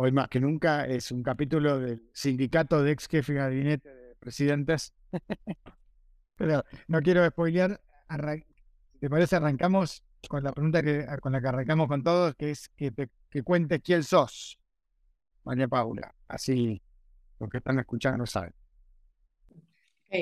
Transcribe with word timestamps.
hoy 0.00 0.12
más 0.12 0.28
que 0.28 0.38
nunca, 0.38 0.86
es 0.86 1.10
un 1.10 1.24
capítulo 1.24 1.80
del 1.80 2.08
sindicato 2.12 2.82
de 2.84 2.92
ex 2.92 3.08
jefe 3.08 3.32
de 3.32 3.38
gabinete 3.38 3.88
de 3.92 4.14
presidentes. 4.14 4.94
Pero 6.36 6.62
no 6.86 7.00
quiero 7.00 7.26
spoilear. 7.26 7.80
¿Te 9.00 9.10
parece? 9.10 9.36
Arrancamos 9.36 10.04
con 10.28 10.44
la 10.44 10.52
pregunta 10.52 10.82
que, 10.84 11.04
con 11.20 11.32
la 11.32 11.40
que 11.40 11.48
arrancamos 11.48 11.88
con 11.88 12.04
todos, 12.04 12.36
que 12.36 12.50
es 12.52 12.68
que, 12.76 12.92
te, 12.92 13.10
que 13.28 13.42
cuentes 13.42 13.80
quién 13.82 14.04
sos, 14.04 14.60
María 15.42 15.66
Paula. 15.66 16.14
Así 16.28 16.80
los 17.40 17.50
que 17.50 17.58
están 17.58 17.80
escuchando 17.80 18.24
saben. 18.24 18.54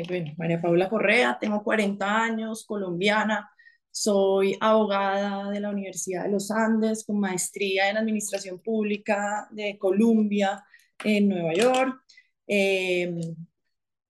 bueno, 0.08 0.32
María 0.38 0.60
Paula 0.60 0.88
Correa, 0.88 1.38
tengo 1.38 1.62
40 1.62 2.22
años, 2.22 2.64
colombiana, 2.64 3.50
soy 3.96 4.58
abogada 4.60 5.50
de 5.50 5.58
la 5.58 5.70
Universidad 5.70 6.24
de 6.24 6.30
los 6.32 6.50
Andes 6.50 7.02
con 7.06 7.18
maestría 7.18 7.88
en 7.88 7.96
Administración 7.96 8.58
Pública 8.60 9.48
de 9.50 9.78
Columbia 9.78 10.62
en 11.02 11.30
Nueva 11.30 11.54
York. 11.54 12.02
Em, 12.46 13.18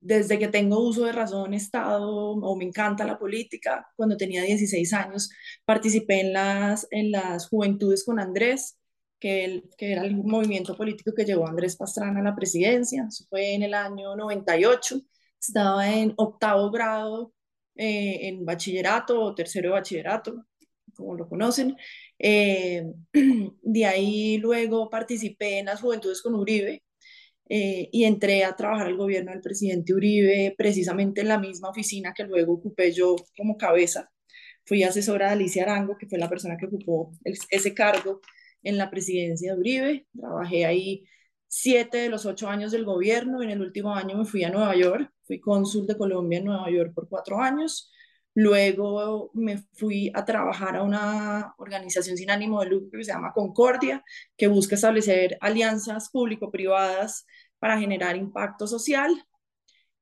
desde 0.01 0.39
que 0.41 0.49
tengo 0.49 0.81
uso 0.81 1.05
de 1.05 1.13
razón 1.13 1.55
he 1.55 1.57
estado 1.59 2.11
o 2.33 2.57
me 2.57 2.65
encanta 2.65 3.05
la 3.05 3.17
política. 3.19 3.87
Cuando 3.97 4.17
tenía 4.17 4.43
16 4.43 4.93
años 4.93 5.31
participé 5.65 6.21
en 6.21 6.33
las, 6.33 6.89
en 6.91 7.13
las 7.13 7.49
Juventudes 7.49 8.05
con 8.05 8.19
Andrés, 8.19 8.77
que, 9.21 9.63
que 9.79 9.93
era 9.93 10.03
el 10.03 10.17
movimiento 10.17 10.77
político 10.77 11.13
que 11.15 11.25
llevó 11.25 11.47
a 11.47 11.51
Andrés 11.51 11.77
Pastrana 11.77 12.21
a 12.21 12.25
la 12.25 12.35
presidencia. 12.37 13.07
Eso 13.09 13.25
fue 13.31 13.55
en 13.55 13.63
el 13.63 13.75
año 13.75 14.17
98. 14.17 15.01
Estaba 15.41 15.89
en 15.95 16.13
octavo 16.17 16.71
grado 16.73 17.36
eh, 17.77 18.29
en 18.29 18.45
bachillerato 18.45 19.21
o 19.21 19.35
tercero 19.35 19.69
de 19.71 19.75
bachillerato, 19.75 20.47
como 20.95 21.15
lo 21.15 21.29
conocen. 21.29 21.77
Eh, 22.19 22.85
de 23.63 23.87
ahí 23.87 24.39
luego 24.39 24.89
participé 24.91 25.59
en 25.59 25.67
las 25.67 25.81
Juventudes 25.81 26.23
con 26.23 26.35
Uribe 26.35 26.83
eh, 27.49 27.89
y 27.93 28.05
entré 28.05 28.45
a 28.45 28.57
trabajar 28.57 28.87
al 28.89 28.97
gobierno 28.97 29.33
del 29.33 29.41
presidente 29.41 29.95
Uribe 29.95 30.55
precisamente 30.59 31.21
en 31.21 31.29
la 31.29 31.39
misma 31.39 31.71
oficina 31.71 32.13
que 32.15 32.25
luego 32.25 32.55
ocupé 32.55 32.93
yo 32.93 33.17
como 33.37 33.57
cabeza. 33.57 34.11
Fui 34.65 34.83
asesora 34.83 35.29
de 35.29 35.33
Alicia 35.35 35.63
Arango, 35.63 35.97
que 35.97 36.09
fue 36.09 36.19
la 36.19 36.29
persona 36.29 36.57
que 36.57 36.67
ocupó 36.67 37.13
ese 37.25 37.75
cargo 37.75 38.21
en 38.63 38.79
la 38.79 38.91
presidencia 38.91 39.55
de 39.55 39.61
Uribe. 39.61 40.07
Trabajé 40.19 40.67
ahí 40.67 41.05
siete 41.49 41.99
de 41.99 42.09
los 42.09 42.27
ocho 42.27 42.49
años 42.49 42.73
del 42.73 42.85
gobierno. 42.85 43.43
En 43.43 43.51
el 43.51 43.61
último 43.61 43.95
año 43.95 44.17
me 44.19 44.25
fui 44.25 44.45
a 44.45 44.51
Nueva 44.51 44.77
York, 44.77 45.11
fui 45.27 45.41
cónsul 45.41 45.87
de 45.87 45.97
Colombia 45.97 46.39
en 46.39 46.47
Nueva 46.47 46.71
York 46.71 46.93
por 46.95 47.09
cuatro 47.09 47.41
años. 47.41 47.91
Luego 48.35 49.31
me 49.35 49.59
fui 49.73 50.11
a 50.15 50.25
trabajar 50.25 50.77
a 50.77 50.83
una 50.83 51.55
organización 51.59 52.17
sin 52.17 52.31
ánimo 52.31 52.61
de 52.61 52.67
lucro 52.71 52.99
que 52.99 53.05
se 53.05 53.13
llama 53.13 53.33
Concordia, 53.33 54.05
que 54.37 54.47
busca 54.49 54.75
establecer 54.75 55.39
alianzas 55.41 56.11
público-privadas 56.11 57.27
para 57.59 57.79
generar 57.79 58.17
impacto 58.17 58.67
social. 58.67 59.11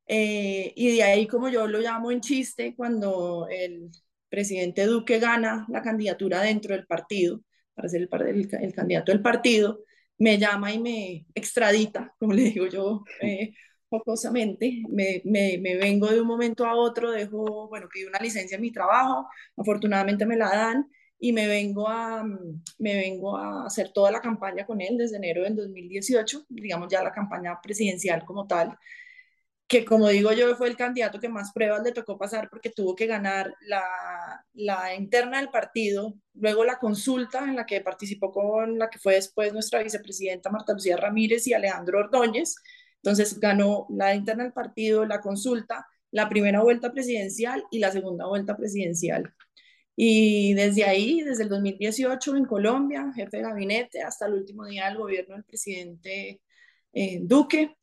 Eh, 0.06 0.72
y 0.76 0.96
de 0.96 1.02
ahí, 1.02 1.26
como 1.26 1.48
yo 1.48 1.66
lo 1.66 1.80
llamo 1.80 2.10
en 2.10 2.20
chiste, 2.20 2.74
cuando 2.76 3.46
el 3.50 3.90
presidente 4.28 4.86
Duque 4.86 5.18
gana 5.20 5.66
la 5.68 5.82
candidatura 5.82 6.42
dentro 6.42 6.74
del 6.74 6.86
partido, 6.86 7.40
para 7.74 7.88
ser 7.88 8.02
el, 8.02 8.48
el 8.60 8.74
candidato 8.74 9.12
del 9.12 9.22
partido, 9.22 9.80
me 10.18 10.38
llama 10.38 10.72
y 10.72 10.78
me 10.80 11.26
extradita, 11.34 12.14
como 12.18 12.32
le 12.32 12.42
digo 12.44 12.66
yo 12.66 13.04
eh, 13.20 13.54
jocosamente, 13.98 14.82
me, 14.88 15.22
me, 15.24 15.58
me, 15.58 15.76
vengo 15.76 16.08
de 16.08 16.20
un 16.20 16.26
momento 16.26 16.66
a 16.66 16.74
otro, 16.74 17.10
dejo, 17.10 17.68
bueno, 17.68 17.88
pido 17.92 18.08
una 18.08 18.18
licencia 18.18 18.56
en 18.56 18.62
mi 18.62 18.72
trabajo, 18.72 19.28
afortunadamente 19.56 20.26
me 20.26 20.36
la 20.36 20.48
dan 20.48 20.88
y 21.18 21.32
me 21.32 21.46
vengo 21.46 21.88
a, 21.88 22.24
me 22.24 22.94
vengo 22.96 23.36
a 23.36 23.66
hacer 23.66 23.92
toda 23.92 24.10
la 24.10 24.20
campaña 24.20 24.66
con 24.66 24.80
él 24.80 24.98
desde 24.98 25.16
enero 25.16 25.42
del 25.44 25.56
2018, 25.56 26.46
digamos 26.48 26.88
ya 26.90 27.02
la 27.02 27.12
campaña 27.12 27.60
presidencial 27.62 28.24
como 28.24 28.46
tal, 28.46 28.76
que 29.66 29.84
como 29.84 30.08
digo 30.08 30.32
yo 30.32 30.54
fue 30.56 30.68
el 30.68 30.76
candidato 30.76 31.18
que 31.20 31.28
más 31.28 31.52
pruebas 31.52 31.82
le 31.82 31.92
tocó 31.92 32.18
pasar 32.18 32.50
porque 32.50 32.70
tuvo 32.70 32.94
que 32.94 33.06
ganar 33.06 33.54
la, 33.62 33.82
la, 34.52 34.94
interna 34.94 35.38
del 35.38 35.48
partido, 35.48 36.14
luego 36.34 36.64
la 36.64 36.78
consulta 36.78 37.40
en 37.44 37.56
la 37.56 37.66
que 37.66 37.80
participó 37.80 38.30
con 38.30 38.78
la 38.78 38.90
que 38.90 38.98
fue 38.98 39.14
después 39.14 39.52
nuestra 39.52 39.82
vicepresidenta 39.82 40.50
Marta 40.50 40.74
Lucía 40.74 40.96
Ramírez 40.96 41.46
y 41.46 41.54
Alejandro 41.54 42.00
Ordóñez. 42.00 42.56
Entonces 43.04 43.38
ganó 43.38 43.86
la 43.90 44.14
interna 44.14 44.44
del 44.44 44.54
partido, 44.54 45.04
la 45.04 45.20
consulta, 45.20 45.86
la 46.10 46.30
primera 46.30 46.62
vuelta 46.62 46.90
presidencial 46.90 47.62
y 47.70 47.78
la 47.78 47.92
segunda 47.92 48.26
vuelta 48.26 48.56
presidencial. 48.56 49.34
Y 49.94 50.54
desde 50.54 50.84
ahí, 50.84 51.20
desde 51.20 51.42
el 51.42 51.50
2018 51.50 52.34
en 52.34 52.46
Colombia, 52.46 53.12
jefe 53.14 53.36
de 53.36 53.42
gabinete, 53.42 54.00
hasta 54.00 54.26
el 54.26 54.32
último 54.32 54.64
día 54.64 54.86
del 54.86 54.96
gobierno 54.96 55.34
del 55.34 55.44
presidente 55.44 56.40
eh, 56.94 57.20
Duque, 57.22 57.76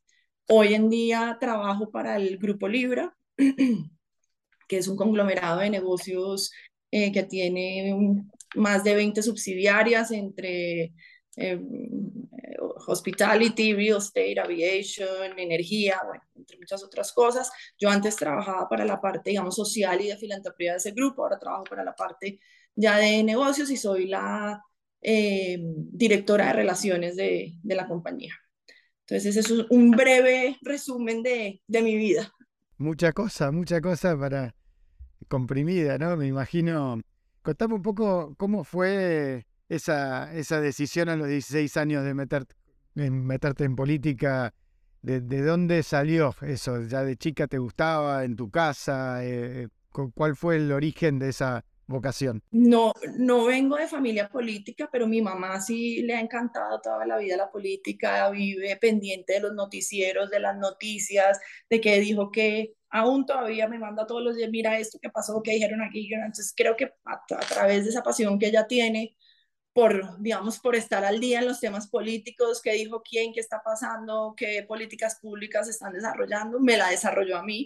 Hoy 0.50 0.74
en 0.74 0.90
día 0.90 1.38
trabajo 1.40 1.92
para 1.92 2.18
el 2.18 2.38
Grupo 2.38 2.68
Libra, 2.68 3.16
que 4.68 4.78
es 4.78 4.88
un 4.88 4.98
conglomerado 4.98 5.60
de 5.62 5.70
negocios 5.70 6.52
eh, 6.90 7.12
que 7.12 7.24
tiene 7.24 7.96
más 8.56 8.84
de 8.84 8.96
20 8.96 9.22
subsidiarias 9.22 10.12
entre 10.12 10.94
eh, 11.42 11.60
hospitality, 12.88 13.74
real 13.74 13.98
estate, 13.98 14.40
aviation, 14.40 15.38
energía, 15.38 16.00
bueno, 16.06 16.24
entre 16.36 16.58
muchas 16.58 16.84
otras 16.84 17.12
cosas. 17.12 17.52
Yo 17.80 17.90
antes 17.90 18.16
trabajaba 18.16 18.68
para 18.70 18.86
la 18.86 19.00
parte, 19.00 19.32
digamos, 19.32 19.56
social 19.56 20.00
y 20.02 20.08
de 20.08 20.18
filantropía 20.18 20.72
de 20.72 20.78
ese 20.78 20.92
grupo, 20.92 21.24
ahora 21.24 21.40
trabajo 21.40 21.64
para 21.66 21.84
la 21.84 21.96
parte 21.96 22.40
ya 22.76 22.98
de 22.98 23.24
negocios 23.24 23.70
y 23.70 23.78
soy 23.78 24.08
la 24.08 24.62
eh, 25.02 25.58
directora 25.60 26.48
de 26.48 26.54
relaciones 26.54 27.16
de, 27.16 27.54
de 27.62 27.76
la 27.76 27.88
compañía. 27.88 28.34
Entonces, 29.02 29.36
ese 29.36 29.54
es 29.54 29.66
un 29.70 29.92
breve 29.92 30.58
resumen 30.62 31.22
de, 31.22 31.62
de 31.68 31.82
mi 31.82 31.96
vida. 31.98 32.32
Mucha 32.78 33.12
cosa, 33.12 33.52
mucha 33.52 33.82
cosa 33.82 34.18
para 34.18 34.56
comprimida, 35.28 35.98
¿no? 35.98 36.16
Me 36.16 36.28
imagino. 36.28 37.02
Contame 37.42 37.74
un 37.74 37.82
poco 37.82 38.36
cómo 38.38 38.64
fue 38.64 39.46
esa, 39.72 40.34
esa 40.34 40.60
decisión 40.60 41.08
a 41.08 41.16
los 41.16 41.30
16 41.30 41.78
años 41.78 42.04
de 42.04 42.14
meterte 42.14 42.56
en, 42.96 43.26
meterte 43.26 43.64
en 43.64 43.76
política. 43.76 44.54
De, 45.02 45.22
de, 45.22 45.42
dónde 45.42 45.82
salió 45.82 46.36
eso? 46.42 46.84
¿Ya 46.84 47.04
de 47.04 47.16
chica 47.16 47.48
te 47.48 47.58
gustaba? 47.58 48.26
¿En 48.26 48.36
tu 48.36 48.52
casa? 48.52 49.24
Eh, 49.24 49.70
¿Cuál 50.14 50.36
fue 50.36 50.58
el 50.58 50.72
origen 50.72 51.20
de 51.20 51.30
esa 51.30 51.64
vocación? 51.88 52.44
No, 52.52 52.92
no 53.18 53.46
vengo 53.46 53.78
de 53.78 53.88
familia 53.88 54.30
política, 54.30 54.90
pero 54.92 55.08
mi 55.08 55.22
mamá 55.22 55.60
sí 55.62 56.02
le 56.04 56.16
ha 56.16 56.20
encantado 56.20 56.82
toda 56.82 57.06
la 57.06 57.18
vida 57.18 57.38
la 57.38 57.50
política, 57.50 58.30
vive 58.30 58.76
pendiente 58.76 59.34
de 59.34 59.40
los 59.40 59.54
noticieros, 59.54 60.30
de 60.30 60.40
las 60.42 60.58
noticias, 60.58 61.40
de 61.70 61.80
que 61.80 62.00
dijo 62.00 62.30
que 62.30 62.74
aún 62.90 63.26
todavía 63.26 63.68
me 63.68 63.80
manda 63.80 64.06
todos 64.06 64.22
los 64.22 64.36
días, 64.36 64.50
mira 64.52 64.78
esto 64.78 65.00
que 65.02 65.10
pasó, 65.10 65.42
que 65.42 65.52
dijeron 65.52 65.82
aquí. 65.82 66.10
Entonces 66.14 66.54
creo 66.56 66.76
que 66.76 66.92
a, 67.06 67.22
través 67.48 67.86
de 67.86 67.90
esa 67.90 68.04
pasión 68.04 68.38
que 68.38 68.48
ella 68.48 68.68
tiene 68.68 69.16
por, 69.74 70.22
digamos, 70.22 70.60
por 70.60 70.76
estar 70.76 71.06
al 71.06 71.20
día 71.20 71.40
en 71.40 71.48
los 71.48 71.60
temas 71.60 71.88
políticos, 71.88 72.62
qué 72.62 72.74
dijo 72.74 73.02
quién, 73.02 73.34
qué 73.34 73.40
está 73.40 73.62
pasando, 73.64 74.34
qué 74.36 74.64
políticas 74.68 75.20
públicas 75.22 75.68
están 75.70 75.94
desarrollando, 75.94 76.60
me 76.60 76.78
la 76.78 76.90
desarrolló 76.90 77.38
a 77.38 77.44
mí. 77.44 77.66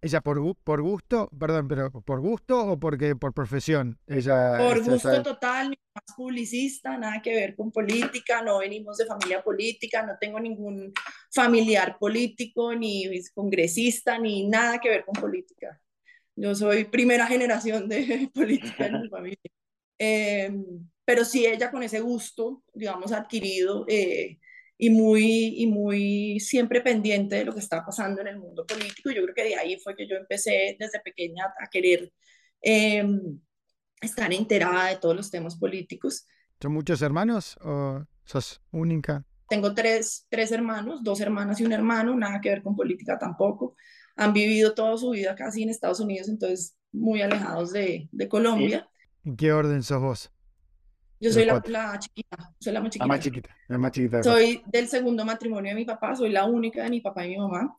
¿Ella 0.00 0.20
por, 0.20 0.54
por 0.56 0.82
gusto, 0.82 1.30
perdón, 1.38 1.66
pero 1.66 1.90
por 1.90 2.20
gusto 2.20 2.72
o 2.72 2.78
porque 2.78 3.16
por 3.16 3.32
profesión? 3.32 3.98
Ella, 4.06 4.58
por 4.58 4.82
gusto 4.82 5.22
total, 5.22 5.70
mi 5.70 5.76
mamá 5.76 6.04
es 6.06 6.14
publicista, 6.14 6.98
nada 6.98 7.22
que 7.22 7.34
ver 7.34 7.56
con 7.56 7.72
política, 7.72 8.42
no 8.42 8.58
venimos 8.58 8.98
de 8.98 9.06
familia 9.06 9.42
política, 9.42 10.02
no 10.04 10.18
tengo 10.20 10.38
ningún 10.38 10.92
familiar 11.32 11.96
político, 11.98 12.74
ni 12.74 13.08
congresista, 13.32 14.18
ni 14.18 14.46
nada 14.46 14.78
que 14.78 14.90
ver 14.90 15.04
con 15.06 15.14
política. 15.14 15.80
Yo 16.36 16.54
soy 16.54 16.84
primera 16.84 17.26
generación 17.26 17.88
de 17.88 18.30
política 18.34 18.86
en 18.86 19.00
mi 19.00 19.08
familia. 19.10 19.50
Em, 19.98 20.86
pero 21.04 21.24
sí 21.24 21.46
ella 21.46 21.70
con 21.70 21.82
ese 21.82 22.00
gusto, 22.00 22.62
digamos, 22.72 23.12
adquirido, 23.12 23.84
eh, 23.88 24.38
y 24.76 24.90
muy, 24.90 25.54
y 25.56 25.66
muy 25.66 26.40
siempre 26.40 26.80
pendiente 26.80 27.36
de 27.36 27.44
lo 27.44 27.54
que 27.54 27.60
está 27.60 27.84
pasando 27.84 28.20
en 28.20 28.28
el 28.28 28.38
mundo 28.38 28.66
político. 28.66 29.10
Yo 29.10 29.22
creo 29.22 29.34
que 29.34 29.44
de 29.44 29.56
ahí 29.56 29.78
fue 29.78 29.94
que 29.94 30.08
yo 30.08 30.16
empecé 30.16 30.76
desde 30.78 31.00
pequeña 31.00 31.44
a 31.58 31.68
querer 31.68 32.12
em, 32.60 33.40
estar 34.00 34.32
enterada 34.32 34.88
de 34.88 34.96
todos 34.96 35.14
los 35.14 35.30
temas 35.30 35.56
políticos. 35.56 36.26
¿Son 36.60 36.72
muchos 36.72 37.02
hermanos 37.02 37.56
o 37.62 38.04
sos 38.24 38.60
única? 38.72 39.24
Tengo 39.48 39.74
tres, 39.74 40.26
tres 40.28 40.50
hermanos, 40.50 41.04
dos 41.04 41.20
hermanas 41.20 41.60
y 41.60 41.64
un 41.64 41.72
hermano, 41.72 42.16
nada 42.16 42.40
que 42.40 42.48
ver 42.48 42.62
con 42.62 42.74
política 42.74 43.18
tampoco. 43.18 43.76
Han 44.16 44.32
vivido 44.32 44.74
toda 44.74 44.96
su 44.96 45.10
vida 45.10 45.34
casi 45.34 45.62
en 45.62 45.70
Estados 45.70 46.00
Unidos, 46.00 46.28
entonces 46.28 46.76
muy 46.92 47.22
alejados 47.22 47.72
de, 47.72 48.08
de 48.10 48.28
Colombia. 48.28 48.88
¿En 49.24 49.36
qué 49.36 49.52
orden 49.52 49.82
sos 49.82 50.00
vos? 50.00 50.33
Yo 51.24 51.32
soy 51.32 51.46
la, 51.46 51.62
la, 51.68 51.98
chiquita, 51.98 52.54
soy 52.60 52.72
la 52.74 52.80
más 52.82 52.90
chiquita. 52.90 53.04
La 53.04 53.08
más 53.08 53.20
chiquita, 53.20 53.56
la 53.68 53.78
más 53.78 53.92
chiquita. 53.92 54.22
Soy 54.22 54.62
del 54.66 54.88
segundo 54.88 55.24
matrimonio 55.24 55.70
de 55.70 55.74
mi 55.74 55.86
papá, 55.86 56.14
soy 56.14 56.28
la 56.28 56.44
única 56.44 56.82
de 56.82 56.90
mi 56.90 57.00
papá 57.00 57.24
y 57.24 57.30
mi 57.30 57.38
mamá. 57.38 57.78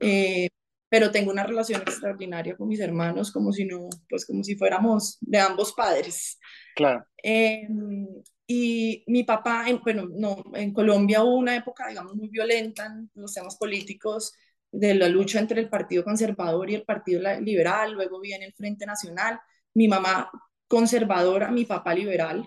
Eh, 0.00 0.48
pero 0.88 1.12
tengo 1.12 1.30
una 1.30 1.44
relación 1.44 1.80
extraordinaria 1.80 2.56
con 2.56 2.66
mis 2.66 2.80
hermanos, 2.80 3.30
como 3.30 3.52
si 3.52 3.64
no, 3.66 3.88
pues 4.08 4.26
como 4.26 4.42
si 4.42 4.56
fuéramos 4.56 5.16
de 5.20 5.38
ambos 5.38 5.72
padres. 5.74 6.40
Claro. 6.74 7.04
Em, 7.18 8.08
y 8.48 9.04
mi 9.06 9.22
papá, 9.22 9.64
en, 9.68 9.78
bueno, 9.80 10.08
no, 10.10 10.42
en 10.52 10.72
Colombia 10.72 11.22
hubo 11.22 11.36
una 11.36 11.54
época, 11.54 11.86
digamos, 11.86 12.16
muy 12.16 12.30
violenta 12.30 12.86
en 12.86 13.08
los 13.14 13.32
temas 13.32 13.56
políticos 13.58 14.34
de 14.72 14.96
la 14.96 15.06
lucha 15.06 15.38
entre 15.38 15.60
el 15.60 15.68
Partido 15.68 16.02
Conservador 16.02 16.68
y 16.68 16.74
el 16.74 16.82
Partido 16.82 17.22
Liberal, 17.40 17.92
luego 17.92 18.20
viene 18.20 18.46
el 18.46 18.54
Frente 18.54 18.86
Nacional, 18.86 19.38
mi 19.74 19.86
mamá 19.86 20.28
conservadora, 20.66 21.52
mi 21.52 21.64
papá 21.64 21.94
liberal, 21.94 22.44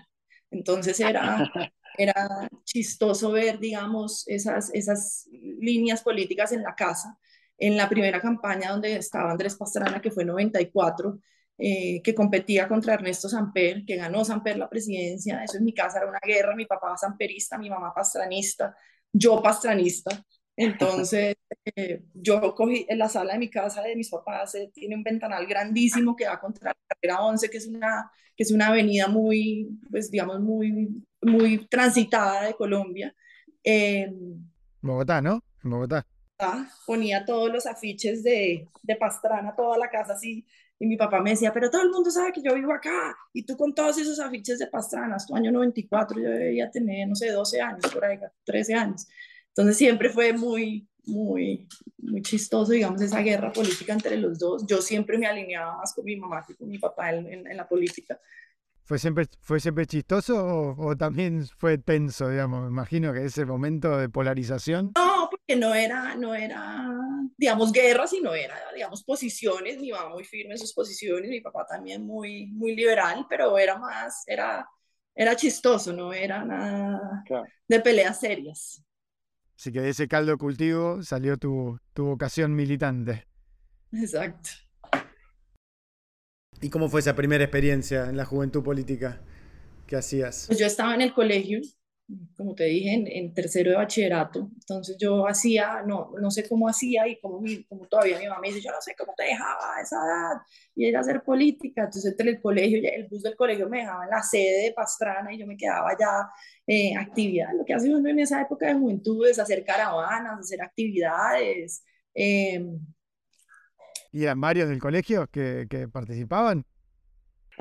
entonces 0.51 0.99
era, 0.99 1.51
era 1.97 2.49
chistoso 2.63 3.31
ver, 3.31 3.59
digamos, 3.59 4.27
esas, 4.27 4.73
esas 4.73 5.27
líneas 5.31 6.01
políticas 6.01 6.51
en 6.51 6.63
la 6.63 6.75
casa. 6.75 7.17
En 7.57 7.77
la 7.77 7.87
primera 7.87 8.21
campaña 8.21 8.71
donde 8.71 8.97
estaba 8.97 9.31
Andrés 9.31 9.55
Pastrana, 9.55 10.01
que 10.01 10.11
fue 10.11 10.25
94, 10.25 11.19
eh, 11.57 12.01
que 12.03 12.13
competía 12.13 12.67
contra 12.67 12.95
Ernesto 12.95 13.29
Samper, 13.29 13.85
que 13.85 13.95
ganó 13.95 14.25
Samper 14.25 14.57
la 14.57 14.69
presidencia. 14.69 15.41
Eso 15.43 15.57
en 15.57 15.63
mi 15.63 15.73
casa 15.73 15.99
era 15.99 16.09
una 16.09 16.19
guerra, 16.21 16.55
mi 16.55 16.65
papá 16.65 16.97
samperista, 16.97 17.57
mi 17.57 17.69
mamá 17.69 17.93
pastranista, 17.93 18.75
yo 19.11 19.41
pastranista. 19.41 20.23
Entonces, 20.57 21.35
eh, 21.75 22.03
yo 22.13 22.55
cogí 22.55 22.85
en 22.87 22.97
la 22.99 23.09
sala 23.09 23.33
de 23.33 23.39
mi 23.39 23.49
casa 23.49 23.81
de 23.81 23.95
mis 23.95 24.09
papás, 24.09 24.55
eh, 24.55 24.71
tiene 24.73 24.95
un 24.95 25.03
ventanal 25.03 25.45
grandísimo 25.45 26.15
que 26.15 26.25
da 26.25 26.39
contra 26.39 26.69
la 26.69 26.77
carrera 26.87 27.25
11, 27.25 27.49
que 27.49 27.57
es 27.57 27.67
una, 27.67 28.09
que 28.35 28.43
es 28.43 28.51
una 28.51 28.67
avenida 28.67 29.07
muy, 29.07 29.69
pues 29.91 30.09
digamos, 30.09 30.39
muy, 30.39 31.03
muy 31.21 31.67
transitada 31.67 32.43
de 32.47 32.53
Colombia. 32.53 33.13
Bogotá, 34.81 35.21
¿no? 35.21 35.43
Bogotá. 35.63 36.05
Ponía 36.85 37.25
todos 37.25 37.51
los 37.51 37.65
afiches 37.65 38.23
de, 38.23 38.67
de 38.83 38.95
Pastrana, 38.95 39.55
toda 39.55 39.77
la 39.77 39.89
casa 39.89 40.13
así 40.13 40.45
y 40.77 40.87
mi 40.87 40.97
papá 40.97 41.21
me 41.21 41.31
decía, 41.31 41.53
pero 41.53 41.69
todo 41.69 41.83
el 41.83 41.89
mundo 41.89 42.11
sabe 42.11 42.33
que 42.33 42.41
yo 42.41 42.53
vivo 42.53 42.73
acá. 42.73 43.15
Y 43.33 43.43
tú 43.43 43.55
con 43.55 43.73
todos 43.73 43.97
esos 43.97 44.19
afiches 44.19 44.59
de 44.59 44.67
Pastranas, 44.67 45.25
tu 45.25 45.35
año 45.35 45.51
94, 45.51 46.19
yo 46.19 46.29
debía 46.29 46.69
tener, 46.69 47.07
no 47.07 47.15
sé, 47.15 47.31
12 47.31 47.61
años, 47.61 47.85
por 47.93 48.03
ahí, 48.03 48.19
13 48.43 48.73
años. 48.73 49.07
Entonces 49.55 49.77
siempre 49.77 50.09
fue 50.09 50.33
muy, 50.33 50.87
muy, 51.05 51.67
muy 51.97 52.21
chistoso, 52.21 52.71
digamos, 52.71 53.01
esa 53.01 53.21
guerra 53.21 53.51
política 53.53 53.93
entre 53.93 54.17
los 54.17 54.37
dos. 54.37 54.65
Yo 54.67 54.81
siempre 54.81 55.17
me 55.17 55.27
alineaba 55.27 55.77
más 55.77 55.93
con 55.93 56.05
mi 56.05 56.15
mamá 56.15 56.43
que 56.45 56.55
con 56.55 56.67
mi 56.67 56.77
papá 56.77 57.13
en, 57.13 57.47
en, 57.47 57.57
la 57.57 57.67
política. 57.67 58.19
¿Fue 58.83 58.99
siempre, 58.99 59.25
¿Fue 59.41 59.59
siempre 59.59 59.85
chistoso 59.85 60.45
o, 60.45 60.87
o, 60.89 60.95
también 60.95 61.45
fue 61.57 61.77
tenso, 61.77 62.29
digamos? 62.29 62.63
Me 62.63 62.67
imagino 62.67 63.13
que 63.13 63.25
ese 63.25 63.45
momento 63.45 63.97
de 63.97 64.09
polarización. 64.09 64.91
No, 64.95 65.29
porque 65.31 65.55
no 65.55 65.73
era, 65.73 66.15
no 66.15 66.35
era 66.35 66.91
digamos, 67.37 67.71
guerra, 67.71 68.07
sino 68.07 68.33
era, 68.33 68.55
digamos, 68.73 69.03
posiciones, 69.03 69.79
mi 69.79 69.91
mamá 69.91 70.09
muy 70.09 70.23
firme 70.23 70.53
en 70.53 70.57
sus 70.57 70.73
posiciones, 70.73 71.29
mi 71.29 71.41
papá 71.41 71.65
también 71.65 72.05
muy, 72.05 72.47
muy 72.47 72.75
liberal, 72.75 73.25
pero 73.29 73.57
era 73.57 73.77
más, 73.77 74.23
era, 74.27 74.67
era 75.13 75.35
chistoso, 75.35 75.91
no 75.93 76.13
era 76.13 76.43
nada 76.43 77.23
de 77.67 77.79
peleas 77.79 78.19
serias. 78.19 78.84
Así 79.57 79.71
que 79.71 79.81
de 79.81 79.89
ese 79.89 80.07
caldo 80.07 80.37
cultivo 80.37 81.01
salió 81.03 81.37
tu, 81.37 81.79
tu 81.93 82.05
vocación 82.05 82.55
militante. 82.55 83.25
Exacto. 83.93 84.49
¿Y 86.61 86.69
cómo 86.69 86.89
fue 86.89 86.99
esa 86.99 87.15
primera 87.15 87.43
experiencia 87.43 88.09
en 88.09 88.17
la 88.17 88.25
juventud 88.25 88.63
política 88.63 89.21
que 89.87 89.95
hacías? 89.95 90.45
Pues 90.47 90.59
yo 90.59 90.65
estaba 90.65 90.95
en 90.95 91.01
el 91.01 91.13
colegio 91.13 91.59
como 92.37 92.53
te 92.53 92.65
dije, 92.65 92.93
en, 92.93 93.33
tercero 93.33 93.71
de 93.71 93.77
bachillerato. 93.77 94.51
Entonces 94.53 94.95
yo 94.99 95.27
hacía, 95.27 95.81
no, 95.85 96.11
no 96.19 96.29
sé 96.29 96.47
cómo 96.47 96.67
hacía 96.69 97.07
y 97.07 97.19
como, 97.19 97.41
mi, 97.41 97.65
todavía 97.89 98.19
mi 98.19 98.27
mamá 98.27 98.41
me 98.41 98.49
dice, 98.49 98.61
yo 98.61 98.71
no 98.71 98.81
sé 98.81 98.95
cómo 98.97 99.13
te 99.17 99.23
dejaba 99.23 99.75
a 99.75 99.81
esa 99.81 99.95
edad 99.95 100.41
y 100.75 100.85
ir 100.87 100.97
a 100.97 100.99
hacer 100.99 101.23
política. 101.23 101.83
Entonces 101.85 102.11
entre 102.11 102.29
el 102.29 102.41
colegio, 102.41 102.79
el 102.83 103.07
bus 103.07 103.23
del 103.23 103.35
colegio 103.35 103.67
me 103.69 103.79
dejaba 103.79 104.03
en 104.03 104.11
la 104.11 104.21
sede 104.21 104.65
de 104.65 104.73
Pastrana 104.73 105.33
y 105.33 105.39
yo 105.39 105.47
me 105.47 105.57
quedaba 105.57 105.89
allá 105.89 106.29
eh, 106.67 106.95
actividad. 106.95 107.49
Lo 107.57 107.65
que 107.65 107.73
hace 107.73 107.89
uno 107.89 108.07
en 108.09 108.19
esa 108.19 108.41
época 108.41 108.67
de 108.67 108.75
juventud 108.75 109.27
es 109.27 109.39
hacer 109.39 109.63
caravanas, 109.65 110.39
hacer 110.39 110.61
actividades. 110.61 111.83
Eh, 112.13 112.63
¿Y 114.11 114.23
eran 114.23 114.39
varios 114.39 114.69
del 114.69 114.79
colegio 114.79 115.27
que, 115.27 115.65
que 115.69 115.87
participaban? 115.87 116.65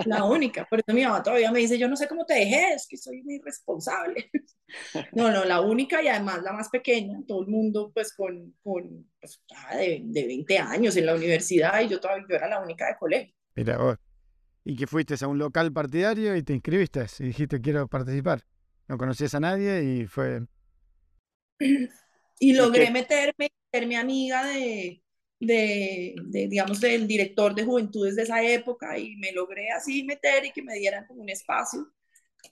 La 0.06 0.24
única. 0.24 0.66
Por 0.66 0.80
eso 0.80 0.94
mi 0.94 1.02
mamá 1.02 1.22
todavía 1.22 1.50
me 1.50 1.60
dice, 1.60 1.78
yo 1.78 1.88
no 1.88 1.96
sé 1.96 2.08
cómo 2.08 2.24
te 2.24 2.34
dejé, 2.34 2.74
es 2.74 2.86
que 2.88 2.96
soy 2.96 3.22
muy 3.22 3.36
irresponsable. 3.36 4.30
No, 5.12 5.30
no, 5.30 5.44
la 5.44 5.60
única 5.60 6.02
y 6.02 6.08
además 6.08 6.42
la 6.42 6.52
más 6.52 6.68
pequeña, 6.68 7.20
todo 7.28 7.42
el 7.42 7.48
mundo 7.48 7.92
pues 7.94 8.12
con, 8.12 8.56
con 8.60 9.08
pues, 9.20 9.40
de, 9.72 10.00
de, 10.02 10.26
20 10.26 10.58
años 10.58 10.96
en 10.96 11.06
la 11.06 11.14
universidad 11.14 11.80
y 11.80 11.88
yo 11.88 12.00
todavía 12.00 12.26
yo 12.28 12.34
era 12.34 12.48
la 12.48 12.60
única 12.60 12.88
de 12.88 12.96
colegio. 12.98 13.34
Mira 13.54 13.76
vos, 13.76 13.98
y 14.64 14.76
que 14.76 14.86
fuiste 14.88 15.14
a 15.22 15.28
un 15.28 15.38
local 15.38 15.72
partidario 15.72 16.34
y 16.34 16.42
te 16.42 16.54
inscribiste 16.54 17.06
y 17.20 17.24
dijiste 17.24 17.60
quiero 17.60 17.86
participar. 17.86 18.42
No 18.88 18.98
conocías 18.98 19.34
a 19.34 19.40
nadie 19.40 19.84
y 19.84 20.06
fue... 20.06 20.40
Y 22.40 22.52
logré 22.54 22.90
meterme, 22.90 23.52
mi 23.86 23.94
amiga 23.94 24.44
de, 24.44 25.03
de, 25.44 26.14
digamos, 26.26 26.80
del 26.80 27.06
director 27.06 27.54
de 27.54 27.64
juventudes 27.64 28.16
de 28.16 28.22
esa 28.22 28.42
época 28.42 28.98
y 28.98 29.16
me 29.16 29.32
logré 29.32 29.70
así 29.70 30.04
meter 30.04 30.44
y 30.46 30.52
que 30.52 30.62
me 30.62 30.74
dieran 30.74 31.06
como 31.06 31.22
un 31.22 31.28
espacio. 31.28 31.92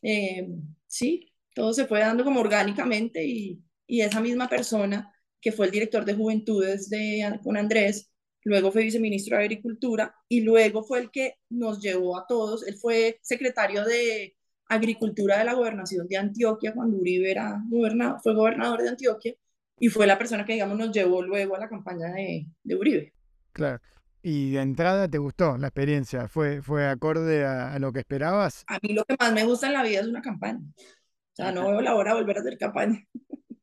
Eh, 0.03 0.49
sí, 0.87 1.33
todo 1.55 1.73
se 1.75 1.87
fue 1.87 2.01
dando 2.01 2.25
como 2.25 2.41
orgánicamente 2.41 3.25
y, 3.25 3.63
y, 3.87 4.01
esa 4.01 4.21
misma 4.21 4.49
persona 4.49 5.13
que 5.41 5.53
fue 5.53 5.67
el 5.67 5.73
director 5.73 6.05
de 6.05 6.15
juventudes 6.15 6.89
de, 6.89 7.39
con 7.43 7.57
Andrés, 7.57 8.11
luego 8.45 8.73
fue 8.73 8.85
viceministro 8.85 9.37
de 9.37 9.45
Agricultura 9.45 10.15
y 10.29 10.41
luego 10.41 10.83
fue 10.85 11.01
el 11.01 11.11
que 11.11 11.37
nos 11.51 11.81
llevó 11.81 12.19
a 12.19 12.27
todos, 12.27 12.67
él 12.67 12.77
fue 12.77 13.19
secretario 13.23 13.85
de 13.85 14.37
Agricultura 14.69 15.39
de 15.39 15.45
la 15.45 15.55
gobernación 15.55 16.09
de 16.09 16.17
Antioquia 16.17 16.73
cuando 16.75 16.97
Uribe 16.97 17.31
era 17.31 17.63
gobernador, 17.69 18.21
fue 18.23 18.35
gobernador 18.35 18.83
de 18.83 18.89
Antioquia 18.89 19.35
y 19.79 19.89
fue 19.89 20.07
la 20.07 20.19
persona 20.19 20.45
que, 20.45 20.55
digamos, 20.55 20.79
nos 20.79 20.93
llevó 20.93 21.23
luego 21.23 21.57
a 21.57 21.61
la 21.61 21.69
campaña 21.69 22.13
de, 22.13 22.47
de 22.63 22.77
Uribe. 22.77 23.13
Claro. 23.53 23.81
¿Y 24.23 24.53
de 24.53 24.61
entrada 24.61 25.09
te 25.09 25.19
gustó 25.19 25.59
la 25.59 25.67
experiencia? 25.69 26.29
¿Fue, 26.29 26.63
fue 26.63 26.87
acorde 26.87 27.45
a, 27.45 27.77
lo 27.81 27.93
que 27.93 27.99
esperabas? 27.99 28.65
A 28.69 28.79
mí 28.81 28.95
lo 28.95 29.05
que 29.05 29.17
más 29.19 29.33
me 29.33 29.45
gusta 29.45 29.67
en 29.67 29.73
la 29.73 29.83
vida 29.83 30.01
es 30.01 30.07
una 30.07 30.23
campaña. 30.23 30.61
O 30.79 31.35
sea, 31.35 31.51
no 31.51 31.69
veo 31.69 31.81
la 31.81 31.97
hora 31.97 32.15
de 32.15 32.21
volver 32.21 32.37
a 32.37 32.41
hacer 32.41 32.57
campaña. 32.57 33.05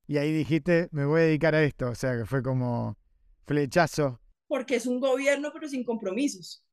Y 0.06 0.18
ahí 0.18 0.34
dijiste, 0.34 0.90
me 0.92 1.06
voy 1.06 1.22
a 1.22 1.24
dedicar 1.26 1.56
a 1.56 1.64
esto. 1.64 1.90
O 1.90 1.96
sea, 1.96 2.18
que 2.18 2.26
fue 2.26 2.44
como 2.44 2.98
flechazo. 3.46 4.20
Porque 4.48 4.76
es 4.76 4.86
un 4.86 5.00
gobierno, 5.00 5.52
pero 5.54 5.70
sin 5.70 5.86
compromisos. 5.86 6.66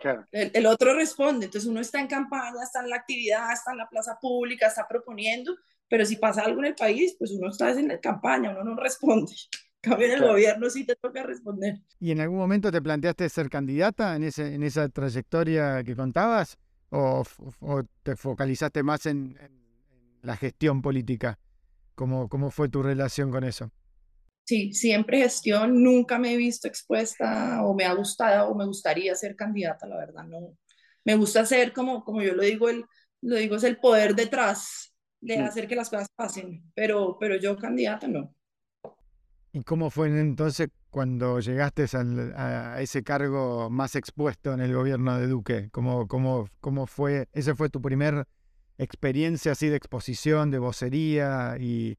Claro. 0.00 0.26
El, 0.32 0.50
el, 0.52 0.66
otro 0.66 0.94
responde. 0.94 1.46
Entonces 1.46 1.70
uno 1.70 1.80
está 1.80 2.00
en 2.00 2.08
campaña, 2.08 2.62
está 2.62 2.80
en 2.80 2.90
la 2.90 2.96
actividad, 2.96 3.52
está 3.52 3.70
en 3.70 3.78
la 3.78 3.88
plaza 3.88 4.18
pública, 4.20 4.66
está 4.66 4.86
proponiendo, 4.86 5.56
pero 5.92 6.06
si 6.06 6.16
pasa 6.16 6.40
algo 6.40 6.60
en 6.60 6.68
el 6.68 6.74
país, 6.74 7.16
pues 7.18 7.32
uno 7.32 7.50
está 7.50 7.70
en 7.78 7.88
la 7.88 8.00
campaña, 8.00 8.52
uno 8.52 8.64
no 8.64 8.76
responde. 8.76 9.34
Cambio 9.82 10.06
en 10.06 10.12
el 10.14 10.26
gobierno 10.26 10.70
sí 10.70 10.86
te 10.86 10.96
toca 10.96 11.22
responder. 11.22 11.82
¿Y 12.00 12.12
en 12.12 12.20
algún 12.20 12.38
momento 12.38 12.72
te 12.72 12.80
planteaste 12.80 13.28
ser 13.28 13.50
candidata 13.50 14.16
en, 14.16 14.22
ese, 14.22 14.54
en 14.54 14.62
esa 14.62 14.88
trayectoria 14.88 15.84
que 15.84 15.94
contabas? 15.94 16.56
¿O, 16.88 17.24
o 17.60 17.82
te 18.02 18.16
focalizaste 18.16 18.82
más 18.82 19.04
en, 19.04 19.36
la 20.22 20.34
gestión 20.34 20.80
política? 20.80 21.38
¿Cómo, 21.94 22.26
¿Cómo 22.30 22.50
fue 22.50 22.70
tu 22.70 22.82
relación 22.82 23.30
con 23.30 23.44
eso? 23.44 23.70
Sí, 24.44 24.72
siempre 24.72 25.18
gestión, 25.18 25.82
nunca 25.82 26.18
me 26.18 26.32
he 26.32 26.36
visto 26.38 26.68
expuesta 26.68 27.62
o 27.64 27.74
me 27.74 27.84
ha 27.84 27.92
gustado 27.92 28.48
o 28.48 28.54
me 28.54 28.64
gustaría 28.64 29.14
ser 29.14 29.36
candidata, 29.36 29.86
la 29.86 29.98
verdad, 29.98 30.24
no. 30.24 30.56
Me 31.04 31.16
gusta 31.16 31.44
ser, 31.44 31.74
como, 31.74 32.02
como 32.02 32.22
yo 32.22 32.34
lo 32.34 32.44
digo, 32.44 32.70
el, 32.70 32.86
lo 33.20 33.36
digo, 33.36 33.56
es 33.56 33.64
el 33.64 33.76
poder 33.76 34.14
detrás 34.14 34.91
de 35.22 35.38
hacer 35.38 35.68
que 35.68 35.76
las 35.76 35.88
cosas 35.88 36.08
pasen, 36.14 36.62
pero, 36.74 37.16
pero 37.18 37.36
yo 37.36 37.56
candidata 37.56 38.08
no. 38.08 38.34
¿Y 39.52 39.62
cómo 39.62 39.90
fue 39.90 40.08
entonces 40.08 40.68
cuando 40.90 41.38
llegaste 41.40 41.86
a 42.36 42.80
ese 42.80 43.02
cargo 43.02 43.70
más 43.70 43.94
expuesto 43.96 44.52
en 44.52 44.60
el 44.60 44.74
gobierno 44.74 45.18
de 45.18 45.26
Duque? 45.26 45.68
¿Cómo, 45.70 46.08
cómo, 46.08 46.48
cómo 46.60 46.86
fue? 46.86 47.28
¿Esa 47.32 47.54
fue 47.54 47.68
tu 47.68 47.80
primera 47.80 48.26
experiencia 48.78 49.52
así 49.52 49.68
de 49.68 49.76
exposición, 49.76 50.50
de 50.50 50.58
vocería 50.58 51.56
y, 51.60 51.98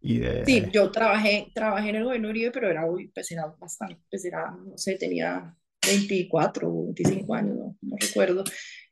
y 0.00 0.18
de... 0.18 0.44
Sí, 0.46 0.64
yo 0.72 0.90
trabajé, 0.90 1.52
trabajé 1.54 1.90
en 1.90 1.96
el 1.96 2.04
gobierno 2.04 2.28
de 2.28 2.32
Uribe, 2.32 2.50
pero 2.50 2.70
era, 2.70 2.84
pues 3.14 3.30
era 3.30 3.46
bastante, 3.60 3.98
pues 4.10 4.24
era, 4.24 4.50
no 4.50 4.76
sé, 4.76 4.96
tenía 4.96 5.54
24 5.86 6.68
o 6.68 6.84
25 6.86 7.34
años, 7.34 7.56
no, 7.56 7.76
no 7.82 7.96
recuerdo. 8.00 8.42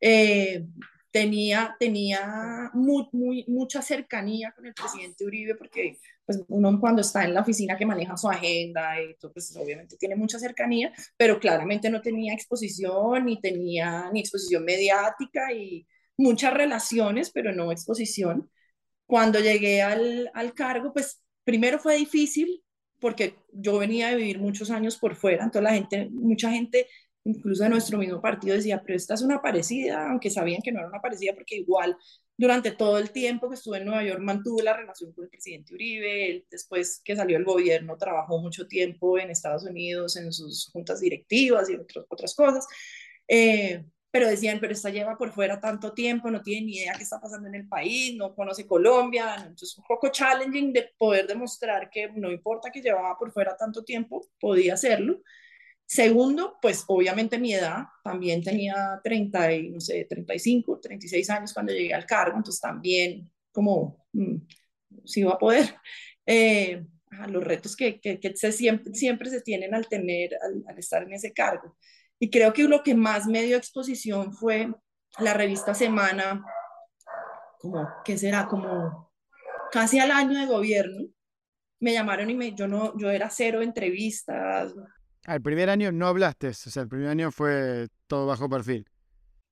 Eh, 0.01 0.67
tenía, 1.15 1.77
tenía 1.79 2.73
muy, 2.75 3.07
muy, 3.13 3.45
mucha 3.47 3.81
cercanía 3.83 4.51
con 4.51 4.67
el 4.67 4.75
presidente 4.75 5.25
Uribe 5.25 5.55
porque 5.55 6.01
pues, 6.27 6.43
uno 6.49 6.81
cuando 6.81 7.03
está 7.03 7.25
en 7.25 7.35
la 7.35 7.43
oficina 7.43 7.77
que 7.77 7.87
maneja 7.87 8.17
su 8.17 8.29
agenda 8.29 9.01
y 9.01 9.15
todo, 9.15 9.33
pues 9.33 9.55
obviamente 9.57 9.97
tiene 9.97 10.17
mucha 10.17 10.41
cercanía, 10.41 10.93
pero 11.17 11.39
claramente 11.39 11.89
no 11.89 12.03
tenía 12.03 12.35
exposición 12.35 13.27
ni 13.27 13.41
tenía 13.41 14.11
ni 14.13 14.19
exposición 14.19 14.65
mediática 14.65 15.53
y 15.53 15.87
muchas 16.17 16.53
relaciones, 16.53 17.31
pero 17.31 17.53
no 17.53 17.71
exposición. 17.71 18.51
Cuando 19.07 19.39
llegué 19.39 19.83
al, 19.83 20.33
al 20.35 20.53
cargo, 20.53 20.93
pues 20.93 21.23
primero 21.45 21.79
fue 21.79 21.95
difícil 21.97 22.65
porque 22.99 23.37
yo 23.53 23.79
venía 23.79 24.09
de 24.09 24.17
vivir 24.17 24.41
muchos 24.41 24.69
años 24.73 24.99
por 24.99 25.15
fuera, 25.15 25.45
entonces 25.45 25.63
la 25.63 25.75
gente, 25.75 26.09
mucha 26.11 26.51
gente 26.51 26.89
incluso 27.25 27.65
de 27.65 27.71
nuestro 27.71 27.99
mismo 27.99 28.21
partido 28.21 28.55
decía, 28.55 28.83
pero 28.85 28.97
esta 28.97 29.15
es 29.15 29.23
una 29.23 29.41
parecida, 29.41 30.11
aunque 30.11 30.31
sabían 30.31 30.61
que 30.63 30.73
no 30.73 30.81
era 30.81 30.89
una 30.89 31.01
parecida 31.01 31.35
porque 31.35 31.57
igual 31.57 31.97
durante 32.37 32.73
todo 32.73 32.99
el 32.99 33.11
tiempo 33.11 33.49
que 33.49 33.55
estuve 33.55 33.79
en 33.79 33.87
Nueva 33.87 34.05
York 34.05 34.21
mantuve 34.21 34.63
la 34.63 34.77
relación 34.77 35.13
con 35.13 35.25
el 35.25 35.31
presidente 35.31 35.75
Uribe, 35.75 36.31
él, 36.31 36.47
después 36.51 37.01
que 37.05 37.17
salió 37.17 37.37
el 37.37 37.45
gobierno 37.45 37.97
trabajó 37.97 38.39
mucho 38.41 38.67
tiempo 38.67 39.19
en 39.19 39.31
Estados 39.31 39.65
Unidos 39.65 40.17
en 40.17 40.33
sus 40.33 40.71
juntas 40.73 41.01
directivas 41.01 41.71
y 41.71 41.77
otras, 42.11 42.35
cosas. 42.35 42.67
Eh, 43.29 43.85
pero 44.11 44.29
decían, 44.29 44.59
pero 44.61 44.73
esta 44.73 44.91
lleva 44.91 45.19
por 45.19 45.33
fuera 45.33 45.59
tanto 45.61 45.93
tiempo, 45.93 46.31
no 46.31 46.41
tiene 46.41 46.67
ni 46.67 46.77
idea 46.77 46.95
qué 46.97 47.03
está 47.03 47.21
pasando 47.21 47.49
en 47.49 47.57
el 47.57 47.67
país, 47.67 48.15
no 48.17 48.35
conoce 48.35 48.67
Colombia, 48.67 49.35
entonces 49.39 49.77
un 49.77 49.85
poco 49.85 50.09
challenging 50.09 50.73
de 50.73 50.91
poder 50.97 51.27
demostrar 51.27 51.91
que 51.91 52.09
no 52.15 52.31
importa 52.31 52.71
que 52.71 52.81
llevaba 52.81 53.19
por 53.19 53.33
fuera 53.33 53.57
tanto 53.57 53.83
tiempo, 53.83 54.25
podía 54.39 54.75
hacerlo. 54.75 55.21
Segundo, 55.87 56.57
pues 56.61 56.85
obviamente 56.89 57.39
mi 57.39 57.55
edad, 57.55 57.85
también 58.03 58.43
tenía 58.43 59.01
30 59.03 59.53
y, 59.53 59.71
no 59.71 59.81
sé, 59.81 60.07
35, 60.07 60.81
36 60.81 61.31
años 61.31 61.53
cuando 61.53 61.73
llegué 61.73 61.95
al 61.95 62.07
cargo, 62.07 62.37
entonces 62.37 62.61
también 62.61 63.31
como, 63.53 64.07
mm, 64.13 64.37
si 65.05 65.21
iba 65.21 65.33
a 65.33 65.39
poder. 65.39 65.65
Eh, 66.27 66.83
los 67.29 67.45
retos 67.45 67.77
que, 67.77 68.01
que, 68.01 68.19
se, 68.35 68.51
siempre, 68.51 68.95
siempre 68.95 69.29
se 69.29 69.43
tienen 69.43 69.75
al 69.75 69.87
tener, 69.89 70.31
al 70.67 70.79
estar 70.79 71.03
en 71.03 71.13
ese 71.13 71.35
cargo. 71.35 71.77
Y 72.19 72.31
creo 72.31 72.55
que 72.55 72.65
lo 72.65 72.83
que 72.83 72.95
más 72.95 73.27
me 73.27 73.43
dio 73.43 73.59
exposición 73.59 74.33
fue 74.33 74.73
la 75.19 75.35
revista 75.35 75.75
Semana, 75.75 76.43
como, 77.61 77.89
¿qué 78.05 78.19
será? 78.19 78.47
Como 78.47 79.13
casi 79.73 79.99
al 79.99 80.11
año 80.11 80.39
de 80.39 80.47
gobierno. 80.47 81.09
Me 81.81 81.93
llamaron 81.93 82.31
y 82.31 82.35
me, 82.35 82.55
yo, 82.55 82.69
no, 82.69 82.97
yo 82.99 83.11
era 83.11 83.31
cero 83.31 83.63
entrevistas. 83.63 84.75
Al 85.27 85.41
primer 85.41 85.71
año 85.71 85.91
no 85.91 86.07
hablaste, 86.07 86.49
o 86.49 86.55
sea, 86.55 86.83
el 86.83 86.89
primer 86.89 87.09
año 87.09 87.31
fue 87.31 87.89
todo 88.07 88.27
bajo 88.27 88.49
perfil. 88.49 88.87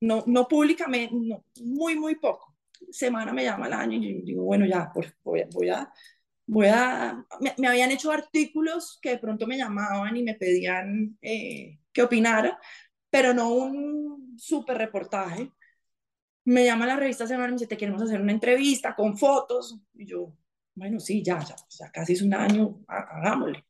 No, 0.01 0.23
no 0.27 0.47
públicamente, 0.47 1.15
no, 1.15 1.45
muy, 1.63 1.95
muy 1.95 2.17
poco. 2.17 2.55
Semana 2.91 3.33
me 3.33 3.45
llama 3.45 3.67
al 3.67 3.73
año 3.73 3.99
y 3.99 4.21
yo 4.21 4.25
digo, 4.27 4.43
bueno, 4.43 4.67
ya, 4.67 4.91
pues 4.93 5.15
voy, 5.23 5.45
voy 5.53 5.71
a, 5.71 5.91
voy 6.47 6.67
a, 6.67 7.25
me, 7.59 7.69
habían 7.69 7.91
hecho 7.91 8.11
artículos 8.11 8.99
que 9.01 9.11
de 9.11 9.19
pronto 9.19 9.47
me 9.47 9.57
llamaban 9.57 10.17
y 10.17 10.23
me 10.23 10.35
pedían 10.35 11.17
eh, 11.23 11.79
que 11.93 12.03
opinara, 12.03 12.59
pero 13.09 13.33
no 13.33 13.51
un 13.51 14.35
súper 14.39 14.77
reportaje. 14.77 15.53
Me 16.45 16.65
llama 16.65 16.87
la 16.87 16.97
revista 16.97 17.27
Semana 17.27 17.49
y 17.49 17.51
me 17.53 17.55
dice, 17.55 17.69
te 17.69 17.77
queremos 17.77 18.03
hacer 18.03 18.21
una 18.21 18.33
entrevista 18.33 18.95
con 18.97 19.17
fotos. 19.17 19.79
Y 19.95 20.07
yo, 20.07 20.35
bueno, 20.75 20.99
sí, 21.01 21.23
ya, 21.23 21.39
ya, 21.39 21.55
ya 21.71 21.91
casi 21.93 22.15
es 22.15 22.23
un 22.23 22.35
año, 22.35 22.81
hagámosle. 22.89 23.65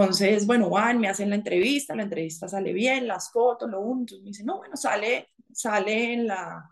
Entonces, 0.00 0.46
bueno, 0.46 0.70
van, 0.70 1.00
me 1.00 1.08
hacen 1.08 1.30
la 1.30 1.36
entrevista, 1.36 1.94
la 1.94 2.04
entrevista 2.04 2.48
sale 2.48 2.72
bien, 2.72 3.06
las 3.06 3.30
fotos, 3.32 3.70
lo 3.70 3.80
uno, 3.80 4.04
me 4.22 4.28
dice, 4.28 4.44
no, 4.44 4.58
bueno, 4.58 4.76
sale, 4.76 5.28
sale 5.52 6.12
en 6.14 6.26
la, 6.26 6.68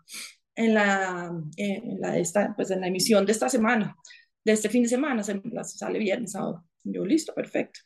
en 0.55 0.73
la, 0.73 1.31
en 1.57 2.01
la, 2.01 2.17
esta, 2.17 2.53
pues 2.55 2.71
en 2.71 2.81
la 2.81 2.87
emisión 2.87 3.25
de 3.25 3.31
esta 3.33 3.49
semana, 3.49 3.95
de 4.43 4.51
este 4.53 4.69
fin 4.69 4.83
de 4.83 4.89
semana, 4.89 5.23
sale 5.23 5.99
viernes, 5.99 6.31
sábado. 6.31 6.63
Yo, 6.83 7.05
listo, 7.05 7.33
perfecto 7.33 7.79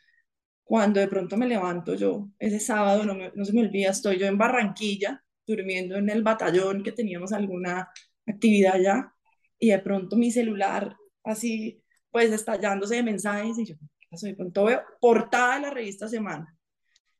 cuando 0.71 1.01
de 1.01 1.09
pronto 1.09 1.35
me 1.35 1.47
levanto 1.47 1.95
yo, 1.95 2.29
ese 2.39 2.57
sábado, 2.61 3.03
no, 3.03 3.13
no 3.13 3.43
se 3.43 3.51
me 3.51 3.59
olvida, 3.59 3.89
estoy 3.89 4.17
yo 4.17 4.25
en 4.25 4.37
Barranquilla, 4.37 5.21
durmiendo 5.45 5.97
en 5.97 6.09
el 6.09 6.23
batallón 6.23 6.81
que 6.81 6.93
teníamos 6.93 7.33
alguna 7.33 7.89
actividad 8.25 8.75
allá, 8.75 9.13
y 9.59 9.71
de 9.71 9.79
pronto 9.79 10.15
mi 10.15 10.31
celular 10.31 10.95
así, 11.25 11.83
pues 12.09 12.31
estallándose 12.31 12.95
de 12.95 13.03
mensajes, 13.03 13.59
y 13.59 13.65
yo, 13.65 13.75
¿qué 14.11 14.15
pasó? 14.15 14.25
De 14.27 14.35
pronto 14.35 14.65
veo 14.65 14.81
portada 14.99 15.55
de 15.55 15.61
la 15.61 15.69
revista 15.69 16.07
Semana, 16.07 16.55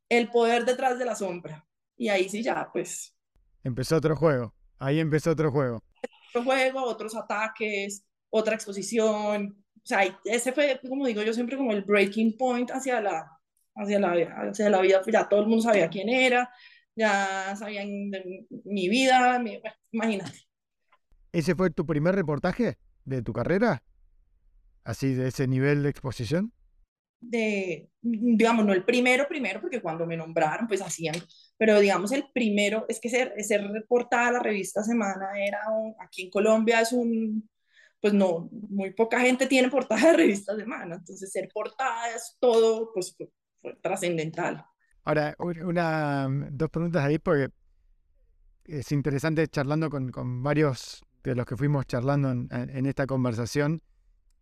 El 0.09 0.29
poder 0.29 0.65
detrás 0.65 0.99
de 0.99 1.05
la 1.05 1.15
sombra, 1.15 1.65
y 1.97 2.09
ahí 2.09 2.27
sí 2.29 2.43
ya, 2.43 2.69
pues... 2.71 3.15
Empezó 3.63 3.95
otro 3.95 4.15
juego, 4.15 4.53
ahí 4.77 4.99
empezó 4.99 5.31
otro 5.31 5.51
juego. 5.51 5.83
Otro 6.29 6.43
juego, 6.43 6.83
otros 6.83 7.15
ataques, 7.15 8.03
otra 8.29 8.55
exposición, 8.55 9.63
o 9.77 9.85
sea, 9.85 10.01
ese 10.25 10.51
fue, 10.51 10.79
como 10.87 11.05
digo 11.05 11.23
yo 11.23 11.33
siempre, 11.33 11.57
como 11.57 11.71
el 11.71 11.83
breaking 11.83 12.37
point 12.37 12.69
hacia 12.71 13.01
la, 13.01 13.31
hacia 13.75 13.99
la, 13.99 14.11
hacia 14.49 14.69
la 14.69 14.81
vida, 14.81 15.01
pues 15.01 15.13
ya 15.13 15.27
todo 15.27 15.41
el 15.41 15.47
mundo 15.47 15.63
sabía 15.63 15.89
quién 15.89 16.09
era, 16.09 16.51
ya 16.95 17.55
sabían 17.55 18.11
de 18.11 18.47
mi 18.65 18.89
vida, 18.89 19.41
imagínate. 19.91 20.39
¿Ese 21.31 21.55
fue 21.55 21.69
tu 21.69 21.85
primer 21.85 22.15
reportaje 22.15 22.77
de 23.05 23.21
tu 23.21 23.31
carrera? 23.31 23.81
¿Así 24.83 25.13
de 25.13 25.29
ese 25.29 25.47
nivel 25.47 25.83
de 25.83 25.89
exposición? 25.89 26.53
De, 27.21 27.89
digamos, 28.01 28.65
no 28.65 28.73
el 28.73 28.83
primero, 28.83 29.27
primero, 29.27 29.61
porque 29.61 29.81
cuando 29.81 30.05
me 30.07 30.17
nombraron, 30.17 30.67
pues 30.67 30.81
hacían, 30.81 31.15
pero 31.55 31.79
digamos 31.79 32.11
el 32.11 32.25
primero, 32.33 32.85
es 32.89 32.99
que 32.99 33.09
ser, 33.09 33.33
ser 33.43 33.63
reportada 33.67 34.29
a 34.29 34.31
la 34.31 34.39
revista 34.39 34.83
Semana 34.83 35.29
era, 35.37 35.59
aquí 35.99 36.23
en 36.23 36.29
Colombia 36.31 36.81
es 36.81 36.91
un, 36.91 37.47
pues 38.01 38.13
no, 38.13 38.49
muy 38.51 38.91
poca 38.93 39.19
gente 39.19 39.45
tiene 39.45 39.69
portada 39.69 40.07
de 40.07 40.17
revista 40.17 40.55
Semana, 40.55 40.95
entonces 40.95 41.31
ser 41.31 41.47
portada 41.53 42.09
es 42.15 42.37
todo, 42.39 42.91
pues 42.91 43.15
trascendental. 43.81 44.65
Ahora, 45.03 45.35
una, 45.39 46.27
dos 46.51 46.69
preguntas 46.69 47.03
ahí, 47.03 47.19
porque 47.19 47.49
es 48.65 48.91
interesante 48.91 49.47
charlando 49.47 49.89
con, 49.89 50.11
con 50.11 50.43
varios 50.43 51.03
de 51.23 51.35
los 51.35 51.45
que 51.45 51.57
fuimos 51.57 51.85
charlando 51.85 52.31
en, 52.31 52.49
en, 52.51 52.85
esta 52.85 53.05
conversación, 53.05 53.81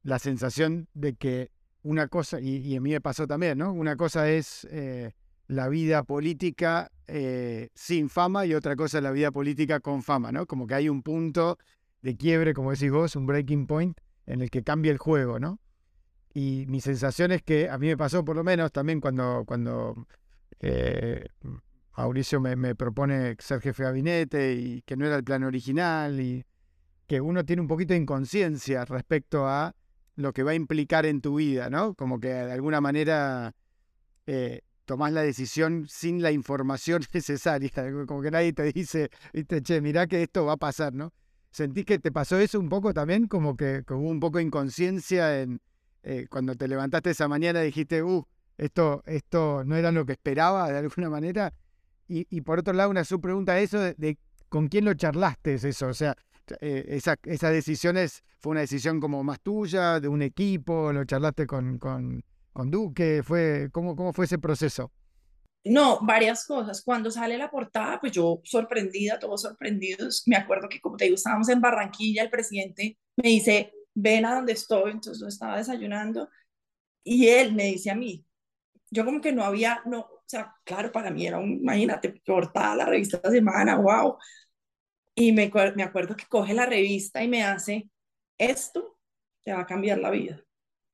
la 0.04 0.20
sensación 0.20 0.88
de 0.94 1.16
que 1.16 1.52
una 1.84 2.08
cosa, 2.08 2.40
y, 2.40 2.76
a 2.76 2.82
mí 2.82 2.92
me 2.92 3.02
pasó 3.02 3.28
también, 3.28 3.58
¿no? 3.58 3.72
Una 3.72 3.96
cosa 3.96 4.30
es 4.30 4.68
eh, 4.72 5.14
la 5.48 5.70
vida 5.70 6.04
política 6.04 6.92
eh, 7.08 7.70
sin 7.74 8.10
fama 8.10 8.46
y 8.46 8.54
otra 8.54 8.76
cosa 8.76 8.98
es 8.98 9.04
la 9.04 9.12
vida 9.12 9.32
política 9.32 9.80
con 9.80 10.04
fama, 10.04 10.32
¿no? 10.32 10.46
Como 10.46 10.68
que 10.68 10.76
hay 10.76 10.90
un 10.90 11.02
punto 11.02 11.58
de 12.02 12.16
quiebre, 12.18 12.54
como 12.54 12.72
decís 12.72 12.92
vos, 12.92 13.16
un 13.16 13.26
breaking 13.26 13.68
point 13.68 13.98
en 14.26 14.42
el 14.42 14.50
que 14.50 14.64
cambia 14.64 14.92
el 14.92 14.98
juego, 14.98 15.40
¿no? 15.40 15.60
Y 16.34 16.66
mi 16.68 16.82
sensación 16.82 17.32
es 17.32 17.42
que 17.42 17.70
a 17.70 17.78
mí 17.78 17.88
me 17.88 17.98
pasó 17.98 18.24
por 18.24 18.36
lo 18.36 18.44
menos 18.44 18.72
también 18.72 19.02
cuando, 19.02 19.44
cuando 19.46 20.08
eh, 20.60 21.26
Mauricio 22.00 22.40
me, 22.40 22.76
propone 22.76 23.36
ser 23.40 23.60
jefe 23.60 23.84
de 23.84 23.90
gabinete 23.90 24.54
y 24.54 24.82
que 24.84 24.96
no 24.96 25.06
era 25.06 25.18
el 25.18 25.24
plan 25.24 25.44
original 25.44 26.20
y 26.22 26.46
que 27.08 27.20
uno 27.20 27.44
tiene 27.44 27.62
un 27.62 27.68
poquito 27.68 27.94
de 27.94 28.00
inconsciencia 28.00 28.86
respecto 28.86 29.48
a 29.48 29.76
lo 30.20 30.34
que 30.34 30.44
va 30.44 30.52
a 30.52 30.56
implicar 30.56 31.06
en 31.06 31.22
tu 31.22 31.36
vida, 31.36 31.70
¿no? 31.70 31.94
Como 31.96 32.20
que 32.20 32.28
de 32.28 32.52
alguna 32.52 32.82
manera 32.82 33.56
eh, 34.28 34.62
tomás 34.84 35.14
la 35.14 35.22
decisión 35.22 35.88
sin 35.88 36.22
la 36.22 36.32
información 36.32 37.02
necesaria, 37.14 37.72
como 38.06 38.22
que 38.22 38.30
nadie 38.30 38.52
te 38.54 38.64
dice, 38.74 39.10
viste, 39.34 39.62
che, 39.62 39.82
mirá 39.82 40.08
que 40.08 40.22
esto 40.22 40.46
va 40.46 40.54
a 40.54 40.58
pasar, 40.58 40.94
¿no? 40.94 41.14
¿Sentís 41.52 41.86
que 41.86 42.00
te 42.00 42.12
pasó 42.12 42.38
eso 42.38 42.60
un 42.60 42.70
poco 42.70 42.94
también? 42.94 43.28
Como 43.28 43.56
que, 43.56 43.84
hubo 43.90 44.10
un 44.10 44.20
poco 44.20 44.38
de 44.38 44.44
inconsciencia 44.44 45.42
en, 45.42 45.62
eh, 46.04 46.28
cuando 46.30 46.54
te 46.56 46.68
levantaste 46.68 47.12
esa 47.12 47.28
mañana 47.28 47.62
dijiste, 47.62 48.04
uh, 48.04 48.26
esto, 48.58 49.02
esto 49.06 49.64
no 49.66 49.78
era 49.78 49.92
lo 49.92 50.06
que 50.06 50.12
esperaba 50.12 50.70
de 50.70 50.80
alguna 50.80 51.10
manera. 51.10 51.54
Y, 52.12 52.42
por 52.42 52.58
otro 52.58 52.74
lado, 52.74 52.90
una 52.90 53.04
subpregunta 53.04 53.60
eso 53.60 53.80
de, 53.80 54.18
con 54.50 54.68
quién 54.68 54.84
lo 54.84 54.96
charlaste 54.96 55.54
es 55.54 55.64
eso. 55.64 55.88
O 55.88 55.94
sea, 55.94 56.16
eh, 56.62 56.86
esa, 56.88 57.16
esa 57.24 57.50
decisión 57.52 57.98
fue 58.40 58.52
una 58.52 58.62
decisión 58.62 59.00
como 59.00 59.24
más 59.24 59.42
tuya, 59.42 60.00
de 60.00 60.08
un 60.08 60.22
equipo, 60.22 60.92
lo 60.94 61.06
charlaste 61.06 61.46
con, 61.48 61.78
con, 61.78 62.24
con 62.54 62.72
Duque, 62.72 63.22
fue, 63.24 63.70
¿cómo, 63.72 63.96
¿cómo 63.96 64.14
fue 64.14 64.26
ese 64.26 64.40
proceso? 64.40 64.92
No, 65.66 66.00
varias 66.02 66.46
cosas. 66.46 66.82
Cuando 66.84 67.12
sale 67.12 67.38
la 67.38 67.52
portada, 67.52 68.00
pues 68.00 68.14
yo 68.14 68.42
sorprendida, 68.44 69.20
todos 69.20 69.42
sorprendidos. 69.42 70.24
Me 70.26 70.38
acuerdo 70.38 70.70
que, 70.70 70.80
como 70.80 70.96
te 70.98 71.06
digo, 71.06 71.16
estábamos 71.16 71.50
en 71.50 71.62
Barranquilla, 71.62 72.24
el 72.24 72.30
presidente 72.30 72.98
me 73.18 73.30
dice, 73.30 73.74
ven 73.94 74.26
a 74.26 74.36
donde 74.36 74.54
estoy, 74.54 74.92
entonces 74.92 75.20
yo 75.22 75.28
estaba 75.28 75.58
desayunando 75.58 76.30
y 77.04 77.28
él 77.28 77.54
me 77.54 77.66
dice 77.66 77.92
a 77.92 77.96
mí, 77.96 78.26
yo 78.92 79.06
como 79.06 79.22
que 79.22 79.32
no 79.32 79.44
había, 79.44 79.82
no, 79.86 80.00
o 80.02 80.24
sea, 80.26 80.56
claro, 80.64 80.92
para 80.92 81.12
mí 81.12 81.28
era 81.28 81.38
un, 81.40 81.52
imagínate, 81.54 82.10
portada 82.26 82.76
la 82.76 82.86
revista 82.86 83.18
de 83.18 83.32
semana, 83.32 83.78
wow. 83.78 84.18
Y 85.16 85.32
me, 85.32 85.52
me 85.76 85.84
acuerdo 85.84 86.16
que 86.16 86.26
coge 86.28 86.54
la 86.54 86.66
revista 86.66 87.24
y 87.24 87.28
me 87.28 87.44
hace, 87.44 87.90
esto 88.38 88.98
te 89.44 89.54
va 89.54 89.62
a 89.62 89.66
cambiar 89.66 89.98
la 90.00 90.10
vida. 90.10 90.42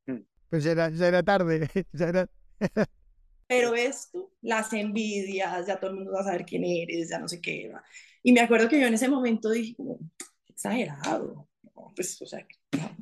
Mm. 0.07 0.21
Pues 0.49 0.63
ya 0.63 0.71
era, 0.71 0.89
ya 0.89 1.07
era 1.07 1.23
tarde, 1.23 1.69
ya 1.93 2.07
era... 2.07 2.29
Pero 3.47 3.75
esto, 3.75 4.31
las 4.41 4.73
envidias, 4.73 5.67
ya 5.67 5.79
todo 5.79 5.91
el 5.91 5.97
mundo 5.97 6.13
va 6.13 6.21
a 6.21 6.23
saber 6.23 6.45
quién 6.45 6.63
eres, 6.63 7.09
ya 7.09 7.19
no 7.19 7.27
sé 7.27 7.39
qué. 7.39 7.71
Y 8.23 8.31
me 8.31 8.41
acuerdo 8.41 8.67
que 8.67 8.79
yo 8.79 8.87
en 8.87 8.95
ese 8.95 9.07
momento 9.07 9.51
dije, 9.51 9.75
como, 9.75 9.99
exagerado, 10.47 11.47
pues, 11.95 12.19
o 12.21 12.25
sea, 12.25 12.45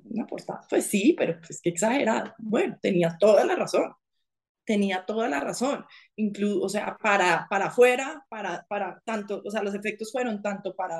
una 0.03 0.27
portada, 0.27 0.61
pues 0.69 0.85
sí, 0.85 1.15
pero 1.17 1.39
pues 1.39 1.61
qué 1.61 1.69
exagerado. 1.69 2.33
Bueno, 2.39 2.77
tenía 2.81 3.15
toda 3.17 3.45
la 3.45 3.55
razón, 3.55 3.93
tenía 4.65 5.05
toda 5.05 5.27
la 5.27 5.39
razón, 5.39 5.85
incluso, 6.15 6.61
o 6.61 6.69
sea, 6.69 6.97
para, 7.01 7.47
para 7.49 7.67
afuera, 7.67 8.25
para, 8.29 8.65
para 8.67 9.01
tanto, 9.05 9.41
o 9.43 9.51
sea, 9.51 9.63
los 9.63 9.75
efectos 9.75 10.11
fueron 10.11 10.41
tanto 10.41 10.75
para, 10.75 10.97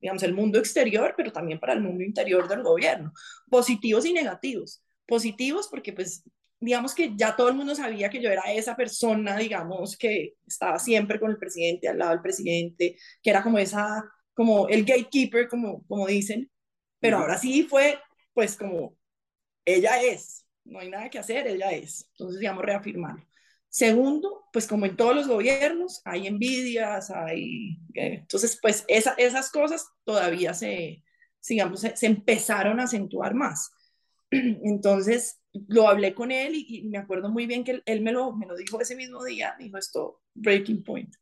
digamos, 0.00 0.22
el 0.22 0.34
mundo 0.34 0.58
exterior, 0.58 1.14
pero 1.16 1.32
también 1.32 1.58
para 1.60 1.72
el 1.72 1.80
mundo 1.80 2.04
interior 2.04 2.48
del 2.48 2.62
gobierno, 2.62 3.12
positivos 3.48 4.04
y 4.06 4.12
negativos. 4.12 4.82
Positivos 5.06 5.68
porque, 5.70 5.92
pues, 5.92 6.24
digamos 6.60 6.94
que 6.94 7.12
ya 7.16 7.36
todo 7.36 7.48
el 7.48 7.54
mundo 7.54 7.74
sabía 7.74 8.08
que 8.10 8.22
yo 8.22 8.30
era 8.30 8.52
esa 8.52 8.74
persona, 8.76 9.36
digamos, 9.36 9.96
que 9.96 10.34
estaba 10.46 10.78
siempre 10.78 11.20
con 11.20 11.30
el 11.30 11.38
presidente, 11.38 11.88
al 11.88 11.98
lado 11.98 12.12
del 12.12 12.22
presidente, 12.22 12.96
que 13.22 13.30
era 13.30 13.42
como 13.42 13.58
esa 13.58 14.02
como 14.34 14.68
el 14.68 14.84
gatekeeper, 14.84 15.48
como, 15.48 15.84
como 15.86 16.06
dicen, 16.06 16.50
pero 17.00 17.18
ahora 17.18 17.38
sí 17.38 17.64
fue, 17.64 17.98
pues 18.34 18.56
como, 18.56 18.96
ella 19.64 20.02
es, 20.02 20.44
no 20.64 20.78
hay 20.78 20.90
nada 20.90 21.10
que 21.10 21.18
hacer, 21.18 21.46
ella 21.46 21.70
es. 21.70 22.08
Entonces, 22.12 22.40
digamos, 22.40 22.64
reafirmarlo. 22.64 23.24
Segundo, 23.68 24.44
pues 24.52 24.66
como 24.68 24.86
en 24.86 24.96
todos 24.96 25.16
los 25.16 25.26
gobiernos, 25.26 26.00
hay 26.04 26.26
envidias, 26.26 27.10
hay... 27.10 27.78
Eh, 27.94 28.18
entonces, 28.20 28.58
pues 28.62 28.84
esa, 28.88 29.14
esas 29.18 29.50
cosas 29.50 29.88
todavía 30.04 30.54
se, 30.54 31.02
digamos, 31.48 31.80
se, 31.80 32.06
empezaron 32.06 32.78
a 32.78 32.84
acentuar 32.84 33.34
más. 33.34 33.72
Entonces, 34.30 35.40
lo 35.68 35.88
hablé 35.88 36.14
con 36.14 36.30
él 36.30 36.54
y, 36.54 36.84
me 36.84 36.98
acuerdo 36.98 37.30
muy 37.30 37.46
bien 37.46 37.64
que 37.64 37.82
él, 37.84 38.00
me, 38.00 38.12
lo, 38.12 38.32
me 38.32 38.46
lo 38.46 38.56
dijo 38.56 38.80
ese 38.80 38.96
mismo 38.96 39.24
día, 39.24 39.56
dijo 39.58 39.76
esto, 39.76 40.20
breaking 40.34 40.84
point. 40.84 41.14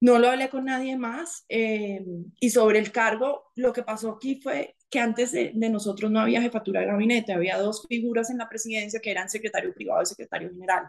No 0.00 0.18
lo 0.18 0.30
hablé 0.30 0.50
con 0.50 0.64
nadie 0.64 0.96
más. 0.96 1.44
Eh, 1.48 2.04
y 2.40 2.50
sobre 2.50 2.80
el 2.80 2.90
cargo, 2.90 3.52
lo 3.54 3.72
que 3.72 3.84
pasó 3.84 4.10
aquí 4.10 4.40
fue 4.42 4.74
que 4.92 5.00
antes 5.00 5.32
de, 5.32 5.52
de, 5.54 5.70
nosotros 5.70 6.10
no 6.10 6.20
había 6.20 6.42
jefatura 6.42 6.80
de 6.80 6.86
gabinete, 6.86 7.32
había 7.32 7.58
dos 7.58 7.86
figuras 7.88 8.30
en 8.30 8.38
la 8.38 8.48
presidencia 8.48 9.00
que 9.00 9.10
eran 9.10 9.28
secretario 9.28 9.74
privado 9.74 10.02
y 10.02 10.06
secretario 10.06 10.50
general 10.50 10.84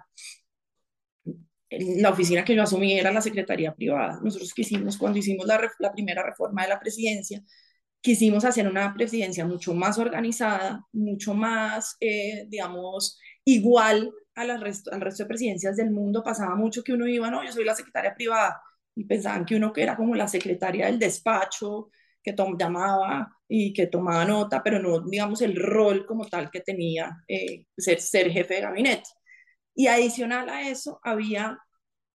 la 1.79 2.09
oficina 2.09 2.43
que 2.43 2.55
yo 2.55 2.63
asumí 2.63 2.93
era 2.97 3.11
la 3.11 3.21
Secretaría 3.21 3.73
Privada. 3.73 4.19
Nosotros 4.23 4.53
quisimos, 4.53 4.97
cuando 4.97 5.19
hicimos 5.19 5.45
la, 5.45 5.59
la, 5.79 5.91
primera 5.91 6.23
reforma 6.23 6.63
de 6.63 6.69
la 6.69 6.79
presidencia, 6.79 7.41
quisimos 8.01 8.45
hacer 8.45 8.67
una 8.67 8.93
presidencia 8.93 9.45
mucho 9.45 9.73
más 9.73 9.97
organizada, 9.97 10.85
mucho 10.91 11.33
más, 11.33 11.95
eh, 11.99 12.45
digamos, 12.49 13.19
igual 13.45 14.11
a 14.35 14.45
la 14.45 14.57
resto, 14.57 14.91
al 14.91 15.01
resto 15.01 15.23
de 15.23 15.27
presidencias 15.27 15.77
del 15.77 15.91
mundo. 15.91 16.23
Pasaba 16.23 16.55
mucho 16.55 16.83
que 16.83 16.93
uno 16.93 17.07
iba, 17.07 17.29
no, 17.31 17.43
yo 17.43 17.51
soy 17.51 17.63
la 17.65 17.75
secretaria 17.75 18.13
privada, 18.15 18.61
y 18.95 19.05
pensaban 19.05 19.45
que 19.45 19.55
uno 19.55 19.73
que 19.73 19.83
era 19.83 19.95
como 19.95 20.15
la 20.15 20.27
secretaria 20.27 20.85
del 20.87 20.99
despacho, 20.99 21.89
que 22.23 22.35
llamaba 22.57 23.37
y 23.47 23.73
que 23.73 23.87
tomaba 23.87 24.25
nota, 24.25 24.63
pero 24.63 24.79
no, 24.79 25.01
digamos, 25.01 25.41
el 25.41 25.55
rol 25.55 26.05
como 26.05 26.25
tal 26.27 26.49
que 26.49 26.61
tenía 26.61 27.23
eh, 27.27 27.65
ser, 27.77 27.99
ser 28.01 28.31
jefe 28.31 28.55
de 28.55 28.61
gabinete. 28.61 29.09
Y 29.75 29.87
adicional 29.87 30.49
a 30.49 30.67
eso, 30.69 30.99
había, 31.03 31.59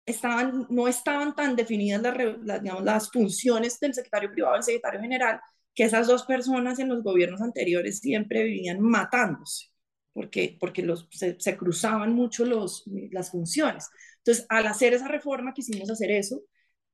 estaban, 0.06 0.68
no 0.70 0.88
estaban 0.88 1.36
tan 1.36 1.56
definidas 1.56 2.02
las, 2.02 2.64
digamos, 2.64 2.84
las 2.84 3.12
funciones 3.12 3.80
del 3.80 3.94
secretario 3.94 4.32
privado 4.32 4.56
y 4.56 4.58
del 4.58 4.64
secretario 4.64 5.02
general, 5.02 5.40
que 5.76 5.84
esas 5.84 6.08
dos 6.08 6.26
personas 6.26 6.80
en 6.80 6.90
los 6.90 7.04
gobiernos 7.04 7.42
anteriores 7.42 8.00
siempre 8.00 8.44
vivían 8.44 8.80
matándose, 8.82 9.68
porque, 10.14 10.58
porque 10.60 10.82
los, 10.84 11.08
se, 11.12 11.58
cruzaban 11.58 12.14
mucho 12.14 12.46
los, 12.46 12.84
las 13.12 13.32
funciones. 13.32 13.90
Entonces, 14.18 14.46
al 14.50 14.68
hacer 14.68 14.94
esa 14.94 15.08
reforma 15.08 15.54
quisimos 15.54 15.90
hacer 15.90 16.12
eso, 16.12 16.42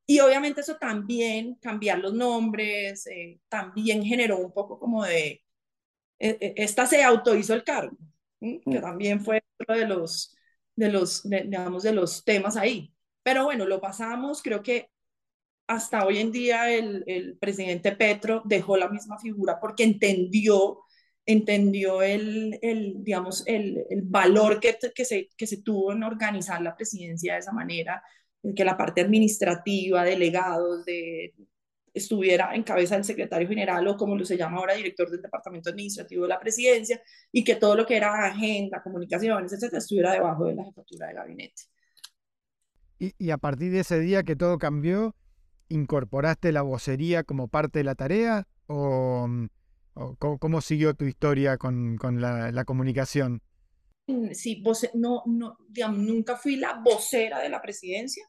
y 0.05 0.19
obviamente 0.19 0.62
eso 0.62 0.77
también, 0.77 1.55
cambiar 1.55 2.00
los 2.00 2.13
nombres, 2.13 3.07
eh, 3.07 3.39
también 3.50 4.03
generó 4.03 4.38
un 4.39 4.51
poco 4.53 4.79
como 4.79 5.03
de, 5.03 5.41
e, 6.19 6.38
e, 6.39 6.53
esta 6.57 6.86
se 6.86 7.03
autohizo 7.03 7.53
el 7.53 7.63
cargo, 7.63 7.98
que 8.39 8.62
mm. 8.65 8.81
también 8.81 9.24
fue 9.24 9.43
uno 9.67 9.77
de 9.77 9.88
los, 9.88 10.36
de 10.75 10.91
los, 10.91 11.24
digamos, 11.24 11.83
de 11.83 11.93
los 11.93 12.24
temas 12.24 12.57
ahí. 12.57 12.93
Pero 13.24 13.45
bueno, 13.45 13.65
lo 13.65 13.79
pasamos, 13.81 14.41
creo 14.41 14.62
que 14.63 14.89
hasta 15.67 16.05
hoy 16.05 16.19
en 16.19 16.31
día 16.31 16.72
el, 16.72 17.03
el 17.07 17.38
presidente 17.38 17.93
Petro 17.93 18.41
dejó 18.45 18.77
la 18.77 18.89
misma 18.89 19.17
figura 19.17 19.60
porque 19.60 19.83
entendió, 19.83 20.81
entendió 21.25 22.01
el, 22.01 22.60
el 22.62 23.03
digamos, 23.03 23.43
el, 23.48 23.86
el 23.89 24.01
valor 24.03 24.60
que, 24.60 24.77
que, 24.93 25.05
se, 25.05 25.29
que 25.38 25.48
se 25.48 25.62
tuvo 25.62 25.93
en 25.93 26.03
organizar 26.03 26.62
la 26.62 26.75
presidencia 26.75 27.33
de 27.33 27.39
esa 27.39 27.53
manera, 27.53 28.03
que 28.55 28.65
la 28.65 28.77
parte 28.77 29.01
administrativa, 29.01 30.03
delegados, 30.03 30.85
de 30.85 31.33
estuviera 31.93 32.55
en 32.55 32.63
cabeza 32.63 32.95
del 32.95 33.03
secretario 33.03 33.47
general 33.47 33.88
o 33.88 33.95
como 33.95 34.15
lo 34.15 34.25
se 34.25 34.35
llama 34.35 34.57
ahora 34.57 34.73
director 34.73 35.09
del 35.09 35.21
departamento 35.21 35.69
administrativo 35.69 36.23
de 36.23 36.29
la 36.29 36.39
presidencia 36.39 37.01
y 37.31 37.43
que 37.43 37.55
todo 37.55 37.75
lo 37.75 37.85
que 37.85 37.97
era 37.97 38.25
agenda, 38.25 38.81
comunicaciones, 38.81 39.53
etcétera, 39.53 39.77
estuviera 39.77 40.12
debajo 40.12 40.45
de 40.45 40.55
la 40.55 40.65
jefatura 40.65 41.07
de 41.07 41.13
gabinete. 41.13 41.63
Y, 43.00 43.13
y 43.18 43.29
a 43.29 43.37
partir 43.37 43.72
de 43.72 43.81
ese 43.81 44.00
día 44.00 44.24
que 44.24 44.35
todo 44.35 44.57
cambió, 44.57 45.15
¿incorporaste 45.70 46.51
la 46.51 46.61
vocería 46.61 47.24
como 47.24 47.48
parte 47.48 47.79
de 47.79 47.83
la 47.83 47.96
tarea 47.96 48.48
o, 48.68 49.27
cómo, 50.18 50.61
siguió 50.61 50.94
tu 50.96 51.05
historia 51.05 51.57
con, 51.57 51.98
con 51.98 52.22
la, 52.22 52.51
la, 52.51 52.65
comunicación? 52.65 53.41
Sí, 54.31 54.63
no, 54.96 55.24
no, 55.25 55.57
digamos, 55.70 56.00
nunca 56.00 56.35
fui 56.35 56.55
la 56.55 56.81
vocera 56.83 57.39
de 57.39 57.50
la 57.50 57.61
presidencia, 57.61 58.25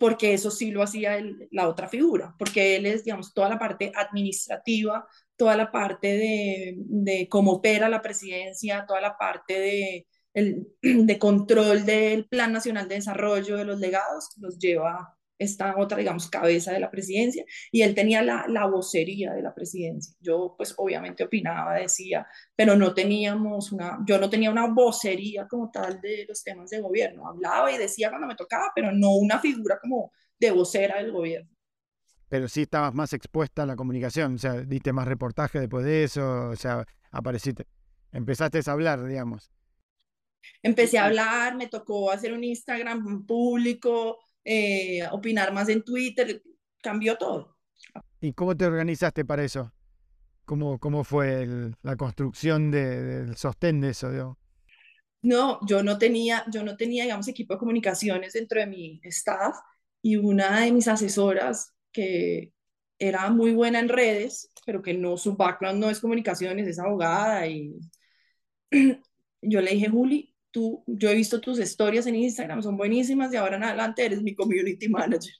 porque 0.00 0.32
eso 0.32 0.50
sí 0.50 0.70
lo 0.70 0.82
hacía 0.82 1.22
la 1.50 1.68
otra 1.68 1.86
figura, 1.86 2.34
porque 2.38 2.76
él 2.76 2.86
es, 2.86 3.04
digamos, 3.04 3.34
toda 3.34 3.50
la 3.50 3.58
parte 3.58 3.92
administrativa, 3.94 5.06
toda 5.36 5.56
la 5.56 5.70
parte 5.70 6.16
de, 6.16 6.74
de 6.78 7.28
cómo 7.28 7.52
opera 7.52 7.86
la 7.90 8.00
presidencia, 8.00 8.86
toda 8.88 9.02
la 9.02 9.18
parte 9.18 9.60
de, 9.60 10.06
el, 10.32 10.68
de 10.82 11.18
control 11.18 11.84
del 11.84 12.26
Plan 12.26 12.50
Nacional 12.50 12.88
de 12.88 12.94
Desarrollo 12.94 13.58
de 13.58 13.66
los 13.66 13.78
legados, 13.78 14.30
los 14.38 14.58
lleva 14.58 15.18
esta 15.40 15.74
otra, 15.78 15.98
digamos, 15.98 16.28
cabeza 16.28 16.72
de 16.72 16.80
la 16.80 16.90
presidencia, 16.90 17.44
y 17.72 17.82
él 17.82 17.94
tenía 17.94 18.22
la, 18.22 18.44
la 18.46 18.66
vocería 18.66 19.32
de 19.32 19.42
la 19.42 19.54
presidencia. 19.54 20.14
Yo, 20.20 20.54
pues, 20.56 20.74
obviamente 20.76 21.24
opinaba, 21.24 21.74
decía, 21.74 22.26
pero 22.54 22.76
no 22.76 22.92
teníamos 22.94 23.72
una, 23.72 23.98
yo 24.06 24.18
no 24.18 24.28
tenía 24.28 24.50
una 24.50 24.68
vocería 24.68 25.48
como 25.48 25.70
tal 25.70 26.00
de 26.00 26.26
los 26.28 26.44
temas 26.44 26.70
de 26.70 26.80
gobierno. 26.80 27.26
Hablaba 27.26 27.72
y 27.72 27.78
decía 27.78 28.10
cuando 28.10 28.28
me 28.28 28.36
tocaba, 28.36 28.70
pero 28.74 28.92
no 28.92 29.16
una 29.16 29.40
figura 29.40 29.78
como 29.80 30.12
de 30.38 30.50
vocera 30.50 30.98
del 30.98 31.10
gobierno. 31.10 31.50
Pero 32.28 32.46
sí 32.46 32.62
estabas 32.62 32.94
más 32.94 33.12
expuesta 33.12 33.62
a 33.62 33.66
la 33.66 33.76
comunicación, 33.76 34.34
o 34.34 34.38
sea, 34.38 34.52
diste 34.60 34.92
más 34.92 35.08
reportaje 35.08 35.58
después 35.58 35.84
de 35.84 36.04
eso, 36.04 36.50
o 36.50 36.56
sea, 36.56 36.84
apareciste, 37.10 37.66
empezaste 38.12 38.60
a 38.64 38.72
hablar, 38.72 39.04
digamos. 39.04 39.50
Empecé 40.62 40.98
a 40.98 41.06
hablar, 41.06 41.56
me 41.56 41.66
tocó 41.66 42.10
hacer 42.10 42.32
un 42.32 42.44
Instagram 42.44 43.26
público, 43.26 44.18
eh, 44.44 45.06
opinar 45.10 45.52
más 45.52 45.68
en 45.68 45.82
Twitter, 45.82 46.42
cambió 46.82 47.16
todo. 47.16 47.56
¿Y 48.20 48.32
cómo 48.32 48.56
te 48.56 48.66
organizaste 48.66 49.24
para 49.24 49.44
eso? 49.44 49.72
¿Cómo, 50.44 50.78
cómo 50.78 51.04
fue 51.04 51.46
la 51.82 51.96
construcción 51.96 52.70
del 52.70 53.36
sostén 53.36 53.80
de 53.80 53.90
eso? 53.90 54.36
No, 55.22 55.60
yo 55.66 55.82
no 55.82 55.98
tenía, 55.98 56.44
yo 56.50 56.64
no 56.64 56.76
tenía, 56.76 57.04
digamos, 57.04 57.28
equipo 57.28 57.54
de 57.54 57.58
comunicaciones 57.60 58.32
dentro 58.32 58.60
de 58.60 58.66
mi 58.66 59.00
staff 59.04 59.56
y 60.02 60.16
una 60.16 60.60
de 60.60 60.72
mis 60.72 60.88
asesoras 60.88 61.74
que 61.92 62.52
era 62.98 63.30
muy 63.30 63.52
buena 63.52 63.80
en 63.80 63.88
redes, 63.88 64.50
pero 64.66 64.82
que 64.82 64.94
no, 64.94 65.16
su 65.16 65.36
background 65.36 65.80
no 65.80 65.90
es 65.90 66.00
comunicaciones, 66.00 66.68
es 66.68 66.78
abogada 66.78 67.46
y 67.46 67.78
yo 69.42 69.60
le 69.60 69.72
dije, 69.72 69.88
Juli, 69.88 70.29
tú, 70.50 70.82
yo 70.86 71.10
he 71.10 71.14
visto 71.14 71.40
tus 71.40 71.58
historias 71.58 72.06
en 72.06 72.16
Instagram, 72.16 72.62
son 72.62 72.76
buenísimas 72.76 73.32
y 73.32 73.36
ahora 73.36 73.56
en 73.56 73.64
adelante 73.64 74.04
eres 74.04 74.22
mi 74.22 74.34
community 74.34 74.88
manager. 74.88 75.32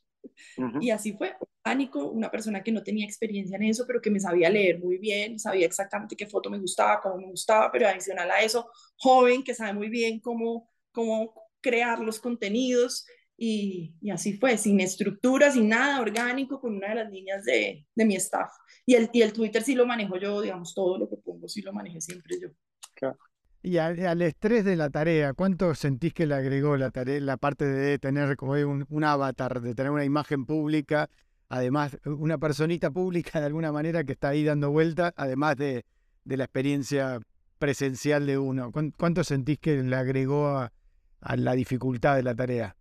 Y 0.80 0.90
así 0.90 1.12
fue, 1.12 1.34
pánico, 1.62 2.10
una 2.10 2.30
persona 2.30 2.62
que 2.62 2.72
no 2.72 2.82
tenía 2.82 3.04
experiencia 3.04 3.56
en 3.56 3.64
eso, 3.64 3.84
pero 3.86 4.00
que 4.00 4.10
me 4.10 4.20
sabía 4.20 4.50
leer 4.50 4.78
muy 4.78 4.98
bien, 4.98 5.38
sabía 5.38 5.66
exactamente 5.66 6.16
qué 6.16 6.26
foto 6.26 6.50
me 6.50 6.58
gustaba, 6.58 7.00
cómo 7.00 7.16
me 7.18 7.30
gustaba, 7.30 7.70
pero 7.70 7.88
adicional 7.88 8.30
a 8.30 8.40
eso, 8.42 8.70
joven, 8.96 9.42
que 9.42 9.54
sabe 9.54 9.72
muy 9.72 9.88
bien 9.88 10.20
cómo, 10.20 10.70
cómo 10.92 11.34
crear 11.60 12.00
los 12.00 12.20
contenidos. 12.20 13.06
Y, 13.36 13.94
y 14.02 14.10
así 14.10 14.34
fue, 14.34 14.58
sin 14.58 14.80
estructura, 14.80 15.50
sin 15.50 15.68
nada, 15.68 16.00
orgánico, 16.00 16.60
con 16.60 16.76
una 16.76 16.90
de 16.90 16.96
las 16.96 17.10
niñas 17.10 17.44
de, 17.44 17.86
de 17.94 18.04
mi 18.04 18.14
staff. 18.16 18.50
Y 18.84 18.94
el, 18.94 19.08
y 19.12 19.22
el 19.22 19.32
Twitter 19.32 19.62
sí 19.62 19.74
lo 19.74 19.86
manejo 19.86 20.18
yo, 20.18 20.42
digamos, 20.42 20.74
todo 20.74 20.98
lo 20.98 21.08
que 21.08 21.16
pongo 21.16 21.48
sí 21.48 21.62
lo 21.62 21.72
manejé 21.72 22.02
siempre 22.02 22.38
yo. 22.40 22.48
Claro. 22.94 23.18
Y 23.62 23.76
al, 23.76 24.22
estrés 24.22 24.64
de 24.64 24.74
la 24.74 24.88
tarea, 24.88 25.34
¿cuánto 25.34 25.74
sentís 25.74 26.14
que 26.14 26.26
le 26.26 26.34
agregó 26.34 26.78
la 26.78 26.90
tarea, 26.90 27.20
la 27.20 27.36
parte 27.36 27.66
de 27.66 27.98
tener 27.98 28.36
como 28.36 28.52
un, 28.52 28.86
un, 28.88 29.04
avatar, 29.04 29.60
de 29.60 29.74
tener 29.74 29.92
una 29.92 30.04
imagen 30.04 30.46
pública, 30.46 31.10
además 31.50 31.98
una 32.04 32.38
personita 32.38 32.90
pública 32.90 33.40
de 33.40 33.46
alguna 33.46 33.70
manera 33.70 34.02
que 34.04 34.12
está 34.12 34.30
ahí 34.30 34.44
dando 34.44 34.70
vuelta, 34.70 35.12
además 35.14 35.56
de, 35.56 35.84
de 36.24 36.36
la 36.38 36.44
experiencia 36.44 37.20
presencial 37.58 38.26
de 38.26 38.38
uno? 38.38 38.72
¿Cuánto 38.96 39.24
sentís 39.24 39.58
que 39.58 39.82
le 39.82 39.96
agregó 39.96 40.48
a, 40.48 40.72
a 41.20 41.36
la 41.36 41.52
dificultad 41.54 42.16
de 42.16 42.22
la 42.22 42.34
tarea? 42.34 42.76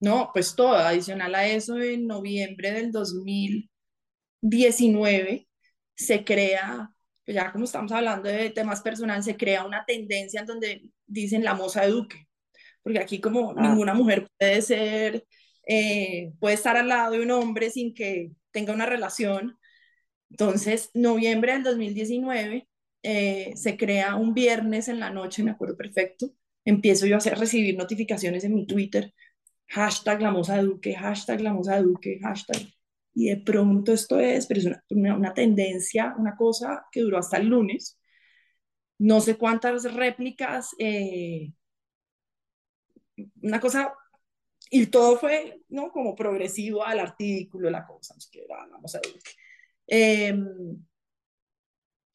No, 0.00 0.30
pues 0.32 0.56
todo, 0.56 0.74
adicional 0.74 1.34
a 1.34 1.46
eso, 1.46 1.78
en 1.78 2.06
noviembre 2.06 2.72
del 2.72 2.90
2019 2.90 5.46
se 5.94 6.24
crea 6.24 6.90
pues 7.24 7.34
ya 7.34 7.52
como 7.52 7.64
estamos 7.64 7.92
hablando 7.92 8.28
de 8.28 8.50
temas 8.50 8.80
personales, 8.80 9.24
se 9.24 9.36
crea 9.36 9.64
una 9.64 9.84
tendencia 9.84 10.40
en 10.40 10.46
donde 10.46 10.82
dicen 11.06 11.44
la 11.44 11.54
moza 11.54 11.82
de 11.82 11.90
Duque, 11.90 12.28
porque 12.82 12.98
aquí 12.98 13.20
como 13.20 13.54
ah. 13.56 13.68
ninguna 13.68 13.94
mujer 13.94 14.28
puede 14.38 14.62
ser, 14.62 15.26
eh, 15.66 16.32
puede 16.40 16.54
estar 16.54 16.76
al 16.76 16.88
lado 16.88 17.12
de 17.12 17.20
un 17.20 17.30
hombre 17.30 17.70
sin 17.70 17.94
que 17.94 18.32
tenga 18.50 18.72
una 18.72 18.86
relación. 18.86 19.58
Entonces, 20.30 20.90
noviembre 20.94 21.52
del 21.52 21.64
2019, 21.64 22.68
eh, 23.02 23.52
se 23.56 23.76
crea 23.76 24.16
un 24.16 24.34
viernes 24.34 24.88
en 24.88 25.00
la 25.00 25.10
noche, 25.10 25.42
me 25.42 25.52
acuerdo 25.52 25.76
perfecto, 25.76 26.30
empiezo 26.64 27.06
yo 27.06 27.14
a 27.16 27.18
hacer, 27.18 27.38
recibir 27.38 27.76
notificaciones 27.76 28.44
en 28.44 28.54
mi 28.54 28.66
Twitter, 28.66 29.12
hashtag 29.68 30.22
la 30.22 30.30
moza 30.30 30.56
de 30.56 30.64
Duque, 30.64 30.94
hashtag 30.94 31.40
la 31.40 31.52
moza 31.52 31.76
de 31.76 31.82
Duque, 31.82 32.18
hashtag 32.22 32.62
y 33.14 33.28
de 33.30 33.38
pronto 33.38 33.92
esto 33.92 34.18
es, 34.18 34.46
pero 34.46 34.60
es 34.60 34.66
una, 34.90 35.16
una, 35.16 35.34
tendencia, 35.34 36.14
una 36.18 36.36
cosa 36.36 36.86
que 36.92 37.00
duró 37.00 37.18
hasta 37.18 37.38
el 37.38 37.48
lunes. 37.48 37.98
No 38.98 39.20
sé 39.20 39.36
cuántas 39.36 39.92
réplicas, 39.94 40.74
eh, 40.78 41.52
una 43.42 43.60
cosa, 43.60 43.92
y 44.70 44.86
todo 44.86 45.18
fue, 45.18 45.62
¿no? 45.68 45.90
Como 45.90 46.14
progresivo 46.14 46.84
al 46.84 47.00
artículo, 47.00 47.70
la 47.70 47.86
cosa, 47.86 48.14
no 48.14 48.20
sé 48.20 48.46
vamos. 48.48 48.98
Eh, 49.86 50.34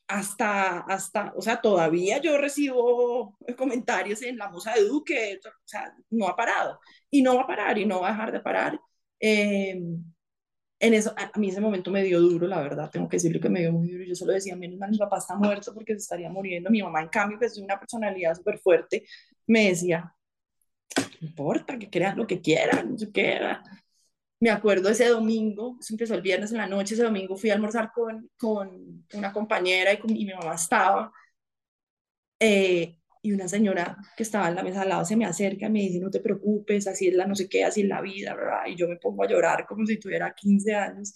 hasta, 0.07 0.81
hasta, 0.81 1.33
o 1.35 1.41
sea, 1.41 1.61
todavía 1.61 2.19
yo 2.19 2.37
recibo 2.37 3.37
comentarios 3.57 4.21
en 4.21 4.37
la 4.37 4.49
moza 4.49 4.73
de 4.73 4.83
Duque, 4.85 5.39
o 5.43 5.49
sea, 5.65 5.93
no 6.11 6.27
ha 6.27 6.35
parado 6.35 6.79
y 7.09 7.21
no 7.21 7.35
va 7.35 7.43
a 7.43 7.47
parar 7.47 7.77
y 7.77 7.85
no 7.85 8.01
va 8.01 8.09
a 8.09 8.11
dejar 8.11 8.31
de 8.31 8.39
parar. 8.41 8.79
Eh, 9.19 9.81
en 10.85 10.93
eso, 10.93 11.13
a 11.17 11.37
mí 11.39 11.49
ese 11.49 11.61
momento 11.61 11.91
me 11.91 12.03
dio 12.03 12.19
duro, 12.21 12.47
la 12.47 12.61
verdad, 12.61 12.89
tengo 12.91 13.07
que 13.09 13.17
decirle 13.17 13.39
que 13.39 13.49
me 13.49 13.61
dio 13.61 13.71
muy 13.71 13.89
duro. 13.89 14.03
Yo 14.03 14.15
solo 14.15 14.33
decía, 14.33 14.55
menos 14.55 14.77
mal, 14.77 14.91
mi 14.91 14.97
papá 14.97 15.17
está 15.17 15.35
muerto 15.35 15.73
porque 15.73 15.93
se 15.93 15.99
estaría 15.99 16.29
muriendo. 16.29 16.69
Mi 16.69 16.81
mamá, 16.81 17.01
en 17.01 17.09
cambio, 17.09 17.39
que 17.39 17.45
es 17.45 17.57
una 17.57 17.79
personalidad 17.79 18.35
súper 18.35 18.59
fuerte, 18.59 19.05
me 19.47 19.69
decía, 19.69 20.13
no 21.21 21.27
importa, 21.27 21.77
que 21.79 21.89
crean 21.89 22.17
lo 22.17 22.27
que 22.27 22.41
quieran, 22.41 22.91
no 22.91 22.97
sé 22.97 23.11
qué 23.11 23.39
me 24.39 24.49
acuerdo 24.51 24.89
ese 24.89 25.07
domingo, 25.07 25.77
se 25.79 25.93
empezó 25.93 26.13
el 26.13 26.21
viernes 26.21 26.51
en 26.51 26.57
la 26.57 26.67
noche, 26.67 26.93
ese 26.93 27.03
domingo 27.03 27.35
fui 27.37 27.49
a 27.49 27.53
almorzar 27.53 27.91
con, 27.93 28.29
con 28.37 29.05
una 29.13 29.33
compañera 29.33 29.93
y, 29.93 30.25
mi 30.25 30.33
mamá 30.33 30.55
estaba. 30.55 31.11
Eh, 32.39 32.99
y 33.25 33.31
una 33.31 33.47
señora 33.47 33.97
que 34.15 34.23
estaba 34.23 34.49
en 34.49 34.55
la 34.55 34.63
mesa 34.63 34.81
al 34.81 34.89
lado 34.89 35.05
se 35.05 35.15
me 35.15 35.25
acerca 35.25 35.67
y 35.67 35.71
me 35.71 35.79
dice, 35.81 35.99
no 35.99 36.09
te 36.09 36.19
preocupes, 36.19 36.87
así 36.87 37.07
es 37.07 37.15
la 37.15 37.25
no 37.25 37.35
sé 37.35 37.49
qué, 37.49 37.63
así 37.63 37.81
es 37.81 37.87
la 37.87 38.01
vida, 38.01 38.35
¿verdad? 38.35 38.61
Y 38.67 38.75
yo 38.75 38.87
me 38.87 38.97
pongo 38.97 39.23
a 39.23 39.27
llorar 39.27 39.65
como 39.67 39.85
si 39.85 39.97
tuviera 39.97 40.33
15 40.33 40.75
años. 40.75 41.13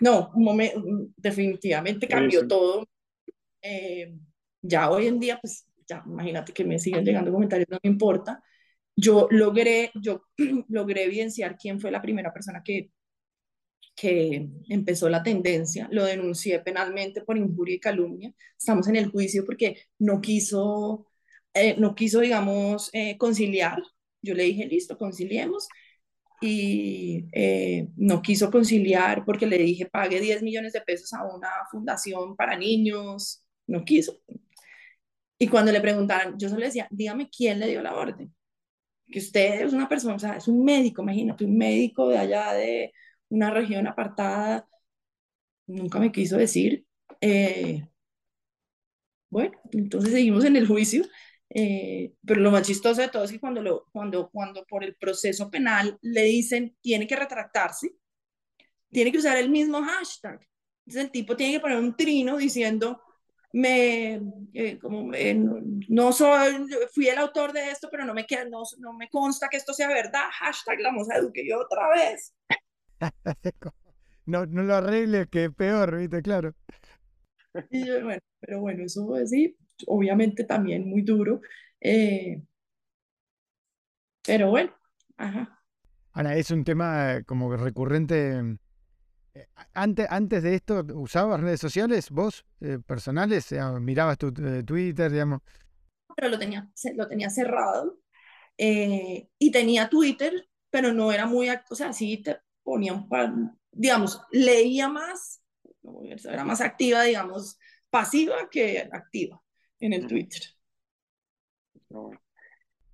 No, 0.00 0.30
un 0.34 0.44
momento, 0.44 0.82
definitivamente 1.16 2.08
cambió 2.08 2.46
todo. 2.46 2.88
Eh, 3.60 4.14
ya 4.60 4.90
hoy 4.90 5.06
en 5.06 5.20
día, 5.20 5.38
pues 5.40 5.66
ya 5.86 6.02
imagínate 6.06 6.52
que 6.52 6.64
me 6.64 6.78
siguen 6.78 7.04
llegando 7.04 7.32
comentarios, 7.32 7.68
no 7.68 7.78
me 7.82 7.90
importa 7.90 8.42
yo 8.96 9.28
logré, 9.30 9.90
yo 9.94 10.24
logré 10.68 11.04
evidenciar 11.04 11.56
quién 11.56 11.80
fue 11.80 11.90
la 11.90 12.02
primera 12.02 12.32
persona 12.32 12.62
que, 12.64 12.90
que 13.94 14.48
empezó 14.68 15.08
la 15.08 15.22
tendencia, 15.22 15.88
lo 15.90 16.04
denuncié 16.04 16.60
penalmente 16.60 17.22
por 17.22 17.36
injuria 17.36 17.76
y 17.76 17.80
calumnia, 17.80 18.34
estamos 18.56 18.88
en 18.88 18.96
el 18.96 19.10
juicio 19.10 19.44
porque 19.44 19.76
no 19.98 20.20
quiso, 20.20 21.06
eh, 21.54 21.76
no 21.78 21.94
quiso, 21.94 22.20
digamos, 22.20 22.90
eh, 22.92 23.16
conciliar, 23.18 23.82
yo 24.22 24.34
le 24.34 24.44
dije, 24.44 24.66
listo, 24.66 24.98
conciliemos, 24.98 25.68
y 26.40 27.26
eh, 27.32 27.88
no 27.96 28.22
quiso 28.22 28.50
conciliar 28.50 29.24
porque 29.24 29.46
le 29.46 29.58
dije, 29.58 29.86
pague 29.86 30.20
10 30.20 30.42
millones 30.42 30.72
de 30.72 30.80
pesos 30.82 31.12
a 31.12 31.24
una 31.24 31.48
fundación 31.70 32.36
para 32.36 32.56
niños, 32.56 33.44
no 33.66 33.84
quiso. 33.84 34.18
Y 35.38 35.48
cuando 35.48 35.72
le 35.72 35.80
preguntaron, 35.80 36.38
yo 36.38 36.48
solo 36.48 36.64
decía, 36.64 36.86
dígame 36.90 37.28
quién 37.28 37.58
le 37.60 37.68
dio 37.68 37.82
la 37.82 37.94
orden 37.94 38.32
que 39.12 39.20
usted 39.20 39.62
es 39.62 39.72
una 39.72 39.88
persona, 39.88 40.16
o 40.16 40.18
sea, 40.18 40.36
es 40.36 40.48
un 40.48 40.64
médico, 40.64 41.02
imagínate, 41.02 41.44
un 41.44 41.56
médico 41.58 42.08
de 42.08 42.18
allá 42.18 42.52
de 42.54 42.92
una 43.28 43.50
región 43.50 43.86
apartada, 43.86 44.68
nunca 45.66 45.98
me 46.00 46.12
quiso 46.12 46.36
decir. 46.36 46.86
Bueno, 49.30 49.58
entonces 49.72 50.12
seguimos 50.12 50.44
en 50.44 50.56
el 50.56 50.66
juicio, 50.66 51.04
eh, 51.54 52.14
pero 52.24 52.40
lo 52.40 52.50
más 52.50 52.66
chistoso 52.66 53.02
de 53.02 53.08
todo 53.08 53.24
es 53.24 53.32
que 53.32 53.40
cuando, 53.40 53.60
lo, 53.60 53.86
cuando, 53.92 54.30
cuando 54.30 54.64
por 54.64 54.82
el 54.82 54.94
proceso 54.94 55.50
penal 55.50 55.98
le 56.00 56.22
dicen 56.22 56.74
tiene 56.80 57.06
que 57.06 57.14
retractarse, 57.14 57.94
tiene 58.90 59.12
que 59.12 59.18
usar 59.18 59.36
el 59.36 59.50
mismo 59.50 59.82
hashtag. 59.82 60.40
Entonces 60.86 61.04
el 61.04 61.10
tipo 61.10 61.36
tiene 61.36 61.54
que 61.54 61.60
poner 61.60 61.78
un 61.78 61.94
trino 61.94 62.38
diciendo 62.38 63.02
me, 63.52 64.18
eh, 64.54 64.78
como, 64.78 65.12
no 65.88 66.12
soy, 66.12 66.66
fui 66.90 67.08
el 67.08 67.18
autor 67.18 67.52
de 67.52 67.70
esto, 67.70 67.88
pero 67.90 68.06
no 68.06 68.14
me, 68.14 68.24
queda, 68.24 68.46
no, 68.46 68.62
no 68.78 68.94
me 68.94 69.10
consta 69.10 69.48
que 69.50 69.58
esto 69.58 69.74
sea 69.74 69.88
verdad. 69.88 70.28
Hashtag 70.32 70.80
la 70.80 70.90
moza 70.90 71.20
Duque 71.20 71.46
yo 71.46 71.60
otra 71.60 71.90
vez. 71.90 72.34
no, 74.24 74.46
no 74.46 74.62
lo 74.62 74.76
arregle, 74.76 75.26
que 75.26 75.50
peor, 75.50 75.98
viste, 75.98 76.22
claro. 76.22 76.54
Y 77.68 77.86
yo, 77.86 78.02
bueno, 78.02 78.22
pero 78.40 78.60
bueno, 78.60 78.84
eso 78.84 79.06
sí, 79.26 79.54
obviamente 79.86 80.44
también 80.44 80.88
muy 80.88 81.02
duro. 81.02 81.40
Eh, 81.80 82.42
pero 84.22 84.50
bueno, 84.50 84.72
ajá. 85.16 85.58
Ana, 86.12 86.36
es 86.36 86.50
un 86.50 86.64
tema 86.64 87.22
como 87.24 87.56
recurrente 87.56 88.58
eh, 89.34 89.46
antes, 89.72 90.06
antes 90.10 90.42
de 90.42 90.54
esto, 90.54 90.84
¿usabas 90.94 91.40
redes 91.40 91.60
sociales 91.60 92.10
vos, 92.10 92.44
eh, 92.60 92.78
personales? 92.86 93.54
¿Mirabas 93.80 94.18
tu 94.18 94.28
eh, 94.28 94.62
Twitter, 94.62 95.10
digamos? 95.10 95.40
Pero 96.14 96.28
lo 96.28 96.38
tenía, 96.38 96.70
lo 96.94 97.08
tenía 97.08 97.30
cerrado. 97.30 97.98
y 98.58 99.50
tenía 99.50 99.88
Twitter, 99.88 100.48
pero 100.70 100.92
no 100.92 101.10
era 101.10 101.26
muy, 101.26 101.48
o 101.48 101.74
sea, 101.74 101.92
sí 101.92 102.18
te 102.18 102.38
ponía 102.62 102.92
un 102.92 103.08
par, 103.08 103.32
digamos, 103.72 104.20
leía 104.30 104.88
más, 104.88 105.42
era 106.24 106.44
más 106.44 106.60
activa, 106.60 107.02
digamos, 107.02 107.58
pasiva 107.90 108.48
que 108.50 108.88
activa 108.92 109.42
en 109.82 109.92
el 109.92 110.06
Twitter. 110.06 110.40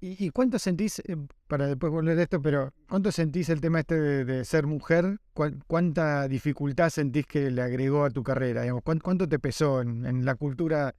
¿Y, 0.01 0.31
cuánto 0.31 0.59
sentís, 0.59 1.01
eh, 1.01 1.17
para 1.47 1.67
después 1.67 1.93
volver 1.93 2.19
a 2.19 2.23
esto, 2.23 2.41
pero 2.41 2.73
cuánto 2.89 3.13
sentís 3.13 3.49
el 3.49 3.61
tema 3.61 3.81
este 3.81 4.25
de, 4.25 4.45
ser 4.45 4.67
mujer? 4.67 5.19
¿Cuánta 5.67 6.29
dificultad 6.29 6.91
sentís 6.91 7.27
que 7.27 7.51
le 7.51 7.63
agregó 7.63 8.05
a 8.05 8.11
tu 8.11 8.23
carrera? 8.23 8.63
Digamos? 8.63 8.83
¿Cuánto, 8.85 9.29
te 9.29 9.39
pesó 9.39 9.83
en, 9.83 10.25
la 10.25 10.35
cultura 10.37 10.95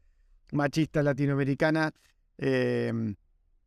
machista 0.52 1.02
latinoamericana? 1.02 1.92
Em, 2.38 3.16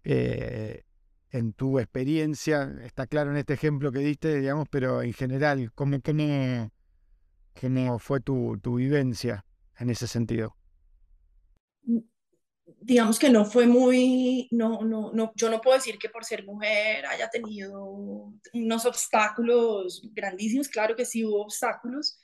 eh, 0.05 0.85
en 1.31 1.53
tu 1.55 1.79
experiencia, 1.79 2.71
está 2.85 3.07
claro 3.07 3.31
en 3.31 3.39
este 3.39 3.55
ejemplo 3.55 3.91
que 3.91 4.01
diste, 4.01 4.39
digamos, 4.39 4.69
pero 4.71 5.03
en 5.03 5.15
general, 5.15 5.73
¿cómo, 5.75 5.99
cómo, 6.03 6.71
cómo 7.59 7.99
fue 7.99 8.21
tu, 8.21 8.59
tu 8.63 8.77
vivencia 8.77 9.47
en 9.79 9.89
ese 9.91 10.07
sentido? 10.07 10.55
Digamos 12.81 13.19
que 13.19 13.31
no 13.31 13.45
fue 13.45 13.67
muy, 13.67 14.49
no, 14.51 14.83
no, 14.83 15.13
no, 15.13 15.33
yo 15.37 15.51
no 15.51 15.61
puedo 15.61 15.77
decir 15.77 15.99
que 15.99 16.09
por 16.09 16.25
ser 16.25 16.45
mujer 16.45 17.07
haya 17.07 17.29
tenido 17.31 18.33
unos 18.53 18.87
obstáculos 18.87 20.09
grandísimos, 20.13 20.69
claro 20.69 20.97
que 20.97 21.05
sí 21.05 21.25
hubo 21.25 21.43
obstáculos. 21.43 22.19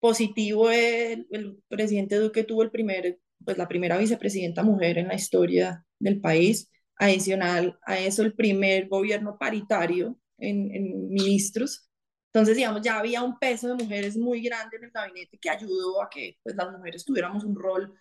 Positivo, 0.00 0.70
el, 0.70 1.26
el 1.30 1.58
presidente 1.68 2.16
Duque 2.16 2.44
tuvo 2.44 2.62
el 2.62 2.70
primer, 2.70 3.18
pues 3.44 3.58
la 3.58 3.66
primera 3.68 3.98
vicepresidenta 3.98 4.62
mujer 4.62 4.98
en 4.98 5.08
la 5.08 5.14
historia 5.14 5.84
del 5.98 6.20
país. 6.20 6.70
Adicional 7.00 7.78
a 7.86 7.98
eso, 7.98 8.22
el 8.22 8.34
primer 8.34 8.88
gobierno 8.88 9.36
paritario 9.38 10.18
en, 10.38 10.74
en 10.74 11.08
ministros. 11.08 11.88
Entonces, 12.32 12.56
digamos, 12.56 12.82
ya 12.82 12.98
había 12.98 13.22
un 13.22 13.38
peso 13.38 13.68
de 13.68 13.82
mujeres 13.82 14.16
muy 14.16 14.42
grande 14.42 14.76
en 14.76 14.84
el 14.84 14.90
gabinete 14.90 15.38
que 15.40 15.48
ayudó 15.48 16.02
a 16.02 16.10
que 16.10 16.38
pues, 16.42 16.54
las 16.56 16.70
mujeres 16.72 17.04
tuviéramos 17.04 17.44
un 17.44 17.56
rol 17.56 17.94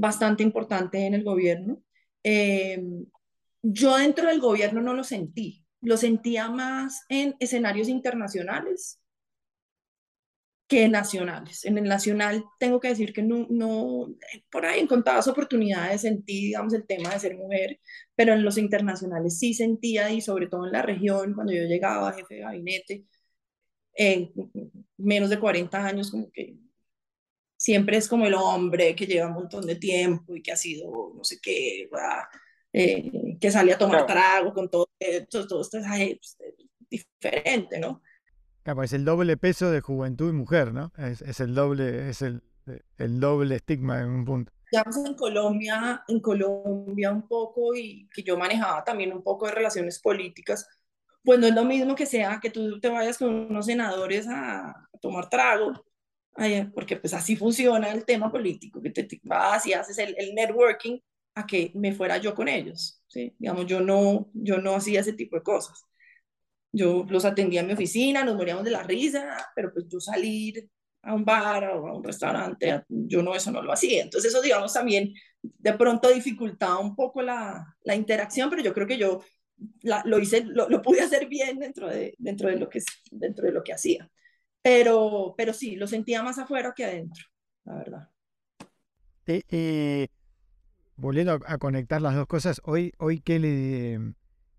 bastante 0.00 0.42
importante 0.42 1.06
en 1.06 1.14
el 1.14 1.24
gobierno. 1.24 1.82
Eh, 2.24 2.82
yo 3.62 3.96
dentro 3.98 4.28
del 4.28 4.40
gobierno 4.40 4.80
no 4.80 4.94
lo 4.94 5.04
sentí, 5.04 5.64
lo 5.82 5.96
sentía 5.96 6.48
más 6.50 7.04
en 7.08 7.36
escenarios 7.38 7.88
internacionales 7.88 8.98
que 10.68 10.88
nacionales. 10.88 11.64
En 11.64 11.78
el 11.78 11.84
nacional 11.84 12.44
tengo 12.58 12.80
que 12.80 12.88
decir 12.88 13.12
que 13.12 13.22
no, 13.22 13.46
no 13.50 14.14
por 14.50 14.64
ahí 14.64 14.80
en 14.80 14.86
contadas 14.86 15.28
oportunidades 15.28 16.02
sentí, 16.02 16.46
digamos, 16.46 16.72
el 16.74 16.86
tema 16.86 17.10
de 17.10 17.18
ser 17.20 17.36
mujer, 17.36 17.80
pero 18.14 18.32
en 18.34 18.44
los 18.44 18.56
internacionales 18.56 19.38
sí 19.38 19.52
sentía 19.52 20.10
y 20.10 20.20
sobre 20.20 20.46
todo 20.46 20.66
en 20.66 20.72
la 20.72 20.82
región, 20.82 21.34
cuando 21.34 21.52
yo 21.52 21.64
llegaba 21.64 22.12
jefe 22.12 22.36
de 22.36 22.40
gabinete, 22.42 23.04
en 23.94 24.32
menos 24.96 25.30
de 25.30 25.40
40 25.40 25.84
años, 25.84 26.10
como 26.10 26.30
que 26.30 26.56
siempre 27.60 27.98
es 27.98 28.08
como 28.08 28.24
el 28.24 28.32
hombre 28.32 28.96
que 28.96 29.06
lleva 29.06 29.26
un 29.26 29.34
montón 29.34 29.66
de 29.66 29.76
tiempo 29.76 30.34
y 30.34 30.40
que 30.40 30.50
ha 30.50 30.56
sido 30.56 31.12
no 31.14 31.22
sé 31.22 31.38
qué, 31.42 31.90
eh, 32.72 33.36
que 33.38 33.50
sale 33.50 33.74
a 33.74 33.78
tomar 33.78 34.06
trago 34.06 34.54
con 34.54 34.70
todo, 34.70 34.88
todo, 35.28 35.46
todo 35.46 35.60
esto 35.60 35.76
es 35.76 36.18
diferente, 36.88 37.78
¿no? 37.78 38.00
Claro, 38.62 38.82
es 38.82 38.94
el 38.94 39.04
doble 39.04 39.36
peso 39.36 39.70
de 39.70 39.82
juventud 39.82 40.30
y 40.30 40.32
mujer, 40.32 40.72
¿no? 40.72 40.90
Es, 40.96 41.20
es 41.20 41.40
el 41.40 41.54
doble, 41.54 42.08
es 42.08 42.22
el, 42.22 42.42
el, 42.96 43.20
doble 43.20 43.56
estigma 43.56 44.00
en 44.00 44.08
un 44.08 44.24
punto. 44.24 44.52
Digamos 44.72 44.96
en 44.96 45.14
Colombia, 45.14 46.02
en 46.08 46.20
Colombia 46.20 47.12
un 47.12 47.28
poco 47.28 47.74
y 47.74 48.08
que 48.14 48.22
yo 48.22 48.38
manejaba 48.38 48.82
también 48.84 49.12
un 49.12 49.22
poco 49.22 49.46
de 49.46 49.52
relaciones 49.52 50.00
políticas, 50.00 50.66
pues 51.22 51.38
no 51.38 51.46
es 51.46 51.54
lo 51.54 51.64
mismo 51.64 51.94
que 51.94 52.06
sea 52.06 52.40
que 52.40 52.48
tú 52.48 52.80
te 52.80 52.88
vayas 52.88 53.18
con 53.18 53.34
unos 53.34 53.66
senadores 53.66 54.26
a, 54.28 54.70
a 54.70 54.98
tomar 55.02 55.28
trago 55.28 55.84
porque 56.74 56.96
pues 56.96 57.12
así 57.14 57.36
funciona 57.36 57.90
el 57.92 58.04
tema 58.04 58.30
político, 58.30 58.80
que 58.80 58.90
te, 58.90 59.20
vas 59.24 59.66
y 59.66 59.72
haces 59.72 59.98
el, 59.98 60.14
el, 60.16 60.34
networking 60.34 60.98
a 61.34 61.46
que 61.46 61.70
me 61.74 61.92
fuera 61.92 62.18
yo 62.18 62.34
con 62.34 62.48
ellos, 62.48 63.02
¿sí? 63.08 63.34
Digamos, 63.38 63.66
yo 63.66 63.80
no, 63.80 64.30
yo 64.32 64.58
no 64.58 64.74
hacía 64.74 65.00
ese 65.00 65.12
tipo 65.12 65.36
de 65.36 65.42
cosas. 65.42 65.84
Yo 66.72 67.04
los 67.08 67.24
atendía 67.24 67.60
en 67.60 67.66
mi 67.66 67.72
oficina, 67.72 68.24
nos 68.24 68.36
moríamos 68.36 68.64
de 68.64 68.70
la 68.70 68.82
risa, 68.82 69.36
pero 69.54 69.72
pues 69.72 69.86
yo 69.88 70.00
salir 70.00 70.68
a 71.02 71.14
un 71.14 71.24
bar 71.24 71.64
o 71.64 71.88
a 71.88 71.96
un 71.96 72.04
restaurante, 72.04 72.84
yo 72.88 73.22
no, 73.22 73.34
eso 73.34 73.50
no 73.50 73.62
lo 73.62 73.72
hacía. 73.72 74.02
Entonces 74.02 74.30
eso, 74.30 74.42
digamos, 74.42 74.72
también 74.72 75.12
de 75.42 75.72
pronto 75.74 76.08
dificultaba 76.08 76.78
un 76.78 76.94
poco 76.94 77.22
la, 77.22 77.76
la 77.82 77.94
interacción, 77.94 78.50
pero 78.50 78.62
yo 78.62 78.72
creo 78.72 78.86
que 78.86 78.98
yo 78.98 79.20
lo 80.04 80.18
hice, 80.18 80.44
lo, 80.44 80.68
lo, 80.68 80.80
pude 80.80 81.00
hacer 81.00 81.26
bien 81.26 81.58
dentro 81.58 81.88
de, 81.88 82.14
dentro 82.18 82.48
de, 82.48 82.56
lo, 82.56 82.68
que, 82.68 82.80
dentro 83.10 83.46
de 83.46 83.52
lo 83.52 83.62
que 83.62 83.72
hacía. 83.72 84.10
Pero, 84.62 85.34
pero 85.36 85.52
sí, 85.52 85.76
lo 85.76 85.86
sentía 85.86 86.22
más 86.22 86.38
afuera 86.38 86.72
que 86.74 86.84
adentro, 86.84 87.24
la 87.64 87.74
verdad. 87.76 88.10
Eh, 89.26 90.08
volviendo 90.96 91.38
a 91.46 91.58
conectar 91.58 92.02
las 92.02 92.14
dos 92.14 92.26
cosas, 92.26 92.60
hoy, 92.64 92.92
hoy 92.98 93.20
¿qué, 93.20 93.38
le, 93.38 94.14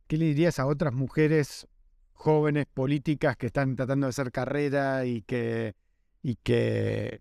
¿qué 0.08 0.18
le 0.18 0.26
dirías 0.26 0.60
a 0.60 0.66
otras 0.66 0.94
mujeres 0.94 1.68
jóvenes 2.14 2.68
políticas 2.74 3.36
que 3.36 3.48
están 3.48 3.76
tratando 3.76 4.08
de 4.08 4.10
hacer 4.10 4.32
carrera 4.32 5.06
y 5.06 5.24
que, 5.24 5.76
y 6.24 6.36
que 6.36 7.20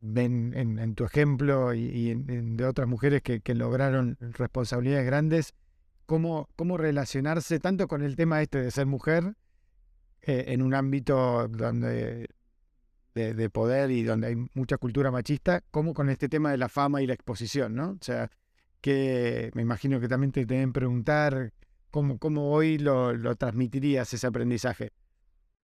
ven 0.00 0.54
en, 0.54 0.94
tu 0.94 1.04
ejemplo 1.04 1.74
y, 1.74 2.14
de 2.14 2.64
otras 2.64 2.88
mujeres 2.88 3.22
que, 3.22 3.40
que, 3.40 3.54
lograron 3.54 4.16
responsabilidades 4.20 5.06
grandes, 5.06 5.54
cómo, 6.06 6.48
cómo 6.56 6.76
relacionarse 6.76 7.58
tanto 7.60 7.88
con 7.88 8.02
el 8.02 8.16
tema 8.16 8.40
este 8.40 8.62
de 8.62 8.70
ser 8.70 8.86
mujer 8.86 9.34
eh, 10.26 10.44
en 10.48 10.62
un 10.62 10.74
ámbito 10.74 11.48
donde 11.48 12.28
de, 13.14 13.50
poder 13.50 13.90
y 13.90 14.02
donde 14.02 14.28
hay 14.28 14.36
mucha 14.52 14.76
cultura 14.76 15.10
machista, 15.10 15.62
como 15.70 15.94
con 15.94 16.10
este 16.10 16.28
tema 16.28 16.50
de 16.50 16.58
la 16.58 16.68
fama 16.68 17.00
y 17.00 17.06
la 17.06 17.14
exposición, 17.14 17.74
¿no? 17.74 17.90
O 17.92 18.04
sea, 18.04 18.30
que 18.80 19.50
me 19.54 19.62
imagino 19.62 20.00
que 20.00 20.08
también 20.08 20.32
te 20.32 20.44
deben 20.44 20.72
preguntar 20.72 21.52
cómo, 21.90 22.18
cómo 22.18 22.50
hoy 22.50 22.76
lo, 22.76 23.14
lo 23.14 23.34
transmitirías 23.36 24.12
ese 24.12 24.26
aprendizaje. 24.26 24.90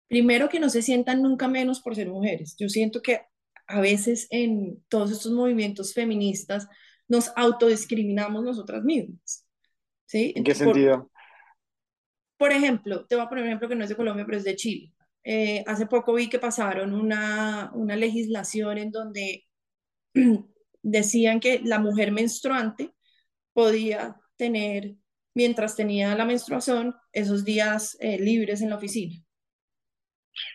Primero 0.07 0.47
que 0.47 0.59
no 0.59 0.69
se 0.69 0.81
sientan 0.81 1.21
nunca 1.21 1.47
menos 1.47 1.81
por 1.81 1.95
ser 1.95 2.09
mujeres. 2.09 2.55
Yo 2.57 2.69
siento 2.69 3.01
que 3.01 3.21
a 3.67 3.81
veces 3.81 4.27
en 4.29 4.81
todos 4.87 5.11
estos 5.11 5.31
movimientos 5.31 5.93
feministas 5.93 6.67
nos 7.07 7.31
autodiscriminamos 7.35 8.43
nosotras 8.43 8.83
mismas. 8.83 9.45
¿sí? 10.05 10.33
¿En 10.35 10.43
qué 10.43 10.55
sentido? 10.55 11.11
Por, 12.41 12.51
ejemplo, 12.51 13.05
te 13.05 13.13
voy 13.13 13.23
a 13.23 13.29
poner 13.29 13.43
un 13.43 13.49
ejemplo 13.49 13.69
que 13.69 13.75
no 13.75 13.83
es 13.83 13.89
de 13.89 13.95
Colombia, 13.95 14.25
pero 14.25 14.39
es 14.39 14.43
de 14.43 14.55
Chile. 14.55 14.91
Eh, 15.23 15.63
hace 15.67 15.85
poco 15.85 16.15
vi 16.15 16.27
que 16.27 16.39
pasaron 16.39 16.91
una, 16.91 17.69
una 17.75 17.95
legislación 17.95 18.79
en 18.79 18.89
donde 18.89 19.45
decían 20.81 21.39
que 21.39 21.61
la 21.63 21.77
mujer 21.77 22.11
menstruante 22.11 22.95
podía 23.53 24.19
tener, 24.37 24.95
mientras 25.35 25.75
tenía 25.75 26.15
la 26.15 26.25
menstruación, 26.25 26.95
esos 27.13 27.45
días 27.45 27.95
eh, 27.99 28.17
libres 28.19 28.61
en 28.63 28.71
la 28.71 28.77
oficina. 28.77 29.23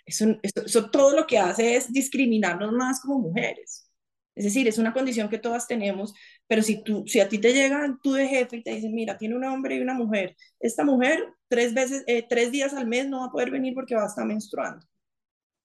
Eso, 0.05 0.41
eso, 0.43 0.91
todo 0.91 1.15
lo 1.15 1.25
que 1.25 1.39
hace 1.39 1.77
es 1.77 1.93
discriminarnos 1.93 2.73
más 2.73 3.01
como 3.01 3.21
mujeres. 3.21 3.89
Es 4.35 4.43
decir, 4.43 4.67
es 4.67 4.79
una 4.79 4.93
condición 4.93 5.29
que 5.29 5.39
todas 5.39 5.69
tenemos, 5.69 6.15
pero 6.49 6.63
si, 6.63 6.83
tú, 6.83 7.05
si 7.07 7.21
a 7.21 7.29
ti 7.29 7.39
te 7.39 7.53
llega 7.55 7.97
tú 8.03 8.15
de 8.15 8.27
jefe 8.27 8.57
y 8.57 8.63
te 8.65 8.73
dicen, 8.73 8.93
mira, 8.93 9.17
tiene 9.17 9.37
un 9.37 9.45
hombre 9.45 9.77
y 9.77 9.81
una 9.81 9.95
mujer, 9.95 10.37
esta 10.59 10.85
mujer 10.85 11.36
tres, 11.49 11.75
veces, 11.75 12.05
eh, 12.07 12.27
tres 12.29 12.53
días 12.53 12.75
al 12.75 12.87
mes 12.87 13.09
no 13.09 13.21
va 13.21 13.27
a 13.27 13.31
poder 13.31 13.51
venir 13.51 13.75
porque 13.75 13.95
va 13.95 14.05
a 14.05 14.09
estar 14.09 14.27
menstruando. 14.27 14.87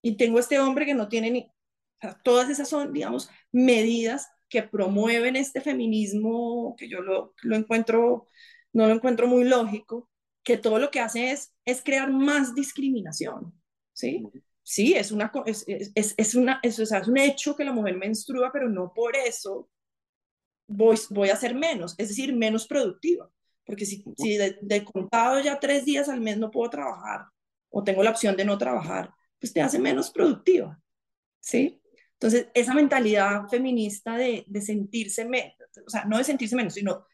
Y 0.01 0.17
tengo 0.17 0.39
este 0.39 0.59
hombre 0.59 0.85
que 0.85 0.93
no 0.93 1.07
tiene 1.07 1.31
ni... 1.31 1.51
todas 2.23 2.49
esas 2.49 2.69
son, 2.69 2.93
digamos, 2.93 3.29
medidas 3.51 4.27
que 4.49 4.63
promueven 4.63 5.35
este 5.35 5.61
feminismo 5.61 6.75
que 6.77 6.89
yo 6.89 7.01
lo, 7.01 7.33
lo 7.41 7.55
encuentro, 7.55 8.27
no 8.73 8.87
lo 8.87 8.93
encuentro 8.93 9.27
muy 9.27 9.45
lógico, 9.45 10.09
que 10.43 10.57
todo 10.57 10.79
lo 10.79 10.91
que 10.91 10.99
hace 10.99 11.31
es, 11.31 11.53
es 11.65 11.83
crear 11.83 12.11
más 12.11 12.53
discriminación. 12.55 13.53
¿sí? 13.93 14.27
Sí, 14.63 14.93
es, 14.93 15.11
una, 15.11 15.31
es, 15.45 15.65
es, 15.67 16.13
es 16.17 16.35
una, 16.35 16.59
es, 16.63 16.79
es 16.79 17.07
un 17.07 17.17
hecho 17.17 17.55
que 17.55 17.63
la 17.63 17.73
mujer 17.73 17.97
menstrua, 17.97 18.51
pero 18.51 18.69
no 18.69 18.93
por 18.93 19.15
eso 19.15 19.69
voy, 20.67 20.97
voy 21.09 21.29
a 21.29 21.35
ser 21.35 21.55
menos, 21.55 21.95
es 21.97 22.09
decir, 22.09 22.33
menos 22.33 22.67
productiva. 22.67 23.29
Porque 23.71 23.85
si, 23.85 24.03
si 24.17 24.35
de, 24.35 24.83
contado 24.83 25.39
ya 25.39 25.57
tres 25.57 25.85
días 25.85 26.09
al 26.09 26.19
mes 26.19 26.37
no 26.37 26.51
puedo 26.51 26.69
trabajar 26.69 27.27
o 27.69 27.85
tengo 27.85 28.03
la 28.03 28.09
opción 28.09 28.35
de 28.35 28.43
no 28.43 28.57
trabajar, 28.57 29.13
pues 29.39 29.53
te 29.53 29.61
hace 29.61 29.79
menos 29.79 30.11
productiva. 30.11 30.77
¿Sí? 31.39 31.81
Entonces, 32.15 32.49
esa 32.53 32.73
mentalidad 32.73 33.47
feminista 33.47 34.17
de, 34.17 34.43
de 34.45 34.61
sentirse 34.61 35.23
menos, 35.23 35.55
o 35.87 35.89
sea, 35.89 36.03
no 36.03 36.17
de 36.17 36.25
sentirse 36.25 36.57
menos, 36.57 36.73
sino 36.73 37.05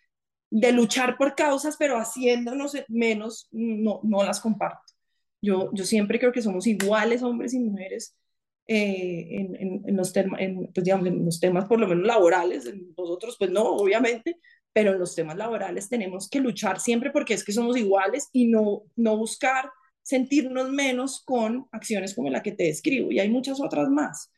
de 0.49 0.71
luchar 0.71 1.15
por 1.15 1.35
causas, 1.35 1.75
pero 1.77 1.97
haciéndonos 1.97 2.75
menos, 2.87 3.47
no, 3.51 3.99
no 4.01 4.23
las 4.23 4.39
comparto. 4.39 4.93
Yo, 5.41 5.69
yo 5.73 5.85
siempre 5.85 6.17
creo 6.17 6.31
que 6.31 6.41
somos 6.41 6.65
iguales 6.65 7.21
hombres 7.21 7.53
y 7.53 7.59
mujeres 7.59 8.17
eh, 8.65 9.27
en, 9.29 9.83
en, 9.85 9.95
los 9.95 10.11
temas, 10.11 10.41
en, 10.41 10.71
pues 10.73 10.83
digamos, 10.83 11.05
en 11.05 11.23
los 11.23 11.39
temas 11.39 11.65
por 11.65 11.79
lo 11.79 11.87
menos 11.87 12.03
laborales, 12.03 12.67
nosotros 12.97 13.35
pues 13.37 13.51
no, 13.51 13.63
obviamente, 13.63 14.39
pero 14.77 14.91
en 14.91 14.99
los 14.99 15.15
temas 15.15 15.35
laborales 15.35 15.89
tenemos 15.89 16.29
que 16.29 16.39
luchar 16.39 16.79
siempre 16.79 17.09
porque 17.09 17.33
es 17.33 17.43
que 17.43 17.51
somos 17.51 17.75
iguales 17.77 18.29
y 18.31 18.45
no, 18.45 18.83
no 18.95 19.17
buscar 19.17 19.71
sentirnos 20.03 20.69
menos 20.69 21.23
con 21.25 21.67
acciones 21.71 22.13
como 22.13 22.29
la 22.29 22.43
que 22.43 22.51
te 22.51 22.65
describo. 22.65 23.11
Y 23.11 23.17
hay 23.19 23.27
muchas 23.27 23.59
otras 23.59 23.89
más, 23.89 24.31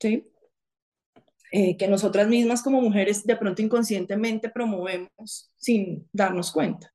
¿sí? 0.00 0.26
Eh, 1.52 1.76
que 1.76 1.86
nosotras 1.86 2.26
mismas 2.26 2.64
como 2.64 2.80
mujeres 2.80 3.22
de 3.22 3.36
pronto 3.36 3.62
inconscientemente 3.62 4.50
promovemos 4.50 5.52
sin 5.56 6.08
darnos 6.12 6.50
cuenta. 6.50 6.92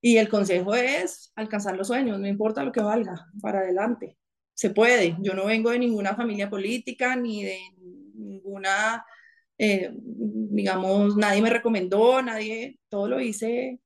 Y 0.00 0.18
el 0.18 0.28
consejo 0.28 0.76
es 0.76 1.32
alcanzar 1.34 1.76
los 1.76 1.88
sueños, 1.88 2.20
no 2.20 2.28
importa 2.28 2.62
lo 2.62 2.70
que 2.70 2.82
valga, 2.82 3.26
para 3.42 3.58
adelante. 3.58 4.16
Se 4.54 4.70
puede. 4.70 5.16
Yo 5.22 5.34
no 5.34 5.46
vengo 5.46 5.70
de 5.70 5.80
ninguna 5.80 6.14
familia 6.14 6.48
política 6.48 7.16
ni 7.16 7.42
de 7.42 7.58
ninguna, 8.14 9.04
eh, 9.58 9.90
digamos, 9.92 11.16
nadie 11.16 11.42
me 11.42 11.50
recomendó, 11.50 12.22
nadie, 12.22 12.78
todo 12.88 13.08
lo 13.08 13.20
hice 13.20 13.80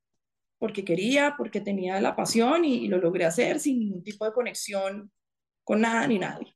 porque 0.62 0.84
quería, 0.84 1.34
porque 1.36 1.60
tenía 1.60 2.00
la 2.00 2.14
pasión 2.14 2.64
y, 2.64 2.86
lo 2.86 2.98
logré 2.98 3.24
hacer 3.24 3.58
sin 3.58 3.80
ningún 3.80 4.04
tipo 4.04 4.24
de 4.24 4.32
conexión 4.32 5.10
con 5.64 5.80
nada 5.80 6.06
ni 6.06 6.20
nadie. 6.20 6.54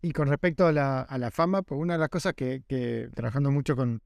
Y 0.00 0.12
con 0.12 0.26
respecto 0.28 0.66
a 0.66 0.72
la, 0.72 1.02
a 1.02 1.18
la 1.18 1.30
fama, 1.30 1.60
pues 1.60 1.78
una 1.78 1.92
de 1.92 1.98
las 1.98 2.08
cosas 2.08 2.32
que, 2.32 2.62
que 2.66 3.10
trabajando 3.14 3.50
mucho 3.50 3.76
con, 3.76 4.00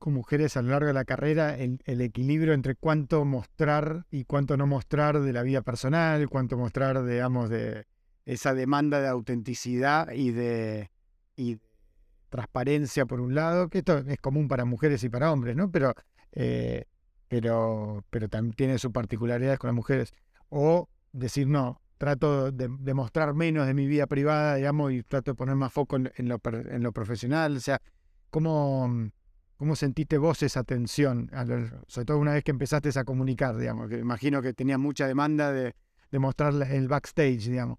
con 0.00 0.14
mujeres 0.14 0.56
a 0.56 0.62
lo 0.62 0.70
largo 0.70 0.88
de 0.88 0.94
la 0.94 1.04
carrera 1.04 1.56
el, 1.56 1.78
el, 1.84 2.00
equilibrio 2.00 2.54
entre 2.54 2.74
cuánto 2.74 3.24
mostrar 3.24 4.04
y 4.10 4.24
cuánto 4.24 4.56
no 4.56 4.66
mostrar 4.66 5.20
de 5.20 5.32
la 5.32 5.44
vida 5.44 5.62
personal, 5.62 6.28
cuánto 6.28 6.58
mostrar, 6.58 7.04
digamos, 7.06 7.50
de 7.50 7.86
esa 8.24 8.52
demanda 8.52 9.00
de 9.00 9.06
autenticidad 9.06 10.10
y 10.10 10.32
de, 10.32 10.90
y 11.36 11.58
transparencia 12.28 13.06
por 13.06 13.20
un 13.20 13.34
lado, 13.34 13.68
que 13.68 13.78
esto 13.78 13.98
es 13.98 14.18
común 14.18 14.48
para 14.48 14.64
mujeres 14.64 15.02
y 15.04 15.08
para 15.08 15.32
hombres, 15.32 15.56
¿no? 15.56 15.70
Pero, 15.70 15.94
eh, 16.32 16.84
pero, 17.28 18.04
pero 18.10 18.28
también 18.28 18.54
tiene 18.54 18.78
sus 18.78 18.92
particularidades 18.92 19.58
con 19.58 19.68
las 19.68 19.74
mujeres. 19.74 20.12
O 20.48 20.88
decir, 21.12 21.46
no, 21.46 21.80
trato 21.98 22.52
de, 22.52 22.68
mostrar 22.94 23.34
menos 23.34 23.66
de 23.66 23.74
mi 23.74 23.86
vida 23.86 24.06
privada, 24.06 24.56
digamos, 24.56 24.92
y 24.92 25.02
trato 25.02 25.32
de 25.32 25.34
poner 25.34 25.56
más 25.56 25.72
foco 25.72 25.96
en, 25.96 26.12
en, 26.16 26.28
lo, 26.28 26.40
en 26.44 26.82
lo 26.82 26.92
profesional. 26.92 27.56
O 27.56 27.60
sea, 27.60 27.80
¿cómo, 28.30 29.10
¿Cómo 29.58 29.74
sentiste 29.74 30.18
vos 30.18 30.40
esa 30.44 30.62
tensión? 30.62 31.28
Sobre 31.88 32.04
todo 32.04 32.18
una 32.18 32.32
vez 32.32 32.44
que 32.44 32.52
empezaste 32.52 32.96
a 32.96 33.04
comunicar, 33.04 33.56
digamos, 33.56 33.88
que 33.88 33.98
imagino 33.98 34.40
que 34.40 34.54
tenías 34.54 34.78
mucha 34.78 35.08
demanda 35.08 35.52
de, 35.52 35.74
de 36.12 36.18
mostrar 36.20 36.54
el 36.70 36.86
backstage, 36.86 37.48
digamos. 37.48 37.78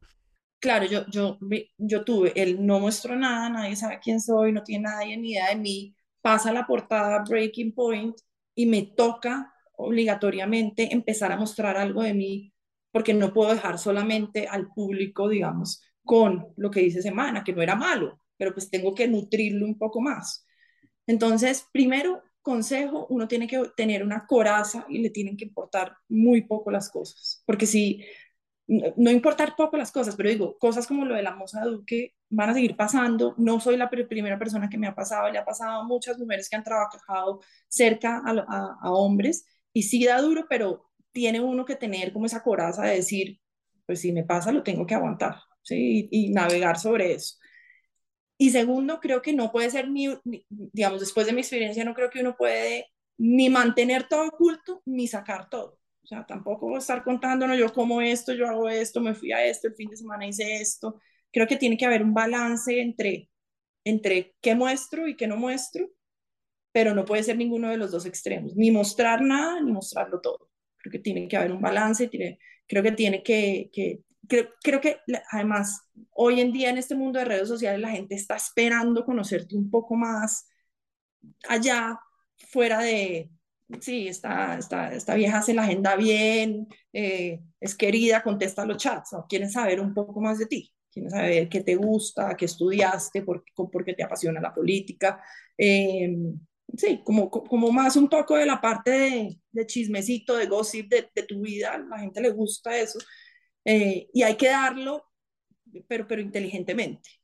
Claro, 0.60 0.86
yo, 0.88 1.06
yo, 1.10 1.38
yo 1.78 2.04
tuve 2.04 2.34
el 2.36 2.66
no 2.66 2.80
muestro 2.82 3.16
nada, 3.16 3.50
nadie 3.50 3.78
sabe 3.78 4.00
quién 4.04 4.20
soy, 4.20 4.52
no 4.52 4.62
tiene 4.64 4.84
nadie 4.90 5.16
ni 5.16 5.32
idea 5.32 5.50
de 5.50 5.56
mí, 5.56 5.96
pasa 6.22 6.52
la 6.52 6.68
portada 6.68 7.24
Breaking 7.24 7.74
Point 7.74 8.18
y 8.56 8.66
me 8.66 8.82
toca 8.84 9.54
obligatoriamente 9.78 10.94
empezar 10.94 11.32
a 11.32 11.38
mostrar 11.38 11.78
algo 11.78 12.04
de 12.04 12.14
mí, 12.14 12.54
porque 12.92 13.14
no 13.14 13.34
puedo 13.34 13.54
dejar 13.54 13.80
solamente 13.80 14.48
al 14.48 14.68
público, 14.74 15.30
digamos, 15.30 15.82
con 16.04 16.48
lo 16.58 16.70
que 16.70 16.82
dice 16.82 17.02
Semana, 17.02 17.42
que 17.46 17.54
no 17.54 17.62
era 17.62 17.76
malo, 17.76 18.20
pero 18.36 18.54
pues 18.54 18.70
tengo 18.70 18.94
que 18.94 19.08
nutrirlo 19.08 19.66
un 19.66 19.78
poco 19.78 20.02
más. 20.02 20.46
Entonces, 21.08 21.66
primero, 21.72 22.22
consejo, 22.42 23.08
uno 23.10 23.28
tiene 23.28 23.48
que 23.48 23.62
tener 23.78 24.04
una 24.04 24.26
coraza 24.28 24.86
y 24.90 25.00
le 25.00 25.10
tienen 25.10 25.38
que 25.38 25.46
importar 25.46 25.96
muy 26.10 26.42
poco 26.44 26.72
las 26.72 26.90
cosas, 26.90 27.44
porque 27.46 27.66
si 27.66 28.04
no 28.98 29.10
importar 29.10 29.56
poco 29.56 29.78
las 29.78 29.92
cosas, 29.92 30.16
pero 30.16 30.30
digo, 30.30 30.58
cosas 30.60 30.86
como 30.88 31.06
lo 31.06 31.16
de 31.16 31.24
la 31.24 31.36
moza 31.36 31.66
Duque 31.66 32.16
van 32.30 32.52
a 32.52 32.54
seguir 32.54 32.76
pasando. 32.76 33.34
No 33.38 33.60
soy 33.60 33.78
la 33.78 33.90
primera 33.90 34.38
persona 34.38 34.70
que 34.70 34.78
me 34.78 34.88
ha 34.88 34.96
pasado, 34.96 35.30
le 35.32 35.40
ha 35.40 35.46
pasado 35.46 35.82
a 35.82 35.84
muchas 35.84 36.20
mujeres 36.20 36.50
que 36.50 36.56
han 36.56 36.64
trabajado 36.64 37.42
cerca 37.68 38.22
a, 38.26 38.92
hombres 38.92 39.46
y 39.74 39.84
sí 39.84 40.06
da 40.06 40.22
duro, 40.22 40.46
pero 40.50 40.90
tiene 41.12 41.42
uno 41.42 41.66
que 41.66 41.76
tener 41.76 42.14
como 42.14 42.28
esa 42.28 42.44
coraza 42.44 42.84
de 42.84 42.96
decir, 42.96 43.40
pues 43.86 44.02
si 44.02 44.12
me 44.12 44.24
pasa, 44.24 44.52
lo 44.52 44.64
tengo 44.64 44.86
que 44.86 44.96
aguantar 44.96 45.38
y 45.72 46.30
navegar 46.32 46.78
sobre 46.80 47.14
eso. 47.14 47.38
Y 48.38 48.52
segundo, 48.52 49.00
creo 49.02 49.22
que 49.22 49.34
no 49.34 49.52
puede 49.52 49.70
ser 49.70 49.90
ni, 49.90 50.08
digamos, 50.48 51.00
después 51.02 51.28
de 51.28 51.34
mi 51.34 51.42
experiencia, 51.42 51.84
no 51.84 51.94
creo 51.94 52.10
que 52.10 52.22
uno 52.22 52.38
puede 52.38 52.88
ni 53.18 53.50
mantener 53.50 54.08
todo 54.08 54.28
oculto 54.28 54.82
ni 54.86 55.08
sacar 55.08 55.50
todo. 55.50 55.79
Sea, 56.10 56.26
tampoco 56.26 56.68
voy 56.68 56.76
a 56.76 56.80
estar 56.80 57.04
contándonos 57.04 57.58
yo 57.58 57.72
como 57.72 58.02
esto, 58.02 58.34
yo 58.34 58.48
hago 58.48 58.68
esto, 58.68 59.00
me 59.00 59.14
fui 59.14 59.32
a 59.32 59.46
esto, 59.46 59.68
el 59.68 59.76
fin 59.76 59.90
de 59.90 59.98
semana 59.98 60.26
hice 60.28 60.58
esto. 60.58 61.00
Creo 61.32 61.48
que 61.48 61.58
tiene 61.58 61.78
que 61.78 61.86
haber 61.86 62.04
un 62.04 62.14
balance 62.14 62.82
entre, 62.82 63.30
entre 63.84 64.36
qué 64.42 64.56
muestro 64.56 65.08
y 65.08 65.16
qué 65.16 65.28
no 65.28 65.38
muestro, 65.38 65.90
pero 66.72 66.96
no 66.96 67.06
puede 67.06 67.24
ser 67.24 67.38
ninguno 67.38 67.70
de 67.70 67.78
los 67.78 67.92
dos 67.92 68.06
extremos, 68.06 68.56
ni 68.56 68.72
mostrar 68.72 69.22
nada, 69.22 69.62
ni 69.62 69.72
mostrarlo 69.72 70.20
todo. 70.22 70.50
Creo 70.78 70.92
que 70.92 71.00
tiene 71.00 71.28
que 71.28 71.38
haber 71.38 71.52
un 71.52 71.62
balance, 71.62 72.08
tiene, 72.08 72.40
creo 72.68 72.84
que 72.84 72.92
tiene 72.94 73.22
que, 73.24 73.70
que 73.72 74.02
creo, 74.28 74.50
creo 74.64 74.82
que 74.82 74.98
además 75.32 75.82
hoy 76.12 76.42
en 76.42 76.52
día 76.52 76.70
en 76.70 76.78
este 76.80 76.96
mundo 76.96 77.20
de 77.20 77.26
redes 77.26 77.48
sociales 77.48 77.82
la 77.82 77.92
gente 77.92 78.16
está 78.16 78.36
esperando 78.36 79.06
conocerte 79.06 79.56
un 79.56 79.70
poco 79.70 79.96
más 79.96 80.48
allá, 81.48 82.00
fuera 82.38 82.80
de, 82.80 83.30
sí, 83.80 84.08
esta, 84.08 84.58
esta, 84.58 84.94
esta 84.94 85.16
vieja 85.16 85.40
hace 85.40 85.54
la 85.54 85.64
agenda 85.64 85.96
bien, 85.96 86.68
eh, 86.94 87.42
es 87.60 87.76
querida, 87.76 88.24
contesta 88.24 88.66
los 88.66 88.78
chats, 88.78 89.14
¿no? 89.14 89.26
quieren 89.28 89.50
saber 89.50 89.80
un 89.80 89.94
poco 89.94 90.22
más 90.22 90.40
de 90.40 90.48
ti, 90.48 90.74
quieren 90.92 91.12
saber 91.12 91.50
qué 91.50 91.62
te 91.62 91.76
gusta, 91.76 92.36
qué 92.36 92.46
estudiaste, 92.46 93.22
por, 93.24 93.44
por 93.56 93.86
qué 93.86 93.94
te 93.94 94.04
apasiona 94.04 94.42
la 94.42 94.54
política. 94.54 95.22
Eh, 95.58 96.16
sí, 96.76 97.02
como, 97.04 97.30
como 97.30 97.72
más 97.72 97.96
un 97.96 98.10
poco 98.10 98.36
de 98.36 98.46
la 98.46 98.60
parte 98.62 98.92
de, 98.92 99.40
de 99.52 99.66
chismecito, 99.66 100.36
de 100.36 100.48
gossip 100.48 100.90
de, 100.90 101.24
tu 101.24 101.42
vida, 101.42 101.78
la 101.78 102.00
gente 102.00 102.22
le 102.22 102.30
gusta 102.32 102.78
eso. 102.78 103.00
Eh, 103.66 104.08
y 104.14 104.24
hay 104.24 104.36
que 104.36 104.48
darlo, 104.50 105.06
pero, 105.88 106.08
pero 106.08 106.22
inteligentemente. 106.22 107.19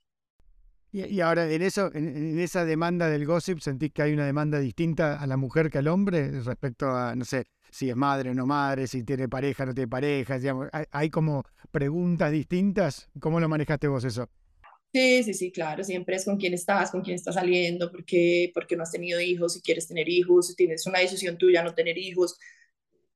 Y, 0.95 1.19
ahora, 1.19 1.51
en, 1.51 1.61
eso, 1.61 1.91
en, 1.93 2.39
esa 2.39 2.63
demanda 2.63 3.09
del 3.09 3.25
gossip, 3.25 3.59
¿sentís 3.59 3.91
que 3.91 4.01
hay 4.01 4.13
una 4.13 4.25
demanda 4.25 4.59
distinta 4.59 5.19
a 5.19 5.27
la 5.27 5.35
mujer 5.35 5.69
que 5.69 5.79
al 5.79 5.89
hombre 5.89 6.39
respecto 6.39 6.87
a, 6.87 7.13
no 7.17 7.25
sé, 7.25 7.47
si 7.69 7.89
es 7.89 7.97
madre 7.97 8.29
o 8.29 8.33
no 8.33 8.45
madre, 8.45 8.87
si 8.87 9.03
tiene 9.03 9.27
pareja 9.27 9.63
o 9.63 9.65
no 9.65 9.73
tiene 9.73 9.89
pareja? 9.89 10.39
Hay, 10.91 11.09
como 11.09 11.43
preguntas 11.69 12.31
distintas. 12.31 13.09
¿Cómo 13.19 13.41
lo 13.41 13.49
manejaste 13.49 13.89
vos 13.89 14.05
eso? 14.05 14.29
Sí, 14.93 15.21
sí, 15.23 15.33
sí, 15.33 15.51
claro. 15.51 15.83
Siempre 15.83 16.15
es 16.15 16.23
con 16.23 16.37
quién 16.37 16.53
estás, 16.53 16.91
con 16.91 17.01
quién 17.01 17.15
estás 17.15 17.35
saliendo, 17.35 17.91
por 17.91 18.05
qué, 18.05 18.51
por 18.53 18.65
qué 18.65 18.77
no 18.77 18.83
has 18.83 18.91
tenido 18.91 19.19
hijos, 19.19 19.55
si 19.55 19.61
quieres 19.61 19.89
tener 19.89 20.07
hijos, 20.07 20.47
si 20.47 20.55
tienes 20.55 20.87
una 20.87 20.99
decisión 20.99 21.37
tuya 21.37 21.61
no 21.61 21.73
tener 21.73 21.97
hijos. 21.97 22.37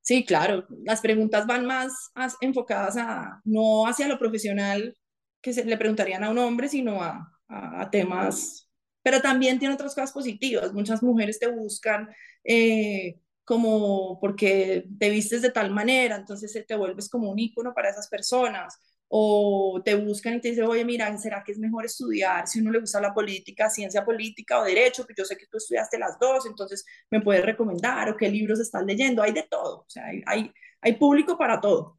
Sí, 0.02 0.26
claro, 0.26 0.68
las 0.84 1.00
preguntas 1.00 1.48
van 1.48 1.66
más 1.66 1.94
enfocadas 2.42 2.98
a, 2.98 3.40
no 3.46 3.88
hacia 3.88 4.10
lo 4.10 4.20
profesional 4.20 4.98
que 5.42 5.54
se 5.54 5.64
le 5.64 5.78
preguntarían 5.78 6.26
a 6.26 6.30
un 6.30 6.40
hombre, 6.40 6.68
sino 6.68 7.02
a, 7.02 7.39
a, 7.50 7.90
temas, 7.90 8.70
pero 9.02 9.22
también 9.22 9.60
tiene 9.60 9.74
otras 9.74 9.96
cosas 9.96 10.12
positivas. 10.12 10.74
Muchas 10.74 11.02
mujeres 11.04 11.40
te 11.40 11.48
buscan 11.48 12.10
eh, 12.44 13.20
como 13.44 14.20
porque 14.20 14.86
te 15.00 15.10
vistes 15.10 15.42
de 15.42 15.52
tal 15.52 15.72
manera, 15.72 16.16
entonces 16.16 16.66
te 16.68 16.76
vuelves 16.76 17.10
como 17.10 17.32
un 17.32 17.40
ícono 17.40 17.74
para 17.74 17.90
esas 17.90 18.08
personas. 18.08 18.80
O 19.12 19.82
te 19.84 19.96
buscan 19.96 20.36
y 20.36 20.42
te 20.42 20.50
dicen, 20.50 20.66
oye, 20.66 20.86
mira, 20.86 21.18
¿será 21.18 21.44
que 21.44 21.52
es 21.52 21.58
mejor 21.58 21.84
estudiar 21.84 22.48
si 22.48 22.62
uno 22.62 22.70
le 22.70 22.80
gusta 22.80 23.02
la 23.02 23.12
política, 23.12 23.68
ciencia 23.68 24.06
política 24.06 24.60
o 24.60 24.64
derecho? 24.64 25.04
Que 25.08 25.16
yo 25.18 25.26
sé 25.26 25.36
que 25.36 25.48
tú 25.48 25.58
estudiaste 25.58 25.98
las 25.98 26.20
dos, 26.20 26.46
entonces 26.46 26.86
me 27.10 27.20
puedes 27.20 27.44
recomendar 27.44 28.08
o 28.10 28.16
qué 28.16 28.30
libros 28.30 28.60
estás 28.60 28.86
leyendo. 28.86 29.24
Hay 29.24 29.32
de 29.32 29.48
todo, 29.50 29.80
o 29.80 29.90
sea, 29.90 30.06
hay, 30.06 30.22
hay, 30.28 30.54
hay 30.82 30.94
público 30.94 31.36
para 31.40 31.60
todo. 31.60 31.98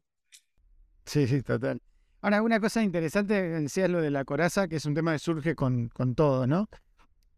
Sí, 1.05 1.27
sí, 1.27 1.41
total. 1.43 1.81
Ahora, 2.23 2.43
una 2.43 2.59
cosa 2.59 2.83
interesante, 2.83 3.33
decías 3.33 3.89
lo 3.89 3.99
de 3.99 4.11
la 4.11 4.23
coraza, 4.25 4.67
que 4.67 4.75
es 4.75 4.85
un 4.85 4.93
tema 4.93 5.13
que 5.13 5.19
surge 5.19 5.55
con, 5.55 5.89
con 5.89 6.13
todo, 6.13 6.45
¿no? 6.45 6.69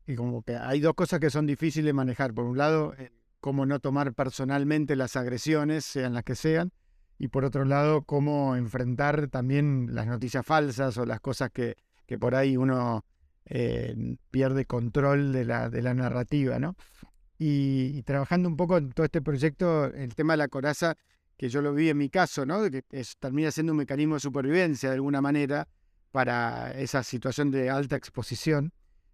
Y 0.05 0.15
como 0.15 0.43
que 0.43 0.57
hay 0.57 0.81
dos 0.81 0.93
cosas 0.93 1.21
que 1.21 1.29
son 1.29 1.45
difíciles 1.45 1.85
de 1.85 1.93
manejar. 1.93 2.33
Por 2.33 2.43
un 2.43 2.57
lado, 2.57 2.93
eh, 2.97 3.11
cómo 3.39 3.65
no 3.65 3.79
tomar 3.79 4.13
personalmente 4.13 4.97
las 4.97 5.15
agresiones, 5.15 5.85
sean 5.85 6.13
las 6.13 6.25
que 6.25 6.35
sean. 6.35 6.73
Y 7.17 7.29
por 7.29 7.45
otro 7.45 7.63
lado, 7.63 8.03
cómo 8.03 8.57
enfrentar 8.57 9.29
también 9.29 9.87
las 9.91 10.05
noticias 10.05 10.45
falsas 10.45 10.97
o 10.97 11.05
las 11.05 11.21
cosas 11.21 11.49
que, 11.51 11.77
que 12.05 12.19
por 12.19 12.35
ahí 12.35 12.57
uno 12.57 13.05
eh, 13.45 13.95
pierde 14.31 14.65
control 14.65 15.31
de 15.31 15.45
la, 15.45 15.69
de 15.69 15.81
la 15.81 15.93
narrativa, 15.93 16.59
¿no? 16.59 16.75
Y, 17.37 17.91
y, 17.95 18.03
trabajando 18.03 18.49
un 18.49 18.57
poco 18.57 18.77
en 18.77 18.91
todo 18.91 19.05
este 19.05 19.21
proyecto, 19.21 19.85
el 19.85 20.13
tema 20.13 20.33
de 20.33 20.37
la 20.37 20.47
coraza 20.49 20.97
que 21.37 21.49
yo 21.49 21.61
lo 21.61 21.73
vi 21.73 21.89
en 21.89 21.97
mi 21.97 22.09
caso, 22.09 22.45
¿no? 22.45 22.69
que 22.69 22.83
termina 23.19 23.51
siendo 23.51 23.73
un 23.73 23.77
mecanismo 23.77 24.15
de 24.15 24.19
supervivencia 24.19 24.89
de 24.89 24.95
alguna 24.95 25.21
manera 25.21 25.67
para 26.11 26.71
esa 26.73 27.03
situación 27.03 27.49
de 27.51 27.69
alta 27.69 27.95
exposición, 27.95 28.71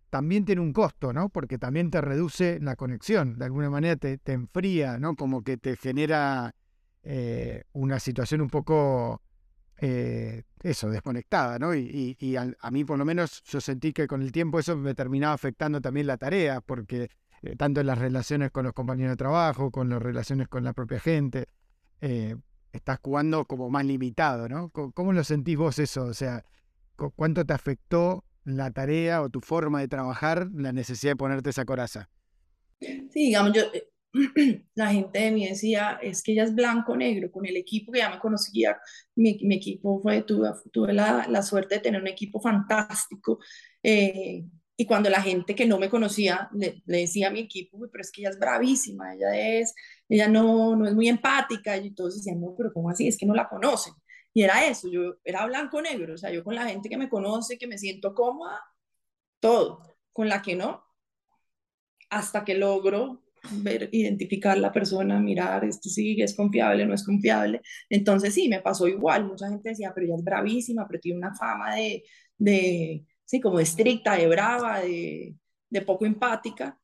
también 0.09 0.43
tiene 0.43 0.61
un 0.61 0.73
costo, 0.73 1.13
¿no? 1.13 1.29
Porque 1.29 1.57
también 1.57 1.91
te 1.91 2.01
reduce 2.01 2.59
la 2.59 2.75
conexión, 2.75 3.37
de 3.37 3.45
alguna 3.45 3.69
manera 3.69 3.95
te, 3.95 4.17
te 4.17 4.33
enfría, 4.33 4.97
¿no? 4.97 5.15
Como 5.15 5.43
que 5.43 5.57
te 5.57 5.77
genera 5.77 6.55
eh, 7.03 7.63
una 7.73 7.99
situación 7.99 8.41
un 8.41 8.49
poco, 8.49 9.21
eh, 9.77 10.43
eso, 10.61 10.89
desconectada, 10.89 11.59
¿no? 11.59 11.75
Y, 11.75 12.17
y, 12.19 12.35
a, 12.35 12.51
a, 12.59 12.71
mí 12.71 12.83
por 12.83 12.97
lo 12.97 13.05
menos 13.05 13.43
yo 13.43 13.61
sentí 13.61 13.93
que 13.93 14.07
con 14.07 14.21
el 14.21 14.31
tiempo 14.31 14.59
eso 14.59 14.75
me 14.75 14.95
terminaba 14.95 15.33
afectando 15.33 15.79
también 15.79 16.07
la 16.07 16.17
tarea, 16.17 16.59
porque 16.59 17.09
eh, 17.41 17.55
tanto 17.55 17.79
en 17.79 17.87
las 17.87 17.97
relaciones 17.97 18.51
con 18.51 18.65
los 18.65 18.73
compañeros 18.73 19.13
de 19.13 19.17
trabajo, 19.17 19.71
con 19.71 19.89
las 19.89 20.01
relaciones 20.01 20.47
con 20.47 20.63
la 20.63 20.73
propia 20.73 20.99
gente, 20.99 21.47
eh, 22.01 22.35
estás 22.71 22.99
jugando 23.01 23.45
como 23.45 23.69
más 23.69 23.85
limitado, 23.85 24.47
¿no? 24.47 24.69
¿Cómo 24.69 25.13
lo 25.13 25.23
sentís 25.23 25.57
vos 25.57 25.79
eso? 25.79 26.03
O 26.03 26.13
sea, 26.13 26.43
¿cuánto 27.15 27.45
te 27.45 27.53
afectó 27.53 28.25
la 28.45 28.71
tarea 28.71 29.21
o 29.21 29.29
tu 29.29 29.41
forma 29.41 29.79
de 29.79 29.87
trabajar 29.87 30.49
la 30.53 30.71
necesidad 30.71 31.13
de 31.13 31.17
ponerte 31.17 31.49
esa 31.49 31.65
coraza? 31.65 32.09
Sí, 32.79 33.09
digamos, 33.13 33.53
yo, 33.53 33.63
eh, 33.73 33.89
la 34.75 34.91
gente 34.91 35.19
de 35.19 35.31
mí 35.31 35.47
decía, 35.47 35.99
es 36.01 36.23
que 36.23 36.31
ella 36.31 36.43
es 36.43 36.55
blanco-negro, 36.55 37.31
con 37.31 37.45
el 37.45 37.57
equipo 37.57 37.91
que 37.91 37.99
ya 37.99 38.09
me 38.09 38.19
conocía, 38.19 38.77
mi, 39.15 39.37
equipo 39.53 40.01
fue, 40.01 40.23
tuve, 40.23 40.93
la, 40.93 41.41
suerte 41.43 41.75
de 41.75 41.81
tener 41.81 42.01
un 42.01 42.07
equipo 42.07 42.39
fantástico, 42.39 43.39
eh, 43.83 44.45
y 44.77 44.85
cuando 44.85 45.09
la 45.09 45.21
gente 45.21 45.55
que 45.55 45.65
no 45.65 45.77
me 45.77 45.89
conocía 45.89 46.49
le, 46.53 46.81
le, 46.85 46.99
decía 46.99 47.27
a 47.27 47.31
mi 47.31 47.41
equipo, 47.41 47.77
pero 47.91 48.01
es 48.01 48.11
que 48.11 48.21
ella 48.21 48.29
es 48.29 48.39
bravísima, 48.39 49.13
ella 49.13 49.59
es, 49.59 49.75
ella 50.09 50.27
no, 50.27 50.75
no 50.75 50.87
es 50.87 50.95
muy 50.95 51.07
empática, 51.07 51.77
y 51.77 51.91
todos 51.91 52.17
decían, 52.17 52.41
no, 52.41 52.55
pero 52.57 52.73
¿cómo 52.73 52.89
así? 52.89 53.07
Es 53.07 53.17
que 53.17 53.25
no 53.25 53.35
la 53.35 53.47
conocen. 53.49 53.93
Y 54.33 54.43
era 54.43 54.65
eso, 54.67 54.89
yo 54.89 55.15
era 55.23 55.45
blanco-negro, 55.45 56.15
o 56.15 56.17
sea, 56.17 56.31
yo 56.31 56.43
con 56.43 56.55
la 56.55 56.67
gente 56.67 56.89
que 56.89 56.97
me 56.97 57.09
conoce, 57.09 57.57
que 57.57 57.67
me 57.67 57.77
siento 57.77 58.13
cómoda, 58.13 58.61
todo, 59.39 59.97
con 60.13 60.29
la 60.29 60.41
que 60.41 60.55
no, 60.55 60.83
hasta 62.09 62.43
que 62.43 62.55
logro 62.55 63.23
ver, 63.51 63.89
identificar 63.91 64.57
la 64.57 64.71
persona, 64.71 65.19
mirar, 65.19 65.63
esto 65.65 65.89
sí 65.89 66.21
es 66.21 66.35
confiable, 66.35 66.85
no 66.85 66.93
es 66.93 67.05
confiable. 67.05 67.61
Entonces 67.89 68.33
sí, 68.33 68.49
me 68.49 68.61
pasó 68.61 68.87
igual, 68.87 69.25
mucha 69.25 69.49
gente 69.49 69.69
decía, 69.69 69.91
pero 69.93 70.07
ella 70.07 70.15
es 70.17 70.23
bravísima, 70.23 70.87
pero 70.87 70.99
tiene 70.99 71.19
una 71.19 71.35
fama 71.35 71.75
de, 71.75 72.03
de 72.37 73.05
sí, 73.25 73.39
como 73.41 73.59
estricta, 73.59 74.15
de 74.15 74.27
brava, 74.27 74.81
de, 74.81 75.35
de 75.69 75.81
poco 75.81 76.05
empática. 76.05 76.79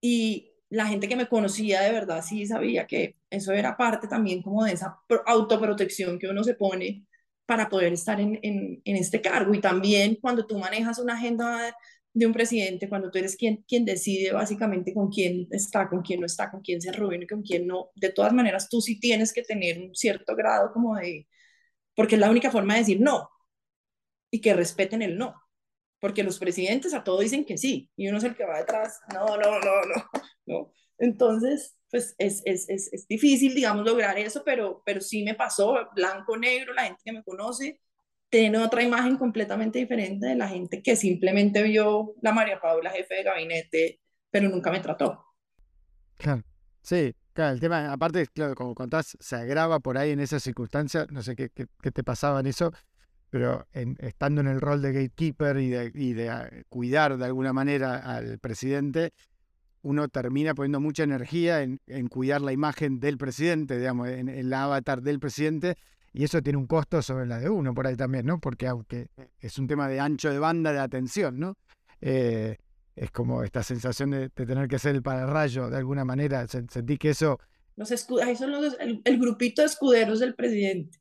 Y 0.00 0.53
la 0.74 0.86
gente 0.86 1.08
que 1.08 1.16
me 1.16 1.28
conocía 1.28 1.82
de 1.82 1.92
verdad 1.92 2.24
sí 2.24 2.46
sabía 2.46 2.86
que 2.86 3.16
eso 3.30 3.52
era 3.52 3.76
parte 3.76 4.08
también 4.08 4.42
como 4.42 4.64
de 4.64 4.72
esa 4.72 4.98
autoprotección 5.26 6.18
que 6.18 6.28
uno 6.28 6.42
se 6.42 6.54
pone 6.54 7.06
para 7.46 7.68
poder 7.68 7.92
estar 7.92 8.20
en, 8.20 8.82
este 8.84 9.20
cargo. 9.20 9.54
Y 9.54 9.60
también 9.60 10.16
cuando 10.20 10.46
tú 10.46 10.58
manejas 10.58 10.98
una 10.98 11.14
agenda 11.14 11.76
de 12.12 12.26
un 12.26 12.32
presidente, 12.32 12.88
cuando 12.88 13.10
tú 13.10 13.18
eres 13.18 13.36
quien, 13.36 13.64
quien 13.68 13.84
decide 13.84 14.32
básicamente 14.32 14.92
con 14.94 15.10
quién 15.10 15.46
está, 15.50 15.88
con 15.88 16.02
quién 16.02 16.20
no 16.20 16.26
está, 16.26 16.50
con 16.50 16.60
quién 16.60 16.80
se 16.80 16.92
reúne, 16.92 17.26
con 17.26 17.42
quién 17.42 17.66
no, 17.66 17.90
de 17.94 18.10
todas 18.10 18.32
maneras 18.32 18.68
tú 18.68 18.80
sí 18.80 18.98
tienes 19.00 19.32
que 19.32 19.42
tener 19.42 19.80
un 19.80 19.94
cierto 19.94 20.34
grado 20.36 20.72
como 20.72 20.96
de, 20.96 21.28
porque 21.94 22.16
es 22.16 22.20
la 22.20 22.30
única 22.30 22.50
forma 22.50 22.74
de 22.74 22.80
decir 22.80 23.00
no 23.00 23.30
y 24.30 24.40
que 24.40 24.54
respeten 24.54 25.02
el 25.02 25.18
no 25.18 25.43
porque 26.04 26.22
los 26.22 26.38
presidentes 26.38 26.92
a 26.92 27.02
todo 27.02 27.20
dicen 27.20 27.46
que 27.46 27.56
sí, 27.56 27.90
y 27.96 28.08
uno 28.08 28.18
es 28.18 28.24
el 28.24 28.36
que 28.36 28.44
va 28.44 28.58
detrás, 28.58 29.00
no, 29.14 29.24
no, 29.38 29.58
no, 29.58 29.82
no, 29.86 30.04
no. 30.44 30.72
Entonces, 30.98 31.78
pues 31.90 32.14
es, 32.18 32.42
es, 32.44 32.68
es, 32.68 32.92
es 32.92 33.08
difícil, 33.08 33.54
digamos, 33.54 33.86
lograr 33.86 34.18
eso, 34.18 34.42
pero, 34.44 34.82
pero 34.84 35.00
sí 35.00 35.24
me 35.24 35.32
pasó, 35.32 35.88
blanco, 35.94 36.36
negro, 36.36 36.74
la 36.74 36.84
gente 36.84 37.00
que 37.02 37.12
me 37.12 37.24
conoce 37.24 37.80
tiene 38.28 38.58
otra 38.58 38.82
imagen 38.82 39.16
completamente 39.16 39.78
diferente 39.78 40.26
de 40.26 40.34
la 40.34 40.46
gente 40.46 40.82
que 40.82 40.94
simplemente 40.94 41.62
vio 41.62 42.12
la 42.20 42.32
María 42.32 42.60
Paula, 42.60 42.90
jefe 42.90 43.14
de 43.14 43.22
gabinete, 43.22 44.00
pero 44.30 44.50
nunca 44.50 44.70
me 44.70 44.80
trató. 44.80 45.24
Claro, 46.18 46.42
sí, 46.82 47.14
claro, 47.32 47.54
el 47.54 47.60
tema, 47.60 47.90
aparte, 47.90 48.26
claro, 48.26 48.54
como 48.54 48.74
contás, 48.74 49.16
se 49.18 49.36
agrava 49.36 49.80
por 49.80 49.96
ahí 49.96 50.10
en 50.10 50.20
esas 50.20 50.42
circunstancias, 50.42 51.06
no 51.10 51.22
sé 51.22 51.34
qué, 51.34 51.48
qué, 51.48 51.64
qué 51.80 51.90
te 51.90 52.04
pasaba 52.04 52.40
en 52.40 52.46
eso, 52.48 52.72
pero 53.34 53.66
en, 53.72 53.96
estando 53.98 54.42
en 54.42 54.46
el 54.46 54.60
rol 54.60 54.80
de 54.80 54.92
gatekeeper 54.92 55.56
y 55.56 55.68
de, 55.68 55.90
y 55.92 56.12
de, 56.12 56.28
ah, 56.30 56.48
cuidar 56.68 57.18
de 57.18 57.24
alguna 57.24 57.52
manera 57.52 57.96
al 57.96 58.38
presidente, 58.38 59.12
uno 59.82 60.06
termina 60.06 60.54
poniendo 60.54 60.78
mucha 60.78 61.02
energía 61.02 61.62
en, 61.62 61.80
en 61.88 62.06
cuidar 62.06 62.42
la 62.42 62.52
imagen 62.52 63.00
del 63.00 63.18
presidente, 63.18 63.76
digamos, 63.76 64.06
en, 64.06 64.28
el 64.28 64.52
avatar 64.52 65.02
del 65.02 65.18
presidente, 65.18 65.74
y 66.12 66.22
eso 66.22 66.42
tiene 66.42 66.58
un 66.58 66.68
costo 66.68 67.02
sobre 67.02 67.26
la 67.26 67.40
de 67.40 67.50
uno 67.50 67.74
por 67.74 67.88
ahí 67.88 67.96
también, 67.96 68.24
¿no? 68.24 68.38
Porque 68.38 68.68
aunque 68.68 69.08
es 69.40 69.58
un 69.58 69.66
tema 69.66 69.88
de 69.88 69.98
ancho 69.98 70.30
de 70.30 70.38
banda 70.38 70.72
de 70.72 70.78
atención, 70.78 71.40
¿no? 71.40 71.56
Eh, 72.00 72.56
es 72.94 73.10
como 73.10 73.42
esta 73.42 73.64
sensación 73.64 74.10
de, 74.10 74.28
de, 74.28 74.46
tener 74.46 74.68
que 74.68 74.78
ser 74.78 74.94
el 74.94 75.02
pararrayo 75.02 75.70
de 75.70 75.76
alguna 75.76 76.04
manera. 76.04 76.46
Sentí 76.46 76.98
que 76.98 77.10
eso 77.10 77.40
los 77.74 77.90
ahí 78.22 78.36
son 78.36 78.52
los, 78.52 78.76
el, 78.78 79.18
grupito 79.18 79.62
de 79.62 79.66
escuderos 79.66 80.20
del 80.20 80.36
presidente. 80.36 81.00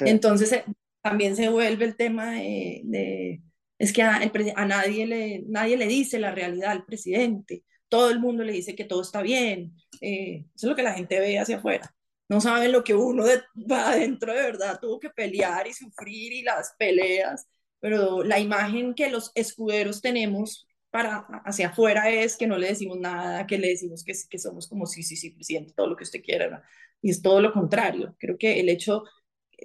Entonces 0.00 0.52
eh, 0.52 0.64
también 1.02 1.36
se 1.36 1.48
vuelve 1.48 1.84
el 1.84 1.96
tema 1.96 2.32
de, 2.32 3.42
es 3.78 3.92
que 3.92 4.02
a, 4.02 4.18
nadie, 4.66 5.06
le, 5.06 5.44
nadie 5.46 5.76
le 5.76 5.86
dice 5.86 6.18
la 6.18 6.32
realidad 6.32 6.72
al 6.72 6.84
presidente, 6.84 7.64
todo 7.88 8.10
el 8.10 8.20
mundo 8.20 8.44
le 8.44 8.52
dice 8.52 8.74
que 8.74 8.84
todo 8.84 9.02
está 9.02 9.22
bien, 9.22 9.74
eh, 10.00 10.44
eso 10.54 10.66
es 10.66 10.70
lo 10.70 10.76
que 10.76 10.82
la 10.82 10.94
gente 10.94 11.18
ve 11.20 11.38
hacia 11.38 11.58
afuera. 11.58 11.94
No 12.28 12.40
saben 12.40 12.72
lo 12.72 12.84
que 12.84 12.94
uno 12.94 13.24
de, 13.24 13.42
va 13.70 13.90
adentro 13.90 14.34
de 14.34 14.42
verdad 14.42 14.78
tuvo 14.80 14.98
que 15.00 15.08
pelear 15.10 15.66
y 15.66 15.72
sufrir 15.72 16.32
y 16.32 16.42
las 16.42 16.74
peleas, 16.78 17.48
pero 17.80 18.22
la 18.22 18.38
imagen 18.38 18.94
que 18.94 19.08
los 19.10 19.32
escuderos 19.34 20.02
tenemos 20.02 20.66
para 20.90 21.18
hacia 21.44 21.68
afuera 21.68 22.10
es 22.10 22.36
que 22.36 22.46
no 22.46 22.58
le 22.58 22.68
decimos 22.68 22.98
nada, 22.98 23.46
que 23.46 23.58
le 23.58 23.68
decimos 23.68 24.04
que, 24.04 24.12
que 24.28 24.38
somos 24.38 24.68
como 24.68 24.86
sí, 24.86 25.02
sí, 25.02 25.16
sí, 25.16 25.30
presidente, 25.30 25.72
todo 25.74 25.86
lo 25.86 25.96
que 25.96 26.04
usted 26.04 26.22
quiera, 26.22 26.62
y 27.00 27.10
es 27.10 27.22
todo 27.22 27.40
lo 27.40 27.52
contrario. 27.52 28.14
Creo 28.18 28.36
que 28.38 28.60
el 28.60 28.68
hecho 28.68 29.04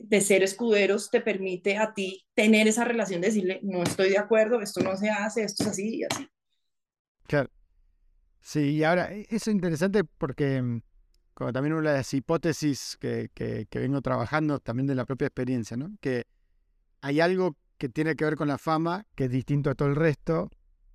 de 0.01 0.21
ser 0.21 0.43
escuderos 0.43 1.09
te 1.09 1.21
permite 1.21 1.77
a 1.77 1.93
ti 1.93 2.25
tener 2.33 2.67
esa 2.67 2.85
relación 2.85 3.21
de 3.21 3.27
decirle, 3.27 3.59
no 3.63 3.83
estoy 3.83 4.09
de 4.09 4.17
acuerdo, 4.17 4.61
esto 4.61 4.81
no 4.81 4.95
se 4.97 5.09
hace, 5.09 5.43
esto 5.43 5.63
es 5.63 5.69
así 5.69 5.97
y 5.97 6.03
así. 6.03 6.27
Claro. 7.27 7.49
Sí, 8.41 8.71
y 8.71 8.83
ahora, 8.83 9.11
eso 9.13 9.49
es 9.49 9.55
interesante 9.55 10.03
porque 10.03 10.61
mm, 10.61 10.81
como 11.33 11.53
también 11.53 11.73
una 11.73 11.91
de 11.91 11.97
las 11.97 12.13
hipótesis 12.13 12.97
que, 12.99 13.29
que, 13.33 13.67
que 13.69 13.79
vengo 13.79 14.01
trabajando 14.01 14.59
también 14.59 14.87
de 14.87 14.95
la 14.95 15.05
propia 15.05 15.27
experiencia, 15.27 15.77
¿no? 15.77 15.95
Que 16.01 16.25
hay 17.01 17.19
algo 17.19 17.57
que 17.77 17.89
tiene 17.89 18.15
que 18.15 18.25
ver 18.25 18.35
con 18.35 18.47
la 18.47 18.57
fama, 18.57 19.05
que 19.15 19.25
es 19.25 19.31
distinto 19.31 19.69
a 19.69 19.75
todo 19.75 19.89
el 19.89 19.95
resto, 19.95 20.49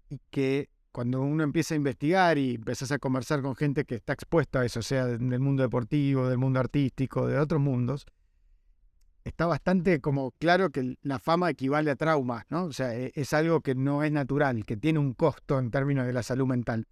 y 0.09 0.21
que 0.31 0.71
cuando 0.93 1.21
uno 1.21 1.45
empieza 1.45 1.75
a 1.75 1.77
investigar 1.77 2.39
y 2.39 2.55
empiezas 2.55 2.93
a 2.93 2.99
conversar 2.99 3.43
con 3.43 3.55
gente 3.55 3.85
que 3.85 3.97
está 3.97 4.15
expuesta 4.15 4.61
a 4.61 4.65
eso, 4.65 4.83
sea 4.83 5.07
del 5.07 5.41
mundo 5.41 5.63
deportivo, 5.63 6.29
del 6.29 6.39
mundo 6.39 6.61
artístico, 6.61 7.27
de 7.27 7.39
otros 7.39 7.61
mundos, 7.61 8.07
está 9.29 9.47
bastante 9.47 10.01
como 10.01 10.33
claro 10.33 10.71
que 10.71 10.97
la 11.03 11.19
fama 11.19 11.51
equivale 11.51 11.91
a 11.91 11.97
traumas, 11.97 12.45
¿no? 12.51 12.65
O 12.65 12.73
sea, 12.73 12.95
e, 12.95 13.13
es 13.15 13.33
algo 13.33 13.61
que 13.61 13.75
no 13.75 14.03
es 14.03 14.13
natural, 14.13 14.65
que 14.65 14.77
tiene 14.77 14.99
un 14.99 15.15
costo 15.15 15.59
en 15.59 15.71
términos 15.71 16.07
de 16.07 16.13
la 16.13 16.23
salud 16.23 16.47
mental. 16.47 16.87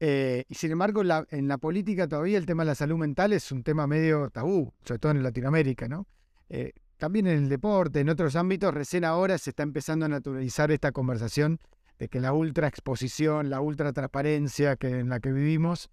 Eh, 0.00 0.44
y 0.48 0.54
sin 0.54 0.72
embargo, 0.72 1.02
en 1.30 1.48
la 1.48 1.58
política 1.58 2.08
todavía 2.08 2.36
el 2.36 2.46
tema 2.46 2.64
de 2.64 2.68
la 2.68 2.74
salud 2.74 2.98
mental 2.98 3.32
es 3.32 3.50
un 3.52 3.62
tema 3.62 3.86
medio 3.86 4.28
tabú, 4.30 4.72
sobre 4.84 4.98
todo 4.98 5.12
en 5.12 5.22
Latinoamérica, 5.22 5.88
¿no? 5.88 6.06
Eh, 6.48 6.72
también 6.98 7.26
en 7.26 7.44
el 7.44 7.48
deporte, 7.48 8.00
en 8.00 8.08
otros 8.08 8.36
ámbitos, 8.36 8.74
recién 8.74 9.04
ahora 9.04 9.38
se 9.38 9.50
está 9.50 9.62
empezando 9.62 10.06
a 10.06 10.08
naturalizar 10.08 10.70
esta 10.70 10.92
conversación 10.92 11.60
de 11.98 12.08
que 12.08 12.20
la 12.20 12.32
ultra 12.32 12.66
exposición, 12.66 13.50
la 13.50 13.60
ultra 13.60 13.92
transparencia 13.92 14.76
que, 14.76 15.00
en 15.00 15.08
la 15.08 15.20
que 15.20 15.32
vivimos 15.32 15.90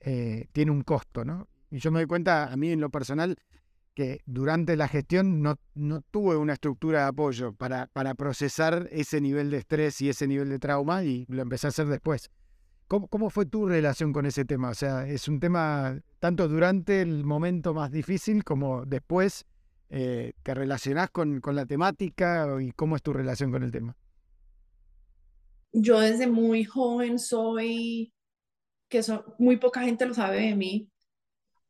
eh, 0.00 0.46
tiene 0.52 0.70
un 0.70 0.82
costo, 0.82 1.24
¿no? 1.24 1.48
Y 1.70 1.78
yo 1.78 1.90
me 1.90 2.00
doy 2.00 2.06
cuenta, 2.06 2.52
a 2.52 2.56
mí 2.56 2.70
en 2.70 2.80
lo 2.80 2.90
personal, 2.90 3.36
que 3.94 4.20
durante 4.26 4.76
la 4.76 4.88
gestión 4.88 5.42
no, 5.42 5.56
no 5.74 6.00
tuve 6.00 6.36
una 6.36 6.54
estructura 6.54 7.00
de 7.00 7.06
apoyo 7.06 7.52
para, 7.52 7.88
para 7.88 8.14
procesar 8.14 8.88
ese 8.90 9.20
nivel 9.20 9.50
de 9.50 9.58
estrés 9.58 10.00
y 10.00 10.08
ese 10.08 10.26
nivel 10.26 10.48
de 10.48 10.58
trauma 10.58 11.04
y 11.04 11.26
lo 11.28 11.42
empecé 11.42 11.66
a 11.66 11.70
hacer 11.70 11.86
después. 11.86 12.30
¿Cómo, 12.88 13.08
¿Cómo, 13.08 13.30
fue 13.30 13.46
tu 13.46 13.66
relación 13.66 14.12
con 14.12 14.26
ese 14.26 14.44
tema? 14.44 14.70
O 14.70 14.74
sea, 14.74 15.06
¿es 15.06 15.28
un 15.28 15.40
tema 15.40 15.98
tanto 16.18 16.48
durante 16.48 17.00
el 17.00 17.24
momento 17.24 17.72
más 17.72 17.90
difícil 17.90 18.44
como 18.44 18.84
después 18.84 19.46
eh, 19.88 20.32
te 20.42 20.54
relacionás 20.54 21.10
con, 21.10 21.40
con 21.40 21.54
la 21.54 21.66
temática 21.66 22.46
y 22.60 22.72
cómo 22.72 22.96
es 22.96 23.02
tu 23.02 23.12
relación 23.12 23.50
con 23.50 23.62
el 23.62 23.70
tema? 23.70 23.96
Yo 25.72 26.00
desde 26.00 26.26
muy 26.26 26.64
joven 26.64 27.18
soy, 27.18 28.12
que 28.90 29.00
muy 29.38 29.56
poca 29.56 29.82
gente 29.82 30.04
lo 30.04 30.12
sabe 30.12 30.42
de 30.42 30.54
mí, 30.54 30.91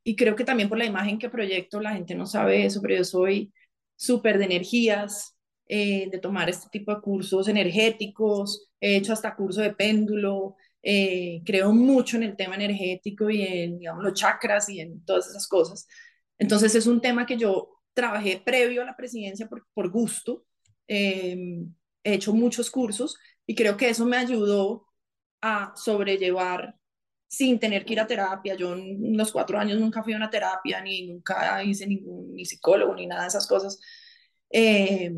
y 0.05 0.17
creo 0.17 0.35
que 0.37 0.45
también 0.45 0.69
por 0.69 0.79
la 0.79 0.85
imagen 0.87 1.19
que 1.19 1.29
proyecto 1.29 1.81
la 1.81 1.95
gente 1.95 2.15
no 2.15 2.27
sabe 2.27 2.65
eso, 2.65 2.81
pero 2.83 2.97
yo 2.97 3.05
soy 3.05 3.53
súper 3.97 4.39
de 4.39 4.47
energías, 4.47 5.37
eh, 5.67 6.09
de 6.11 6.19
tomar 6.19 6.51
este 6.51 6.69
tipo 6.71 6.95
de 6.95 7.01
cursos 7.01 7.49
energéticos, 7.49 8.69
he 8.81 8.97
hecho 8.97 9.13
hasta 9.13 9.37
curso 9.37 9.61
de 9.61 9.75
péndulo, 9.75 10.57
eh, 10.83 11.41
creo 11.45 11.73
mucho 11.73 12.17
en 12.17 12.25
el 12.25 12.37
tema 12.37 12.57
energético 12.57 13.31
y 13.31 13.43
en, 13.43 13.79
digamos, 13.79 14.03
los 14.05 14.15
chakras 14.15 14.69
y 14.69 14.81
en 14.81 15.05
todas 15.05 15.29
esas 15.29 15.47
cosas. 15.47 15.87
Entonces 16.39 16.75
es 16.75 16.87
un 16.87 17.01
tema 17.01 17.27
que 17.27 17.37
yo 17.37 17.79
trabajé 17.95 18.43
previo 18.45 18.83
a 18.83 18.87
la 18.87 18.97
presidencia 18.97 19.49
por, 19.49 19.67
por 19.73 19.91
gusto, 19.91 20.45
eh, 20.89 21.37
he 22.05 22.15
hecho 22.15 22.35
muchos 22.35 22.71
cursos 22.71 23.17
y 23.47 23.55
creo 23.55 23.77
que 23.77 23.89
eso 23.89 24.05
me 24.07 24.17
ayudó 24.17 24.89
a 25.41 25.73
sobrellevar 25.77 26.77
sin 27.33 27.59
tener 27.59 27.85
que 27.87 27.95
ir 27.95 28.01
a 28.01 28.07
terapia. 28.07 28.55
Yo 28.55 28.75
en 28.75 29.17
los 29.17 29.33
cuatro 29.33 29.59
años 29.59 29.81
nunca 29.81 30.03
fui 30.03 30.13
a 30.13 30.19
una 30.19 30.29
terapia, 30.29 30.83
ni 30.83 31.07
nunca 31.09 31.65
hice 31.65 31.87
ningún 31.87 32.35
ni 32.35 32.45
psicólogo, 32.45 32.95
ni 32.95 33.07
nada 33.07 33.23
de 33.23 33.29
esas 33.29 33.47
cosas. 33.47 33.81
Eh, 34.51 35.11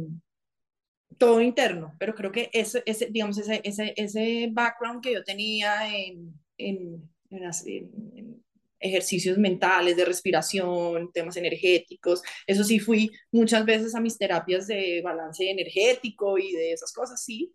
todo 1.19 1.41
interno, 1.41 1.95
pero 1.99 2.15
creo 2.15 2.31
que 2.31 2.51
ese, 2.53 2.85
ese 2.87 3.07
digamos, 3.11 3.39
ese, 3.39 3.61
ese, 3.65 3.95
ese 3.97 4.49
background 4.53 5.03
que 5.03 5.13
yo 5.13 5.25
tenía 5.25 5.93
en, 5.93 6.33
en, 6.57 7.11
en, 7.31 8.45
ejercicios 8.79 9.37
mentales, 9.39 9.97
de 9.97 10.05
respiración, 10.05 11.11
temas 11.13 11.37
energéticos, 11.37 12.23
eso 12.47 12.63
sí 12.63 12.79
fui 12.79 13.11
muchas 13.33 13.65
veces 13.65 13.95
a 13.95 14.01
mis 14.01 14.19
terapias 14.19 14.69
de 14.69 15.03
balance 15.03 15.51
energético 15.51 16.39
y 16.39 16.53
de 16.53 16.73
esas 16.73 16.93
cosas, 16.93 17.25
sí. 17.25 17.53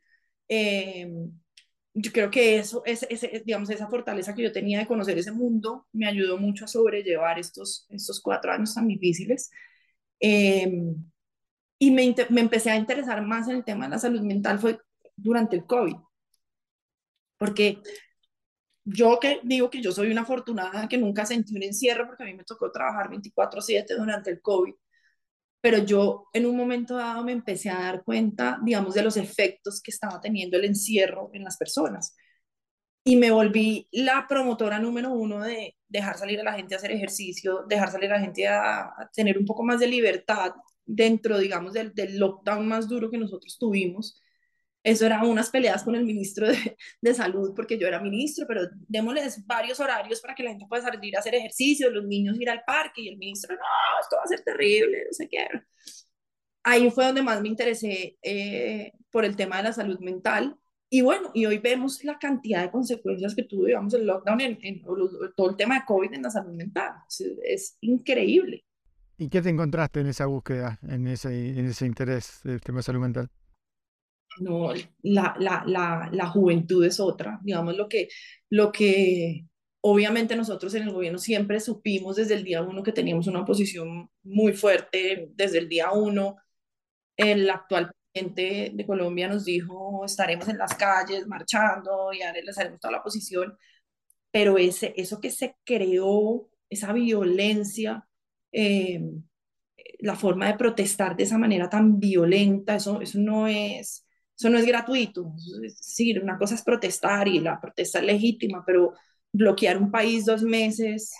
Eh, 0.50 1.08
yo 2.02 2.12
creo 2.12 2.32
que 2.32 2.58
eso, 2.58 2.82
es, 2.86 3.06
digamos, 3.46 3.70
esa 3.70 3.88
fortaleza 3.88 4.34
que 4.34 4.44
yo 4.44 4.52
tenía 4.52 4.80
de 4.80 4.88
conocer 4.88 5.18
ese 5.18 5.32
mundo 5.32 5.88
me 5.92 6.08
ayudó 6.08 6.38
mucho 6.38 6.66
a 6.66 6.68
sobrellevar 6.68 7.40
estos, 7.40 7.86
estos 7.90 8.22
cuatro 8.22 8.52
años 8.52 8.74
tan 8.74 8.88
difíciles. 8.88 9.50
Em, 10.20 10.96
y 11.80 11.92
me, 11.92 12.16
me, 12.30 12.42
empecé 12.42 12.72
a 12.72 12.78
interesar 12.78 13.22
más 13.26 13.48
en 13.50 13.58
el 13.58 13.64
tema 13.66 13.86
de 13.86 13.92
la 13.92 14.00
salud 14.00 14.22
mental 14.22 14.60
fue 14.60 14.80
durante 15.16 15.56
el 15.58 15.66
COVID. 15.66 15.96
Porque 17.38 17.82
yo 18.86 19.20
que 19.20 19.40
digo 19.44 19.70
que 19.70 19.82
yo 19.82 19.92
soy 19.92 20.12
una 20.12 20.22
afortunada 20.22 20.88
que 20.88 20.98
nunca 20.98 21.26
sentí 21.26 21.56
un 21.56 21.64
encierro 21.64 22.08
porque 22.08 22.24
a 22.24 22.26
mí 22.26 22.34
me 22.34 22.44
tocó 22.44 22.72
trabajar 22.72 23.10
24/7 23.10 23.96
durante 23.98 24.32
el 24.32 24.42
COVID 24.42 24.74
pero 25.62 25.80
yo 25.80 26.28
en 26.34 26.46
un 26.46 26.56
momento 26.56 26.96
dado 26.96 27.24
me 27.24 27.32
empecé 27.32 27.70
a 27.70 27.80
dar 27.80 28.04
cuenta, 28.04 28.60
digamos, 28.64 28.94
de 28.94 29.04
los 29.04 29.18
efectos 29.18 29.82
que 29.82 29.92
estaba 29.92 30.22
teniendo 30.22 30.58
el 30.58 30.66
encierro 30.66 31.30
en 31.34 31.44
las 31.44 31.58
personas. 31.58 32.16
Y 33.04 33.16
me 33.16 33.32
volví 33.32 33.88
la 33.92 34.26
promotora 34.28 34.80
número 34.80 35.12
uno 35.12 35.42
de 35.42 35.76
dejar 35.88 36.18
salir 36.18 36.40
a 36.40 36.44
la 36.44 36.54
gente 36.54 36.76
a 36.76 36.78
hacer 36.78 36.92
ejercicio, 36.92 37.66
dejar 37.68 37.92
salir 37.92 38.12
a 38.12 38.18
la 38.18 38.22
gente 38.22 38.48
a, 38.48 38.92
tener 39.14 39.38
un 39.38 39.46
poco 39.46 39.64
más 39.64 39.80
de 39.80 39.88
libertad 39.88 40.54
dentro, 40.86 41.38
digamos, 41.40 41.74
del, 41.74 41.94
lockdown 42.18 42.68
más 42.68 42.88
duro 42.88 43.10
que 43.10 43.18
nosotros 43.18 43.58
tuvimos 43.60 44.22
eso 44.84 45.06
era 45.06 45.24
unas 45.24 45.50
peleas 45.50 45.84
con 45.84 45.96
el 45.96 46.06
ministro 46.06 46.48
de, 46.48 46.78
de, 47.02 47.14
salud, 47.14 47.54
porque 47.56 47.78
yo 47.78 47.88
era 47.88 48.00
ministro, 48.00 48.46
pero 48.48 48.62
démosles 48.88 49.46
varios 49.46 49.80
horarios 49.80 50.22
para 50.22 50.36
que 50.36 50.44
la 50.44 50.52
gente 50.52 50.66
pueda 50.68 50.84
salir 50.84 51.16
a 51.16 51.20
hacer 51.20 51.36
ejercicio, 51.36 51.90
los 51.90 52.06
niños 52.06 52.40
ir 52.40 52.50
al 52.50 52.64
parque, 52.66 53.02
y 53.02 53.10
el 53.10 53.18
ministro, 53.18 53.56
no, 53.56 53.62
esto 54.02 54.16
va 54.16 54.24
a 54.24 54.28
ser 54.28 54.42
terrible, 54.42 55.04
no 55.06 55.14
sé 55.14 55.28
qué. 55.28 55.48
Ahí 56.64 56.90
fue 56.92 57.06
donde 57.06 57.24
más 57.24 57.42
me 57.42 57.48
interesé 57.48 58.18
eh, 58.22 58.92
por 59.12 59.26
el 59.26 59.36
tema 59.36 59.58
de 59.58 59.64
la 59.64 59.74
salud 59.74 60.00
mental. 60.00 60.56
Y 60.90 61.02
bueno, 61.02 61.30
y 61.34 61.46
hoy 61.46 61.60
vemos 61.60 62.04
la 62.04 62.18
cantidad 62.18 62.64
de 62.64 62.72
consecuencias 62.72 63.36
que 63.36 63.44
tuvo, 63.44 63.66
digamos, 63.66 63.94
el 63.94 64.08
lockdown, 64.08 64.42
en, 64.42 64.60
en, 64.62 64.82
todo 65.36 65.50
el 65.52 65.56
tema 65.56 65.76
de 65.76 65.86
COVID 65.86 66.14
en 66.14 66.24
la 66.24 66.32
salud 66.32 66.54
mental. 66.54 66.94
Es, 67.08 67.22
es, 67.44 67.78
increíble. 67.82 68.66
¿Y 69.18 69.30
qué 69.30 69.42
te 69.42 69.50
encontraste 69.50 70.00
en 70.00 70.08
esa 70.08 70.26
búsqueda, 70.26 70.80
en 70.88 71.08
ese, 71.08 71.60
en 71.60 71.66
ese 71.66 71.86
interés 71.86 72.40
del 72.44 72.62
tema 72.62 72.80
de 72.80 72.84
salud 72.84 73.02
mental? 73.02 73.30
No, 74.40 74.74
la, 75.04 75.36
la, 75.40 75.64
la, 75.66 76.10
la, 76.12 76.28
juventud 76.28 76.86
es 76.86 77.00
otra, 77.00 77.40
digamos 77.44 77.76
lo 77.76 77.90
que, 77.90 78.10
lo 78.50 78.72
que 78.72 79.46
obviamente 79.82 80.36
nosotros 80.36 80.74
en 80.76 80.84
el 80.84 80.94
gobierno 80.94 81.20
siempre 81.20 81.60
supimos 81.60 82.16
desde 82.18 82.36
el 82.36 82.44
día 82.44 82.62
uno 82.62 82.84
que 82.84 82.92
teníamos 82.92 83.28
una 83.28 83.46
posición 83.46 84.10
muy 84.24 84.54
fuerte, 84.54 85.30
desde 85.36 85.60
el 85.60 85.70
día 85.70 85.92
uno, 85.92 86.38
el 87.18 87.50
actual 87.50 87.92
presidente 88.12 88.72
de 88.74 88.86
Colombia 88.86 89.28
nos 89.28 89.46
dijo, 89.46 90.06
estaremos 90.06 90.48
en 90.48 90.58
las 90.58 90.76
calles 90.76 91.28
marchando 91.28 92.12
y 92.14 92.20
les 92.44 92.58
haremos 92.58 92.80
toda 92.80 92.94
la 92.94 93.04
posición, 93.04 93.58
pero 94.32 94.58
ese, 94.58 94.94
eso 94.98 95.20
que 95.20 95.32
se 95.32 95.56
creó, 95.66 96.50
esa 96.70 96.94
violencia, 96.94 98.08
eh, 98.52 99.02
la 100.00 100.16
forma 100.16 100.48
de 100.48 100.58
protestar 100.58 101.16
de 101.16 101.24
esa 101.24 101.38
manera 101.38 101.70
tan 101.70 102.00
violenta, 102.00 102.76
eso, 102.76 103.02
eso 103.02 103.20
no 103.20 103.48
es 103.48 104.06
eso 104.40 104.50
no 104.50 104.58
es 104.60 104.66
gratuito. 104.66 105.34
Sí, 105.82 106.18
una 106.18 106.38
cosa 106.40 106.56
es 106.56 106.64
protestar 106.64 107.28
y 107.28 107.40
la 107.42 107.60
protesta 107.62 108.00
es 108.00 108.06
legítima, 108.06 108.64
pero 108.66 108.94
bloquear 109.34 109.78
un 109.78 109.92
país 109.92 110.26
dos 110.26 110.44
meses. 110.44 111.14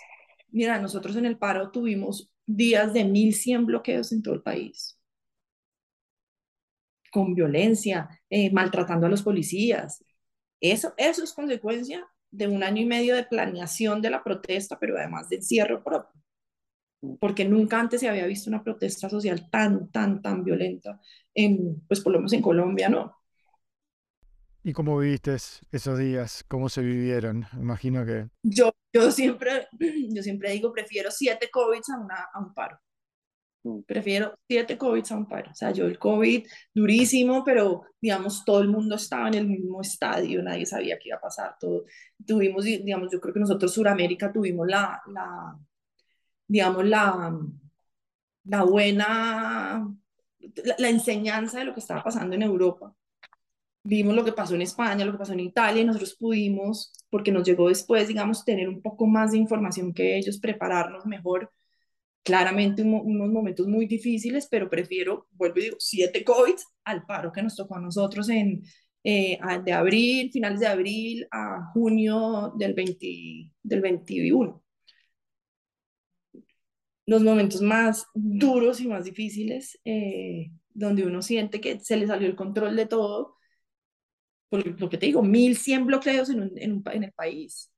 Mira, 0.50 0.80
nosotros 0.80 1.16
en 1.16 1.26
el 1.26 1.38
paro 1.38 1.70
tuvimos 1.70 2.30
días 2.46 2.92
de 2.94 3.04
1.100 3.04 3.66
bloqueos 3.66 4.12
en 4.12 4.22
todo 4.22 4.34
el 4.34 4.42
país, 4.42 4.98
con 7.12 7.34
violencia, 7.34 8.08
eh, 8.30 8.50
maltratando 8.52 9.06
a 9.06 9.10
los 9.10 9.22
policías. 9.22 10.04
Eso, 10.60 10.94
eso 10.96 11.24
es 11.24 11.32
consecuencia 11.32 12.06
de 12.30 12.48
un 12.48 12.62
año 12.62 12.82
y 12.82 12.86
medio 12.86 13.16
de 13.16 13.24
planeación 13.24 14.02
de 14.02 14.10
la 14.10 14.22
protesta, 14.24 14.78
pero 14.78 14.98
además 14.98 15.28
de 15.28 15.36
encierro 15.36 15.82
propio, 15.84 16.19
porque 17.18 17.44
nunca 17.44 17.80
antes 17.80 18.00
se 18.00 18.08
había 18.08 18.26
visto 18.26 18.50
una 18.50 18.62
protesta 18.62 19.08
social 19.08 19.48
tan, 19.50 19.90
tan, 19.90 20.20
tan 20.20 20.44
violenta, 20.44 21.00
en, 21.34 21.82
pues 21.86 22.00
por 22.00 22.12
lo 22.12 22.18
menos 22.18 22.32
en 22.32 22.42
Colombia, 22.42 22.88
¿no? 22.88 23.16
¿Y 24.62 24.74
cómo 24.74 24.98
viviste 24.98 25.36
esos 25.72 25.98
días? 25.98 26.44
¿Cómo 26.46 26.68
se 26.68 26.82
vivieron? 26.82 27.46
Imagino 27.54 28.04
que... 28.04 28.28
Yo, 28.42 28.72
yo, 28.92 29.10
siempre, 29.10 29.68
yo 30.10 30.22
siempre 30.22 30.52
digo, 30.52 30.72
prefiero 30.72 31.10
siete 31.10 31.48
COVID 31.50 31.80
a, 31.94 31.98
una, 31.98 32.28
a 32.32 32.38
un 32.38 32.52
paro. 32.52 32.78
Mm. 33.62 33.80
Prefiero 33.86 34.34
siete 34.46 34.76
COVID 34.76 35.02
a 35.10 35.16
un 35.16 35.26
paro. 35.26 35.50
O 35.50 35.54
sea, 35.54 35.70
yo 35.70 35.86
el 35.86 35.98
COVID 35.98 36.46
durísimo, 36.74 37.42
pero 37.42 37.84
digamos, 37.98 38.44
todo 38.44 38.60
el 38.60 38.68
mundo 38.68 38.96
estaba 38.96 39.28
en 39.28 39.34
el 39.34 39.48
mismo 39.48 39.80
estadio, 39.80 40.42
nadie 40.42 40.66
sabía 40.66 40.98
qué 40.98 41.08
iba 41.08 41.16
a 41.16 41.22
pasar. 41.22 41.56
Todo, 41.58 41.84
tuvimos, 42.26 42.64
digamos, 42.64 43.08
yo 43.10 43.18
creo 43.18 43.32
que 43.32 43.40
nosotros, 43.40 43.72
Suramérica, 43.72 44.30
tuvimos 44.30 44.66
la, 44.68 45.00
la 45.06 45.58
digamos, 46.50 46.84
la, 46.84 47.38
la 48.44 48.64
buena, 48.64 49.88
la, 50.64 50.74
la 50.78 50.88
enseñanza 50.88 51.60
de 51.60 51.64
lo 51.66 51.74
que 51.74 51.80
estaba 51.80 52.02
pasando 52.02 52.34
en 52.34 52.42
Europa. 52.42 52.92
Vimos 53.84 54.14
lo 54.14 54.24
que 54.24 54.32
pasó 54.32 54.56
en 54.56 54.62
España, 54.62 55.04
lo 55.04 55.12
que 55.12 55.18
pasó 55.18 55.32
en 55.32 55.40
Italia, 55.40 55.82
y 55.82 55.84
nosotros 55.84 56.16
pudimos, 56.18 56.92
porque 57.08 57.30
nos 57.32 57.46
llegó 57.46 57.68
después, 57.68 58.08
digamos, 58.08 58.44
tener 58.44 58.68
un 58.68 58.82
poco 58.82 59.06
más 59.06 59.30
de 59.32 59.38
información 59.38 59.94
que 59.94 60.18
ellos, 60.18 60.40
prepararnos 60.40 61.06
mejor 61.06 61.52
claramente 62.24 62.82
unos 62.82 63.28
momentos 63.30 63.66
muy 63.68 63.86
difíciles, 63.86 64.48
pero 64.50 64.68
prefiero, 64.68 65.28
vuelvo 65.32 65.60
y 65.60 65.62
digo, 65.62 65.76
siete 65.78 66.24
COVID 66.24 66.54
al 66.84 67.06
paro 67.06 67.32
que 67.32 67.42
nos 67.42 67.56
tocó 67.56 67.76
a 67.76 67.80
nosotros 67.80 68.28
en, 68.28 68.62
eh, 69.04 69.38
de 69.64 69.72
abril, 69.72 70.30
finales 70.32 70.60
de 70.60 70.66
abril 70.66 71.28
a 71.30 71.70
junio 71.72 72.52
del, 72.56 72.74
20, 72.74 73.52
del 73.62 73.80
21. 73.80 74.62
Los 77.10 77.24
momentos 77.24 77.60
más 77.60 78.06
duros 78.14 78.80
y 78.80 78.86
más 78.86 79.04
difíciles, 79.04 79.80
eh, 79.84 80.52
donde 80.72 81.04
uno 81.04 81.22
siente 81.22 81.60
que 81.60 81.80
se 81.80 81.96
le 81.96 82.06
salió 82.06 82.28
el 82.28 82.36
control 82.36 82.76
de 82.76 82.86
todo, 82.86 83.36
por 84.48 84.64
lo 84.80 84.88
que 84.88 84.96
te 84.96 85.06
digo, 85.06 85.20
1.100 85.20 85.86
bloqueos 85.86 86.30
en, 86.30 86.52
en, 86.56 86.82
en 86.86 87.02
el 87.02 87.12
país, 87.12 87.72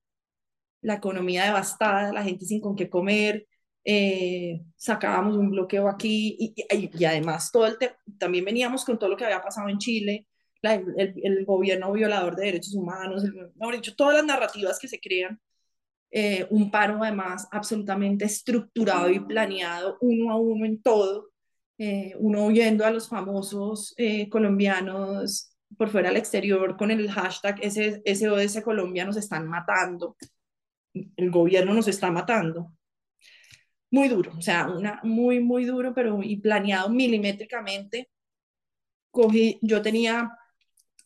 la 0.83 0.97
economía 0.97 1.47
devastada, 1.47 2.13
la 2.13 2.23
gente 2.23 2.45
sin 2.45 2.61
con 2.61 2.77
qué 2.77 2.91
comer, 2.91 3.47
eh, 3.85 4.61
sacábamos 4.77 5.39
un 5.39 5.51
bloqueo 5.51 5.89
aquí 5.89 6.37
y, 6.39 6.55
y, 6.99 7.05
además 7.07 7.51
todo 7.51 7.67
el 7.67 7.79
también 8.19 8.45
veníamos 8.45 8.85
con 8.85 8.99
todo 8.99 9.09
lo 9.09 9.17
que 9.17 9.25
había 9.25 9.41
pasado 9.41 9.71
en 9.71 9.79
Chile, 9.79 10.27
el, 10.61 11.15
el, 11.25 11.45
gobierno 11.47 11.91
violador 11.91 12.37
de 12.37 12.45
derechos 12.45 12.75
humanos, 12.75 13.25
mejor 13.57 13.77
dicho, 13.77 13.97
todas 13.97 14.17
las 14.17 14.27
narrativas 14.27 14.79
que 14.79 14.89
se 14.89 15.01
crean, 15.01 15.41
eh, 16.13 16.47
un 16.51 16.71
paro 16.71 17.03
además 17.03 17.49
absolutamente 17.51 18.25
estructurado 18.25 19.11
y 19.11 19.19
planeado 19.21 19.99
uno 20.01 20.31
a 20.31 20.37
uno 20.37 20.65
en 20.67 20.83
todo, 20.83 21.31
eh, 21.79 22.15
uno 22.19 22.45
oyendo 22.45 22.85
a 22.85 22.91
los 22.91 23.09
famosos 23.09 23.95
colombianos 24.31 25.57
por 25.77 25.89
fuera 25.89 26.11
al 26.11 26.17
exterior 26.17 26.77
con 26.77 26.91
el 26.91 27.11
hashtag 27.11 27.61
SOS 28.05 28.63
Colombia 28.63 29.05
nos 29.05 29.17
están 29.17 29.49
matando, 29.49 30.17
el 30.93 31.31
gobierno 31.31 31.75
nos 31.75 31.89
está 31.89 32.11
matando 32.11 32.73
muy 33.93 34.09
duro, 34.09 34.33
o 34.37 34.41
sea, 34.41 34.69
una, 34.69 35.01
muy, 35.05 35.41
muy 35.41 35.65
duro, 35.67 35.93
pero 35.95 36.23
y 36.23 36.39
planeado 36.39 36.89
milimétricamente. 36.89 38.09
Cogí, 39.11 39.59
yo 39.61 39.83
tenía, 39.83 40.31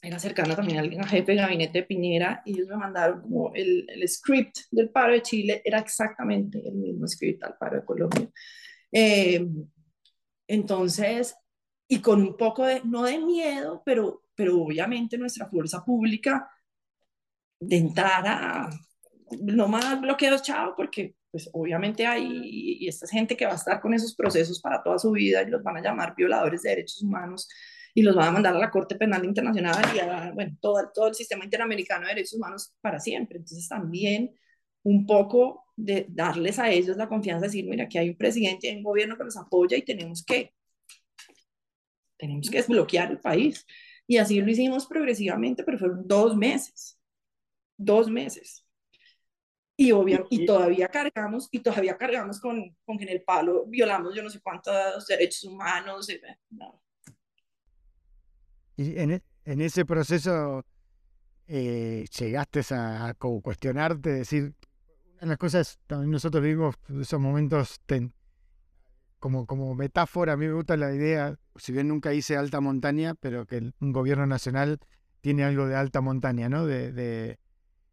era 0.07 0.21
cercana 0.21 0.55
también 0.55 0.79
al 0.79 1.09
jefe 1.09 1.33
de 1.33 1.39
gabinete 1.39 1.81
de 1.81 1.85
Piñera, 1.85 2.41
y 2.45 2.53
ellos 2.53 2.69
me 2.69 2.77
mandaron 2.77 3.23
como 3.23 3.53
el, 3.55 3.87
el 3.91 4.09
script 4.09 4.59
del 4.71 4.91
paro 4.91 5.13
de 5.13 5.23
Chile, 5.23 5.63
era 5.65 5.81
exactamente 5.81 6.63
el 6.65 6.77
mismo 6.77 7.09
script 7.09 7.43
al 7.43 7.57
paro 7.59 7.81
de 7.81 7.85
Colombia. 7.85 8.31
Eh, 8.93 9.45
entonces, 10.47 11.35
y 11.89 12.01
con 12.01 12.23
un 12.23 12.37
poco 12.37 12.65
de, 12.65 12.83
no 12.85 13.03
de 13.03 13.19
miedo, 13.19 13.83
pero, 13.85 14.23
pero 14.37 14.63
obviamente 14.63 15.19
nuestra 15.19 15.49
fuerza 15.49 15.85
pública 15.85 16.49
de 17.59 17.77
entrar 17.77 18.29
a, 18.29 18.71
no 19.41 19.67
más 19.67 20.01
bloqueos, 20.01 20.43
chao, 20.43 20.75
porque 20.77 21.17
pues 21.33 21.51
obviamente 21.53 22.07
hay, 22.07 22.29
y 22.81 22.87
esta 22.87 23.07
es 23.07 23.11
gente 23.11 23.37
que 23.37 23.45
va 23.45 23.53
a 23.53 23.57
estar 23.57 23.81
con 23.81 23.93
esos 23.93 24.15
procesos 24.15 24.61
para 24.61 24.85
toda 24.85 25.01
su 25.01 25.11
vida 25.11 25.43
y 25.43 25.51
los 25.51 25.65
van 25.65 25.79
a 25.79 25.83
llamar 25.83 26.15
violadores 26.17 26.63
de 26.63 26.71
derechos 26.71 27.03
humanos 27.03 27.49
y 27.97 28.03
los 28.03 28.15
van 28.15 28.29
a 28.29 28.33
mandar 28.33 28.55
a 28.55 28.59
la 28.59 28.71
Corte 28.71 28.95
Penal 28.95 29.25
Internacional 29.25 29.83
y 29.95 30.01
a, 30.01 30.31
bueno, 30.35 30.55
todo, 30.61 30.91
todo 30.93 31.09
el 31.09 31.15
sistema 31.15 31.45
interamericano 31.47 32.03
de 32.03 32.13
derechos 32.13 32.35
humanos 32.35 32.75
para 32.83 33.01
siempre. 33.01 33.39
Entonces 33.39 33.67
también 33.67 34.35
un 34.83 35.07
poco 35.07 35.65
de 35.75 36.05
darles 36.11 36.59
a 36.59 36.71
ellos 36.71 36.99
la 36.99 37.09
confianza 37.09 37.41
de 37.41 37.47
decir, 37.47 37.65
mira, 37.67 37.85
aquí 37.85 37.97
hay 37.97 38.11
un 38.11 38.19
presidente 38.19 38.69
y 38.69 38.77
un 38.77 38.83
gobierno 38.83 39.17
que 39.17 39.25
los 39.25 39.39
apoya 39.39 39.79
y 39.79 39.83
tenemos 39.83 40.23
que, 40.23 40.53
tenemos 42.19 42.51
que 42.51 42.59
desbloquear 42.59 43.13
el 43.13 43.19
país. 43.19 43.65
Y 44.07 44.19
así 44.19 44.43
lo 44.43 44.51
hicimos 44.51 44.85
progresivamente, 44.85 45.65
pero 45.65 45.79
fueron 45.79 46.07
dos 46.07 46.37
meses, 46.37 47.01
dos 47.79 48.11
meses. 48.11 48.63
Y, 49.75 49.91
y 50.29 50.45
todavía 50.45 50.89
cargamos, 50.89 51.49
y 51.51 51.61
todavía 51.61 51.97
cargamos 51.97 52.41
con, 52.41 52.77
con 52.85 52.99
que 52.99 53.05
en 53.05 53.11
el 53.11 53.23
palo 53.23 53.65
violamos 53.65 54.15
yo 54.15 54.23
no 54.23 54.29
sé 54.29 54.39
cuántos 54.43 55.07
derechos 55.07 55.45
humanos. 55.45 56.11
Eh, 56.11 56.21
y 58.77 58.99
en, 58.99 59.13
e, 59.13 59.23
en, 59.45 59.61
ese 59.61 59.85
proceso 59.85 60.65
eh, 61.47 62.07
llegaste 62.19 62.63
a, 62.71 63.15
cuestionarte, 63.15 64.11
decir, 64.11 64.55
una 65.13 65.21
de 65.21 65.27
las 65.27 65.39
cosas, 65.39 65.79
también 65.87 66.11
nosotros 66.11 66.43
vivimos 66.43 66.75
esos 67.01 67.21
momentos 67.21 67.81
como, 69.19 69.47
como 69.47 69.75
metáfora, 69.75 70.35
a 70.35 70.37
mí 70.37 70.47
me 70.47 70.53
gusta 70.53 70.77
la 70.77 70.93
idea, 70.95 71.39
si 71.57 71.73
bien 71.73 71.89
nunca 71.89 72.13
hice 72.13 72.37
alta 72.37 72.61
montaña, 72.61 73.15
pero 73.15 73.47
que 73.47 73.73
un 73.81 73.93
gobierno 73.93 74.27
nacional 74.27 74.79
tiene 75.21 75.45
algo 75.45 75.67
de 75.67 75.75
alta 75.75 76.01
montaña, 76.01 76.49
¿no? 76.49 76.67
de 76.67 77.39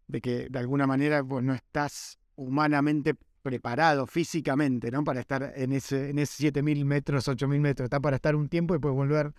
de 0.07 0.21
que 0.21 0.47
de 0.49 0.59
alguna 0.59 0.87
manera 0.87 1.23
pues, 1.23 1.43
no 1.43 1.53
estás 1.53 2.19
humanamente 2.35 3.15
preparado 3.41 4.07
físicamente, 4.07 4.89
¿no? 4.91 5.03
Para 5.03 5.19
estar 5.19 5.53
en 5.55 5.73
ese, 5.73 6.09
en 6.09 6.19
ese 6.19 6.51
7.000 6.51 6.85
metros, 6.85 7.27
8.000 7.27 7.59
metros. 7.59 7.85
Está 7.85 7.99
para 7.99 8.15
estar 8.15 8.35
un 8.35 8.47
tiempo 8.47 8.73
y 8.73 8.77
después 8.77 8.93
volver 8.93 9.33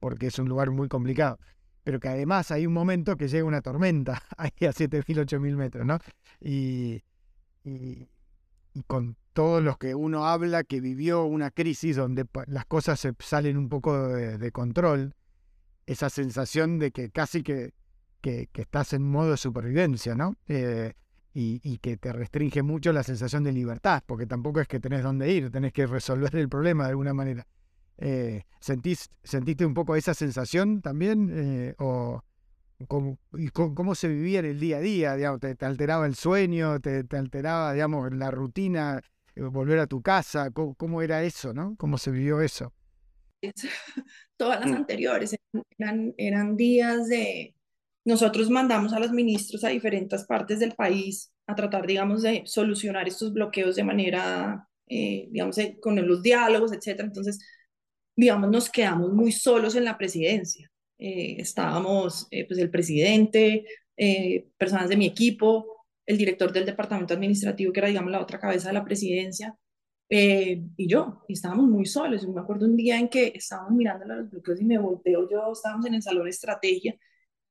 porque 0.00 0.26
es 0.26 0.38
un 0.38 0.48
lugar 0.48 0.70
muy 0.70 0.88
complicado. 0.88 1.38
Pero 1.84 2.00
que 2.00 2.08
además 2.08 2.50
hay 2.50 2.66
un 2.66 2.72
momento 2.72 3.16
que 3.16 3.28
llega 3.28 3.44
una 3.44 3.62
tormenta 3.62 4.22
ahí 4.36 4.50
a 4.62 4.72
7.000, 4.72 5.04
8.000 5.26 5.56
metros, 5.56 5.86
¿no? 5.86 5.98
Y, 6.40 7.02
con 8.86 9.16
todos 9.32 9.62
los 9.62 9.78
que 9.78 9.94
uno 9.94 10.26
habla 10.26 10.64
que 10.64 10.80
vivió 10.80 11.24
una 11.24 11.50
crisis 11.50 11.96
donde 11.96 12.26
las 12.46 12.64
cosas 12.64 12.98
se 12.98 13.12
salen 13.18 13.56
un 13.56 13.68
poco 13.68 14.08
de 14.08 14.50
control, 14.50 15.14
esa 15.86 16.08
sensación 16.08 16.78
de 16.78 16.90
que 16.90 17.10
casi 17.10 17.42
que 17.42 17.74
que, 18.20 18.48
estás 18.54 18.92
en 18.92 19.02
modo 19.02 19.32
de 19.32 19.36
supervivencia, 19.36 20.14
¿no? 20.14 20.36
Eh, 20.48 20.92
y, 21.32 21.78
que 21.78 21.96
te 21.96 22.12
restringe 22.12 22.62
mucho 22.62 22.92
la 22.92 23.02
sensación 23.02 23.44
de 23.44 23.52
libertad, 23.52 24.02
porque 24.04 24.26
tampoco 24.26 24.60
es 24.60 24.68
que 24.68 24.80
tenés 24.80 25.02
dónde 25.02 25.32
ir, 25.32 25.50
tenés 25.50 25.72
que 25.72 25.86
resolver 25.86 26.34
el 26.34 26.48
problema 26.48 26.84
de 26.84 26.90
alguna 26.90 27.14
manera. 27.14 27.46
Eh, 28.00 28.42
¿sentís, 28.60 29.10
¿Sentiste 29.22 29.64
un 29.64 29.74
poco 29.74 29.94
esa 29.94 30.14
sensación 30.14 30.80
también? 30.82 31.30
Eh, 31.32 31.74
o, 31.78 32.22
cómo, 32.88 33.18
y 33.34 33.48
cómo, 33.48 33.94
se 33.94 34.08
vivía 34.08 34.40
en 34.40 34.46
el 34.46 34.60
día 34.60 34.78
a 34.78 34.80
día? 34.80 35.16
Digamos, 35.16 35.40
te, 35.40 35.56
alteraba 35.64 36.06
el 36.06 36.14
sueño? 36.14 36.80
Te, 36.80 37.04
alteraba, 37.16 37.72
digamos, 37.72 38.12
la 38.12 38.30
rutina? 38.30 39.00
¿Volver 39.36 39.78
a 39.78 39.86
tu 39.86 40.02
casa? 40.02 40.50
¿Cómo, 40.50 41.02
era 41.02 41.22
eso, 41.22 41.54
no? 41.54 41.76
¿Cómo 41.76 41.98
se 41.98 42.10
vivió 42.10 42.40
eso? 42.40 42.72
Todas 44.36 44.60
las 44.60 44.70
mm. 44.70 44.74
anteriores 44.74 45.36
eran, 45.78 46.14
eran 46.18 46.56
días 46.56 47.08
de, 47.08 47.54
nosotros 48.04 48.48
mandamos 48.50 48.92
a 48.92 48.98
los 48.98 49.12
ministros 49.12 49.64
a 49.64 49.68
diferentes 49.68 50.24
partes 50.24 50.58
del 50.58 50.74
país 50.74 51.32
a 51.46 51.54
tratar, 51.54 51.86
digamos, 51.86 52.22
de 52.22 52.42
solucionar 52.46 53.06
estos 53.08 53.32
bloqueos 53.32 53.76
de 53.76 53.84
manera, 53.84 54.68
eh, 54.88 55.28
digamos, 55.30 55.58
eh, 55.58 55.78
con 55.80 55.96
los 56.06 56.22
diálogos, 56.22 56.72
etcétera. 56.72 57.06
Entonces, 57.06 57.38
digamos, 58.20 58.50
nos 58.50 58.68
quedamos 58.68 59.12
muy 59.12 59.32
solos 59.32 59.74
en 59.74 59.84
la 59.84 59.96
presidencia. 59.96 60.70
Eh, 60.98 61.36
estábamos, 61.38 62.28
pues, 62.30 62.58
el 62.58 62.70
presidente, 62.70 63.64
personas 64.56 64.88
de 64.88 64.96
mi 64.96 65.06
equipo, 65.06 65.86
el 66.06 66.18
director 66.18 66.52
del 66.52 66.66
departamento 66.66 67.14
administrativo, 67.14 67.72
que 67.72 67.80
era, 67.80 67.88
digamos, 67.88 68.10
la 68.10 68.20
otra 68.20 68.38
cabeza 68.38 68.68
de 68.68 68.74
la 68.74 68.84
presidencia, 68.84 69.54
y 70.08 70.88
yo, 70.88 71.24
y 71.28 71.34
estábamos 71.34 71.68
muy 71.68 71.86
solos. 71.86 72.26
Me 72.26 72.40
acuerdo 72.40 72.66
un 72.66 72.76
día 72.76 72.98
en 72.98 73.08
que 73.08 73.32
estábamos 73.34 73.72
mirando 73.72 74.06
los 74.06 74.30
bloqueos 74.30 74.60
y 74.60 74.64
me 74.64 74.78
volteo 74.78 75.28
yo, 75.30 75.52
estábamos 75.52 75.86
en 75.86 75.94
el 75.94 76.02
salón 76.02 76.24
de 76.24 76.30
estrategia 76.30 76.96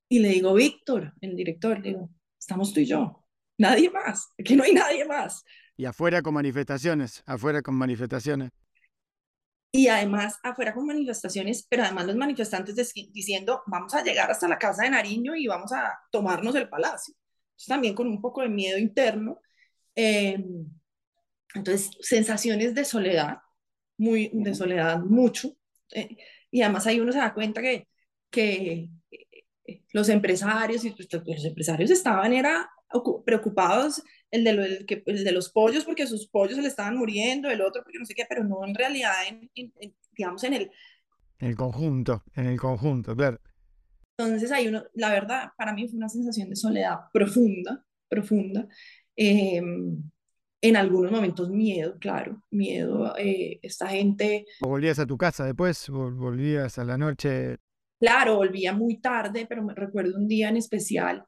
y 0.10 0.20
le 0.20 0.30
digo, 0.30 0.54
Víctor, 0.54 1.14
el 1.22 1.36
director, 1.36 1.80
le 1.80 1.90
digo, 1.90 2.10
estamos 2.38 2.74
tú 2.74 2.82
y 2.82 2.86
yo, 2.86 3.24
nadie 3.58 3.90
más, 3.90 4.34
aquí 4.38 4.56
no 4.56 4.64
hay 4.64 4.74
nadie 4.74 5.06
más. 5.06 5.44
Y 5.78 5.86
afuera 5.86 6.22
con 6.22 6.34
manifestaciones, 6.34 7.24
afuera 7.26 7.62
con 7.62 7.76
manifestaciones. 7.76 8.50
Y 9.72 9.88
además, 9.88 10.40
afuera 10.44 10.74
con 10.74 10.88
manifestaciones, 10.88 11.66
pero 11.70 11.84
además 11.84 12.08
los 12.08 12.16
manifestantes 12.16 12.94
diciendo, 13.14 13.62
vamos 13.68 13.94
a 13.94 14.04
llegar 14.04 14.32
hasta 14.32 14.48
la 14.48 14.58
casa 14.58 14.84
de 14.84 14.90
Nariño 14.90 15.36
y 15.36 15.48
vamos 15.48 15.72
a 15.74 16.00
tomarnos 16.12 16.56
el 16.56 16.70
palacio. 16.70 17.14
también 17.68 17.94
con 17.96 18.08
un 18.08 18.22
poco 18.22 18.42
de 18.42 18.50
miedo 18.50 18.78
interno. 18.78 19.40
Em, 19.96 20.66
entonces, 21.56 21.92
sensaciones 22.02 22.74
de 22.76 22.86
soledad, 22.86 23.40
muy 23.98 24.32
de 24.34 24.56
soledad, 24.56 25.00
mucho. 25.00 25.56
Eh, 25.92 26.18
y 26.52 26.62
además 26.62 26.88
ahí 26.88 27.00
uno 27.00 27.12
se 27.12 27.20
da 27.20 27.34
cuenta 27.34 27.62
que, 27.62 27.88
que 28.30 28.90
eh, 29.12 29.84
los 29.94 30.10
empresarios 30.10 30.86
y 30.86 30.92
pues, 30.92 31.10
los 31.12 31.46
empresarios 31.46 31.92
estaban 31.92 32.34
era 32.34 32.70
preocupados 33.26 34.04
el 34.32 34.44
de, 34.44 34.54
lo, 34.54 34.64
el, 34.64 34.86
el 35.06 35.24
de 35.24 35.32
los 35.32 35.50
pollos 35.50 35.86
porque 35.86 36.08
sus 36.08 36.28
pollos 36.28 36.56
se 36.56 36.62
le 36.62 36.68
estaban 36.68 36.98
muriendo, 36.98 37.50
el 37.50 37.62
otro 37.62 37.84
porque 37.84 38.00
no 38.00 38.06
sé 38.06 38.14
qué, 38.14 38.26
pero 38.28 38.44
no 38.44 38.66
en 38.66 38.76
realidad, 38.76 39.14
en, 39.28 39.50
digamos, 40.16 40.44
en 40.44 40.54
el... 40.54 40.72
En 41.40 41.50
el 41.50 41.56
conjunto, 41.56 42.24
en 42.36 42.48
el 42.48 42.60
conjunto, 42.60 43.16
claro. 43.16 43.40
Entonces 44.18 44.52
ahí 44.52 44.68
uno, 44.68 44.84
la 44.96 45.10
verdad, 45.12 45.50
para 45.58 45.74
mí 45.74 45.88
fue 45.88 45.98
una 45.98 46.10
sensación 46.10 46.50
de 46.50 46.56
soledad 46.56 46.98
profunda, 47.14 47.86
profunda. 48.10 48.68
Em, 49.16 50.04
en 50.62 50.76
algunos 50.76 51.12
momentos 51.12 51.50
miedo, 51.50 51.98
claro, 52.00 52.44
miedo. 52.52 53.16
Eh, 53.18 53.60
esta 53.62 53.88
gente... 53.88 54.46
¿Volvías 54.60 55.00
a 55.00 55.06
tu 55.06 55.18
casa 55.18 55.46
después? 55.46 55.90
¿Volvías 55.90 56.78
a 56.78 56.84
la 56.84 56.98
noche? 56.98 57.58
Claro, 58.00 58.36
volvía 58.36 58.74
muy 58.74 59.00
tarde, 59.00 59.46
pero 59.48 59.64
me 59.64 59.74
recuerdo 59.74 60.18
un 60.18 60.28
día 60.28 60.50
en 60.50 60.58
especial, 60.58 61.24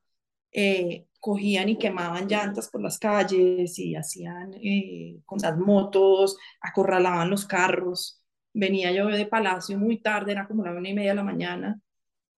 eh, 0.52 1.06
cogían 1.22 1.70
y 1.70 1.78
quemaban 1.78 2.28
llantas 2.28 2.70
por 2.70 2.82
las 2.82 3.00
calles 3.00 3.80
y 3.80 3.96
hacían 3.96 4.54
eh, 4.56 5.20
con 5.26 5.40
las 5.40 5.58
motos, 5.58 6.38
acorralaban 6.62 7.30
los 7.30 7.46
carros. 7.46 8.22
Venía 8.54 8.92
yo 8.92 9.08
de 9.08 9.26
Palacio 9.28 9.80
muy 9.80 10.02
tarde, 10.02 10.34
era 10.34 10.48
como 10.48 10.66
la 10.66 10.74
una 10.74 10.90
y 10.90 10.94
media 10.94 11.12
de 11.12 11.16
la 11.16 11.24
mañana, 11.24 11.80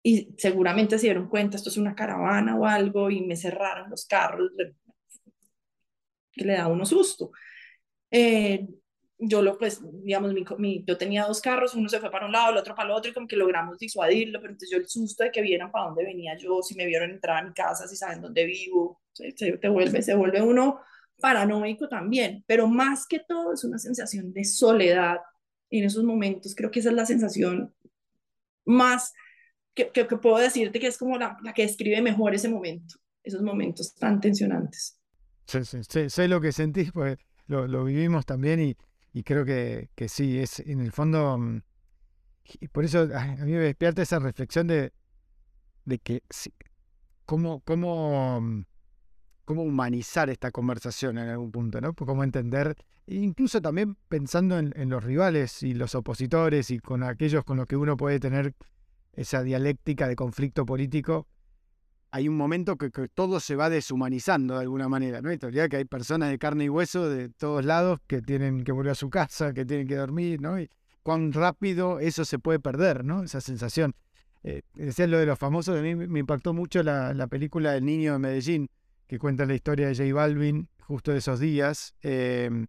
y 0.03 0.35
seguramente 0.37 0.99
se 0.99 1.07
dieron 1.07 1.29
cuenta, 1.29 1.57
esto 1.57 1.69
es 1.69 1.77
una 1.77 1.95
caravana 1.95 2.57
o 2.57 2.65
algo, 2.65 3.09
y 3.09 3.21
me 3.21 3.37
cerraron 3.37 3.89
los 3.89 4.05
carros, 4.05 4.51
que 6.33 6.45
le 6.45 6.53
da 6.53 6.67
uno 6.67 6.85
susto. 6.85 7.31
Eh, 8.11 8.67
yo 9.25 9.41
lo, 9.41 9.57
pues, 9.57 9.81
digamos, 10.03 10.33
mi, 10.57 10.83
yo 10.85 10.97
tenía 10.97 11.25
dos 11.25 11.39
carros, 11.39 11.75
uno 11.75 11.87
se 11.87 11.99
fue 11.99 12.11
para 12.11 12.25
un 12.25 12.31
lado, 12.31 12.51
el 12.51 12.57
otro 12.57 12.75
para 12.75 12.89
el 12.89 12.95
otro, 12.95 13.09
y 13.09 13.13
como 13.13 13.27
que 13.27 13.35
logramos 13.35 13.77
disuadirlo, 13.77 14.39
pero 14.39 14.51
entonces 14.51 14.69
yo 14.69 14.77
el 14.77 14.87
susto 14.87 15.23
de 15.23 15.31
que 15.31 15.41
vieran 15.41 15.71
para 15.71 15.85
dónde 15.85 16.03
venía 16.03 16.37
yo, 16.37 16.61
si 16.61 16.75
me 16.75 16.85
vieron 16.85 17.11
entrar 17.11 17.37
a 17.37 17.47
mi 17.47 17.53
casa, 17.53 17.87
si 17.87 17.95
saben 17.95 18.21
dónde 18.21 18.45
vivo, 18.45 19.01
se, 19.13 19.31
te 19.31 19.69
vuelve, 19.69 20.01
se 20.01 20.15
vuelve 20.15 20.41
uno 20.41 20.81
paranoico 21.19 21.87
también, 21.87 22.43
pero 22.45 22.67
más 22.67 23.07
que 23.07 23.19
todo 23.19 23.53
es 23.53 23.63
una 23.63 23.77
sensación 23.77 24.33
de 24.33 24.43
soledad, 24.43 25.17
y 25.69 25.79
en 25.79 25.85
esos 25.85 26.03
momentos 26.03 26.53
creo 26.55 26.69
que 26.69 26.79
esa 26.79 26.89
es 26.89 26.95
la 26.95 27.05
sensación 27.05 27.73
más 28.65 29.13
que, 29.73 29.89
que, 29.89 30.05
puedo 30.05 30.37
decirte 30.37 30.79
que 30.79 30.87
es 30.87 30.97
como 30.97 31.17
la, 31.17 31.37
la 31.43 31.53
que 31.53 31.63
describe 31.63 32.01
mejor 32.01 32.35
ese 32.35 32.49
momento, 32.49 32.95
esos 33.23 33.41
momentos 33.41 33.95
tan 33.95 34.19
tensionantes. 34.19 34.99
Sí, 35.47 35.65
sí, 35.65 35.79
sí, 35.87 36.09
sé 36.09 36.27
lo 36.27 36.41
que 36.41 36.51
sentís, 36.51 36.91
pues 36.91 37.17
lo, 37.47 37.67
lo 37.67 37.85
vivimos 37.85 38.25
también 38.25 38.59
y, 38.59 38.77
y 39.13 39.23
creo 39.23 39.45
que, 39.45 39.89
que, 39.95 40.09
sí, 40.09 40.39
es 40.39 40.59
en 40.59 40.81
el 40.81 40.91
fondo, 40.91 41.37
mm, 41.37 41.61
por 42.71 42.83
eso 42.83 43.07
a 43.15 43.27
mí 43.45 43.51
me 43.51 43.59
despierta 43.59 44.01
esa 44.01 44.19
reflexión 44.19 44.67
de, 44.67 44.91
de 45.85 45.99
que 45.99 46.23
cómo, 47.25 47.61
cómo, 47.61 48.41
mm, 48.41 48.65
cómo 49.45 49.61
humanizar 49.61 50.31
esta 50.31 50.51
conversación 50.51 51.19
en 51.19 51.29
algún 51.29 51.51
punto, 51.51 51.79
¿no? 51.79 51.93
Cómo 51.93 52.23
entender, 52.23 52.75
incluso 53.05 53.61
también 53.61 53.95
pensando 54.09 54.57
en, 54.57 54.73
en, 54.75 54.89
los 54.89 55.03
rivales 55.03 55.61
y 55.61 55.75
los 55.75 55.93
opositores 55.93 56.71
y 56.71 56.79
con 56.79 57.03
aquellos 57.03 57.43
con 57.43 57.57
los 57.57 57.67
que 57.67 57.77
uno 57.77 57.95
puede 57.95 58.19
tener 58.19 58.55
esa 59.13 59.43
dialéctica 59.43 60.07
de 60.07 60.15
conflicto 60.15 60.65
político, 60.65 61.27
hay 62.13 62.27
un 62.27 62.37
momento 62.37 62.77
que, 62.77 62.91
todo 63.07 63.39
se 63.39 63.55
va 63.55 63.71
deshumanizando 63.71 64.53
de 64.53 64.61
alguna 64.61 64.87
manera, 64.87 65.19
¿no? 65.19 65.35
Todavía 65.35 65.67
que 65.67 65.77
hay 65.77 65.85
personas 65.85 66.29
de 66.29 66.37
carne 66.37 66.65
y 66.65 66.69
hueso 66.69 67.09
de 67.09 67.29
todos 67.29 67.65
lados 67.65 67.99
que 68.05 68.21
tienen 68.21 68.63
que 68.63 68.71
volver 68.71 68.91
a 68.91 68.95
su 68.95 69.09
casa, 69.09 69.51
que 69.51 69.65
tienen 69.65 69.87
que 69.87 69.95
dormir, 69.95 70.39
cuán 71.01 71.33
rápido 71.33 71.99
eso 71.99 72.23
se 72.23 72.37
puede 72.37 72.59
perder, 72.59 73.03
¿no? 73.03 73.23
Esa 73.23 73.41
sensación. 73.41 73.95
Eh, 74.43 74.61
decías 74.75 75.09
lo 75.09 75.17
de 75.17 75.25
los 75.25 75.39
famosos, 75.39 75.75
a 75.75 75.81
mí 75.81 75.95
me 75.95 76.19
impactó 76.19 76.53
mucho 76.53 76.83
la, 76.83 77.15
la, 77.15 77.25
película 77.25 77.75
El 77.75 77.85
Niño 77.85 78.13
de 78.13 78.19
Medellín, 78.19 78.69
que 79.07 79.17
cuenta 79.17 79.47
la 79.47 79.55
historia 79.55 79.87
de 79.87 79.95
J 79.95 80.13
Balvin 80.13 80.69
justo 80.81 81.13
de 81.13 81.17
esos 81.17 81.39
días. 81.39 81.95
Em, 82.03 82.67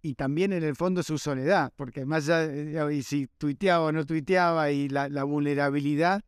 y 0.00 0.14
también 0.14 0.52
en 0.52 0.62
el 0.62 0.76
fondo 0.76 1.02
su 1.02 1.18
soledad, 1.18 1.72
porque 1.74 2.06
más 2.06 2.28
allá, 2.28 2.92
y 2.92 3.02
si 3.02 3.26
tuiteaba 3.36 3.86
o 3.86 3.90
no 3.90 4.06
tuiteaba, 4.06 4.70
y 4.70 4.88
la, 4.88 5.08
la 5.08 5.24
vulnerabilidad 5.24 6.22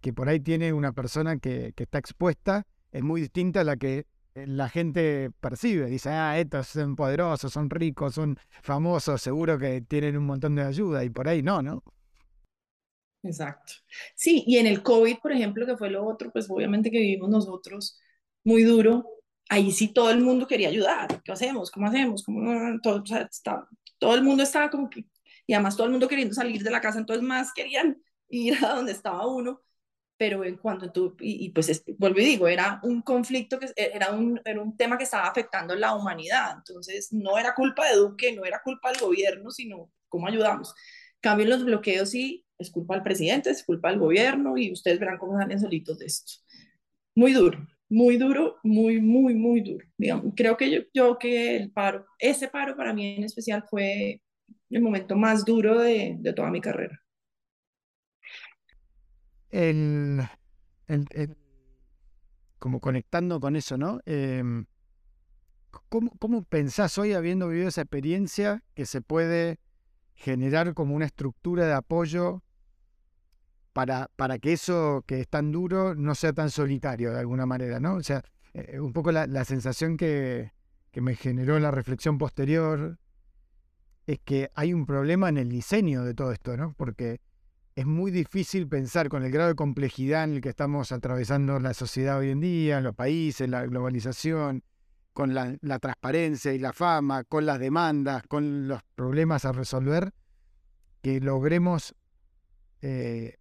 que, 0.00 0.12
por 0.12 0.28
ahí 0.28 0.40
tiene 0.40 0.72
una 0.72 0.92
persona 0.92 1.38
que, 1.38 1.72
está 1.76 1.98
expuesta 1.98 2.66
es 2.92 3.02
muy 3.02 3.20
distinta 3.20 3.60
a 3.60 3.64
la 3.64 3.76
que 3.76 4.06
eh, 4.34 4.46
la 4.46 4.68
gente 4.68 5.30
percibe. 5.40 5.86
Dice, 5.86 6.10
ah, 6.10 6.38
estos 6.38 6.68
son 6.68 6.96
poderosos, 6.96 7.52
son 7.52 7.68
ricos, 7.68 8.14
son 8.14 8.38
famosos, 8.62 9.20
seguro 9.20 9.58
que 9.58 9.80
tienen 9.82 10.16
un 10.16 10.24
montón 10.24 10.54
de 10.54 10.62
ayuda 10.62 11.04
y 11.04 11.10
por 11.10 11.28
ahí 11.28 11.42
no, 11.42 11.62
¿no? 11.62 11.82
Exacto. 13.22 13.72
Sí, 14.14 14.44
y 14.46 14.58
en 14.58 14.66
el 14.68 14.82
COVID, 14.82 15.18
por 15.18 15.32
ejemplo, 15.32 15.66
que 15.66 15.76
fue 15.76 15.90
lo 15.90 16.06
otro, 16.06 16.30
pues 16.30 16.48
obviamente 16.48 16.90
que 16.90 17.00
vivimos 17.00 17.28
nosotros 17.28 17.98
muy 18.44 18.62
duro, 18.62 19.04
ahí 19.48 19.72
sí 19.72 19.88
todo 19.88 20.10
el 20.10 20.20
mundo 20.20 20.46
quería 20.46 20.68
ayudar. 20.68 21.22
¿Qué 21.24 21.32
hacemos? 21.32 21.70
¿Cómo 21.72 21.88
hacemos? 21.88 22.22
¿Cómo? 22.24 22.80
Todo, 22.82 23.02
todo 23.98 24.14
el 24.14 24.22
mundo 24.22 24.44
estaba 24.44 24.70
como 24.70 24.88
que, 24.88 25.06
y 25.46 25.54
además 25.54 25.76
todo 25.76 25.86
el 25.86 25.92
mundo 25.92 26.08
queriendo 26.08 26.34
salir 26.34 26.62
de 26.62 26.70
la 26.70 26.80
casa, 26.80 26.98
entonces 26.98 27.24
más 27.24 27.52
querían 27.52 28.00
ir 28.28 28.64
a 28.64 28.74
donde 28.74 28.92
estaba 28.92 29.26
uno, 29.26 29.62
pero 30.16 30.44
en 30.44 30.56
cuanto 30.56 30.90
tú, 30.92 31.14
y, 31.20 31.50
pues 31.50 31.84
vuelvo 31.98 32.20
y 32.20 32.24
digo, 32.24 32.48
era 32.48 32.80
un 32.82 33.02
conflicto, 33.02 33.58
que 33.58 33.68
era 33.76 34.12
un, 34.12 34.40
era 34.44 34.62
un 34.62 34.76
tema 34.76 34.96
que 34.96 35.04
estaba 35.04 35.26
afectando 35.26 35.74
la 35.74 35.94
humanidad, 35.94 36.54
entonces 36.56 37.12
no 37.12 37.38
era 37.38 37.54
culpa 37.54 37.86
de 37.88 37.96
Duque, 37.96 38.34
no 38.34 38.44
era 38.44 38.62
culpa 38.62 38.90
del 38.90 39.00
gobierno, 39.00 39.50
sino 39.50 39.90
cómo 40.08 40.26
ayudamos. 40.26 40.74
Cambio 41.20 41.46
los 41.46 41.64
bloqueos 41.64 42.10
sí, 42.10 42.46
es 42.58 42.70
culpa 42.70 42.94
del 42.94 43.02
presidente, 43.02 43.50
es 43.50 43.62
culpa 43.64 43.90
del 43.90 43.98
gobierno 43.98 44.56
y 44.56 44.72
ustedes 44.72 44.98
verán 44.98 45.18
cómo 45.18 45.38
salen 45.38 45.60
solitos 45.60 45.98
de 45.98 46.06
esto. 46.06 46.32
Muy 47.14 47.32
duro, 47.32 47.66
muy 47.88 48.16
duro, 48.16 48.58
muy, 48.62 49.00
muy, 49.00 49.34
muy 49.34 49.60
duro. 49.60 49.86
Digamos, 49.98 50.32
creo 50.36 50.56
que 50.56 50.70
yo, 50.70 50.80
yo 50.94 51.18
que 51.18 51.56
el 51.56 51.70
paro, 51.72 52.06
ese 52.18 52.48
paro 52.48 52.76
para 52.76 52.94
mí 52.94 53.16
en 53.16 53.24
especial 53.24 53.64
fue 53.68 54.22
el 54.70 54.82
momento 54.82 55.16
más 55.16 55.44
duro 55.44 55.78
de, 55.80 56.16
de 56.18 56.32
toda 56.32 56.50
mi 56.50 56.60
carrera 56.60 57.00
el, 59.50 60.28
como 62.58 62.80
conectando 62.80 63.40
con 63.40 63.56
eso, 63.56 63.76
¿no? 63.76 64.00
Em, 64.06 64.66
¿cómo, 65.88 66.12
¿Cómo 66.18 66.42
pensás 66.42 66.98
hoy, 66.98 67.12
habiendo 67.12 67.48
vivido 67.48 67.68
esa 67.68 67.82
experiencia, 67.82 68.62
que 68.74 68.86
se 68.86 69.00
puede 69.00 69.58
generar 70.14 70.74
como 70.74 70.94
una 70.94 71.04
estructura 71.04 71.66
de 71.66 71.74
apoyo 71.74 72.42
para, 73.72 74.10
para 74.16 74.38
que 74.38 74.54
eso 74.54 75.04
que 75.06 75.20
es 75.20 75.28
tan 75.28 75.52
duro 75.52 75.94
no 75.94 76.14
sea 76.14 76.32
tan 76.32 76.50
solitario 76.50 77.12
de 77.12 77.20
alguna 77.20 77.44
manera, 77.44 77.78
¿no? 77.78 77.96
O 77.96 78.02
sea, 78.02 78.24
eh, 78.54 78.80
un 78.80 78.94
poco 78.94 79.12
la, 79.12 79.26
la 79.26 79.44
sensación 79.44 79.98
que, 79.98 80.52
que, 80.90 81.02
me 81.02 81.14
generó 81.14 81.58
la 81.58 81.70
reflexión 81.70 82.16
posterior 82.16 82.98
es 84.06 84.18
que 84.24 84.50
hay 84.54 84.72
un 84.72 84.86
problema 84.86 85.28
en 85.28 85.36
el 85.36 85.50
diseño 85.50 86.04
de 86.04 86.14
todo 86.14 86.32
esto, 86.32 86.56
¿no? 86.56 86.72
Porque 86.72 87.20
es 87.76 87.84
muy 87.84 88.10
difícil 88.10 88.66
pensar 88.66 89.10
con 89.10 89.22
el 89.22 89.30
grado 89.30 89.50
de 89.50 89.54
complejidad 89.54 90.24
en 90.24 90.36
el 90.36 90.40
que 90.40 90.48
estamos 90.48 90.92
atravesando 90.92 91.60
la 91.60 91.74
sociedad 91.74 92.18
hoy 92.18 92.30
en 92.30 92.40
día, 92.40 92.80
los 92.80 92.94
países, 92.94 93.50
la 93.50 93.66
globalización, 93.66 94.64
con 95.12 95.34
la, 95.34 95.58
transparencia 95.78 96.54
y 96.54 96.58
la 96.58 96.72
fama, 96.72 97.24
con 97.24 97.44
las 97.44 97.58
demandas, 97.58 98.22
con 98.28 98.66
los 98.66 98.82
problemas 98.94 99.44
a 99.44 99.52
resolver, 99.52 100.14
que 101.02 101.20
logremos 101.20 101.94
eh, 102.80 103.36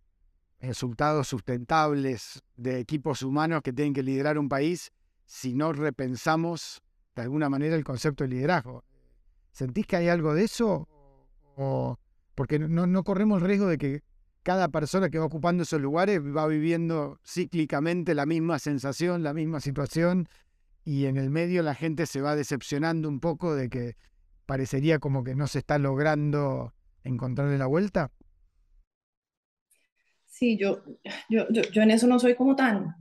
resultados 0.60 1.30
sustentables 1.30 2.44
de 2.58 2.80
equipos 2.80 3.22
humanos 3.22 3.62
que 3.64 3.72
tienen 3.72 3.94
que 3.94 4.04
liderar 4.04 4.38
un 4.38 4.50
país 4.50 4.92
si 5.24 5.54
no 5.54 5.72
repensamos 5.72 6.82
de 7.16 7.22
alguna 7.22 7.50
manera 7.50 7.78
el 7.78 7.86
concepto 7.86 8.26
de 8.26 8.32
liderazgo. 8.32 8.84
¿Sentís 9.54 9.88
que 9.88 9.96
hay 9.96 10.10
algo 10.10 10.34
de 10.34 10.44
eso? 10.44 10.90
O, 11.56 11.98
porque 12.36 12.60
no 12.60 13.04
corremos 13.06 13.42
el 13.42 13.48
riesgo 13.48 13.68
de 13.68 13.78
que 13.78 14.04
cada 14.46 14.68
persona 14.68 15.10
que 15.10 15.18
va 15.18 15.26
ocupando 15.26 15.64
esos 15.64 15.82
lugares 15.82 16.22
va 16.22 16.46
viviendo 16.46 17.20
cíclicamente 17.26 18.14
la 18.14 18.28
misma 18.28 18.60
sensación, 18.60 19.24
la 19.24 19.34
misma 19.34 19.60
situación, 19.60 20.30
y 20.84 21.08
en 21.08 21.18
el 21.18 21.32
medio 21.32 21.64
la 21.64 21.74
gente 21.74 22.06
se 22.06 22.22
va 22.22 22.36
decepcionando 22.36 23.10
un 23.10 23.20
poco 23.20 23.56
de 23.56 23.72
que 23.72 23.96
parecería 24.46 25.00
como 25.00 25.24
que 25.24 25.34
no 25.34 25.48
se 25.48 25.58
está 25.58 25.80
logrando 25.80 26.76
encontrarle 27.04 27.58
la 27.58 27.66
vuelta. 27.66 28.12
Sí, 30.28 30.60
yo, 30.60 30.84
yo, 31.28 31.48
yo, 31.50 31.82
en 31.82 31.90
eso 31.90 32.06
no 32.06 32.20
soy 32.20 32.36
como 32.36 32.56
tan, 32.56 32.94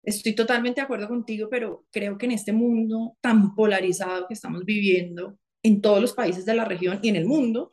estoy 0.00 0.32
totalmente 0.36 0.80
de 0.80 0.84
acuerdo 0.84 1.08
contigo, 1.08 1.48
pero 1.50 1.86
creo 1.90 2.16
que 2.16 2.26
en 2.26 2.32
este 2.32 2.52
mundo 2.52 3.16
tan 3.20 3.56
polarizado 3.56 4.28
que 4.28 4.34
estamos 4.34 4.64
viviendo 4.64 5.36
en 5.64 5.80
todos 5.80 6.00
los 6.00 6.12
países 6.12 6.44
de 6.44 6.54
la 6.54 6.64
región 6.64 7.00
y 7.02 7.08
en 7.08 7.16
el 7.16 7.26
mundo, 7.26 7.68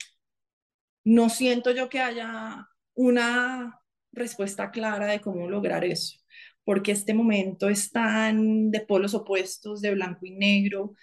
no 1.03 1.29
siento 1.29 1.69
yo 1.69 1.87
que 1.87 1.99
haya 1.99 2.65
una 2.99 3.79
respuesta 4.11 4.71
clara 4.71 5.07
de 5.07 5.21
cómo 5.21 5.49
lograr 5.49 5.85
eso. 5.85 6.17
porque 6.65 6.91
este 6.91 7.13
momento 7.15 7.67
es 7.69 7.91
tan 7.91 8.69
de 8.71 8.81
polos 8.81 9.13
opuestos, 9.15 9.81
de 9.81 9.93
blanco 9.95 10.25
y 10.25 10.31
negro. 10.31 10.93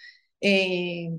Eh, 0.41 1.09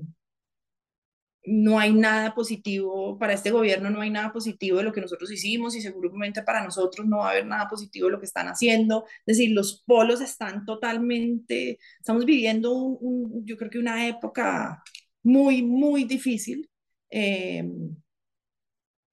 no 1.45 1.79
hay 1.79 1.93
nada 1.93 2.35
positivo 2.35 3.17
para 3.17 3.33
este 3.33 3.51
gobierno, 3.51 3.89
no 3.89 4.01
hay 4.01 4.09
nada 4.09 4.31
positivo 4.31 4.77
de 4.77 4.83
lo 4.83 4.93
que 4.93 5.01
nosotros 5.01 5.31
hicimos 5.31 5.75
y 5.75 5.81
seguramente 5.81 6.43
para 6.43 6.63
nosotros 6.63 7.07
no 7.07 7.19
va 7.19 7.29
a 7.29 7.31
haber 7.31 7.45
nada 7.45 7.67
positivo 7.67 8.07
de 8.07 8.11
lo 8.13 8.19
que 8.19 8.25
están 8.27 8.47
haciendo. 8.47 9.05
Es 9.25 9.37
decir, 9.37 9.51
los 9.51 9.83
polos 9.85 10.21
están 10.21 10.65
totalmente, 10.65 11.79
estamos 11.99 12.25
viviendo 12.25 12.99
yo 13.43 13.57
creo 13.57 13.69
que 13.71 13.79
una 13.79 14.07
época 14.07 14.83
muy, 15.23 15.63
muy 15.63 16.03
difícil. 16.05 16.69
Eh, 17.09 17.63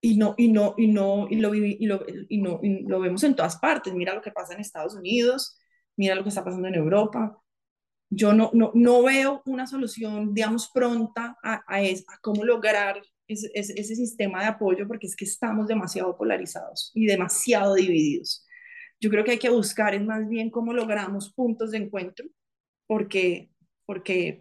y 0.07 0.17
no, 0.17 0.37
y 0.39 0.47
no, 0.47 0.75
y 0.79 0.87
no, 0.87 1.27
y 1.29 1.35
lo, 1.37 1.53
y 1.53 1.85
lo, 1.85 2.07
y 2.29 2.39
no, 2.41 2.61
y 2.63 2.85
lo 2.85 3.01
vemos 3.01 3.25
en 3.25 3.35
todas 3.35 3.57
partes. 3.57 3.93
Mira 3.93 4.15
lo 4.15 4.23
que 4.23 4.31
pasa 4.31 4.55
en 4.55 4.61
Estados 4.61 4.95
Unidos, 4.95 5.59
mira 5.97 6.15
lo 6.15 6.23
que 6.23 6.29
está 6.29 6.45
pasando 6.45 6.69
en 6.69 6.77
Europa, 6.77 7.37
yo 8.09 8.33
no, 8.33 8.53
no, 8.55 8.71
no 8.75 9.03
veo 9.03 9.43
una 9.47 9.67
solución, 9.67 10.33
digamos, 10.33 10.71
pronta 10.73 11.37
a, 11.43 11.55
a, 11.67 11.79
a 11.79 12.19
cómo 12.23 12.45
lograr 12.45 13.03
ese, 13.27 13.51
ese, 13.53 13.97
sistema 13.97 14.43
de 14.43 14.47
apoyo, 14.47 14.87
porque 14.87 15.09
es 15.09 15.17
que 15.17 15.25
estamos 15.25 15.67
demasiado 15.67 16.17
polarizados 16.17 16.93
y 16.95 17.07
demasiado 17.07 17.75
divididos. 17.75 18.47
Yo 19.01 19.11
creo 19.11 19.25
que 19.25 19.33
hay 19.33 19.39
que 19.41 19.51
buscar 19.51 19.93
es 19.93 20.05
más 20.05 20.29
bien 20.29 20.51
cómo 20.51 20.73
logramos 20.73 21.33
puntos 21.33 21.73
de 21.73 21.79
encuentro, 21.79 22.29
porque, 22.87 23.51
porque 23.85 24.41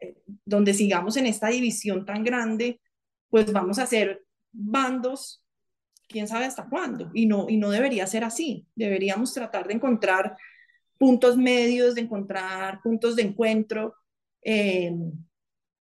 eh, 0.00 0.14
donde 0.44 0.74
sigamos 0.74 1.16
en 1.16 1.24
esta 1.24 1.48
división 1.48 2.04
tan 2.04 2.22
grande, 2.22 2.82
pues 3.30 3.50
vamos 3.50 3.78
a 3.78 3.84
hacer 3.84 4.24
bandos, 4.54 5.44
quién 6.08 6.28
sabe 6.28 6.46
hasta 6.46 6.68
cuándo, 6.68 7.10
y 7.12 7.26
no, 7.26 7.46
y 7.48 7.56
no 7.56 7.70
debería 7.70 8.06
ser 8.06 8.24
así. 8.24 8.66
Deberíamos 8.74 9.34
tratar 9.34 9.66
de 9.66 9.74
encontrar 9.74 10.36
puntos 10.98 11.36
medios, 11.36 11.94
de 11.94 12.02
encontrar 12.02 12.80
puntos 12.82 13.16
de 13.16 13.22
encuentro, 13.22 13.94
eh, 14.42 14.92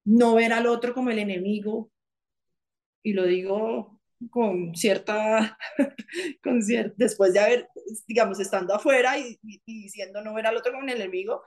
no 0.04 0.34
ver 0.34 0.52
al 0.52 0.66
otro 0.66 0.94
como 0.94 1.10
el 1.10 1.18
enemigo, 1.18 1.90
y 3.02 3.12
lo 3.12 3.24
digo 3.24 4.00
con 4.30 4.74
cierta, 4.74 5.58
con 6.42 6.60
después 6.96 7.32
de 7.32 7.40
haber, 7.40 7.68
digamos, 8.06 8.40
estando 8.40 8.74
afuera 8.74 9.18
y, 9.18 9.38
diciendo 9.64 10.22
no 10.22 10.34
ver 10.34 10.46
al 10.46 10.56
otro 10.56 10.72
como 10.72 10.84
el 10.84 10.96
enemigo, 10.96 11.42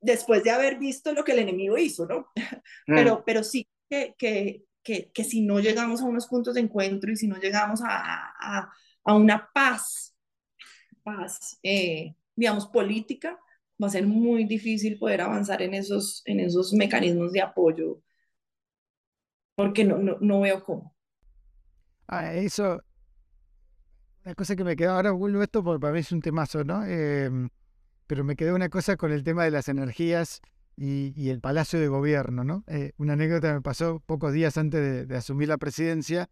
después 0.00 0.44
de 0.44 0.50
haber 0.50 0.78
visto 0.78 1.12
lo 1.12 1.24
que 1.24 1.32
el 1.32 1.40
enemigo 1.40 1.76
hizo, 1.78 2.06
¿no? 2.06 2.28
Mm. 2.86 2.94
Pero, 2.94 3.22
pero 3.26 3.44
sí 3.44 3.68
que, 3.90 4.14
que, 4.16 4.64
que, 4.88 5.10
que, 5.12 5.22
si 5.22 5.42
no 5.42 5.60
llegamos 5.60 6.00
a 6.00 6.06
unos 6.06 6.26
puntos 6.26 6.54
de 6.54 6.62
encuentro 6.62 7.12
y 7.12 7.16
si 7.16 7.28
no 7.28 7.36
llegamos 7.36 7.82
a, 7.82 8.32
a, 8.40 8.72
a 9.04 9.14
una 9.14 9.50
paz, 9.52 10.16
paz, 11.02 11.58
eh, 11.62 12.14
digamos, 12.34 12.68
política, 12.68 13.38
va 13.82 13.88
a 13.88 13.90
ser 13.90 14.06
muy 14.06 14.44
difícil 14.44 14.98
poder 14.98 15.20
avanzar 15.20 15.60
en 15.60 15.74
esos, 15.74 16.22
en 16.24 16.40
esos 16.40 16.72
mecanismos 16.72 17.32
de 17.32 17.42
apoyo, 17.42 18.00
porque 19.54 19.84
no, 19.84 19.98
no, 19.98 20.16
no 20.22 20.40
veo 20.40 20.64
cómo. 20.64 20.96
Ah, 22.06 22.32
eso, 22.32 22.80
una 24.24 24.34
cosa 24.34 24.56
que 24.56 24.64
me 24.64 24.74
quedó, 24.74 24.92
ahora 24.92 25.10
vuelvo 25.10 25.42
esto 25.42 25.62
porque 25.62 25.80
para 25.80 25.92
mí 25.92 26.00
es 26.00 26.12
un 26.12 26.22
temazo, 26.22 26.64
¿no? 26.64 26.82
Em, 26.86 27.50
pero 28.06 28.24
me 28.24 28.36
quedó 28.36 28.54
una 28.54 28.70
cosa 28.70 28.96
con 28.96 29.12
el 29.12 29.22
tema 29.22 29.44
de 29.44 29.50
las 29.50 29.68
energías 29.68 30.40
y, 30.80 31.30
el 31.30 31.40
Palacio 31.40 31.80
de 31.80 31.88
Gobierno, 31.88 32.44
¿no? 32.44 32.64
Eh, 32.68 32.92
una 32.98 33.14
anécdota 33.14 33.52
me 33.52 33.60
pasó 33.60 34.00
pocos 34.06 34.32
días 34.32 34.56
antes 34.56 35.08
de, 35.08 35.16
asumir 35.16 35.48
la 35.48 35.58
presidencia 35.58 36.30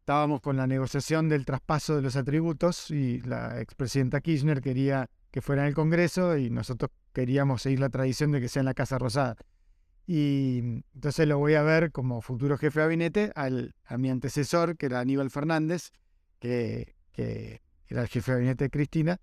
estábamos 0.00 0.40
con 0.40 0.56
la 0.56 0.68
negociación 0.68 1.28
del 1.28 1.44
traspaso 1.44 1.96
de 1.96 2.02
los 2.02 2.14
atributos 2.14 2.92
y 2.92 3.20
la 3.22 3.60
expresidenta 3.60 4.20
Kirchner 4.20 4.60
quería 4.60 5.10
que 5.32 5.42
fuera 5.42 5.62
en 5.62 5.68
el 5.68 5.74
Congreso 5.74 6.36
y 6.36 6.48
nosotros 6.48 6.92
queríamos 7.12 7.62
seguir 7.62 7.80
la 7.80 7.88
tradición 7.88 8.30
de 8.30 8.40
que 8.40 8.48
sea 8.48 8.60
en 8.60 8.66
la 8.66 8.74
Casa 8.74 8.98
Rosada. 8.98 9.36
Y 10.06 10.82
entonces 10.94 11.26
lo 11.26 11.38
voy 11.38 11.54
a 11.54 11.62
ver 11.62 11.90
como 11.90 12.22
futuro 12.22 12.56
jefe 12.56 12.78
de 12.78 12.86
gabinete 12.86 13.32
al, 13.34 13.74
a 13.84 13.98
mi 13.98 14.08
antecesor, 14.08 14.76
que 14.76 14.86
era 14.86 15.00
Aníbal 15.00 15.30
Fernández, 15.30 15.90
que, 16.38 16.94
que 17.10 17.62
era 17.88 18.02
el 18.02 18.08
jefe 18.08 18.30
de 18.30 18.36
gabinete 18.36 18.64
de 18.64 18.70
Cristina, 18.70 19.20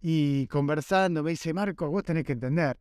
y 0.00 0.48
conversando 0.48 1.22
me 1.22 1.30
dice, 1.30 1.54
Marco, 1.54 1.88
vos 1.90 2.02
tenés 2.02 2.24
que 2.24 2.32
entender, 2.32 2.76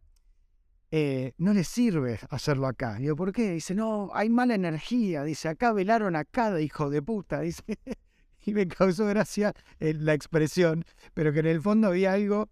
eh, 0.91 1.33
no 1.37 1.53
le 1.53 1.63
sirve 1.63 2.19
hacerlo 2.29 2.67
acá. 2.67 2.95
Digo, 2.95 3.15
¿por 3.15 3.31
qué? 3.33 3.51
Dice, 3.51 3.75
no, 3.75 4.09
hay 4.13 4.29
mala 4.29 4.55
energía. 4.55 5.23
Dice, 5.23 5.49
acá 5.49 5.73
velaron 5.73 6.15
a 6.15 6.25
cada 6.25 6.61
hijo 6.61 6.89
de 6.89 7.01
puta. 7.01 7.41
Dice, 7.41 7.63
y 8.45 8.53
me 8.53 8.67
causó 8.67 9.05
gracia 9.05 9.53
eh, 9.79 9.93
la 9.93 10.13
expresión, 10.13 10.85
pero 11.13 11.33
que 11.33 11.39
en 11.39 11.47
el 11.47 11.61
fondo 11.61 11.87
había 11.87 12.13
algo, 12.13 12.47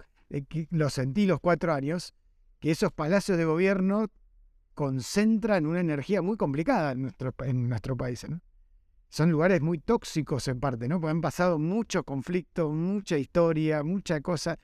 que 0.50 0.68
lo 0.72 0.90
sentí 0.90 1.26
los 1.26 1.40
cuatro 1.40 1.74
años, 1.74 2.14
que 2.60 2.72
esos 2.72 2.92
palacios 2.92 3.38
de 3.38 3.46
gobierno 3.46 4.08
concentran 4.74 5.66
una 5.66 5.80
energía 5.80 6.22
muy 6.22 6.36
complicada 6.36 6.92
en 6.92 7.04
nuestro, 7.04 7.34
en 7.46 7.70
nuestro 7.70 7.96
país. 7.96 8.28
¿no? 8.30 8.42
Son 9.10 9.32
lugares 9.32 9.62
muy 9.62 9.80
tóxicos 9.80 10.48
en 10.50 10.60
parte, 10.60 10.90
¿no? 10.90 11.00
Porque 11.00 11.12
han 11.12 11.22
pasado 11.22 11.58
mucho 11.58 12.04
conflicto, 12.04 12.70
mucha 12.70 13.18
historia, 13.18 13.82
mucha 13.82 14.20
cosa. 14.20 14.60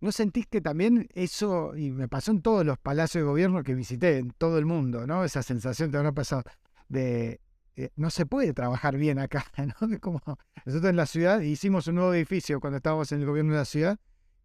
¿No 0.00 0.12
sentís 0.12 0.46
que 0.46 0.60
también 0.60 1.08
eso, 1.14 1.76
y 1.76 1.90
me 1.90 2.08
pasó 2.08 2.30
en 2.30 2.40
todos 2.40 2.64
los 2.64 2.78
palacios 2.78 3.22
de 3.22 3.28
gobierno 3.28 3.62
que 3.64 3.74
visité, 3.74 4.18
en 4.18 4.30
todo 4.30 4.58
el 4.58 4.66
mundo, 4.66 5.06
¿no? 5.06 5.24
Esa 5.24 5.42
sensación 5.42 5.90
te 5.90 5.96
habrá 5.96 6.12
pasado 6.12 6.44
de 6.88 7.40
eh, 7.78 7.90
no 7.94 8.10
se 8.10 8.26
puede 8.26 8.52
trabajar 8.54 8.96
bien 8.96 9.20
acá, 9.20 9.44
¿no? 9.80 10.00
Como 10.00 10.20
nosotros 10.64 10.90
en 10.90 10.96
la 10.96 11.06
ciudad 11.06 11.40
hicimos 11.40 11.86
un 11.86 11.96
nuevo 11.96 12.12
edificio 12.12 12.58
cuando 12.60 12.78
estábamos 12.78 13.12
en 13.12 13.20
el 13.20 13.26
gobierno 13.26 13.52
de 13.52 13.58
la 13.58 13.64
ciudad 13.64 13.98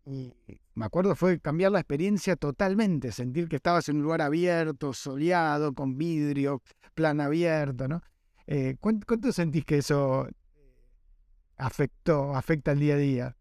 y 0.05 0.33
me 0.75 0.85
acuerdo 0.85 1.15
fue 1.15 1.39
cambiar 1.39 1.71
la 1.71 1.79
experiencia 1.79 2.35
totalmente, 2.35 3.11
sentir 3.11 3.47
que 3.47 3.55
estabas 3.55 3.89
en 3.89 3.97
un 3.97 4.03
lugar 4.03 4.21
abierto, 4.21 4.93
soleado, 4.93 5.73
con 5.73 5.97
vidrio, 5.97 6.61
plan 6.93 7.21
abierto, 7.21 7.87
¿no? 7.87 8.03
Eh, 8.45 8.75
¿cuánto, 8.79 9.31
sentís 9.31 9.65
que 9.65 9.77
eso 9.77 10.27
afectó, 11.57 12.35
afecta 12.35 12.73
el 12.73 12.79
día 12.79 12.95
a 12.95 12.97
día? 12.97 13.37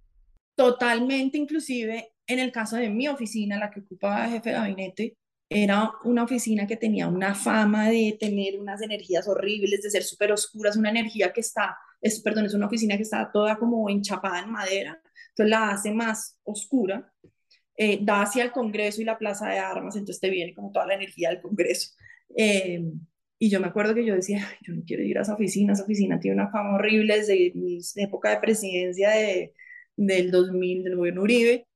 Totalmente, 0.54 1.38
inclusive 1.38 2.12
en 2.26 2.38
el 2.38 2.52
caso 2.52 2.76
de 2.76 2.90
mi 2.90 3.08
oficina, 3.08 3.58
la 3.58 3.70
que 3.70 3.80
ocupaba 3.80 4.28
jefe 4.28 4.50
de 4.50 4.56
gabinete, 4.56 5.16
era 5.48 5.90
una 6.04 6.24
oficina 6.24 6.66
que 6.66 6.76
tenía 6.76 7.08
una 7.08 7.34
fama 7.34 7.90
de 7.90 8.16
tener 8.18 8.58
unas 8.58 8.80
energías 8.80 9.28
horribles, 9.28 9.82
de 9.82 9.90
ser 9.90 10.02
súper 10.02 10.32
oscuras, 10.32 10.76
una 10.76 10.90
energía 10.90 11.32
que 11.32 11.40
está, 11.40 11.76
es, 12.00 12.20
perdón, 12.22 12.46
es 12.46 12.54
una 12.54 12.66
oficina 12.66 12.96
que 12.96 13.02
está 13.02 13.30
toda 13.30 13.56
como 13.58 13.90
enchapada 13.90 14.40
en 14.40 14.50
madera, 14.50 15.00
entonces 15.30 15.50
la 15.50 15.70
hace 15.70 15.92
más 15.92 16.38
oscura, 16.44 17.12
eh, 17.76 17.98
da 18.02 18.22
hacia 18.22 18.44
el 18.44 18.52
Congreso 18.52 19.02
y 19.02 19.04
la 19.04 19.18
Plaza 19.18 19.48
de 19.48 19.58
Armas, 19.58 19.96
entonces 19.96 20.20
te 20.20 20.30
viene 20.30 20.54
como 20.54 20.72
toda 20.72 20.86
la 20.86 20.94
energía 20.94 21.30
del 21.30 21.42
Congreso. 21.42 21.90
Eh, 22.36 22.82
y 23.38 23.50
yo 23.50 23.60
me 23.60 23.66
acuerdo 23.66 23.94
que 23.94 24.04
yo 24.06 24.14
decía, 24.14 24.46
yo 24.62 24.72
no 24.74 24.82
quiero 24.86 25.02
ir 25.02 25.18
a 25.18 25.22
esa 25.22 25.34
oficina, 25.34 25.72
esa 25.72 25.82
oficina 25.84 26.20
tiene 26.20 26.36
una 26.36 26.50
fama 26.50 26.76
horrible 26.76 27.18
desde 27.18 27.52
mi 27.54 27.78
época 27.96 28.30
de 28.30 28.40
presidencia 28.40 29.10
de, 29.10 29.52
del 29.96 30.30
2000, 30.30 30.84
del 30.84 30.96
gobierno 30.96 31.22
Uribe, 31.22 31.66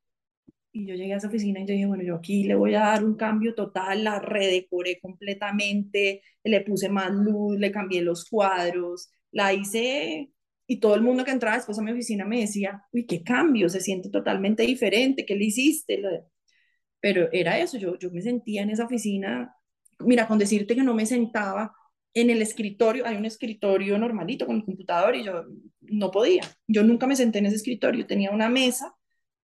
y 0.73 0.87
yo 0.87 0.95
llegué 0.95 1.15
a 1.15 1.17
esa 1.17 1.29
oficina 1.29 1.61
y 1.61 1.67
yo 1.67 1.73
dije, 1.73 1.87
bueno, 1.87 2.03
yo 2.03 2.17
aquí 2.17 2.45
le 2.45 2.55
voy 2.55 2.75
a 2.75 2.81
dar 2.81 3.05
un 3.05 3.17
cambio 3.17 3.55
total, 3.55 4.05
la 4.05 4.19
redecoré 4.21 4.99
completamente, 5.01 6.23
le 6.45 6.61
puse 6.61 6.89
más 6.91 7.11
luz, 7.13 7.59
le 7.59 7.73
cambié 7.73 8.03
los 8.03 8.27
cuadros, 8.29 9.11
la 9.33 9.55
hice 9.55 10.31
y 10.67 10.81
todo 10.81 10.95
el 10.95 11.03
mundo 11.03 11.25
que 11.25 11.31
entraba 11.31 11.57
después 11.57 11.79
a 11.79 11.83
mi 11.83 11.93
oficina 11.93 12.27
me 12.27 12.41
decía, 12.41 12.83
uy, 12.93 13.07
qué 13.07 13.23
cambio, 13.23 13.69
se 13.71 13.81
siente 13.81 14.11
totalmente 14.11 14.65
diferente, 14.65 15.25
¿qué 15.25 15.35
le 15.37 15.47
hiciste? 15.47 16.03
Pero 17.01 17.29
era 17.33 17.59
eso, 17.59 17.79
yo, 17.79 17.99
yo 17.99 18.11
me 18.11 18.21
sentía 18.21 18.63
en 18.63 18.71
esa 18.71 18.85
oficina, 18.85 19.55
mira, 20.01 20.27
con 20.29 20.39
decirte 20.39 20.75
que 20.75 20.83
no 20.83 20.95
me 20.95 21.07
sentaba 21.07 21.73
en 22.17 22.31
el 22.31 22.41
escritorio, 22.41 23.07
hay 23.07 23.17
un 23.17 23.27
escritorio 23.27 23.99
normalito 23.99 24.47
con 24.47 24.57
el 24.57 24.65
computador 24.65 25.15
y 25.15 25.23
yo 25.23 25.45
no 25.83 26.11
podía, 26.11 26.43
yo 26.67 26.83
nunca 26.83 27.07
me 27.07 27.15
senté 27.15 27.41
en 27.41 27.47
ese 27.47 27.57
escritorio, 27.57 28.07
tenía 28.07 28.31
una 28.31 28.49
mesa 28.49 28.95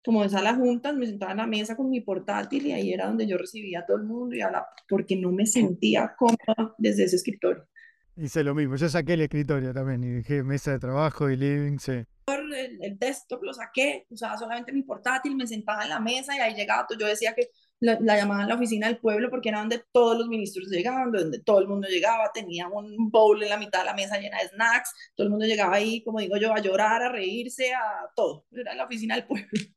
como 0.04 0.24
de 0.24 0.30
sala 0.30 0.56
juntas, 0.56 0.96
me 0.96 1.06
sentaba 1.06 1.34
en 1.34 1.40
la 1.40 1.48
mesa 1.48 1.76
con 1.76 1.90
mi 1.90 2.00
portátil 2.00 2.66
y 2.66 2.72
ahí 2.72 2.94
era 2.94 3.08
donde 3.08 3.28
yo 3.28 3.38
recibía 3.38 3.82
a 3.82 3.86
todo 3.86 3.98
el 3.98 4.04
mundo 4.04 4.36
y 4.36 4.42
hablaba, 4.42 4.68
porque 4.88 5.18
no 5.18 5.34
me 5.34 5.46
sentía 5.46 6.16
cómoda 6.18 6.74
desde 6.78 7.04
ese 7.04 7.18
escritorio. 7.18 7.68
Hice 8.16 8.42
lo 8.42 8.56
mismo, 8.56 8.78
yo 8.78 8.88
saqué 8.88 9.14
el 9.14 9.22
escritorio 9.22 9.74
también 9.74 10.04
y 10.06 10.10
dije 10.10 10.42
mesa 10.42 10.72
de 10.72 10.80
trabajo 10.80 11.30
y 11.30 11.36
living, 11.36 11.78
sí. 11.78 12.04
El, 12.28 12.82
el 12.82 12.98
desktop 12.98 13.44
lo 13.44 13.54
saqué, 13.54 14.06
usaba 14.10 14.38
solamente 14.38 14.72
mi 14.72 14.84
portátil, 14.84 15.36
me 15.36 15.46
sentaba 15.46 15.84
en 15.84 15.90
la 15.90 16.00
mesa 16.00 16.36
y 16.38 16.40
ahí 16.40 16.56
llegaba, 16.56 16.88
yo 16.98 17.06
decía 17.06 17.34
que 17.36 17.50
la, 17.82 18.00
la 18.00 18.16
llamaban 18.16 18.48
la 18.48 18.56
oficina 18.56 18.88
del 18.88 19.00
pueblo 19.00 19.30
porque 19.30 19.50
era 19.50 19.60
donde 19.60 19.84
todos 19.92 20.18
los 20.18 20.28
ministros 20.28 20.70
llegaban, 20.70 21.12
donde 21.12 21.40
todo 21.40 21.60
el 21.60 21.68
mundo 21.68 21.88
llegaba, 21.88 22.32
tenía 22.34 22.68
un 22.68 23.10
bowl 23.12 23.42
en 23.44 23.50
la 23.50 23.58
mitad 23.58 23.80
de 23.80 23.86
la 23.86 23.94
mesa 23.96 24.20
llena 24.20 24.38
de 24.40 24.50
snacks, 24.50 24.94
todo 25.16 25.26
el 25.26 25.32
mundo 25.32 25.46
llegaba 25.46 25.76
ahí, 25.76 26.04
como 26.04 26.20
digo 26.20 26.38
yo, 26.38 26.54
a 26.54 26.62
llorar, 26.62 27.02
a 27.04 27.12
reírse, 27.12 27.74
a 27.74 28.10
todo, 28.16 28.46
era 28.52 28.76
la 28.76 28.86
oficina 28.86 29.16
del 29.16 29.26
pueblo. 29.26 29.50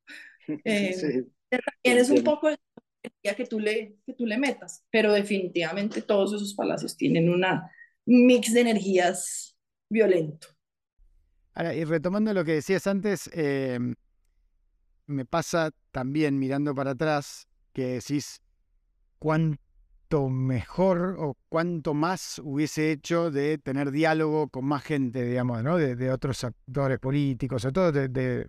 Eh, 0.62 1.24
También 1.48 2.02
es 2.02 2.10
un 2.10 2.22
poco 2.22 2.50
de 2.50 2.58
que 3.34 3.46
tú, 3.46 3.58
le, 3.58 3.96
que 4.04 4.12
tú 4.12 4.26
le 4.26 4.36
metas, 4.36 4.84
pero 4.90 5.12
definitivamente 5.14 6.02
todos 6.02 6.34
esos 6.34 6.54
palacios 6.54 6.98
tienen 6.98 7.30
una 7.30 7.70
mix 8.04 8.52
de 8.52 8.60
energías 8.60 9.56
violento. 9.88 10.48
Ahora, 11.54 11.74
y 11.74 11.84
retomando 11.84 12.34
lo 12.34 12.44
que 12.44 12.52
decías 12.52 12.86
antes, 12.86 13.30
eh, 13.32 13.78
me 15.06 15.24
pasa 15.24 15.70
también 15.90 16.38
mirando 16.38 16.74
para 16.74 16.92
atrás 16.92 17.46
que 17.74 17.94
decís 17.94 18.40
cuánto 19.18 20.28
mejor 20.30 21.16
o 21.18 21.36
cuánto 21.48 21.92
más 21.92 22.40
hubiese 22.42 22.92
hecho 22.92 23.30
de 23.30 23.58
tener 23.58 23.90
diálogo 23.90 24.48
con 24.48 24.64
más 24.64 24.84
gente, 24.84 25.24
digamos, 25.24 25.62
¿no? 25.62 25.76
De, 25.76 26.10
otros 26.10 26.44
actores 26.44 26.98
políticos, 27.00 27.62
sobre 27.62 27.72
todo 27.72 27.92
de, 27.92 28.48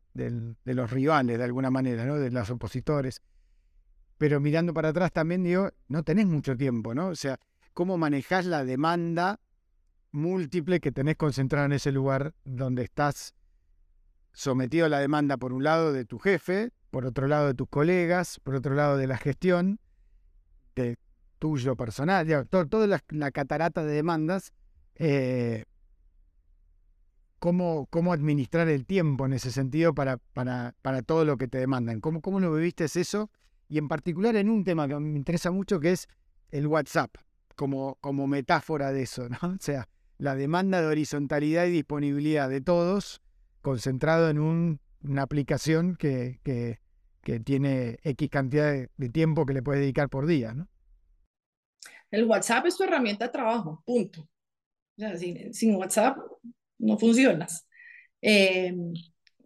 los 0.64 0.92
rivales, 0.92 1.38
de 1.38 1.44
alguna 1.44 1.72
manera, 1.72 2.06
¿no? 2.06 2.16
De 2.16 2.30
los 2.32 2.50
opositores. 2.52 3.22
Pero 4.18 4.40
mirando 4.40 4.74
para 4.74 4.90
atrás 4.90 5.12
también 5.12 5.44
digo, 5.44 5.72
no 5.88 6.04
tenés 6.04 6.28
mucho 6.28 6.56
tiempo, 6.56 6.94
¿no? 6.94 7.08
O 7.08 7.16
sea, 7.16 7.40
¿cómo 7.74 7.98
manejás 7.98 8.46
la 8.46 8.64
demanda 8.64 9.42
múltiple 10.12 10.80
que 10.80 10.92
tenés 10.92 11.18
concentrada 11.18 11.66
en 11.66 11.74
ese 11.74 11.92
lugar 11.92 12.34
donde 12.46 12.84
estás 12.84 13.34
sometido 14.32 14.86
a 14.86 14.90
la 14.90 15.00
demanda, 15.00 15.38
por 15.38 15.52
un 15.52 15.64
lado, 15.64 15.94
de 15.94 16.06
tu 16.06 16.20
jefe, 16.20 16.72
por 16.96 17.06
otro 17.06 17.28
lado, 17.28 17.48
de 17.48 17.54
tus 17.54 17.68
colegas, 17.68 18.40
por 18.42 18.56
otro 18.56 18.74
lado, 18.74 18.96
de 18.96 19.06
la 19.06 19.18
gestión, 19.18 19.82
de 20.78 20.98
tuyo 21.40 21.76
personal, 21.76 22.48
toda 22.48 22.88
la, 23.10 23.32
catarata 23.32 23.84
de 23.84 23.92
demandas, 23.92 24.54
eh, 24.96 25.66
cómo, 27.38 27.86
cómo, 27.90 28.14
administrar 28.14 28.70
el 28.70 28.86
tiempo 28.86 29.26
en 29.26 29.34
ese 29.34 29.52
sentido 29.52 29.94
para, 29.94 30.20
para, 30.32 30.74
para 30.82 31.02
todo 31.02 31.26
lo 31.26 31.36
que 31.36 31.50
te 31.50 31.58
demandan. 31.58 32.00
¿Cómo, 32.00 32.22
¿Cómo 32.22 32.40
lo 32.40 32.54
viviste 32.54 32.86
eso? 32.86 33.30
Y 33.68 33.78
en 33.78 33.90
particular 33.90 34.38
en 34.38 34.50
un 34.50 34.64
tema 34.64 34.88
que 34.88 34.98
me 34.98 35.18
interesa 35.18 35.52
mucho, 35.52 35.82
que 35.82 35.92
es 35.92 36.08
el 36.52 36.66
WhatsApp, 36.66 37.14
como, 37.58 37.98
como 38.00 38.26
metáfora 38.26 38.94
de 38.94 39.02
eso, 39.02 39.28
¿no? 39.28 39.38
O 39.44 39.58
sea, 39.60 39.90
la 40.18 40.34
demanda 40.36 40.80
de 40.80 40.88
horizontalidad 40.88 41.66
y 41.66 41.72
disponibilidad 41.72 42.48
de 42.48 42.62
todos 42.62 43.22
concentrado 43.62 44.30
en 44.30 44.40
una 44.40 45.22
aplicación 45.22 45.98
que, 45.98 46.40
que, 46.42 46.85
tiene 47.44 48.00
X 48.04 48.30
cantidad 48.30 48.72
de, 48.72 49.10
tiempo 49.10 49.46
que 49.46 49.54
le 49.54 49.64
puedes 49.64 49.82
dedicar 49.82 50.10
por 50.10 50.28
día, 50.28 50.54
¿no? 50.54 50.68
El 52.12 52.26
WhatsApp 52.26 52.66
es 52.68 52.78
tu 52.78 52.84
herramienta 52.84 53.26
de 53.26 53.32
trabajo, 53.32 53.84
punto. 53.86 54.22
O 54.22 54.28
sea, 54.98 55.18
sin, 55.18 55.76
WhatsApp 55.76 56.18
no 56.78 56.98
funcionas. 56.98 57.68
Em, 58.22 58.94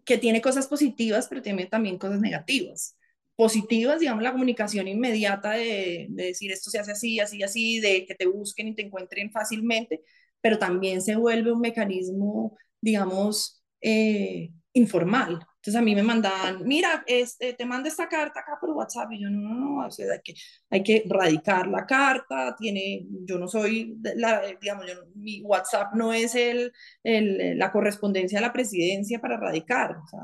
que 0.05 0.17
tiene 0.17 0.41
cosas 0.41 0.67
positivas, 0.67 1.27
pero 1.27 1.41
tiene 1.41 1.65
también 1.65 1.97
cosas 1.97 2.19
negativas. 2.19 2.97
Positivas, 3.35 3.99
digamos, 3.99 4.23
la 4.23 4.33
comunicación 4.33 4.87
inmediata 4.87 5.51
de, 5.51 6.07
de 6.09 6.23
decir 6.25 6.51
esto 6.51 6.69
se 6.69 6.79
hace 6.79 6.91
así, 6.91 7.19
así, 7.19 7.43
así, 7.43 7.79
de 7.79 8.05
que 8.05 8.15
te 8.15 8.27
busquen 8.27 8.67
y 8.67 8.75
te 8.75 8.83
encuentren 8.83 9.31
fácilmente, 9.31 10.01
pero 10.41 10.57
también 10.59 11.01
se 11.01 11.15
vuelve 11.15 11.51
un 11.51 11.61
mecanismo, 11.61 12.57
digamos, 12.81 13.63
eh, 13.81 14.51
informal. 14.73 15.45
Entonces 15.59 15.75
a 15.75 15.83
mí 15.83 15.93
me 15.93 16.03
mandaban, 16.03 16.65
mira, 16.65 17.03
este, 17.05 17.53
te 17.53 17.65
mando 17.65 17.89
esta 17.89 18.07
carta 18.07 18.39
acá 18.39 18.57
por 18.61 18.69
WhatsApp. 18.71 19.11
Y 19.11 19.21
yo, 19.21 19.29
no, 19.29 19.41
no, 19.41 19.55
no, 19.55 19.83
hay, 19.83 19.89
que, 20.23 20.33
hay 20.69 20.83
que 20.83 21.03
radicar 21.07 21.67
la 21.67 21.85
carta, 21.85 22.55
tiene, 22.57 23.05
yo 23.25 23.37
no 23.37 23.47
soy, 23.47 23.97
la, 24.15 24.41
digamos, 24.61 24.85
mi 25.15 25.41
WhatsApp 25.41 25.93
no 25.95 26.13
es 26.13 26.33
el, 26.35 26.71
el, 27.03 27.57
la 27.57 27.71
correspondencia 27.71 28.39
a 28.39 28.41
la 28.41 28.53
presidencia 28.53 29.19
para 29.19 29.37
radicar. 29.37 29.97
O 29.97 30.07
sea, 30.07 30.19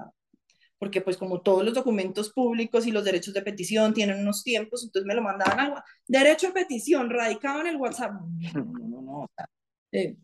porque 0.79 1.01
pues 1.01 1.17
como 1.17 1.41
todos 1.41 1.65
los 1.65 1.73
documentos 1.73 2.31
públicos 2.31 2.85
y 2.87 2.91
los 2.91 3.03
derechos 3.03 3.33
de 3.33 3.41
petición 3.41 3.93
tienen 3.93 4.19
unos 4.19 4.43
tiempos, 4.43 4.83
entonces 4.83 5.07
me 5.07 5.15
lo 5.15 5.21
mandaban 5.21 5.59
al 5.59 5.83
derecho 6.07 6.47
de 6.47 6.53
petición 6.53 7.09
radicado 7.09 7.61
en 7.61 7.67
el 7.67 7.77
WhatsApp. 7.77 8.11
No, 8.13 8.63
no, 8.63 8.87
no, 8.87 9.01
no. 9.01 9.19
O 9.21 9.29
sea, 9.35 9.47
eh, 9.91 10.17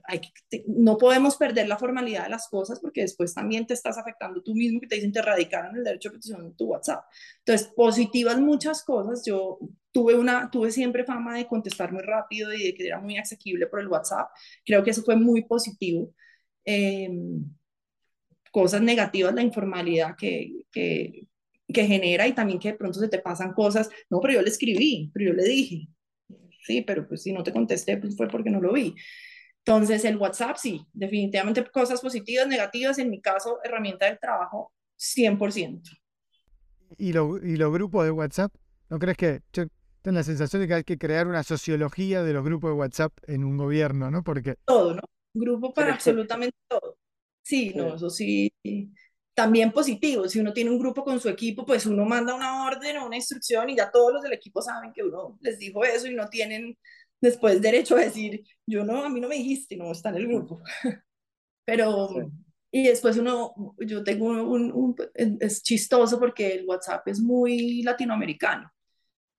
no 0.68 0.98
podemos 0.98 1.38
perder 1.38 1.68
la 1.68 1.78
formalidad 1.78 2.24
de 2.24 2.30
las 2.30 2.48
cosas 2.50 2.80
porque 2.80 3.02
después 3.02 3.34
también 3.34 3.66
te 3.66 3.74
estás 3.74 3.98
afectando 3.98 4.42
tú 4.44 4.54
mismo 4.54 4.82
que 4.82 4.88
te 4.88 4.96
dicen 4.96 5.12
te 5.14 5.22
radicaron 5.22 5.76
el 5.76 5.84
derecho 5.84 6.10
de 6.10 6.16
petición 6.16 6.46
en 6.46 6.56
tu 6.56 6.66
WhatsApp. 6.66 7.06
Entonces, 7.40 7.68
positivas 7.76 8.40
muchas 8.40 8.84
cosas. 8.84 9.24
Yo 9.26 9.60
tuve, 9.92 10.16
una, 10.16 10.50
tuve 10.52 10.72
siempre 10.72 11.06
fama 11.06 11.38
de 11.38 11.48
contestar 11.48 11.92
muy 11.94 12.02
rápido 12.02 12.54
y 12.54 12.64
de 12.64 12.74
que 12.74 12.88
era 12.88 13.00
muy 13.00 13.18
asequible 13.18 13.68
por 13.68 13.80
el 13.80 13.88
WhatsApp. 13.88 14.30
Creo 14.66 14.84
que 14.84 14.92
eso 14.92 15.04
fue 15.04 15.16
muy 15.16 15.44
positivo. 15.44 16.14
Em, 16.66 17.46
cosas 18.52 18.82
negativas, 18.82 19.34
la 19.34 19.42
informalidad 19.42 20.16
que, 20.18 20.66
que, 20.72 21.28
que 21.74 21.86
genera 21.88 22.28
y 22.28 22.34
también 22.34 22.60
que 22.60 22.72
de 22.72 22.78
pronto 22.78 23.00
se 23.00 23.10
te 23.10 23.20
pasan 23.20 23.54
cosas. 23.54 23.90
No, 24.10 24.20
pero 24.20 24.36
yo 24.36 24.42
le 24.42 24.50
escribí, 24.50 25.12
pero 25.14 25.32
yo 25.32 25.34
le 25.34 25.44
dije. 25.46 25.88
Sí, 26.64 26.82
pero 26.82 27.08
pues 27.08 27.24
si 27.24 27.34
no 27.34 27.44
te 27.44 27.52
contesté, 27.52 27.98
pues 27.98 28.16
fue 28.16 28.28
porque 28.28 28.50
no 28.50 28.62
lo 28.62 28.74
vi. 28.74 28.96
Entonces, 29.66 30.04
el 30.06 30.18
WhatsApp 30.18 30.58
sí, 30.58 30.86
definitivamente 30.92 31.64
cosas 31.66 32.02
positivas, 32.02 32.48
negativas, 32.48 32.98
en 32.98 33.10
mi 33.10 33.22
caso, 33.22 33.60
herramienta 33.64 34.08
del 34.08 34.18
trabajo, 34.20 34.74
100%. 34.98 35.82
¿Y, 36.98 37.14
lo, 37.14 37.38
y 37.38 37.58
los 37.58 37.72
grupos 37.72 38.06
de 38.06 38.12
WhatsApp? 38.12 38.54
¿No 38.90 38.98
crees 38.98 39.18
que 39.18 39.42
yo 39.54 39.66
tengo 40.02 40.18
la 40.18 40.24
sensación 40.24 40.62
de 40.62 40.68
que 40.68 40.74
hay 40.74 40.84
que 40.84 40.98
crear 40.98 41.28
una 41.28 41.44
sociología 41.44 42.24
de 42.24 42.34
los 42.34 42.44
grupos 42.44 42.72
de 42.72 42.76
WhatsApp 42.76 43.14
en 43.28 43.44
un 43.44 43.58
gobierno, 43.58 44.10
¿no? 44.10 44.24
Porque... 44.24 44.56
Todo, 44.66 44.96
¿no? 44.96 45.02
Grupo 45.34 45.74
para 45.74 45.94
absolutamente 45.94 46.58
todo. 46.68 46.98
Sí, 47.44 47.72
no, 47.76 47.96
eso 47.96 48.10
sí. 48.10 48.52
También 49.34 49.72
positivo, 49.72 50.28
si 50.28 50.40
uno 50.40 50.54
tiene 50.54 50.72
un 50.72 50.80
grupo 50.80 51.04
con 51.04 51.20
su 51.20 51.30
equipo, 51.30 51.66
pues 51.66 51.86
uno 51.86 52.04
manda 52.06 52.36
una 52.36 52.66
orden 52.66 52.98
o 52.98 53.06
una 53.06 53.16
instrucción 53.16 53.70
y 53.70 53.78
ya 53.78 53.90
todos 53.90 54.12
los 54.14 54.22
del 54.24 54.34
equipo 54.34 54.62
saben 54.62 54.92
que 54.92 55.04
uno 55.04 55.38
les 55.40 55.58
dijo 55.58 55.86
eso 55.86 56.08
y 56.08 56.16
no 56.16 56.28
tienen 56.28 56.78
después 57.22 57.62
derecho 57.62 57.96
a 57.96 58.02
decir, 58.02 58.44
yo 58.66 58.84
no, 58.84 59.06
a 59.06 59.10
mí 59.10 59.22
no 59.22 59.30
me 59.30 59.36
dijiste, 59.36 59.78
no, 59.78 59.92
está 59.92 60.10
en 60.10 60.16
el 60.16 60.28
grupo. 60.28 60.62
Pero, 61.66 62.10
y 62.72 62.88
después 62.88 63.18
uno, 63.18 63.54
yo 63.80 64.04
tengo 64.04 64.26
un, 64.26 64.96
es 65.40 65.64
chistoso 65.64 66.20
porque 66.20 66.56
el 66.56 66.66
WhatsApp 66.66 67.08
es 67.08 67.22
muy 67.22 67.84
latinoamericano. 67.84 68.72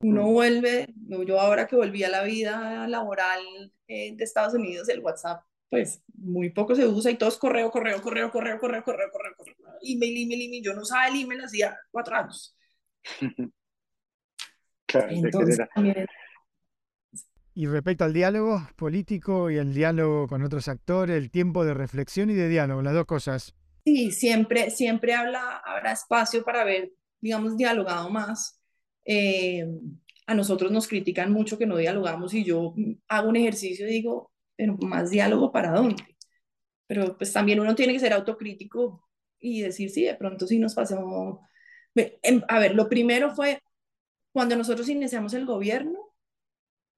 Uno 0.00 0.22
mm. 0.22 0.32
vuelve, 0.32 0.94
yo 1.26 1.40
ahora 1.40 1.66
que 1.66 1.76
volví 1.76 2.02
a 2.04 2.08
la 2.08 2.22
vida 2.24 2.86
laboral 2.88 3.42
eh, 3.86 4.14
de 4.16 4.24
Estados 4.24 4.54
Unidos, 4.54 4.88
el 4.88 5.00
WhatsApp, 5.00 5.44
pues 5.68 6.02
muy 6.14 6.50
poco 6.50 6.74
se 6.74 6.86
usa 6.86 7.10
y 7.10 7.16
todo 7.16 7.30
es 7.30 7.38
correo, 7.38 7.70
correo, 7.70 8.02
correo, 8.02 8.30
correo, 8.30 8.58
correo, 8.58 8.84
correo, 8.84 9.10
correo, 9.10 9.34
correo, 9.36 9.56
email, 9.80 10.22
email, 10.24 10.42
email. 10.42 10.62
Yo 10.62 10.74
no 10.74 10.82
usaba 10.82 11.08
el 11.08 11.20
email 11.20 11.40
hacía 11.40 11.78
cuatro 11.90 12.16
años. 12.16 12.56
claro, 14.86 15.08
Entonces, 15.10 15.58
también 15.74 16.06
y 17.54 17.66
respecto 17.66 18.04
al 18.04 18.12
diálogo 18.12 18.66
político 18.76 19.50
y 19.50 19.56
el 19.56 19.74
diálogo 19.74 20.26
con 20.28 20.42
otros 20.42 20.68
actores, 20.68 21.16
el 21.16 21.30
tiempo 21.30 21.64
de 21.64 21.74
reflexión 21.74 22.30
y 22.30 22.34
de 22.34 22.48
diálogo, 22.48 22.82
las 22.82 22.94
dos 22.94 23.06
cosas. 23.06 23.54
Sí, 23.84 24.12
siempre, 24.12 24.70
siempre 24.70 25.14
habla, 25.14 25.60
habrá 25.64 25.92
espacio 25.92 26.44
para 26.44 26.62
haber, 26.62 26.92
digamos, 27.20 27.56
dialogado 27.56 28.10
más. 28.10 28.60
Eh, 29.04 29.66
a 30.26 30.34
nosotros 30.34 30.70
nos 30.70 30.86
critican 30.86 31.32
mucho 31.32 31.58
que 31.58 31.66
no 31.66 31.76
dialogamos 31.76 32.32
y 32.34 32.44
yo 32.44 32.74
hago 33.08 33.28
un 33.28 33.36
ejercicio 33.36 33.86
y 33.86 33.90
digo, 33.90 34.30
pero 34.56 34.76
más 34.78 35.10
diálogo 35.10 35.50
para 35.52 35.72
dónde. 35.72 36.04
Pero 36.86 37.16
pues 37.18 37.32
también 37.32 37.60
uno 37.60 37.74
tiene 37.74 37.92
que 37.92 38.00
ser 38.00 38.12
autocrítico 38.12 39.08
y 39.40 39.62
decir, 39.62 39.90
sí, 39.90 40.04
de 40.04 40.14
pronto 40.14 40.46
sí 40.46 40.58
nos 40.58 40.74
pasamos. 40.74 41.40
Em, 41.94 42.42
a 42.48 42.58
ver, 42.58 42.74
lo 42.74 42.88
primero 42.88 43.34
fue 43.34 43.60
cuando 44.32 44.56
nosotros 44.56 44.88
iniciamos 44.88 45.34
el 45.34 45.46
gobierno, 45.46 46.01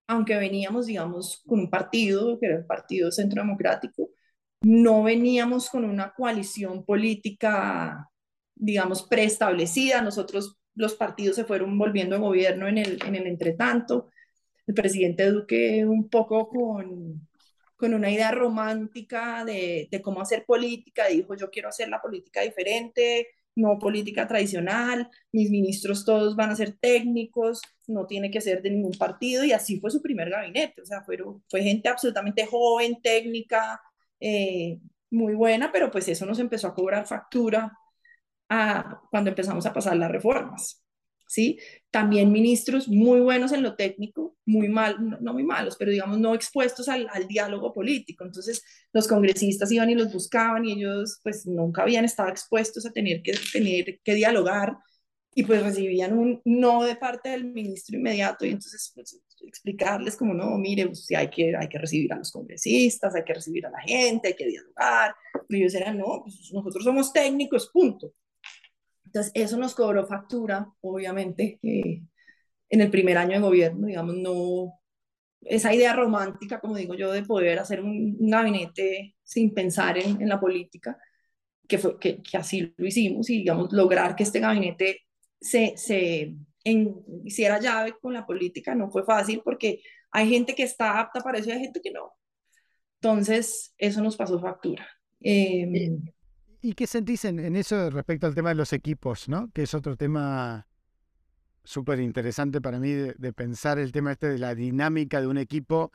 aunque 0.07 0.37
veníamos, 0.37 0.87
digamos, 0.87 1.43
con 1.47 1.61
un 1.61 1.71
partido, 1.71 2.39
que 2.39 2.47
era 2.47 2.57
el 2.57 2.67
Partido 2.67 3.11
Centro 3.11 3.43
Democrático, 3.43 4.11
no 4.61 5.03
veníamos 5.03 5.69
con 5.71 5.85
una 5.85 6.13
coalición 6.15 6.85
política, 6.85 8.11
digamos, 8.55 9.03
preestablecida. 9.05 10.03
Nosotros, 10.03 10.59
los 10.75 10.95
partidos 10.95 11.37
se 11.37 11.45
fueron 11.45 11.79
volviendo 11.79 12.21
gobierno 12.21 12.69
en 12.69 12.79
el, 12.79 12.99
en 13.05 13.15
el 13.15 13.27
entretanto. 13.27 14.11
El 14.67 14.75
presidente 14.75 15.31
Duque 15.31 15.85
un 15.87 16.09
poco 16.09 16.49
con, 16.49 17.29
con 17.77 17.95
una 17.95 18.11
idea 18.11 18.31
romántica 18.31 19.45
de, 19.45 19.89
de 19.91 20.03
cómo 20.03 20.21
hacer 20.23 20.45
política, 20.47 21.07
dijo, 21.09 21.35
yo 21.35 21.51
quiero 21.51 21.69
hacer 21.69 21.89
la 21.89 22.01
política 22.01 22.41
diferente, 22.41 23.29
no 23.57 23.79
política 23.79 24.27
tradicional, 24.27 25.09
mis 25.33 25.51
ministros 25.51 26.05
todos 26.05 26.37
van 26.37 26.51
a 26.51 26.57
ser 26.57 26.77
técnicos, 26.81 27.61
no 27.87 28.07
tiene 28.07 28.31
que 28.31 28.41
ser 28.41 28.63
de 28.63 28.71
ningún 28.71 28.93
partido 28.93 29.45
y 29.45 29.53
así 29.53 29.81
fue 29.81 29.91
su 29.91 30.03
primer 30.03 30.31
gabinete, 30.31 30.83
o 30.83 30.87
sea, 30.87 31.03
fue, 31.03 31.19
fue 31.49 31.63
gente 31.63 31.89
absolutamente 31.89 32.47
joven, 32.47 33.01
técnica, 33.03 33.81
eh, 34.21 34.79
muy 35.11 35.35
buena, 35.35 35.71
pero 35.73 35.91
pues 35.91 36.09
eso 36.09 36.27
nos 36.27 36.39
empezó 36.39 36.69
a 36.69 36.75
cobrar 36.75 37.07
factura 37.07 37.73
a, 38.49 39.01
cuando 39.11 39.31
empezamos 39.31 39.67
a 39.67 39.73
pasar 39.73 39.97
las 39.97 40.11
reformas. 40.11 40.84
¿Sí? 41.35 41.59
También 41.91 42.31
ministros 42.33 42.89
muy 42.89 43.21
buenos 43.21 43.53
en 43.53 43.63
lo 43.63 43.75
técnico, 43.75 44.37
muy 44.47 44.69
mal, 44.69 44.97
no, 45.21 45.33
muy 45.33 45.43
malos, 45.43 45.77
pero 45.77 45.91
digamos 45.91 46.19
no 46.19 46.35
expuestos 46.35 46.89
al, 46.89 47.09
al, 47.13 47.27
diálogo 47.27 47.73
político. 47.73 48.25
Entonces 48.25 48.63
los 48.93 49.09
congresistas 49.09 49.71
iban 49.73 49.91
y 49.91 49.95
los 49.97 50.13
buscaban 50.13 50.65
y 50.65 50.73
ellos 50.73 51.21
pues 51.23 51.47
nunca 51.47 51.83
habían 51.83 52.05
estado 52.05 52.29
expuestos 52.29 52.87
a 52.87 52.93
tener 52.93 53.23
que, 53.23 53.33
tener 53.53 54.01
que 54.03 54.15
dialogar 54.15 54.77
y 55.35 55.43
pues 55.43 55.63
recibían 55.63 56.17
un 56.17 56.41
no 56.45 56.85
de 56.85 56.95
parte 56.95 57.31
del 57.31 57.45
ministro 57.45 57.97
inmediato 57.97 58.47
y 58.47 58.51
entonces 58.51 58.93
pues, 58.95 59.21
explicarles 59.41 60.17
como 60.17 60.35
no, 60.35 60.57
mire, 60.57 60.87
pues, 60.87 61.09
hay, 61.17 61.29
que, 61.29 61.57
hay 61.57 61.69
que 61.69 61.79
recibir 61.79 62.13
a 62.13 62.19
los 62.19 62.31
congresistas, 62.31 63.15
hay 63.15 63.25
que 63.25 63.35
recibir 63.35 63.67
a 63.67 63.71
la 63.71 63.81
gente, 63.81 64.29
hay 64.29 64.35
que 64.35 64.47
dialogar. 64.47 65.15
Y 65.49 65.57
ellos 65.57 65.75
eran, 65.75 65.99
no, 65.99 66.23
pues 66.23 66.51
nosotros 66.53 66.85
somos 66.85 67.13
técnicos, 67.13 67.69
punto. 67.73 68.13
Entonces, 69.15 69.33
eso 69.37 69.57
nos 69.59 69.77
cobró 69.77 70.05
factura, 70.07 70.69
obviamente, 70.81 71.61
eh, 71.63 72.03
en 72.69 72.81
el 72.81 72.91
primer 72.91 73.17
año 73.17 73.35
de 73.35 73.39
gobierno, 73.39 73.87
digamos, 73.87 74.17
no, 74.17 74.81
esa 75.43 75.73
idea 75.73 75.95
romántica, 75.95 76.59
como 76.61 76.77
digo 76.77 76.95
yo, 76.95 77.13
de 77.13 77.23
poder 77.23 77.61
hacer 77.61 77.81
un, 77.81 78.17
gabinete 78.19 79.15
sin 79.23 79.55
pensar 79.55 79.99
en, 79.99 80.29
la 80.29 80.41
política, 80.41 80.99
que, 81.69 81.79
fue, 81.79 81.97
que, 82.01 82.23
que, 82.23 82.37
así 82.37 82.75
lo 82.77 82.87
hicimos 82.87 83.31
y, 83.31 83.39
digamos, 83.39 83.73
lograr 83.73 84.17
que 84.17 84.25
este 84.25 84.41
gabinete 84.41 85.03
se, 85.41 85.75
se 85.77 86.35
hiciera 86.65 87.61
llave 87.61 87.95
con 88.01 88.15
la 88.15 88.27
política 88.27 88.75
no 88.75 88.91
fue 88.91 89.05
fácil 89.05 89.43
porque 89.45 89.83
hay 90.11 90.29
gente 90.29 90.55
que 90.55 90.63
está 90.65 90.99
apta 90.99 91.21
para 91.21 91.39
eso 91.39 91.51
y 91.51 91.53
hay 91.53 91.61
gente 91.61 91.81
que 91.81 91.93
no. 91.93 92.13
Entonces, 93.01 93.75
eso 93.79 94.03
nos 94.03 94.17
pasó 94.17 94.41
factura. 94.41 94.89
Eh, 95.21 95.99
¿Y 96.65 96.73
qué 96.73 96.87
sentís 96.87 97.27
en, 97.27 97.57
eso 97.57 97.91
respecto 97.91 98.27
al 98.27 98.35
tema 98.35 98.49
de 98.49 98.55
los 98.55 98.73
equipos, 98.73 99.29
¿no? 99.29 99.51
que 99.53 99.65
es 99.65 99.75
otro 99.75 99.99
tema 99.99 100.67
súper 101.63 102.01
interesante 102.01 102.63
para 102.63 102.79
mí 102.79 102.91
de, 102.91 103.33
pensar 103.35 103.79
el 103.79 103.93
tema 103.93 104.13
este 104.13 104.29
de 104.31 104.39
la 104.39 104.55
dinámica 104.55 105.21
de 105.21 105.27
un 105.27 105.37
equipo 105.37 105.93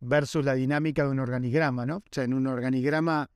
versus 0.00 0.42
la 0.42 0.54
dinámica 0.54 1.04
de 1.04 1.10
un 1.10 1.18
organigrama, 1.18 1.84
¿no? 1.84 1.96
O 1.96 2.02
sea, 2.10 2.24
en 2.24 2.32
un 2.32 2.46
organigrama 2.46 3.28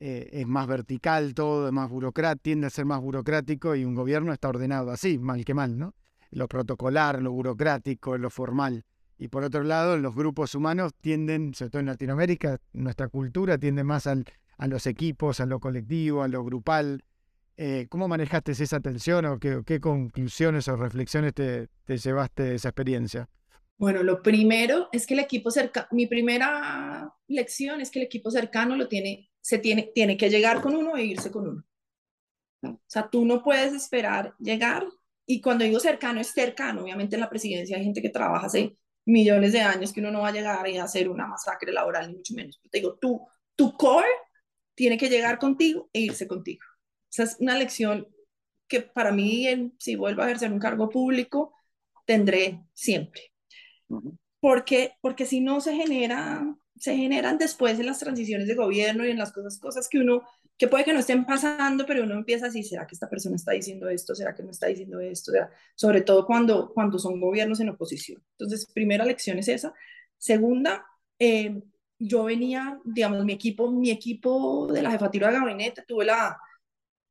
eh, 0.00 0.30
es 0.32 0.46
más 0.46 0.66
vertical 0.66 1.34
todo, 1.34 1.66
es 1.66 1.72
más 1.74 1.90
burocrático, 1.90 2.42
tiende 2.42 2.66
a 2.66 2.70
ser 2.70 2.86
más 2.86 3.02
burocrático 3.02 3.76
y 3.76 3.84
un 3.84 3.94
gobierno 3.94 4.32
está 4.32 4.48
ordenado 4.48 4.90
así, 4.90 5.18
mal 5.18 5.44
que 5.44 5.52
mal, 5.52 5.78
¿no? 5.78 5.94
Lo 6.30 6.48
protocolar, 6.48 7.20
lo 7.20 7.30
burocrático, 7.32 8.16
lo 8.16 8.30
formal. 8.30 8.86
Y 9.18 9.28
por 9.28 9.44
otro 9.44 9.64
lado, 9.64 9.98
los 9.98 10.14
grupos 10.14 10.54
humanos 10.54 10.94
tienden, 10.98 11.52
sobre 11.52 11.70
todo 11.72 11.80
en 11.80 11.86
Latinoamérica, 11.86 12.58
nuestra 12.72 13.08
cultura 13.08 13.58
tiende 13.58 13.84
más 13.84 14.06
al, 14.06 14.24
a 14.58 14.66
los 14.66 14.86
equipos, 14.86 15.40
a 15.40 15.46
lo 15.46 15.60
colectivo, 15.60 16.22
a 16.22 16.28
lo 16.28 16.44
grupal, 16.44 17.04
eh, 17.56 17.86
¿Cómo 17.88 18.08
manejaste 18.08 18.52
esa 18.52 18.80
tensión 18.80 19.26
o 19.26 19.38
qué, 19.38 19.80
conclusiones 19.80 20.68
o 20.68 20.76
reflexiones 20.76 21.34
te, 21.34 21.68
llevaste 21.86 22.42
de 22.44 22.54
esa 22.54 22.70
experiencia? 22.70 23.28
Bueno, 23.76 24.02
lo 24.02 24.22
primero 24.22 24.88
es 24.92 25.06
que 25.06 25.14
el 25.14 25.20
equipo 25.20 25.50
cercano, 25.50 25.86
mi 25.90 26.06
primera 26.06 27.12
lección 27.28 27.80
es 27.80 27.90
que 27.90 27.98
el 27.98 28.06
equipo 28.06 28.30
cercano 28.30 28.76
lo 28.76 28.88
tiene, 28.88 29.30
se 29.40 29.58
tiene, 29.58 29.90
tiene 29.94 30.16
que 30.16 30.30
llegar 30.30 30.62
con 30.62 30.74
uno 30.74 30.96
e 30.96 31.04
irse 31.04 31.30
con 31.30 31.48
uno. 31.48 31.64
O 32.62 32.80
sea, 32.86 33.08
tú 33.10 33.24
no 33.24 33.42
puedes 33.42 33.72
esperar 33.74 34.34
llegar 34.38 34.86
y 35.26 35.40
cuando 35.40 35.64
digo 35.64 35.80
cercano 35.80 36.20
es 36.20 36.28
cercano, 36.28 36.82
obviamente 36.82 37.16
en 37.16 37.20
la 37.20 37.30
presidencia 37.30 37.76
hay 37.76 37.84
gente 37.84 38.00
que 38.00 38.10
trabaja 38.10 38.46
hace 38.46 38.76
millones 39.04 39.52
de 39.52 39.60
años 39.60 39.92
que 39.92 40.00
uno 40.00 40.10
no 40.10 40.20
va 40.20 40.28
a 40.28 40.32
llegar 40.32 40.66
y 40.68 40.78
a 40.78 40.84
hacer 40.84 41.08
una 41.08 41.26
masacre 41.26 41.72
laboral 41.72 42.08
ni 42.08 42.16
mucho 42.16 42.34
menos. 42.34 42.60
te 42.70 42.78
digo, 42.78 42.98
tú, 43.00 43.20
tu 43.56 43.76
core 43.76 44.08
tiene 44.82 44.98
que 44.98 45.08
llegar 45.08 45.38
contigo 45.38 45.88
e 45.92 46.00
irse 46.00 46.26
contigo. 46.26 46.64
Esa 47.08 47.22
es 47.22 47.36
una 47.38 47.56
lección 47.56 48.08
que 48.66 48.80
para 48.80 49.12
mí, 49.12 49.46
si 49.78 49.94
vuelvo 49.94 50.22
a 50.22 50.24
ejercer 50.24 50.52
un 50.52 50.58
cargo 50.58 50.88
público, 50.88 51.54
tendré 52.04 52.64
siempre. 52.74 53.32
Porque, 54.40 54.94
porque 55.00 55.24
si 55.24 55.40
no 55.40 55.60
se 55.60 55.76
genera, 55.76 56.44
se 56.74 56.96
generan 56.96 57.38
después 57.38 57.78
en 57.78 57.86
las 57.86 58.00
transiciones 58.00 58.48
de 58.48 58.56
gobierno 58.56 59.06
y 59.06 59.12
en 59.12 59.18
las 59.18 59.30
cosas, 59.30 59.60
cosas 59.60 59.88
que 59.88 60.00
uno, 60.00 60.24
que 60.58 60.66
puede 60.66 60.82
que 60.82 60.92
no 60.92 60.98
estén 60.98 61.26
pasando, 61.26 61.86
pero 61.86 62.02
uno 62.02 62.16
empieza 62.16 62.46
así, 62.46 62.64
¿será 62.64 62.84
que 62.84 62.96
esta 62.96 63.08
persona 63.08 63.36
está 63.36 63.52
diciendo 63.52 63.88
esto? 63.88 64.16
¿Será 64.16 64.34
que 64.34 64.42
no 64.42 64.50
está 64.50 64.66
diciendo 64.66 64.98
esto? 64.98 65.30
sobre 65.76 66.00
todo 66.00 66.26
cuando, 66.26 66.72
cuando 66.74 66.98
son 66.98 67.20
gobiernos 67.20 67.60
en 67.60 67.68
oposición. 67.68 68.20
Entonces, 68.32 68.66
primera 68.66 69.04
lección 69.04 69.38
es 69.38 69.46
esa. 69.46 69.72
Segunda, 70.18 70.84
eh, 71.20 71.62
yo 72.02 72.24
venía, 72.24 72.78
digamos, 72.84 73.24
mi 73.24 73.32
equipo, 73.32 73.70
mi 73.70 73.90
equipo 73.90 74.66
de 74.72 74.82
la 74.82 74.90
jefatura 74.90 75.28
de 75.30 75.38
gabinete, 75.38 75.84
tuve 75.86 76.04
la, 76.04 76.38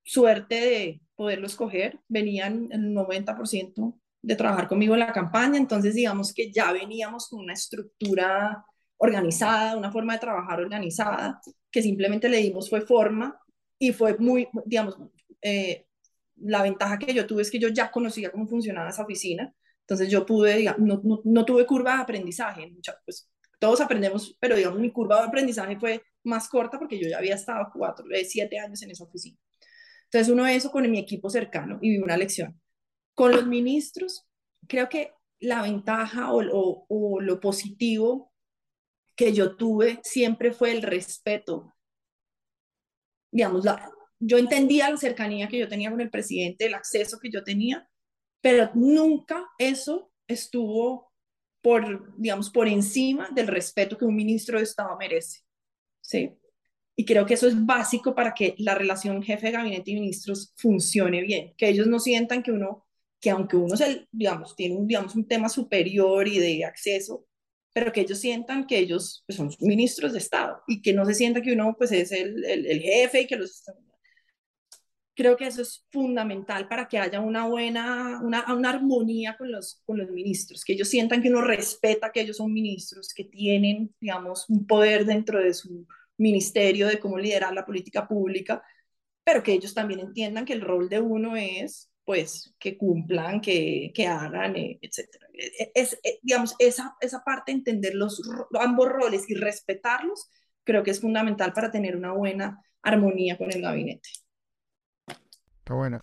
suerte 0.03 0.55
de 0.55 1.01
poderlo 1.15 1.47
escoger. 1.47 1.99
Venían 2.07 2.69
el 2.71 2.93
90% 2.93 3.99
de 4.21 4.35
trabajar 4.35 4.67
conmigo 4.67 4.93
en 4.93 4.99
la 5.01 5.13
campaña, 5.13 5.57
entonces 5.57 5.95
digamos 5.95 6.33
que 6.33 6.51
ya 6.51 6.71
veníamos 6.71 7.27
con 7.27 7.39
una 7.39 7.53
estructura 7.53 8.63
organizada, 8.97 9.77
una 9.77 9.91
forma 9.91 10.13
de 10.13 10.19
trabajar 10.19 10.59
organizada, 10.59 11.41
que 11.71 11.81
simplemente 11.81 12.29
le 12.29 12.37
dimos 12.37 12.69
fue 12.69 12.81
forma 12.81 13.39
y 13.79 13.93
fue 13.93 14.15
muy, 14.19 14.47
digamos, 14.65 14.95
eh, 15.41 15.87
la 16.35 16.61
ventaja 16.61 16.99
que 16.99 17.13
yo 17.13 17.25
tuve 17.25 17.41
es 17.41 17.49
que 17.49 17.57
yo 17.57 17.69
ya 17.69 17.89
conocía 17.89 18.31
cómo 18.31 18.47
funcionaba 18.47 18.89
esa 18.89 19.03
oficina, 19.03 19.51
entonces 19.81 20.09
yo 20.09 20.25
pude, 20.25 20.55
digamos, 20.57 20.81
no, 20.81 21.01
no, 21.03 21.21
no, 21.23 21.45
tuve 21.45 21.65
curva 21.65 21.95
de 21.95 22.01
aprendizaje, 22.03 22.71
pues 23.03 23.30
todos 23.61 23.79
aprendemos, 23.79 24.35
pero 24.39 24.55
digamos 24.55 24.79
mi 24.79 24.91
curva 24.91 25.21
de 25.21 25.27
aprendizaje 25.27 25.79
fue 25.79 26.01
más 26.23 26.49
corta 26.49 26.79
porque 26.79 26.99
yo 26.99 27.07
ya 27.07 27.19
había 27.19 27.35
estado 27.35 27.69
cuatro, 27.71 28.07
eh, 28.11 28.25
siete 28.25 28.57
años 28.57 28.81
en 28.81 28.89
esa 28.89 29.03
oficina. 29.03 29.37
Entonces 30.05 30.33
uno 30.33 30.43
ve 30.43 30.55
eso 30.55 30.71
con 30.71 30.89
mi 30.89 30.97
equipo 30.97 31.29
cercano 31.29 31.77
y 31.79 31.91
vi 31.91 31.97
una 31.99 32.17
lección. 32.17 32.59
Con 33.13 33.31
los 33.33 33.45
ministros, 33.45 34.27
creo 34.67 34.89
que 34.89 35.13
la 35.39 35.61
ventaja 35.61 36.33
o, 36.33 36.87
o, 36.89 37.21
lo 37.21 37.39
positivo 37.39 38.33
que 39.15 39.31
yo 39.31 39.55
tuve 39.55 39.99
siempre 40.01 40.53
fue 40.53 40.71
el 40.71 40.81
respeto. 40.81 41.75
Digamos, 43.31 43.63
la, 43.63 43.91
yo 44.17 44.39
entendía 44.39 44.89
la 44.89 44.97
cercanía 44.97 45.47
que 45.47 45.59
yo 45.59 45.67
tenía 45.67 45.91
con 45.91 46.01
el 46.01 46.09
presidente, 46.09 46.65
el 46.65 46.73
acceso 46.73 47.19
que 47.19 47.29
yo 47.29 47.43
tenía, 47.43 47.87
pero 48.41 48.71
nunca 48.73 49.47
eso 49.59 50.11
estuvo 50.27 51.10
por, 51.61 52.15
digamos, 52.17 52.49
por 52.49 52.67
encima 52.67 53.29
del 53.33 53.47
respeto 53.47 53.97
que 53.97 54.05
un 54.05 54.15
ministro 54.15 54.57
de 54.57 54.63
Estado 54.63 54.95
merece. 54.97 55.41
¿sí? 56.01 56.31
Y 56.95 57.05
creo 57.05 57.25
que 57.25 57.35
eso 57.35 57.47
es 57.47 57.65
básico 57.65 58.13
para 58.13 58.33
que 58.33 58.55
la 58.57 58.75
relación 58.75 59.23
jefe 59.23 59.51
gabinete 59.51 59.91
y 59.91 59.95
ministros 59.95 60.53
funcione 60.57 61.21
bien, 61.21 61.53
que 61.57 61.69
ellos 61.69 61.87
no 61.87 61.99
sientan 61.99 62.43
que 62.43 62.51
uno, 62.51 62.85
que 63.19 63.29
aunque 63.29 63.55
uno 63.55 63.73
es 63.75 63.81
el, 63.81 64.07
digamos, 64.11 64.55
tiene 64.55 64.75
un, 64.75 64.87
digamos, 64.87 65.15
un 65.15 65.27
tema 65.27 65.49
superior 65.49 66.27
y 66.27 66.39
de 66.39 66.65
acceso, 66.65 67.25
pero 67.73 67.91
que 67.91 68.01
ellos 68.01 68.19
sientan 68.19 68.67
que 68.67 68.77
ellos 68.77 69.23
pues, 69.25 69.37
son 69.37 69.49
ministros 69.61 70.11
de 70.13 70.19
Estado 70.19 70.61
y 70.67 70.81
que 70.81 70.93
no 70.93 71.05
se 71.05 71.13
sienta 71.13 71.41
que 71.41 71.53
uno 71.53 71.75
pues 71.77 71.91
es 71.91 72.11
el, 72.11 72.43
el, 72.43 72.81
jefe 72.81 73.21
y 73.21 73.27
que 73.27 73.37
los... 73.37 73.63
Creo 75.13 75.35
que 75.35 75.47
eso 75.47 75.61
es 75.61 75.85
fundamental 75.91 76.67
para 76.67 76.87
que 76.87 76.97
haya 76.97 77.19
una 77.19 77.47
buena, 77.47 78.21
una, 78.23 78.53
una 78.53 78.69
armonía 78.69 79.35
con 79.37 79.51
los, 79.51 79.81
con 79.85 79.97
los 79.97 80.09
ministros, 80.09 80.63
que 80.63 80.73
ellos 80.73 80.87
sientan 80.89 81.21
que 81.21 81.29
uno 81.29 81.41
respeta 81.41 82.11
que 82.11 82.21
ellos 82.21 82.37
son 82.37 82.53
ministros, 82.53 83.13
que 83.13 83.25
tienen, 83.25 83.93
digamos, 83.99 84.49
un 84.49 84.65
poder 84.65 85.05
dentro 85.05 85.39
de 85.39 85.53
su 85.53 85.85
ministerio 86.17 86.87
de 86.87 86.99
cómo 86.99 87.17
liderar 87.17 87.53
la 87.53 87.65
política 87.65 88.07
pública, 88.07 88.63
pero 89.23 89.43
que 89.43 89.53
ellos 89.53 89.73
también 89.73 89.99
entiendan 89.99 90.45
que 90.45 90.53
el 90.53 90.61
rol 90.61 90.89
de 90.89 90.99
uno 91.01 91.35
es, 91.35 91.91
pues, 92.05 92.53
que 92.59 92.77
cumplan, 92.77 93.41
que, 93.41 93.91
que 93.93 94.07
hagan, 94.07 94.55
eh, 94.55 94.79
etc. 94.81 95.07
E, 95.33 95.63
e, 95.63 95.71
es, 95.75 95.99
eh, 96.03 96.19
digamos, 96.21 96.55
esa, 96.59 96.95
esa 97.01 97.23
parte, 97.23 97.51
entender 97.51 97.95
los, 97.95 98.21
ambos 98.59 98.89
roles 98.89 99.29
y 99.29 99.35
respetarlos, 99.35 100.29
creo 100.63 100.83
que 100.83 100.91
es 100.91 101.01
fundamental 101.01 101.53
para 101.53 101.71
tener 101.71 101.95
una 101.95 102.13
buena 102.13 102.61
armonía 102.81 103.37
con 103.37 103.51
el 103.51 103.61
gabinete. 103.61 104.09
Está 105.61 105.75
bueno. 105.75 106.01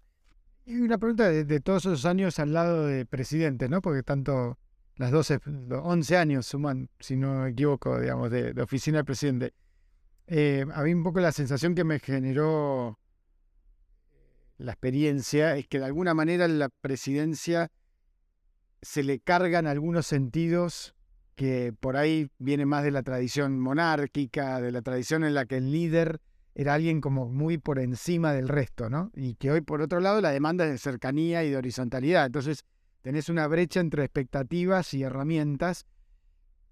Y 0.64 0.76
una 0.76 0.98
pregunta 0.98 1.28
de, 1.30 1.60
todos 1.60 1.86
esos 1.86 2.04
años 2.04 2.38
al 2.38 2.52
lado 2.52 2.86
de 2.86 3.06
presidente, 3.06 3.68
¿no? 3.68 3.80
Porque 3.82 4.02
tanto 4.02 4.56
las 4.96 5.10
12, 5.10 5.40
11 5.70 6.16
años 6.16 6.46
suman, 6.46 6.88
si 7.00 7.16
no 7.16 7.42
me 7.42 7.50
equivoco, 7.50 7.98
digamos, 7.98 8.30
de, 8.30 8.54
oficina 8.62 8.98
del 8.98 9.04
presidente. 9.04 9.54
Eh, 10.26 10.64
había 10.74 10.94
un 10.94 11.02
poco 11.02 11.20
la 11.20 11.32
sensación 11.32 11.74
que 11.74 11.84
me 11.84 11.98
generó 11.98 12.98
la 14.58 14.72
experiencia, 14.72 15.56
es 15.56 15.66
que 15.66 15.78
de 15.78 15.86
alguna 15.86 16.14
manera 16.14 16.46
la 16.46 16.68
presidencia 16.68 17.72
se 18.80 19.02
le 19.02 19.18
cargan 19.18 19.66
algunos 19.66 20.06
sentidos 20.06 20.94
que 21.34 21.72
por 21.80 21.96
ahí 21.96 22.30
viene 22.38 22.66
más 22.66 22.84
de 22.84 22.90
la 22.90 23.02
tradición 23.02 23.58
monárquica, 23.58 24.60
de 24.60 24.70
la 24.70 24.82
tradición 24.82 25.24
en 25.24 25.34
la 25.34 25.46
que 25.46 25.56
el 25.56 25.72
líder 25.72 26.20
era 26.54 26.74
alguien 26.74 27.00
como 27.00 27.28
muy 27.28 27.58
por 27.58 27.78
encima 27.78 28.32
del 28.32 28.48
resto, 28.48 28.90
¿no? 28.90 29.10
Y 29.14 29.34
que 29.34 29.50
hoy, 29.50 29.60
por 29.60 29.80
otro 29.80 30.00
lado, 30.00 30.20
la 30.20 30.30
demanda 30.30 30.64
es 30.64 30.72
de 30.72 30.78
cercanía 30.78 31.44
y 31.44 31.50
de 31.50 31.56
horizontalidad. 31.56 32.26
Entonces, 32.26 32.64
tenés 33.02 33.28
una 33.28 33.46
brecha 33.46 33.80
entre 33.80 34.04
expectativas 34.04 34.92
y 34.94 35.02
herramientas, 35.02 35.86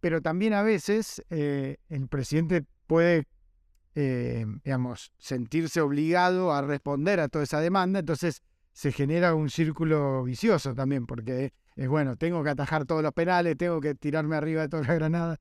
pero 0.01 0.20
también 0.20 0.55
a 0.55 0.62
veces 0.62 1.22
eh, 1.31 1.77
el 1.89 2.09
presidente 2.09 2.64
puede 2.87 3.27
eh, 3.99 4.45
digamos, 4.62 5.11
sentirse 5.16 5.81
obligado 5.81 6.53
a 6.53 6.61
responder 6.61 7.18
a 7.18 7.29
toda 7.29 7.45
esa 7.45 7.61
demanda, 7.61 8.01
entonces 8.01 8.43
se 8.74 8.93
genera 8.93 9.35
un 9.35 9.49
círculo 9.49 10.22
vicioso 10.22 10.74
también, 10.74 11.07
porque 11.07 11.55
es 11.77 11.89
bueno, 11.89 12.16
tengo 12.16 12.45
que 12.45 12.51
atajar 12.51 12.85
todos 12.85 13.03
los 13.03 13.14
penales, 13.14 13.57
tengo 13.57 13.81
que 13.81 13.95
tirarme 13.95 14.37
arriba 14.37 14.61
de 14.61 14.68
toda 14.68 14.83
la 14.83 14.95
granada. 14.95 15.41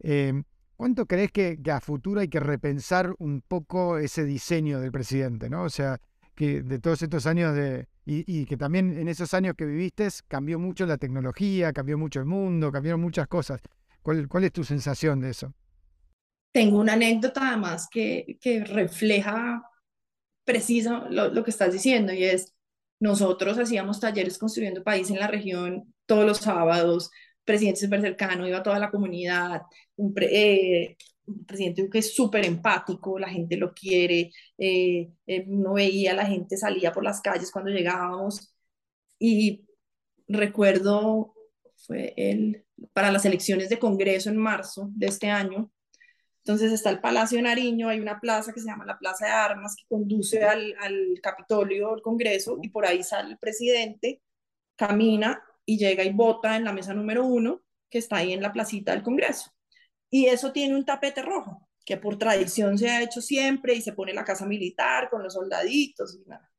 Em, 0.00 0.44
¿Cuánto 0.76 1.06
crees 1.06 1.30
que, 1.32 1.58
a 1.70 1.80
futuro 1.80 2.20
hay 2.20 2.28
que 2.28 2.40
repensar 2.40 3.14
un 3.18 3.42
poco 3.42 3.98
ese 3.98 4.24
diseño 4.24 4.80
del 4.80 4.92
presidente, 4.92 5.48
¿no? 5.48 5.62
O 5.62 5.70
sea, 5.70 6.00
que 6.34 6.62
de 6.62 6.78
todos 6.78 7.02
estos 7.02 7.26
años 7.26 7.54
de... 7.54 7.88
Y, 8.06 8.44
que 8.44 8.58
también 8.58 8.98
en 8.98 9.08
esos 9.08 9.32
años 9.32 9.54
que 9.56 9.64
viviste 9.64 10.08
cambió 10.28 10.58
mucho 10.58 10.84
la 10.84 10.98
tecnología, 10.98 11.72
cambió 11.72 11.96
mucho 11.96 12.20
el 12.20 12.26
mundo, 12.26 12.70
cambiaron 12.70 13.00
muchas 13.00 13.26
cosas. 13.28 13.62
¿Cuál, 14.02 14.28
cuál 14.28 14.44
es 14.44 14.52
tu 14.52 14.62
sensación 14.62 15.20
de 15.20 15.30
eso? 15.30 15.54
tengo 16.54 16.78
una 16.78 16.92
anécdota 16.92 17.48
además 17.48 17.88
que, 17.90 18.38
que 18.40 18.64
refleja 18.64 19.60
precisa 20.44 21.04
lo, 21.10 21.28
lo, 21.28 21.42
que 21.42 21.50
estás 21.50 21.72
diciendo 21.72 22.12
y 22.12 22.22
es, 22.22 22.54
nosotros 23.00 23.58
hacíamos 23.58 23.98
talleres 23.98 24.38
construyendo 24.38 24.84
país 24.84 25.10
en 25.10 25.18
la 25.18 25.26
región 25.26 25.92
todos 26.06 26.24
los 26.24 26.38
sábados, 26.38 27.10
presidente 27.44 27.80
súper 27.80 28.00
cercano, 28.00 28.46
iba 28.46 28.58
a 28.58 28.62
toda 28.62 28.78
la 28.78 28.90
comunidad, 28.90 29.62
un, 29.96 30.14
eh, 30.20 30.96
presidente 31.46 31.88
que 31.90 31.98
es 31.98 32.14
súper 32.14 32.44
empático, 32.44 33.18
la 33.18 33.28
gente 33.28 33.56
lo 33.56 33.72
quiere, 33.72 34.30
eh, 34.58 35.10
eh, 35.26 35.44
uno 35.48 35.74
veía, 35.74 36.14
la 36.14 36.26
gente 36.26 36.56
salía 36.56 36.92
por 36.92 37.04
las 37.04 37.20
calles 37.20 37.50
cuando 37.50 37.70
llegábamos. 37.70 38.54
Y 39.18 39.66
recuerdo, 40.28 41.34
fue 41.76 42.14
el, 42.16 42.64
para 42.92 43.12
las 43.12 43.24
elecciones 43.24 43.68
de 43.68 43.78
Congreso 43.78 44.30
en 44.30 44.36
marzo 44.36 44.88
de 44.94 45.06
este 45.06 45.30
año, 45.30 45.70
entonces 46.38 46.72
está 46.72 46.90
el 46.90 47.00
Palacio 47.00 47.38
de 47.38 47.42
Nariño, 47.42 47.88
hay 47.88 48.00
una 48.00 48.20
plaza 48.20 48.52
que 48.52 48.60
se 48.60 48.66
llama 48.66 48.84
la 48.84 48.98
Plaza 48.98 49.24
de 49.26 49.32
Armas 49.32 49.76
que 49.76 49.84
conduce 49.88 50.44
al, 50.44 50.74
al 50.78 51.18
Capitolio, 51.22 51.94
al 51.94 52.02
Congreso, 52.02 52.58
y 52.62 52.68
por 52.68 52.84
ahí 52.84 53.02
sale 53.02 53.30
el 53.30 53.38
presidente, 53.38 54.20
camina 54.76 55.42
y 55.66 55.78
llega 55.78 56.04
y 56.04 56.12
vota 56.12 56.56
en 56.56 56.64
la 56.64 56.72
mesa 56.72 56.94
número 56.94 57.24
uno, 57.24 57.62
que 57.90 57.98
está 57.98 58.16
ahí 58.16 58.32
en 58.32 58.42
la 58.42 58.52
placita 58.52 58.92
del 58.92 59.02
Congreso. 59.02 59.52
Y 60.10 60.26
eso 60.26 60.52
tiene 60.52 60.74
un 60.74 60.84
tapete 60.84 61.22
rojo, 61.22 61.68
que 61.84 61.96
por 61.96 62.18
tradición 62.18 62.78
se 62.78 62.90
ha 62.90 63.02
hecho 63.02 63.20
siempre 63.20 63.74
y 63.74 63.82
se 63.82 63.92
pone 63.92 64.12
la 64.12 64.24
casa 64.24 64.46
militar 64.46 65.08
con 65.10 65.22
los 65.22 65.34
soldaditos 65.34 66.16
y 66.16 66.28
nada. 66.28 66.50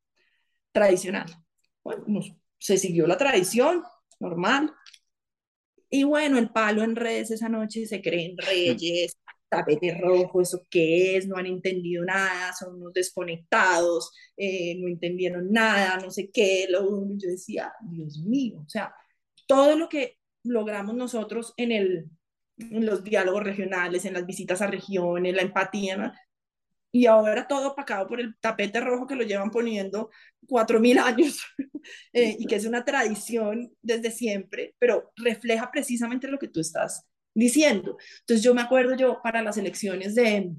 Tradicional. 0.72 1.26
Bueno, 1.82 2.04
se 2.58 2.76
siguió 2.76 3.06
la 3.06 3.16
tradición, 3.16 3.82
normal. 4.20 4.74
Y 5.88 6.04
bueno, 6.04 6.38
el 6.38 6.50
palo 6.50 6.82
en 6.82 6.96
redes 6.96 7.30
esa 7.30 7.48
noche 7.48 7.86
se 7.86 8.02
creen 8.02 8.36
reyes, 8.38 9.16
tapete 9.48 9.96
rojo, 10.00 10.40
¿eso 10.40 10.66
qué 10.70 11.16
es? 11.16 11.26
No 11.26 11.36
han 11.36 11.46
entendido 11.46 12.04
nada, 12.04 12.52
son 12.52 12.76
unos 12.76 12.92
desconectados, 12.92 14.12
eh, 14.36 14.76
no 14.78 14.88
entendieron 14.88 15.50
nada, 15.50 15.98
no 15.98 16.10
sé 16.10 16.30
qué. 16.32 16.66
Lo, 16.68 16.82
yo 17.16 17.28
decía, 17.28 17.72
Dios 17.80 18.18
mío, 18.18 18.62
o 18.66 18.68
sea, 18.68 18.94
todo 19.46 19.76
lo 19.76 19.88
que 19.88 20.18
logramos 20.44 20.94
nosotros 20.94 21.54
en, 21.56 21.72
el, 21.72 22.10
en 22.58 22.86
los 22.86 23.04
diálogos 23.04 23.44
regionales, 23.44 24.04
en 24.04 24.14
las 24.14 24.26
visitas 24.26 24.62
a 24.62 24.66
regiones, 24.66 25.34
la 25.34 25.42
empatía, 25.42 26.14
y 26.92 27.06
ahora 27.06 27.46
todo 27.46 27.72
opacado 27.72 28.06
por 28.06 28.20
el 28.20 28.36
tapete 28.40 28.80
rojo 28.80 29.06
que 29.06 29.16
lo 29.16 29.24
llevan 29.24 29.50
poniendo 29.50 30.10
cuatro 30.46 30.80
mil 30.80 30.98
años 30.98 31.44
eh, 32.12 32.36
y 32.38 32.46
que 32.46 32.56
es 32.56 32.64
una 32.64 32.84
tradición 32.84 33.70
desde 33.82 34.10
siempre, 34.10 34.74
pero 34.78 35.12
refleja 35.16 35.70
precisamente 35.70 36.28
lo 36.28 36.38
que 36.38 36.48
tú 36.48 36.60
estás 36.60 37.06
diciendo. 37.36 37.96
Entonces 38.20 38.42
yo 38.42 38.54
me 38.54 38.62
acuerdo 38.62 38.96
yo 38.96 39.20
para 39.22 39.42
las 39.42 39.56
elecciones 39.56 40.14
de 40.14 40.52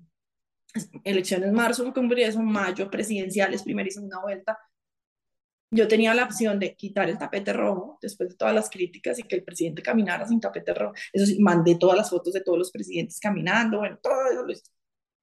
elecciones 1.03 1.51
marzo, 1.51 1.91
congreso, 1.93 2.41
mayo, 2.41 2.89
presidenciales, 2.89 3.63
primera 3.63 3.87
y 3.87 3.91
segunda 3.91 4.21
vuelta, 4.21 4.57
yo 5.71 5.87
tenía 5.87 6.13
la 6.13 6.23
opción 6.23 6.59
de 6.59 6.75
quitar 6.75 7.09
el 7.09 7.17
tapete 7.17 7.51
rojo 7.51 7.97
después 8.01 8.29
de 8.29 8.35
todas 8.35 8.55
las 8.55 8.69
críticas 8.69 9.19
y 9.19 9.23
que 9.23 9.35
el 9.35 9.43
presidente 9.43 9.81
caminara 9.81 10.25
sin 10.25 10.39
tapete 10.39 10.73
rojo. 10.73 10.93
Eso 11.11 11.25
sí, 11.25 11.39
mandé 11.39 11.75
todas 11.75 11.97
las 11.97 12.09
fotos 12.09 12.33
de 12.33 12.41
todos 12.41 12.57
los 12.57 12.71
presidentes 12.71 13.19
caminando, 13.19 13.79
bueno, 13.79 13.97
todo 14.01 14.29
eso 14.31 14.43
lo 14.43 14.53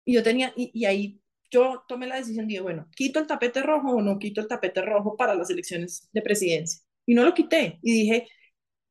Y 0.05 0.15
yo 0.15 0.23
tenía, 0.23 0.53
y, 0.57 0.71
y 0.75 0.85
ahí 0.85 1.21
yo 1.51 1.85
tomé 1.89 2.07
la 2.07 2.17
decisión, 2.17 2.47
dije, 2.49 2.61
bueno, 2.61 2.89
¿quito 2.95 3.21
el 3.21 3.27
tapete 3.27 3.63
rojo 3.63 3.91
o 3.93 4.03
no 4.03 4.19
quito 4.19 4.41
el 4.41 4.49
tapete 4.49 4.83
rojo 4.83 5.17
para 5.17 5.35
las 5.35 5.49
elecciones 5.51 6.09
de 6.13 6.23
presidencia? 6.23 6.83
Y 7.07 7.15
no 7.15 7.25
lo 7.25 7.33
quité. 7.33 7.79
Y 7.83 7.93
dije, 7.93 8.29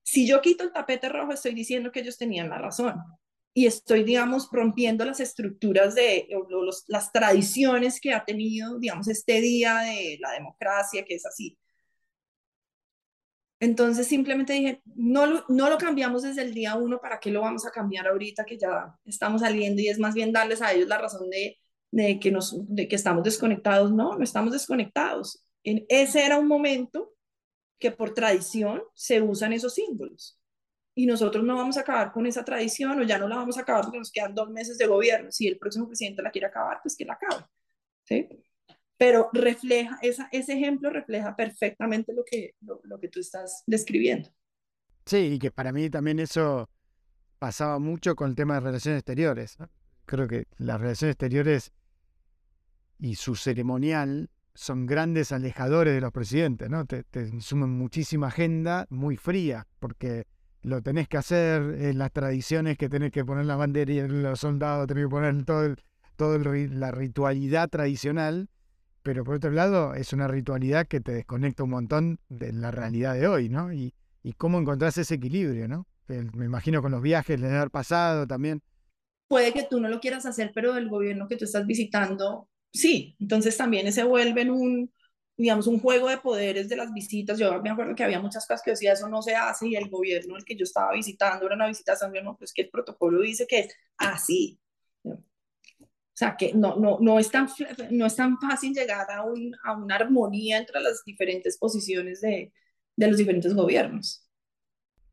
si 0.04 0.28
yo 0.28 0.42
quito 0.42 0.64
el 0.64 0.74
tapete 0.74 1.10
rojo, 1.10 1.34
estoy 1.34 1.54
diciendo 1.54 1.92
que 1.92 2.02
ellos 2.02 2.18
tenían 2.18 2.50
la 2.50 2.58
razón. 2.58 3.02
Y 3.54 3.68
estoy, 3.68 4.04
digamos, 4.04 4.50
rompiendo 4.52 5.06
las 5.06 5.20
estructuras 5.20 5.96
de 5.96 6.28
las 6.88 7.12
tradiciones 7.12 8.02
que 8.02 8.14
ha 8.14 8.26
tenido, 8.26 8.80
digamos, 8.80 9.08
este 9.08 9.42
día 9.42 9.78
de 9.80 10.18
la 10.20 10.32
democracia, 10.32 11.06
que 11.06 11.16
es 11.16 11.26
así. 11.26 11.58
Entonces 13.60 14.08
simplemente 14.08 14.52
dije, 14.54 14.82
no 14.96 15.26
lo, 15.26 15.46
no 15.48 15.70
lo 15.70 15.78
cambiamos 15.78 16.24
desde 16.24 16.42
el 16.42 16.54
día 16.54 16.76
uno, 16.76 17.00
¿para 17.00 17.20
qué 17.20 17.32
lo 17.32 17.40
vamos 17.42 17.66
a 17.66 17.72
cambiar 17.72 18.08
ahorita 18.08 18.44
que 18.44 18.58
ya 18.58 18.94
estamos 19.06 19.40
saliendo? 19.40 19.82
Y 19.82 19.88
es 19.88 20.00
más 20.00 20.14
bien 20.14 20.34
darles 20.34 20.62
a 20.62 20.74
ellos 20.74 20.90
la 20.90 20.98
razón 20.98 21.30
de, 21.30 21.58
de 21.92 22.20
que, 22.20 22.30
nos, 22.30 22.54
de 22.68 22.90
que 22.90 22.98
estamos 22.98 23.24
desconectados. 23.24 23.94
No, 23.94 24.18
no 24.18 24.24
estamos 24.24 24.52
desconectados. 24.52 25.46
En, 25.64 25.86
ese 25.88 26.26
era 26.26 26.38
un 26.40 26.48
momento 26.50 27.13
que 27.84 27.92
por 27.92 28.14
tradición 28.14 28.82
se 28.94 29.22
usan 29.22 29.52
esos 29.52 29.74
símbolos. 29.74 30.40
Y 30.96 31.06
nosotros 31.06 31.44
no 31.44 31.58
vamos 31.58 31.76
a 31.76 31.82
acabar 31.82 32.14
con 32.14 32.26
esa 32.26 32.46
tradición 32.46 32.98
o 32.98 33.04
ya 33.04 33.18
no 33.18 33.28
la 33.28 33.36
vamos 33.36 33.58
a 33.58 33.62
acabar 33.62 33.84
porque 33.84 33.98
nos 34.00 34.10
quedan 34.10 34.34
dos 34.34 34.50
meses 34.50 34.78
de 34.78 34.88
gobierno. 34.88 35.30
Si 35.34 35.50
el 35.50 35.58
próximo 35.58 35.86
presidente 35.86 36.22
la 36.22 36.32
quiere 36.32 36.48
acabar, 36.48 36.80
pues 36.82 36.96
que 36.96 37.04
la 37.04 37.16
acabe. 37.16 37.44
¿sí? 38.06 38.30
Pero 38.98 39.30
refleja, 39.34 40.00
esa, 40.02 40.30
ese 40.32 40.54
ejemplo 40.54 40.92
refleja 40.92 41.36
perfectamente 41.36 42.14
lo 42.14 42.24
que, 42.24 42.56
lo, 42.62 42.80
lo 42.86 43.02
que 43.02 43.10
tú 43.10 43.20
estás 43.20 43.64
describiendo. 43.68 44.30
Sí, 45.06 45.34
y 45.34 45.40
que 45.40 45.52
para 45.52 45.74
mí 45.74 45.90
también 45.90 46.22
eso 46.22 46.70
pasaba 47.38 47.80
mucho 47.80 48.16
con 48.16 48.30
el 48.30 48.36
tema 48.38 48.54
de 48.54 48.60
relaciones 48.62 49.00
exteriores. 49.00 49.58
Creo 50.06 50.30
que 50.30 50.46
las 50.58 50.80
relaciones 50.80 51.16
exteriores 51.16 51.74
y 52.98 53.16
su 53.16 53.36
ceremonial 53.36 54.30
son 54.56 54.86
grandes 54.86 55.32
alejadores 55.32 55.94
de 55.94 56.02
los 56.02 56.12
presidentes, 56.12 56.70
¿no? 56.70 56.86
Te, 56.86 57.04
te 57.04 57.40
suman 57.42 57.72
muchísima 57.72 58.28
agenda 58.28 58.86
muy 58.90 59.18
fría, 59.18 59.68
porque 59.80 60.26
lo 60.62 60.82
tenés 60.82 61.08
que 61.08 61.18
hacer 61.18 61.62
en 61.62 61.98
las 61.98 62.12
tradiciones 62.12 62.78
que 62.78 62.90
tenés 62.90 63.12
que 63.12 63.26
poner 63.26 63.46
la 63.46 63.56
bandera 63.56 63.92
y 63.92 64.08
los 64.08 64.40
soldados, 64.40 64.88
tenés 64.88 65.06
que 65.06 65.10
poner 65.10 65.44
todo, 65.44 65.66
el, 65.66 65.78
todo 66.16 66.38
la 66.38 66.92
ritualidad 66.92 67.70
tradicional, 67.70 68.50
pero 69.02 69.24
por 69.24 69.36
otro 69.36 69.52
lado 69.52 69.94
es 69.94 70.14
una 70.14 70.28
ritualidad 70.28 70.88
que 70.88 71.02
te 71.02 71.12
desconecta 71.12 71.64
un 71.64 71.72
montón 71.72 72.20
de 72.30 72.54
la 72.54 72.72
realidad 72.72 73.16
de 73.16 73.28
hoy, 73.28 73.50
¿no? 73.50 73.74
Y, 73.74 73.94
y 74.24 74.34
cómo 74.34 74.60
encontrás 74.60 74.98
ese 74.98 75.16
equilibrio, 75.16 75.68
¿no? 75.68 75.86
Me 76.08 76.46
imagino 76.46 76.82
con 76.82 76.92
los 76.92 77.02
viajes 77.02 77.42
del 77.42 77.54
año 77.54 77.70
pasado 77.70 78.28
también. 78.28 78.62
Puede 79.28 79.52
que 79.52 79.64
tú 79.64 79.80
no 79.80 79.90
lo 79.90 80.00
quieras 80.00 80.26
hacer, 80.26 80.52
pero 80.54 80.78
el 80.78 80.90
gobierno 80.90 81.28
que 81.28 81.38
tú 81.38 81.46
estás 81.46 81.66
visitando 81.66 82.50
sí, 82.74 83.16
entonces 83.20 83.56
también 83.56 83.92
se 83.94 84.04
vuelven 84.04 84.50
un, 84.52 84.92
digamos, 85.38 85.68
un 85.68 85.80
juego 85.80 86.10
de 86.10 86.18
poderes 86.18 86.70
de 86.70 86.76
las 86.76 86.94
visitas. 86.94 87.40
Yo 87.40 87.62
me 87.62 87.70
acuerdo 87.70 87.96
que 87.96 88.04
había 88.04 88.20
muchas 88.20 88.46
cosas 88.46 88.62
que 88.64 88.72
decía, 88.72 88.94
eso 88.94 89.08
no 89.08 89.22
se 89.22 89.36
hace, 89.36 89.68
y 89.68 89.76
el 89.76 89.90
gobierno 89.90 90.36
el 90.38 90.46
que 90.46 90.56
yo 90.56 90.64
estaba 90.64 90.94
visitando 90.94 91.46
era 91.46 91.56
una 91.56 91.68
visita 91.68 91.94
a 91.94 92.08
Gobierno, 92.08 92.36
pues 92.38 92.54
que 92.54 92.64
el 92.64 92.70
protocolo 92.70 93.22
dice 93.22 93.48
que 93.48 93.60
es 93.62 93.76
así. 93.98 94.60
O 95.06 96.16
sea, 96.16 96.36
que 96.38 96.54
no, 96.54 96.76
no, 96.76 97.00
no, 97.02 97.18
es, 97.18 97.32
tan, 97.32 97.48
no 97.90 98.06
es 98.06 98.16
tan 98.16 98.38
fácil 98.40 98.74
llegar 98.74 99.10
a, 99.10 99.24
un, 99.24 99.56
a 99.64 99.76
una 99.76 99.96
armonía 99.96 100.60
entre 100.60 100.80
las 100.80 101.04
diferentes 101.04 101.58
posiciones 101.58 102.22
de, 102.22 102.54
de 102.96 103.08
los 103.08 103.18
diferentes 103.18 103.54
gobiernos. 103.56 104.28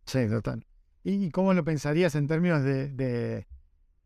Sí, 0.05 0.29
total. 0.29 0.67
¿Y 1.03 1.31
cómo 1.31 1.55
lo 1.55 1.65
pensarías 1.65 2.15
en 2.17 2.27
términos 2.27 2.63
de 2.63 3.47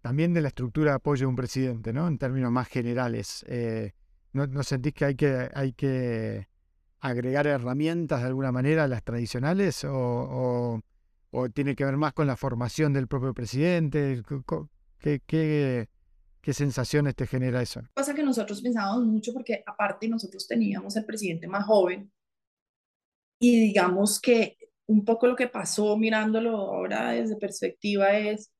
también 0.04 0.34
de 0.34 0.42
la 0.42 0.48
estructura 0.48 0.90
de 0.90 0.96
apoyo 0.96 1.22
de 1.22 1.28
un 1.28 1.34
presidente, 1.34 1.90
¿no? 1.94 2.06
En 2.06 2.18
términos 2.18 2.52
más 2.52 2.68
generales. 2.68 3.42
Eh, 3.48 3.92
¿no, 4.34 4.62
sentís 4.62 4.92
que 4.92 5.06
hay, 5.06 5.14
que 5.14 5.48
hay 5.54 5.72
que 5.72 6.46
agregar 7.00 7.46
herramientas 7.46 8.20
de 8.20 8.26
alguna 8.26 8.52
manera 8.52 8.84
a 8.84 8.86
las 8.86 9.02
tradicionales 9.02 9.82
o, 9.88 10.78
tiene 11.54 11.74
que 11.74 11.86
ver 11.86 11.96
más 11.96 12.12
con 12.12 12.26
la 12.26 12.36
formación 12.36 12.92
del 12.92 13.08
propio 13.08 13.32
presidente? 13.32 14.22
¿Qué, 14.98 15.22
qué, 15.26 15.88
qué 16.42 16.52
sensaciones 16.52 17.14
te 17.14 17.26
genera 17.26 17.62
eso? 17.62 17.80
Pasa 17.94 18.14
que 18.14 18.22
nosotros 18.22 18.60
pensábamos 18.60 19.06
mucho 19.06 19.32
porque 19.32 19.64
aparte 19.64 20.06
nosotros 20.06 20.46
teníamos 20.46 20.94
el 20.96 21.06
presidente 21.06 21.48
más 21.48 21.64
joven 21.64 22.12
y 23.40 23.58
digamos 23.58 24.20
que 24.20 24.58
un 24.86 25.02
poco 25.02 25.28
lo 25.28 25.34
que 25.34 25.48
pasó 25.48 25.96
mirándolo 25.96 26.58
ahora 26.58 27.12
desde 27.12 27.36
perspectiva 27.36 28.18
es 28.18 28.53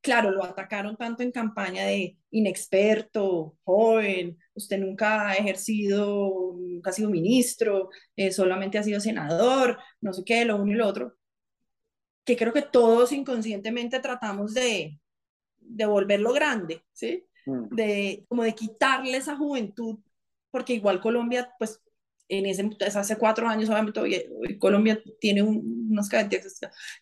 claro, 0.00 0.30
lo 0.30 0.44
atacaron 0.44 0.96
tanto 0.96 1.22
en 1.22 1.32
campaña 1.32 1.84
de 1.84 2.16
inexperto, 2.30 3.56
joven, 3.64 4.38
usted 4.54 4.78
nunca 4.78 5.28
ha 5.28 5.34
ejercido, 5.34 6.54
nunca 6.58 6.90
ha 6.90 6.92
sido 6.92 7.10
ministro, 7.10 7.90
eh, 8.16 8.32
solamente 8.32 8.78
ha 8.78 8.82
sido 8.82 9.00
senador, 9.00 9.78
no 10.00 10.12
sé 10.12 10.22
qué, 10.24 10.44
lo 10.44 10.56
uno 10.56 10.72
y 10.72 10.76
lo 10.76 10.86
otro, 10.86 11.16
que 12.24 12.36
creo 12.36 12.52
que 12.52 12.62
todos 12.62 13.12
inconscientemente 13.12 14.00
tratamos 14.00 14.54
de, 14.54 14.98
de 15.58 15.86
volverlo 15.86 16.32
grande, 16.32 16.84
¿sí? 16.92 17.26
Mm. 17.46 17.74
De, 17.74 18.24
como 18.28 18.44
de 18.44 18.54
quitarle 18.54 19.16
esa 19.16 19.36
juventud, 19.36 19.98
porque 20.50 20.74
igual 20.74 21.00
Colombia, 21.00 21.52
pues 21.58 21.80
en 22.30 22.46
ese, 22.46 22.68
hace 22.96 23.18
cuatro 23.18 23.48
años, 23.48 23.68
obviamente, 23.68 24.28
Colombia 24.58 25.02
tiene 25.20 25.42
unas 25.42 26.08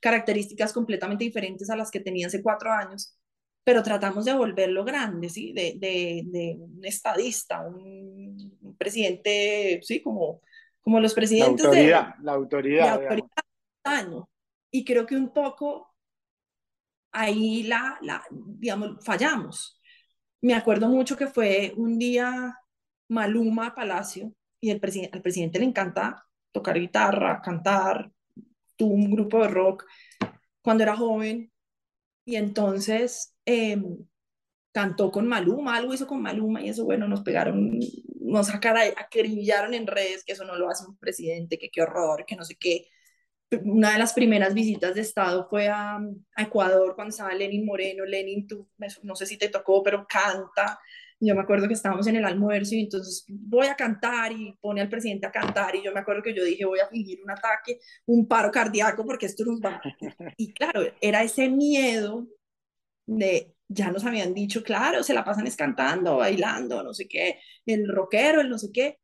características 0.01 0.73
completamente 0.73 1.25
diferentes 1.25 1.69
a 1.69 1.77
las 1.77 1.91
que 1.91 2.01
tenía 2.01 2.27
hace 2.27 2.43
cuatro 2.43 2.73
años, 2.73 3.15
pero 3.63 3.83
tratamos 3.83 4.25
de 4.25 4.33
volverlo 4.33 4.85
grande, 4.85 5.29
¿sí? 5.29 5.53
De, 5.53 5.75
de, 5.77 6.23
de 6.25 6.57
un 6.59 6.83
estadista, 6.85 7.61
un, 7.61 8.77
presidente, 8.79 9.81
¿sí? 9.83 10.01
Como, 10.01 10.41
como 10.81 10.99
los 10.99 11.13
presidentes 11.13 11.65
la 11.65 11.69
autoridad, 11.69 12.17
de... 12.17 12.25
La 12.25 12.33
autoridad, 12.33 12.85
la 12.87 12.93
autoridad 12.93 14.27
Y 14.71 14.85
creo 14.85 15.05
que 15.05 15.17
un 15.17 15.33
poco 15.33 15.95
ahí 17.13 17.65
la, 17.65 17.99
la, 18.01 18.25
digamos, 18.31 19.05
fallamos. 19.05 19.79
Me 20.41 20.55
acuerdo 20.55 20.89
mucho 20.89 21.17
que 21.17 21.27
fue 21.27 21.75
un 21.77 21.99
día 21.99 22.57
Maluma 23.09 23.75
Palacio, 23.75 24.33
y 24.61 24.71
el 24.71 24.81
al 25.13 25.23
presidente 25.23 25.59
le 25.59 25.65
encanta 25.65 26.25
tocar 26.53 26.79
guitarra, 26.79 27.41
cantar, 27.43 28.11
tuvo 28.77 28.95
un 28.95 29.11
grupo 29.11 29.43
de 29.43 29.49
rock 29.49 29.85
cuando 30.63 30.83
era 30.83 30.97
joven 30.97 31.53
y 32.25 32.37
entonces 32.37 33.35
em, 33.45 33.99
cantó 34.73 35.11
con 35.11 35.27
Maluma, 35.27 35.77
algo 35.77 35.95
hizo 35.95 36.07
con 36.07 36.23
Maluma 36.23 36.63
y 36.63 36.69
eso, 36.69 36.85
bueno, 36.85 37.09
nos 37.09 37.23
pegaron, 37.23 37.79
nos 38.21 38.51
acribillaron 38.51 39.75
en 39.75 39.87
redes 39.87 40.25
que 40.25 40.33
eso 40.33 40.45
no 40.45 40.57
lo 40.57 40.69
hace 40.71 40.87
un 40.87 40.97
presidente, 40.99 41.59
que 41.59 41.71
qué 41.71 41.83
horror, 41.83 42.25
que 42.27 42.37
no 42.37 42.45
sé 42.45 42.57
qué. 42.57 42.89
Una 43.65 43.93
de 43.93 43.99
las 43.99 44.13
primeras 44.13 44.53
visitas 44.53 44.95
de 44.95 45.01
Estado 45.01 45.49
fue 45.49 45.69
a, 45.69 45.99
Ecuador 46.37 46.95
cuando 46.95 47.11
estaba 47.11 47.33
Lenin 47.35 47.65
Moreno. 47.65 48.05
Lenin, 48.05 48.47
tú, 48.47 48.69
no 49.03 49.17
sé 49.17 49.25
si 49.27 49.39
te 49.39 49.49
tocó, 49.49 49.83
pero 49.83 50.07
canta. 50.07 50.79
Yo 51.21 51.35
me 51.35 51.41
acuerdo 51.41 51.67
que 51.67 51.75
estábamos 51.75 52.07
en 52.07 52.17
el 52.17 52.25
almuerzo 52.25 52.75
y 52.75 52.81
entonces 52.83 53.25
voy 53.29 53.67
a 53.67 53.75
cantar 53.75 54.33
y 54.33 54.57
pone 54.61 54.81
al 54.81 54.89
presidente 54.89 55.27
a 55.27 55.33
cantar 55.33 55.75
y 55.75 55.83
yo 55.83 55.93
me 55.93 56.01
acuerdo 56.01 56.23
que 56.23 56.35
yo 56.35 56.45
dije 56.45 56.65
voy 56.65 56.79
a 56.79 56.89
fingir 56.89 57.21
un 57.23 57.31
ataque, 57.31 57.81
un 58.07 58.29
paro 58.29 58.51
cardíaco 58.53 59.05
porque 59.05 59.27
esto 59.27 59.45
nos 59.45 59.61
va. 59.61 59.81
Y 60.37 60.53
claro, 60.53 60.83
era 61.01 61.23
ese 61.25 61.49
miedo 61.49 62.29
de 63.07 63.55
ya 63.69 63.91
nos 63.91 64.05
habían 64.05 64.35
dicho, 64.35 64.63
claro, 64.63 65.03
se 65.03 65.15
la 65.15 65.25
pasan 65.25 65.47
escantando, 65.47 66.17
bailando, 66.17 66.83
no 66.83 66.95
sé 66.95 67.07
qué, 67.07 67.39
el 67.67 67.87
rockero, 67.89 68.41
el 68.41 68.49
no 68.49 68.59
sé 68.59 68.71
qué, 68.73 68.99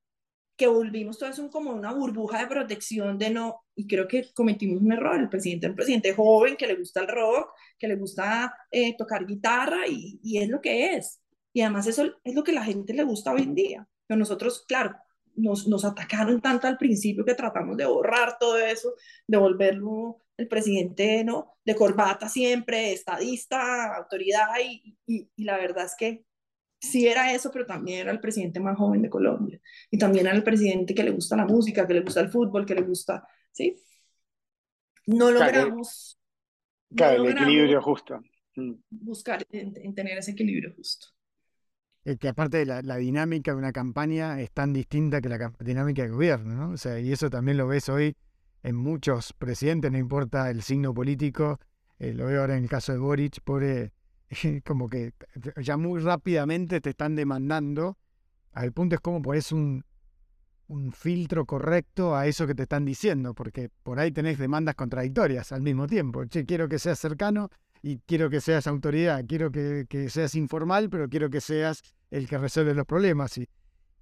que 0.57 0.67
volvimos 0.67 1.19
todo 1.19 1.31
eso 1.31 1.51
como 1.51 1.73
una 1.73 1.93
burbuja 1.93 2.41
de 2.41 2.47
protección 2.47 3.19
de 3.19 3.31
no, 3.31 3.65
y 3.75 3.87
creo 3.87 4.07
que 4.09 4.33
cometimos 4.33 4.83
un 4.83 4.93
error, 4.93 5.21
el 5.21 5.29
presidente 5.29 5.67
es 5.67 5.71
un 5.71 5.77
presidente 5.77 6.13
joven 6.15 6.57
que 6.57 6.67
le 6.67 6.77
gusta 6.77 7.01
el 7.01 7.09
rock, 7.09 7.51
que 7.79 7.89
le 7.89 7.97
gusta 7.97 8.55
eh, 8.71 8.97
tocar 8.97 9.27
guitarra 9.27 9.87
y, 9.89 10.19
y, 10.23 10.39
es 10.39 10.49
lo 10.49 10.61
que 10.61 10.95
es. 10.97 11.21
Y 11.55 11.63
además 11.63 11.87
eso 11.87 12.05
es 12.25 12.35
lo 12.35 12.45
que 12.45 12.53
la 12.53 12.65
gente 12.65 12.93
le 12.93 13.05
gusta 13.05 13.33
hoy 13.33 13.43
en 13.43 13.55
día. 13.55 13.89
Pero 14.07 14.19
nosotros, 14.19 14.65
claro, 14.69 14.97
nos, 15.37 15.67
nos 15.67 15.85
atacaron 15.85 16.41
tanto 16.41 16.67
al 16.67 16.77
principio 16.77 17.25
que 17.25 17.35
tratamos 17.35 17.77
de 17.77 17.87
borrar 17.87 18.37
todo 18.39 18.59
eso, 18.59 18.95
de 19.27 19.39
volverlo 19.39 20.21
el 20.37 20.49
presidente, 20.49 21.25
¿no? 21.25 21.57
De 21.65 21.77
corbata 21.77 22.29
siempre, 22.29 22.93
estadista, 22.93 23.97
autoridad, 23.97 24.49
y, 24.63 24.99
y, 25.07 25.45
la 25.45 25.57
verdad 25.57 25.85
es 25.85 25.95
que 25.97 26.25
sí 26.81 27.07
era 27.07 27.33
eso, 27.33 27.51
pero 27.53 27.67
también 27.67 28.01
era 28.01 28.11
el 28.11 28.21
presidente 28.21 28.59
más 28.59 28.77
joven 28.77 29.03
de 29.03 29.11
Colombia. 29.11 29.61
Y 29.91 29.97
también 29.97 30.27
era 30.27 30.35
el 30.35 30.43
presidente 30.43 30.95
que 30.95 31.05
le 31.05 31.13
gusta 31.13 31.37
la 31.37 31.47
música, 31.47 31.87
que 31.87 31.95
le 31.95 32.01
gusta 32.01 32.21
el 32.21 32.31
fútbol, 32.31 32.67
que 32.67 32.75
le 32.75 32.83
gusta, 32.83 33.27
¿sí? 33.53 33.81
No 35.07 35.31
logramos... 35.31 36.19
Claro, 36.95 37.25
el 37.25 37.31
equilibrio 37.31 37.81
justo. 37.81 38.21
Mm. 38.57 38.75
Buscar 38.91 39.45
en, 39.51 39.95
tener 39.95 40.19
ese 40.19 40.33
equilibrio 40.33 40.73
justo. 40.77 41.09
Es 42.05 42.19
que 42.19 42.29
aparte 42.29 42.59
de 42.59 42.67
la, 42.67 42.83
la, 42.83 42.97
dinámica 42.97 43.53
de 43.53 43.57
una 43.57 43.73
campaña 43.73 44.41
es 44.41 44.51
tan 44.53 44.75
distinta 44.75 45.23
que 45.23 45.31
la 45.31 45.53
dinámica 45.61 46.03
de 46.03 46.11
gobierno, 46.11 46.55
¿no? 46.55 46.71
O 46.75 46.77
sea, 46.77 47.01
y 47.01 47.11
eso 47.11 47.31
también 47.31 47.57
lo 47.57 47.67
ves 47.67 47.89
hoy 47.89 48.15
en 48.63 48.77
muchos 48.77 49.33
presidentes, 49.33 49.93
no 49.93 49.99
importa 49.99 50.51
el 50.51 50.63
signo 50.63 50.93
político. 50.93 51.61
Eh, 51.99 52.13
lo 52.13 52.27
veo 52.27 52.41
ahora 52.41 52.57
en 52.57 52.65
el 52.65 52.69
caso 52.69 52.93
de 52.93 52.99
Boric, 52.99 53.41
pobre, 53.43 53.93
como 54.65 54.89
que 54.89 55.13
ya 55.63 55.77
muy 55.77 56.01
rápidamente 56.01 56.81
te 56.81 56.91
están 56.91 57.15
demandando. 57.15 57.99
Al 58.53 58.73
punto 58.73 58.97
es 58.97 59.01
como 59.01 59.23
pones 59.23 59.53
un, 59.53 59.85
un 60.69 60.93
filtro 60.93 61.45
correcto 61.45 62.17
a 62.17 62.27
eso 62.27 62.47
que 62.47 62.55
te 62.55 62.63
están 62.63 62.85
diciendo, 62.85 63.35
porque 63.35 63.71
por 63.83 63.99
ahí 63.99 64.13
tenés 64.13 64.39
demandas 64.39 64.75
contradictorias 64.75 65.53
al 65.53 65.63
mismo 65.63 65.87
tiempo. 65.87 66.25
Che, 66.25 66.45
quiero 66.45 66.69
que 66.69 66.79
seas 66.79 66.99
cercano 66.99 67.51
y 67.87 67.99
quiero 68.07 68.31
que 68.31 68.41
seas 68.41 68.67
autoridad, 68.67 69.23
quiero 69.29 69.53
que, 69.53 69.85
que 69.91 70.09
seas 70.09 70.35
informal, 70.37 70.89
pero 70.89 71.07
quiero 71.07 71.29
que 71.29 71.43
seas 71.43 71.83
el 72.11 72.27
que 72.27 72.39
resuelve 72.39 72.73
los 72.73 72.87
problemas. 72.87 73.37
Y, 73.37 73.47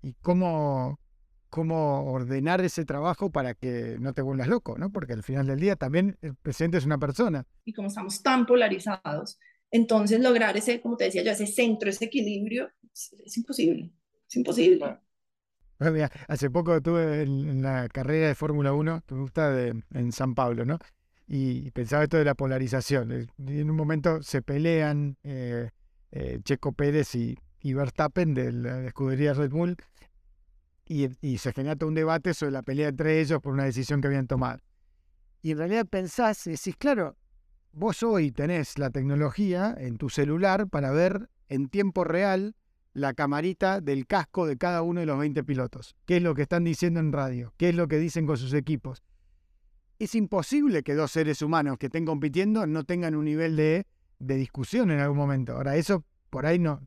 y 0.03 0.13
cómo, 0.21 1.01
cómo 1.49 2.13
ordenar 2.13 2.61
ese 2.61 2.85
trabajo 2.85 3.33
para 3.33 3.55
que 3.55 3.97
no 3.99 4.13
te 4.13 4.23
vuelvas 4.23 4.47
loco, 4.47 4.79
¿no? 4.79 4.93
Porque 4.93 5.15
al 5.15 5.25
final 5.25 5.49
del 5.49 5.59
día 5.59 5.75
también 5.75 6.17
el 6.23 6.37
presidente 6.37 6.79
es 6.79 6.87
una 6.87 6.99
persona. 6.99 7.45
Y 7.65 7.73
como 7.73 7.89
estamos 7.89 8.23
tan 8.23 8.47
polarizados, 8.47 9.41
entonces 9.69 10.21
lograr 10.21 10.57
ese, 10.57 10.81
como 10.81 10.97
te 10.97 11.07
decía 11.07 11.25
yo, 11.25 11.33
ese 11.33 11.49
centro, 11.49 11.91
ese 11.91 12.05
equilibrio, 12.05 12.71
es, 12.95 13.37
imposible, 13.37 13.91
es 14.29 14.37
imposible. 14.37 15.01
hace 16.29 16.51
poco 16.51 16.77
estuve 16.77 17.23
en, 17.23 17.63
la 17.63 17.89
carrera 17.89 18.29
de 18.29 18.37
Fórmula 18.37 18.73
1, 18.75 19.03
que 19.09 19.15
me 19.17 19.23
gusta 19.23 19.51
de, 19.51 19.83
en 19.93 20.13
San 20.13 20.37
Pablo, 20.37 20.65
¿no? 20.65 20.79
Y, 21.27 21.70
pensaba 21.70 22.03
esto 22.03 22.19
de 22.19 22.24
la 22.24 22.35
polarización. 22.35 23.28
En 23.39 23.70
un 23.70 23.77
momento 23.77 24.23
se 24.23 24.43
pelean 24.43 25.16
eh, 25.23 25.70
eh, 26.11 26.40
Checo 26.44 26.73
Pérez 26.73 27.15
y, 27.15 27.39
y 27.61 27.74
Verstappen 27.74 28.35
de 28.35 28.53
la 28.53 28.86
escudería 28.86 29.32
Red 29.35 29.51
Bull 29.51 29.77
y, 30.86 31.39
se 31.39 31.53
genera 31.53 31.77
todo 31.77 31.89
un 31.89 31.94
debate 31.94 32.35
sobre 32.35 32.53
la 32.53 32.62
pelea 32.62 32.89
entre 32.89 33.20
ellos 33.20 33.40
por 33.40 33.53
una 33.53 33.65
decisión 33.65 34.01
que 34.01 34.09
habían 34.09 34.27
tomado. 34.27 34.61
Y 35.40 35.53
en 35.53 35.59
realidad 35.59 35.86
pensás 35.86 36.44
decís, 36.44 36.77
claro, 36.77 37.16
vos 37.73 38.03
hoy 38.03 38.31
tenés 38.31 38.78
la 38.78 38.90
tecnología 38.90 39.74
en 39.78 39.97
tu 39.97 40.09
celular 40.09 40.69
para 40.69 40.90
ver 40.90 41.28
en 41.49 41.69
tiempo 41.69 42.05
real 42.05 42.55
la 42.93 43.15
camarita 43.15 43.81
del 43.81 44.07
casco 44.07 44.47
de 44.47 44.59
cada 44.59 44.82
uno 44.82 45.01
de 45.01 45.07
los 45.07 45.19
20 45.19 45.43
pilotos. 45.44 45.97
¿Qué 46.05 46.19
es 46.19 46.23
lo 46.23 46.35
que 46.35 46.43
están 46.43 46.65
diciendo 46.65 47.01
en 47.01 47.12
radio? 47.12 47.55
¿Qué 47.57 47.70
es 47.70 47.74
lo 47.74 47.89
que 47.89 47.99
dicen 47.99 48.27
con 48.27 48.36
sus 48.36 48.53
equipos? 48.53 49.03
Es 49.98 50.14
imposible 50.14 50.82
que 50.82 50.94
dos 50.94 51.12
seres 51.12 51.43
humanos 51.43 51.78
que 51.78 51.86
estén 51.86 52.05
compitiendo 52.05 52.66
no 52.66 52.85
tengan 52.85 53.14
un 53.14 53.24
nivel 53.24 53.56
de, 53.56 53.86
de 54.19 54.36
discusión 54.36 54.90
en 54.90 55.01
algún 55.01 55.16
momento. 55.16 55.52
Ahora, 55.52 55.77
eso 55.77 56.05
por 56.31 56.47
ahí 56.47 56.59
no, 56.59 56.81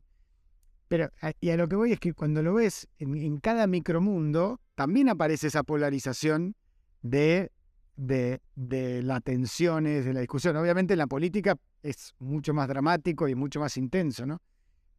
pero, 0.88 1.10
y 1.40 1.50
a 1.50 1.56
lo 1.56 1.68
que 1.68 1.76
voy 1.76 1.92
es 1.92 2.00
que 2.00 2.12
cuando 2.12 2.42
lo 2.42 2.54
ves 2.54 2.88
en, 2.98 3.38
cada 3.38 3.66
micromundo, 3.66 4.60
también 4.74 5.08
aparece 5.08 5.48
esa 5.48 5.64
polarización 5.64 6.54
de, 7.02 7.50
de, 7.96 8.40
de 8.54 9.02
las 9.02 9.22
tensiones, 9.22 10.04
de 10.04 10.14
la 10.14 10.20
discusión. 10.20 10.56
Obviamente 10.56 10.94
en 10.94 10.98
la 10.98 11.06
política 11.08 11.56
es 11.82 12.14
mucho 12.20 12.54
más 12.54 12.68
dramático 12.68 13.26
y 13.26 13.34
mucho 13.34 13.58
más 13.58 13.76
intenso, 13.76 14.26
¿no? 14.26 14.40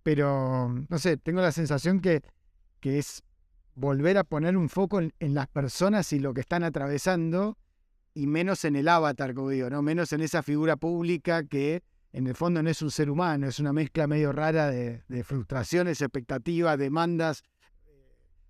Pero, 0.03 0.73
no 0.89 0.99
sé, 0.99 1.17
tengo 1.17 1.41
la 1.41 1.51
sensación 1.51 2.01
que, 2.01 2.21
que 2.79 2.99
es 2.99 3.23
volver 3.75 4.17
a 4.17 4.23
poner 4.23 4.57
un 4.57 4.69
foco 4.69 4.99
en, 4.99 5.13
en, 5.19 5.33
las 5.33 5.47
personas 5.47 6.11
y 6.13 6.19
lo 6.19 6.33
que 6.33 6.41
están 6.41 6.63
atravesando 6.63 7.57
y 8.17 8.25
menos 8.25 8.65
en 8.65 8.75
el 8.75 8.87
avatar, 8.87 9.35
como 9.35 9.49
digo, 9.49 9.69
¿no? 9.69 9.83
Menos 9.83 10.11
en 10.11 10.21
esa 10.21 10.41
figura 10.41 10.75
pública 10.75 11.45
que 11.45 11.83
en 12.11 12.25
el 12.25 12.33
fondo 12.33 12.63
no 12.63 12.69
es 12.69 12.81
un 12.81 12.89
ser 12.89 13.11
humano, 13.11 13.47
es 13.47 13.59
una 13.59 13.73
mezcla 13.73 14.07
medio 14.07 14.31
rara 14.31 14.71
de, 14.71 15.23
frustraciones, 15.23 16.01
expectativas, 16.01 16.79
demandas, 16.79 17.43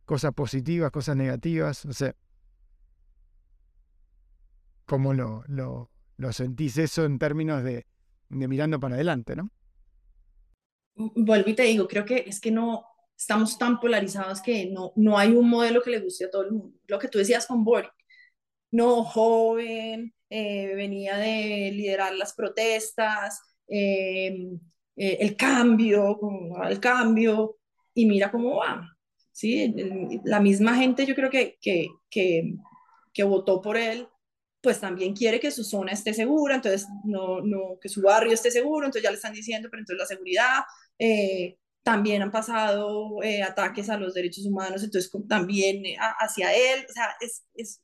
cosas 0.06 0.34
positivas, 0.34 0.89
cosas 0.89 1.18
negativas, 1.18 1.85
no 1.85 1.91
sé. 1.91 2.15
¿Cómo 4.85 5.14
lo, 5.14 5.44
lo, 5.48 6.31
sentís 6.31 6.77
eso 6.77 7.03
en 7.03 7.19
términos 7.19 7.61
de, 7.61 7.85
mirando 8.30 8.80
para 8.80 8.95
adelante, 8.95 9.35
no? 9.35 9.49
Vuelvo 10.95 11.49
y 11.49 11.56
te 11.56 11.64
digo, 11.64 11.89
creo 11.89 12.06
que 12.06 12.23
es 12.26 12.39
que 12.39 12.52
no 12.52 12.85
estamos 13.18 13.57
tan 13.57 13.81
polarizados 13.81 14.41
que 14.41 14.68
no, 14.72 14.94
no 14.95 15.18
hay 15.18 15.31
un 15.31 15.49
modelo 15.49 15.81
que 15.81 15.91
le 15.91 15.99
guste 15.99 16.26
a 16.26 16.30
todo 16.31 16.44
el 16.44 16.53
mundo. 16.53 16.80
Lo 16.88 16.98
que 16.99 17.10
tú 17.10 17.18
decías 17.18 17.45
con 17.45 17.65
Boric, 17.65 17.91
no 18.72 19.03
joven, 19.03 20.14
eh, 20.30 20.73
venía 20.76 21.18
de 21.18 21.72
liderar 21.73 22.14
las 22.15 22.34
protestas, 22.34 23.41
Em, 23.68 24.60
eh, 24.95 25.18
el 25.22 25.35
cambio, 25.35 26.19
el 26.68 26.80
cambio, 26.80 27.57
y 27.94 28.06
mira 28.06 28.31
cómo 28.31 28.57
va. 28.57 28.98
¿sí? 29.31 29.73
La 30.23 30.39
misma 30.39 30.76
gente 30.76 31.06
yo 31.06 31.15
creo 31.15 31.30
que, 31.30 31.57
que, 31.61 31.88
que, 32.10 32.56
que 33.14 33.23
votó 33.23 33.61
por 33.61 33.77
él, 33.77 34.07
pues 34.61 34.80
también 34.80 35.14
quiere 35.15 35.39
que 35.39 35.52
su 35.52 35.64
zona 35.64 35.91
esté 35.91 36.14
segura, 36.14 36.56
entonces 36.56 36.88
no, 37.06 37.41
no, 37.41 37.77
que 37.81 37.89
su 37.89 38.02
barrio 38.02 38.34
esté 38.34 38.52
seguro, 38.52 38.85
entonces 38.85 39.03
ya 39.03 39.11
le 39.11 39.18
están 39.18 39.34
diciendo, 39.34 39.69
pero 39.69 39.81
entonces 39.81 39.99
la 39.99 40.07
seguridad, 40.07 40.60
eh, 40.99 41.57
también 41.84 42.22
han 42.22 42.31
pasado 42.31 43.22
eh, 43.23 43.44
ataques 43.44 43.89
a 43.89 43.98
los 43.98 44.14
derechos 44.14 44.45
humanos, 44.45 44.84
entonces 44.84 45.11
también 45.30 45.84
hacia 46.19 46.53
él, 46.53 46.85
o 46.89 46.94
sea, 46.94 47.15
es, 47.22 47.45
es, 47.53 47.81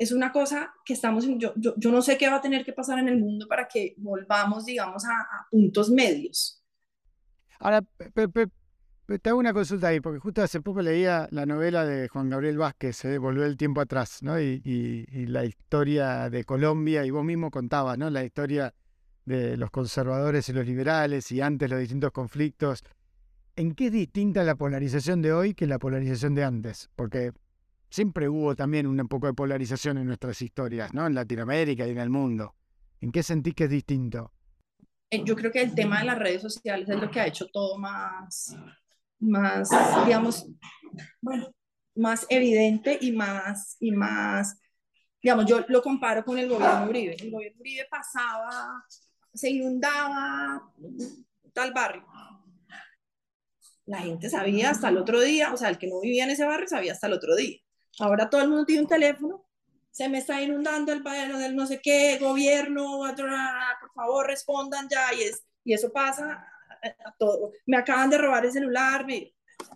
es 0.00 0.12
una 0.12 0.32
cosa 0.32 0.72
que 0.82 0.94
estamos, 0.94 1.26
yo, 1.36 1.52
yo, 1.56 1.74
yo, 1.76 1.92
no 1.92 2.00
sé 2.00 2.16
qué 2.16 2.26
va 2.30 2.36
a 2.36 2.40
tener 2.40 2.64
que 2.64 2.72
pasar 2.72 2.98
en 2.98 3.08
el 3.08 3.18
mundo 3.18 3.46
para 3.46 3.68
que 3.68 3.94
volvamos, 3.98 4.64
digamos, 4.64 5.04
a, 5.04 5.46
puntos 5.50 5.90
medios. 5.90 6.64
Ahora, 7.58 7.82
te 8.14 9.28
hago 9.28 9.38
una 9.38 9.52
consulta 9.52 9.88
ahí, 9.88 10.00
porque 10.00 10.18
justo 10.18 10.42
hace 10.42 10.62
poco 10.62 10.80
leía 10.80 11.28
la 11.32 11.44
novela 11.44 11.84
de 11.84 12.08
Juan 12.08 12.30
Gabriel 12.30 12.56
Vázquez, 12.56 12.96
se 12.96 13.18
Volvió 13.18 13.44
el 13.44 13.58
tiempo 13.58 13.82
atrás, 13.82 14.22
¿no? 14.22 14.40
Y, 14.40 14.62
y, 14.64 15.26
la 15.26 15.44
historia 15.44 16.30
de 16.30 16.44
Colombia, 16.44 17.04
y 17.04 17.10
vos 17.10 17.22
mismo 17.22 17.50
contabas, 17.50 17.98
¿no? 17.98 18.08
La 18.08 18.24
historia 18.24 18.72
de 19.26 19.58
los 19.58 19.70
conservadores 19.70 20.48
y 20.48 20.54
los 20.54 20.64
liberales, 20.64 21.30
y 21.30 21.42
antes 21.42 21.68
los 21.68 21.78
distintos 21.78 22.10
conflictos. 22.10 22.84
¿En 23.54 23.74
qué 23.74 23.88
es 23.88 23.92
distinta 23.92 24.44
la 24.44 24.54
polarización 24.54 25.20
de 25.20 25.34
hoy 25.34 25.52
que 25.52 25.66
la 25.66 25.78
polarización 25.78 26.34
de 26.34 26.44
antes? 26.44 26.88
Porque 26.96 27.32
siempre 27.90 28.28
hubo 28.28 28.54
también 28.54 28.86
un 28.86 29.08
poco 29.08 29.26
de 29.26 29.34
polarización 29.34 29.98
en 29.98 30.06
nuestras 30.06 30.40
historias, 30.40 30.94
¿no? 30.94 31.06
En 31.06 31.14
Latinoamérica 31.14 31.86
y 31.86 31.90
en 31.90 31.98
el 31.98 32.10
mundo. 32.10 32.54
¿En 33.00 33.12
qué 33.12 33.22
sentís 33.22 33.54
que 33.54 33.64
es 33.64 33.70
distinto? 33.70 34.32
Eh, 35.10 35.22
yo 35.24 35.34
creo 35.34 35.50
que 35.50 35.60
el 35.60 35.74
tema 35.74 35.98
de 35.98 36.06
las 36.06 36.18
redes 36.18 36.42
sociales 36.42 36.88
es 36.88 37.00
lo 37.00 37.10
que 37.10 37.20
ha 37.20 37.26
hecho 37.26 37.48
todo 37.48 37.78
más, 37.78 38.56
más 39.18 39.68
digamos, 40.06 40.46
bueno, 41.20 41.50
más 41.96 42.26
evidente 42.28 42.96
y 43.00 43.12
más, 43.12 43.76
y 43.80 43.90
más, 43.90 44.58
digamos, 45.20 45.46
yo 45.46 45.64
lo 45.68 45.82
comparo 45.82 46.24
con 46.24 46.38
el 46.38 46.48
gobierno 46.48 46.88
Uribe. 46.88 47.16
El 47.18 47.30
gobierno 47.30 47.60
Uribe 47.60 47.86
pasaba, 47.90 48.84
se 49.34 49.50
inundaba 49.50 50.72
tal 51.52 51.72
barrio. 51.72 52.06
La 53.86 53.98
gente 53.98 54.30
sabía 54.30 54.70
hasta 54.70 54.90
el 54.90 54.98
otro 54.98 55.20
día, 55.20 55.52
o 55.52 55.56
sea, 55.56 55.68
el 55.68 55.78
que 55.78 55.88
no 55.88 56.00
vivía 56.00 56.22
en 56.22 56.30
ese 56.30 56.44
barrio 56.44 56.68
sabía 56.68 56.92
hasta 56.92 57.08
el 57.08 57.14
otro 57.14 57.34
día. 57.34 57.58
Ahora 57.98 58.30
todo 58.30 58.42
el 58.42 58.48
mundo 58.48 58.64
tiene 58.64 58.82
un 58.82 58.88
teléfono, 58.88 59.46
se 59.90 60.08
me 60.08 60.18
está 60.18 60.40
inundando 60.40 60.92
el 60.92 61.02
barrio 61.02 61.36
del 61.36 61.56
no 61.56 61.66
sé 61.66 61.80
qué, 61.82 62.18
gobierno, 62.18 63.00
por 63.80 63.92
favor 63.92 64.26
respondan 64.26 64.88
ya, 64.88 65.12
y, 65.14 65.22
es, 65.22 65.44
y 65.64 65.74
eso 65.74 65.92
pasa 65.92 66.46
a 67.04 67.12
todo. 67.18 67.52
Me 67.66 67.76
acaban 67.76 68.08
de 68.08 68.18
robar 68.18 68.44
el 68.44 68.52
celular, 68.52 69.04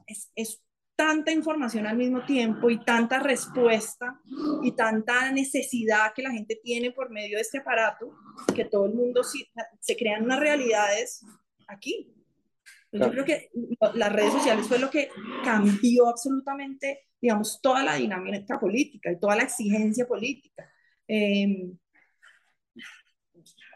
es, 0.07 0.31
es 0.35 0.63
tanta 0.97 1.33
información 1.33 1.87
al 1.87 1.97
mismo 1.97 2.25
tiempo 2.25 2.71
y 2.71 2.83
tanta 2.85 3.19
respuesta 3.19 4.21
y 4.63 4.73
tanta 4.73 5.31
necesidad 5.33 6.13
que 6.15 6.23
la 6.23 6.31
gente 6.31 6.61
tiene 6.63 6.93
por 6.93 7.11
medio 7.11 7.37
de 7.37 7.43
este 7.43 7.59
aparato 7.59 8.15
que 8.55 8.65
todo 8.65 8.87
el 8.87 8.95
mundo 8.95 9.23
se 9.25 9.97
crean 9.97 10.25
unas 10.25 10.39
realidades 10.39 11.25
aquí. 11.67 12.15
Yo 12.93 13.11
creo 13.11 13.25
que 13.25 13.51
las 13.95 14.13
redes 14.13 14.33
sociales 14.33 14.69
fue 14.69 14.79
lo 14.79 14.89
que 14.89 15.09
cambió 15.45 16.09
absolutamente, 16.09 17.09
digamos, 17.25 17.59
toda 17.63 17.83
la 17.83 17.95
dinámica 17.95 18.61
política 18.61 19.11
y 19.11 19.19
toda 19.19 19.35
la 19.35 19.45
exigencia 19.45 20.07
política. 20.07 20.71
Eh, 21.09 21.73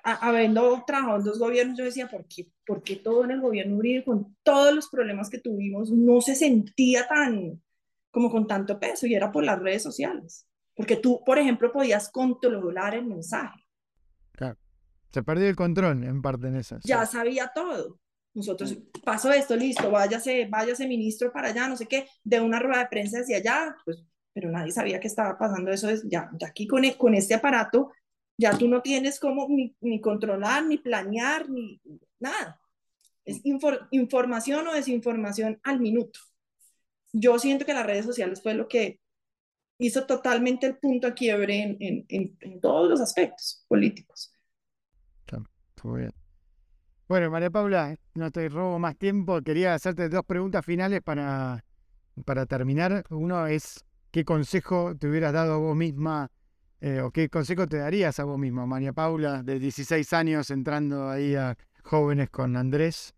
habiendo 0.05 0.85
trabajado 0.87 1.17
en 1.17 1.25
dos 1.25 1.39
gobiernos, 1.39 1.79
yo 1.79 1.85
decía, 1.87 2.11
¿por 2.11 2.27
qué, 2.27 2.53
¿por 2.67 2.83
qué 2.83 2.97
todo 2.97 3.25
en 3.25 3.31
el 3.31 3.41
gobierno 3.41 3.77
Uribe, 3.77 4.05
con 4.05 4.37
todos 4.43 4.75
los 4.75 4.91
problemas 4.91 5.31
que 5.31 5.39
tuvimos, 5.39 5.91
no 5.91 6.21
se 6.21 6.35
sentía 6.35 7.09
tan, 7.09 7.63
como 8.11 8.31
con 8.31 8.47
tanto 8.47 8.79
peso? 8.79 9.07
Y 9.07 9.15
era 9.15 9.33
por 9.33 9.45
las 9.45 9.59
redes 9.59 9.83
sociales. 9.83 10.47
Porque 10.75 10.97
tú, 10.97 11.23
por 11.25 11.39
ejemplo, 11.39 11.73
podías 11.73 12.11
controlar 12.11 12.97
el 12.97 13.07
mensaje. 13.07 13.65
Claro. 14.33 14.59
Se 15.11 15.23
perdió 15.23 15.49
el 15.49 15.57
control 15.57 16.05
en 16.05 16.21
parte 16.21 16.49
en 16.49 16.57
eso. 16.57 16.81
Ya 16.85 17.07
sabía 17.07 17.51
todo. 17.55 17.99
Nosotros, 18.39 18.79
pasó 19.05 19.33
esto, 19.33 19.57
listo, 19.57 19.91
váyase, 19.91 20.47
váyase 20.47 20.87
ministro 20.87 21.33
para 21.33 21.49
allá, 21.49 21.67
no 21.67 21.77
sé 21.77 21.87
qué, 21.87 22.07
de 22.23 22.41
una 22.41 22.61
rueda 22.61 22.83
de 22.83 22.87
prensa 22.87 23.19
hacia 23.19 23.39
allá, 23.39 23.77
pues, 23.85 24.05
pero 24.33 24.49
nadie 24.49 24.71
sabía 24.71 25.01
que 25.01 25.09
estaba 25.09 25.37
pasando 25.37 25.73
eso. 25.73 25.89
Es, 25.89 26.09
ya, 26.09 26.31
ya 26.39 26.47
aquí 26.47 26.69
con, 26.69 26.85
e, 26.85 26.97
con 26.97 27.15
este 27.15 27.35
aparato 27.35 27.91
ya 28.37 28.57
tú 28.57 28.69
no 28.69 28.81
tienes 28.81 29.19
cómo 29.19 29.49
ni, 29.81 30.01
controlar, 30.01 30.65
ni 30.65 30.79
planear, 30.79 31.51
ni 31.51 31.81
nada. 32.21 32.61
Es 33.25 33.41
información 33.91 34.69
o 34.69 34.73
desinformación 34.73 35.59
al 35.65 35.81
minuto. 35.81 36.21
Yo 37.13 37.41
siento 37.41 37.67
que 37.67 37.75
las 37.75 37.85
redes 37.85 38.07
sociales 38.07 38.41
fue 38.41 38.55
lo 38.55 38.69
que 38.69 39.01
hizo 39.79 40.07
totalmente 40.07 40.69
el 40.69 40.79
punto 40.79 41.09
a 41.09 41.15
quiebre 41.15 41.77
en, 41.81 42.07
en, 42.09 42.61
todos 42.61 42.89
los 42.89 43.01
aspectos 43.01 43.65
políticos. 43.67 44.33
Muy 45.83 46.03
bien. 46.03 46.28
Bueno, 47.09 47.31
María 47.31 47.51
Paula, 47.51 47.97
no 48.15 48.31
te 48.31 48.49
robo 48.51 48.79
más 48.79 48.97
tiempo. 48.97 49.41
Quería 49.43 49.75
hacerte 49.75 50.09
dos 50.11 50.25
preguntas 50.27 50.65
finales 50.65 51.01
para, 51.03 51.65
para 52.27 52.47
terminar. 52.47 53.05
Uno 53.11 53.47
es, 53.47 53.85
¿qué 54.11 54.25
consejo 54.25 54.95
te 54.97 55.09
hubieras 55.09 55.33
dado 55.33 55.55
a 55.55 55.59
vos 55.59 55.77
misma 55.77 56.31
eh, 56.81 57.01
¿O 57.01 57.11
qué 57.11 57.29
consejo 57.29 57.67
te 57.67 57.79
darías 57.79 58.21
a 58.21 58.25
vos 58.25 58.39
mismo, 58.39 58.67
María 58.67 58.93
Paula, 58.93 59.43
de 59.43 59.59
16 59.59 60.13
años, 60.13 60.51
entrando 60.51 61.11
ahí 61.11 61.35
a 61.35 61.57
jóvenes 61.83 62.31
con 62.31 62.57
Andrés? 62.57 63.15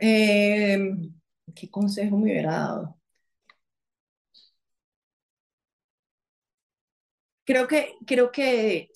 Em, 0.00 1.12
¿Qué 1.54 1.70
consejo 1.70 2.16
me 2.16 2.24
hubiera 2.24 2.52
dado? 2.52 2.96
Creo 7.44 7.66
que, 7.68 7.94
creo 8.06 8.30
que 8.32 8.90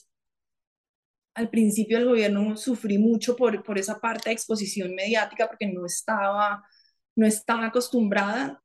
al 1.37 1.51
principio 1.51 1.99
del 1.99 2.09
gobierno 2.09 2.57
sufrí 2.57 2.99
mucho 2.99 3.37
por, 3.37 3.63
por 3.63 3.79
esa 3.79 4.01
parte 4.01 4.31
de 4.31 4.35
exposición 4.35 4.95
mediática 4.95 5.49
porque 5.49 5.67
no 5.67 5.87
estaba, 5.87 6.65
no 7.15 7.27
estaba 7.27 7.67
acostumbrada. 7.67 8.63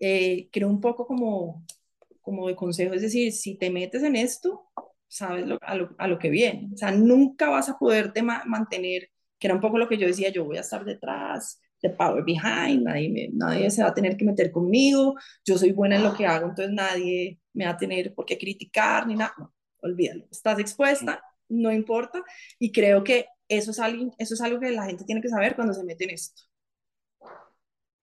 Eh, 0.00 0.48
creo 0.52 0.68
un 0.68 0.80
poco 0.80 1.06
como 1.06 1.64
como 2.28 2.46
de 2.46 2.56
consejo, 2.56 2.92
es 2.92 3.00
decir, 3.00 3.32
si 3.32 3.56
te 3.56 3.70
metes 3.70 4.02
en 4.02 4.14
esto, 4.14 4.68
sabes 5.08 5.46
a, 5.62 5.74
lo, 6.08 6.18
que 6.18 6.28
viene. 6.28 6.68
O 6.74 6.76
sea, 6.76 6.90
nunca 6.90 7.48
vas 7.48 7.70
a 7.70 7.78
poderte 7.78 8.22
mantener, 8.22 9.08
que 9.38 9.46
era 9.46 9.54
un 9.54 9.62
poco 9.62 9.78
lo 9.78 9.88
que 9.88 9.96
yo 9.96 10.06
decía, 10.06 10.28
yo 10.28 10.44
voy 10.44 10.58
a 10.58 10.60
estar 10.60 10.84
detrás, 10.84 11.58
de 11.80 11.88
power 11.88 12.24
behind, 12.24 12.82
nadie, 12.82 13.30
nadie 13.32 13.70
se 13.70 13.82
va 13.82 13.88
a 13.88 13.94
tener 13.94 14.16
que 14.18 14.26
meter 14.26 14.50
conmigo, 14.50 15.14
yo 15.42 15.56
soy 15.56 15.72
buena 15.72 15.96
en 15.96 16.02
lo 16.02 16.12
que 16.14 16.26
hago, 16.26 16.48
entonces 16.48 16.74
nadie 16.74 17.40
me 17.54 17.64
va 17.64 17.70
a 17.70 17.76
tener 17.78 18.14
por 18.14 18.26
qué 18.26 18.36
criticar 18.36 19.06
ni 19.06 19.14
nada. 19.14 19.50
Olvídalo. 19.80 20.26
Estás 20.30 20.58
expuesta, 20.58 21.22
no 21.48 21.72
importa, 21.72 22.22
y 22.58 22.72
creo 22.72 23.04
que 23.04 23.26
eso 23.48 23.70
es, 23.70 23.78
algo, 23.80 24.14
eso 24.18 24.34
es 24.34 24.40
algo 24.40 24.60
que 24.60 24.70
la 24.70 24.84
gente 24.86 25.04
tiene 25.04 25.22
que 25.22 25.28
saber 25.28 25.54
cuando 25.56 25.74
se 25.74 25.84
mete 25.84 26.04
en 26.04 26.10
esto. 26.10 26.42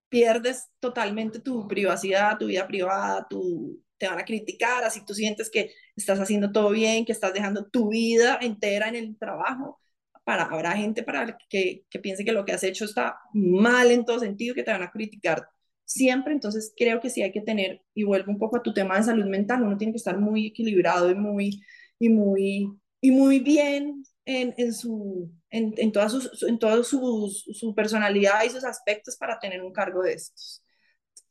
Pierdes 0.10 0.70
totalmente 0.80 1.40
tu 1.40 1.68
privacidad, 1.68 2.38
tu 2.38 2.48
vida 2.48 2.68
privada, 2.68 3.28
tu, 3.30 3.84
te 3.98 4.08
van 4.08 4.20
a 4.20 4.26
criticar, 4.26 4.84
así 4.84 5.06
tú 5.06 5.14
sientes 5.14 5.50
que 5.50 5.72
estás 5.96 6.20
haciendo 6.20 6.52
todo 6.52 6.72
bien, 6.72 7.06
que 7.06 7.12
estás 7.12 7.34
dejando 7.34 7.66
tu 7.66 7.90
vida 7.90 8.40
entera 8.42 8.90
en 8.90 8.96
el 8.96 9.18
trabajo. 9.18 9.80
Para, 10.24 10.44
habrá 10.46 10.72
gente 10.72 11.04
para 11.04 11.38
que, 11.50 11.86
que 11.90 12.00
piense 12.00 12.26
que 12.26 12.32
lo 12.32 12.46
que 12.46 12.54
has 12.54 12.64
hecho 12.64 12.86
está 12.86 13.20
mal 13.34 13.92
en 13.92 14.06
todo 14.06 14.20
sentido, 14.20 14.56
que 14.56 14.64
te 14.64 14.72
van 14.72 14.82
a 14.82 14.90
criticar 14.92 15.48
siempre, 15.86 16.34
entonces 16.34 16.74
creo 16.76 17.00
que 17.00 17.10
sí 17.10 17.22
hay 17.22 17.32
que 17.32 17.42
tener, 17.42 17.82
y 17.94 18.04
vuelvo 18.04 18.32
un 18.32 18.40
poco 18.40 18.58
a 18.58 18.64
tu 18.64 18.74
tema 18.74 18.98
de 18.98 19.04
salud 19.04 19.26
mental, 19.26 19.64
uno 19.64 19.78
tiene 19.78 19.94
que 19.94 19.98
estar 19.98 20.18
muy 20.20 20.48
equilibrado 20.48 21.12
y 21.12 21.16
muy, 21.16 21.62
y 22.00 22.10
muy, 22.10 22.70
y 23.06 23.12
muy 23.12 23.40
bien 23.40 24.04
en, 24.26 24.56
en 24.58 24.74
su, 24.74 25.32
en, 25.52 25.76
en, 25.78 25.92
toda, 25.92 26.10
su, 26.10 26.28
en 26.48 26.58
toda 26.58 26.84
su, 26.84 27.32
su, 27.54 27.76
personalidad 27.76 28.44
y 28.44 28.50
sus 28.50 28.64
aspectos 28.64 29.16
para 29.16 29.38
tener 29.38 29.62
un 29.62 29.72
cargo 29.72 30.02
de 30.02 30.14
estos. 30.14 30.64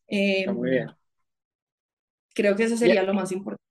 muy 0.08 0.70
bien. 0.70 0.88
Em, 0.88 0.94
Creo 2.32 2.54
que 2.54 2.62
eso 2.62 2.76
sería 2.76 3.02
lo 3.02 3.12
más 3.12 3.32
importante. 3.32 3.64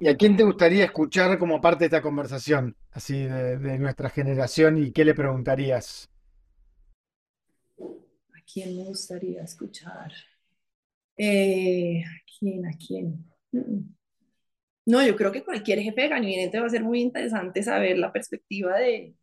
¿Y 0.00 0.08
a 0.08 0.16
quién 0.16 0.36
te 0.36 0.42
gustaría 0.42 0.84
escuchar 0.84 1.38
como 1.38 1.60
parte 1.60 1.84
de 1.84 1.86
esta 1.86 2.02
conversación, 2.02 2.76
así 2.90 3.22
de, 3.22 3.78
nuestra 3.78 4.10
generación, 4.10 4.78
y 4.78 4.90
qué 4.90 5.04
le 5.04 5.14
preguntarías? 5.14 6.10
¿A 7.78 8.40
quién 8.52 8.78
me 8.78 8.84
gustaría 8.86 9.44
escuchar? 9.44 10.12
Eh, 11.16 12.02
¿A 12.04 12.20
quién? 12.36 12.66
¿A 12.66 12.72
quién? 12.76 13.24
Mm. 13.52 14.01
No, 14.84 15.04
yo 15.06 15.14
creo 15.16 15.30
que 15.30 15.44
cualquier 15.44 15.80
jefe 15.80 16.02
de 16.02 16.08
gabinete 16.08 16.60
va 16.60 16.66
a 16.66 16.70
ser 16.70 16.82
muy 16.82 17.00
interesante 17.00 17.62
saber 17.62 17.98
la 17.98 18.12
perspectiva 18.12 18.78
de, 18.78 19.14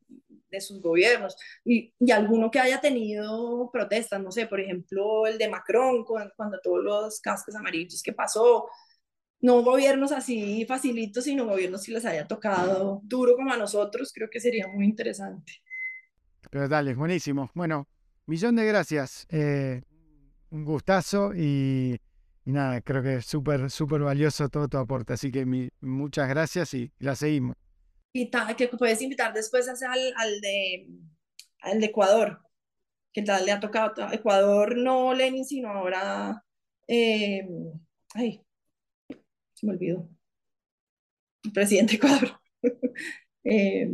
de 0.50 0.62
sus 0.62 0.82
gobiernos 0.82 1.36
y, 1.66 1.94
y, 2.00 2.12
alguno 2.12 2.50
que 2.50 2.60
haya 2.60 2.80
tenido 2.80 3.70
protestas, 3.72 4.22
no 4.22 4.32
sé, 4.32 4.48
por 4.48 4.60
ejemplo, 4.60 5.28
el 5.28 5.38
de 5.38 5.50
Macron, 5.50 6.06
cuando, 6.06 6.34
cuando 6.36 6.60
todos 6.62 6.84
los 6.84 7.20
cascos 7.20 7.56
amarillos 7.56 8.02
que 8.02 8.14
pasó, 8.14 8.68
no 9.42 9.62
gobiernos 9.64 10.12
así 10.12 10.66
facilitos, 10.66 11.24
sino 11.24 11.46
gobiernos 11.46 11.86
que 11.86 11.94
les 11.94 12.06
haya 12.06 12.28
tocado 12.28 13.02
duro 13.04 13.36
como 13.36 13.54
a 13.54 13.58
nosotros, 13.58 14.12
creo 14.14 14.30
que 14.30 14.40
sería 14.40 14.68
muy 14.68 14.86
interesante. 14.86 15.54
Pero 16.50 16.68
dale, 16.68 16.94
buenísimo. 16.94 17.50
Bueno, 17.54 17.88
millón 18.26 18.56
de 18.56 18.66
gracias. 18.66 19.28
Eh, 19.30 19.82
un 20.50 20.66
gustazo 20.66 21.32
y, 21.36 22.00
y, 22.50 22.52
nada, 22.52 22.82
creo 22.82 23.04
que 23.04 23.16
es 23.16 23.26
súper, 23.26 23.70
súper 23.70 24.02
valioso 24.02 24.50
todo 24.50 24.68
tu 24.68 24.78
aporte. 24.78 25.14
Así 25.14 25.32
que 25.32 25.46
mi, 25.46 25.70
muchas 25.82 26.28
gracias 26.30 26.74
y 26.74 26.92
la 27.00 27.16
seguimos 27.16 27.56
que 28.58 28.68
puedes 28.78 29.02
invitar 29.02 29.34
después 29.34 29.68
al, 29.68 30.14
al, 30.16 30.42
de, 30.42 30.88
al 31.62 31.80
de 31.80 31.86
Ecuador, 31.86 32.42
que 33.14 33.22
tal 33.22 33.46
le 33.46 33.52
ha 33.52 33.60
tocado 33.60 34.12
Ecuador, 34.12 34.78
no 34.78 35.14
Lenin, 35.14 35.46
sino 35.46 35.70
ahora, 35.70 36.44
eh, 36.88 37.48
ay, 38.14 38.42
se 39.54 39.66
me 39.66 39.74
olvidó, 39.74 40.10
el 41.44 41.52
presidente 41.52 41.92
de 41.92 41.98
Ecuador. 41.98 42.40
eh, 43.44 43.90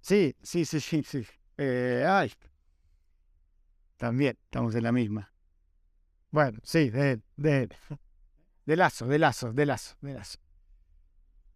sí, 0.00 0.34
sí, 0.42 0.64
sí, 0.64 0.80
sí, 0.80 1.02
sí. 1.02 1.24
Eh, 1.58 2.04
ay, 2.06 2.32
también 3.96 4.36
estamos 4.44 4.74
en 4.74 4.82
la 4.82 4.92
misma. 4.92 5.31
Bueno, 6.32 6.58
sí, 6.64 6.90
de, 6.90 7.20
de, 7.36 7.68
de 8.66 8.76
lazo, 8.76 9.06
de 9.06 9.18
lazo, 9.18 9.52
de 9.52 9.66
lazo, 9.66 9.96
de 10.00 10.14
lazo. 10.14 10.38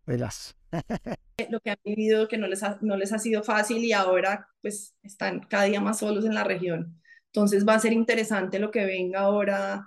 De 0.06 0.18
lazo. 0.18 0.54
lo 1.50 1.60
que 1.60 1.70
han 1.70 1.78
vivido, 1.84 2.28
que 2.28 2.38
no 2.38 2.46
les, 2.46 2.62
ha, 2.62 2.78
no 2.82 2.96
les 2.96 3.12
ha 3.12 3.18
sido 3.18 3.42
fácil 3.42 3.78
y 3.84 3.92
ahora 3.92 4.48
pues 4.62 4.94
están 5.02 5.40
cada 5.40 5.64
día 5.64 5.80
más 5.80 5.98
solos 5.98 6.24
en 6.24 6.34
la 6.34 6.44
región. 6.44 7.00
Entonces 7.26 7.66
va 7.66 7.74
a 7.74 7.78
ser 7.80 7.92
interesante 7.92 8.58
lo 8.58 8.70
que 8.70 8.84
venga 8.86 9.20
ahora 9.20 9.84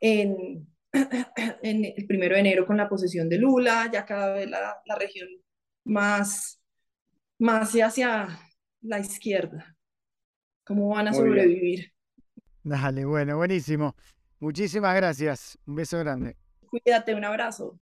en, 0.00 0.68
en 1.62 1.84
el 1.84 2.06
primero 2.06 2.34
de 2.34 2.40
enero 2.40 2.66
con 2.66 2.76
la 2.76 2.88
posesión 2.88 3.28
de 3.28 3.38
Lula, 3.38 3.90
ya 3.92 4.04
cada 4.04 4.34
vez 4.34 4.50
la, 4.50 4.76
la 4.84 4.96
región 4.96 5.28
más, 5.84 6.60
más 7.38 7.74
hacia 7.74 8.28
la 8.82 9.00
izquierda. 9.00 9.76
¿Cómo 10.64 10.88
van 10.90 11.08
a 11.08 11.14
sobrevivir? 11.14 11.92
Dale, 12.62 13.04
bueno, 13.04 13.36
buenísimo. 13.36 13.94
Muchísimas 14.40 14.96
gracias. 14.96 15.58
Un 15.66 15.76
beso 15.76 15.98
grande. 15.98 16.36
Cuídate, 16.70 17.14
un 17.14 17.24
abrazo. 17.24 17.78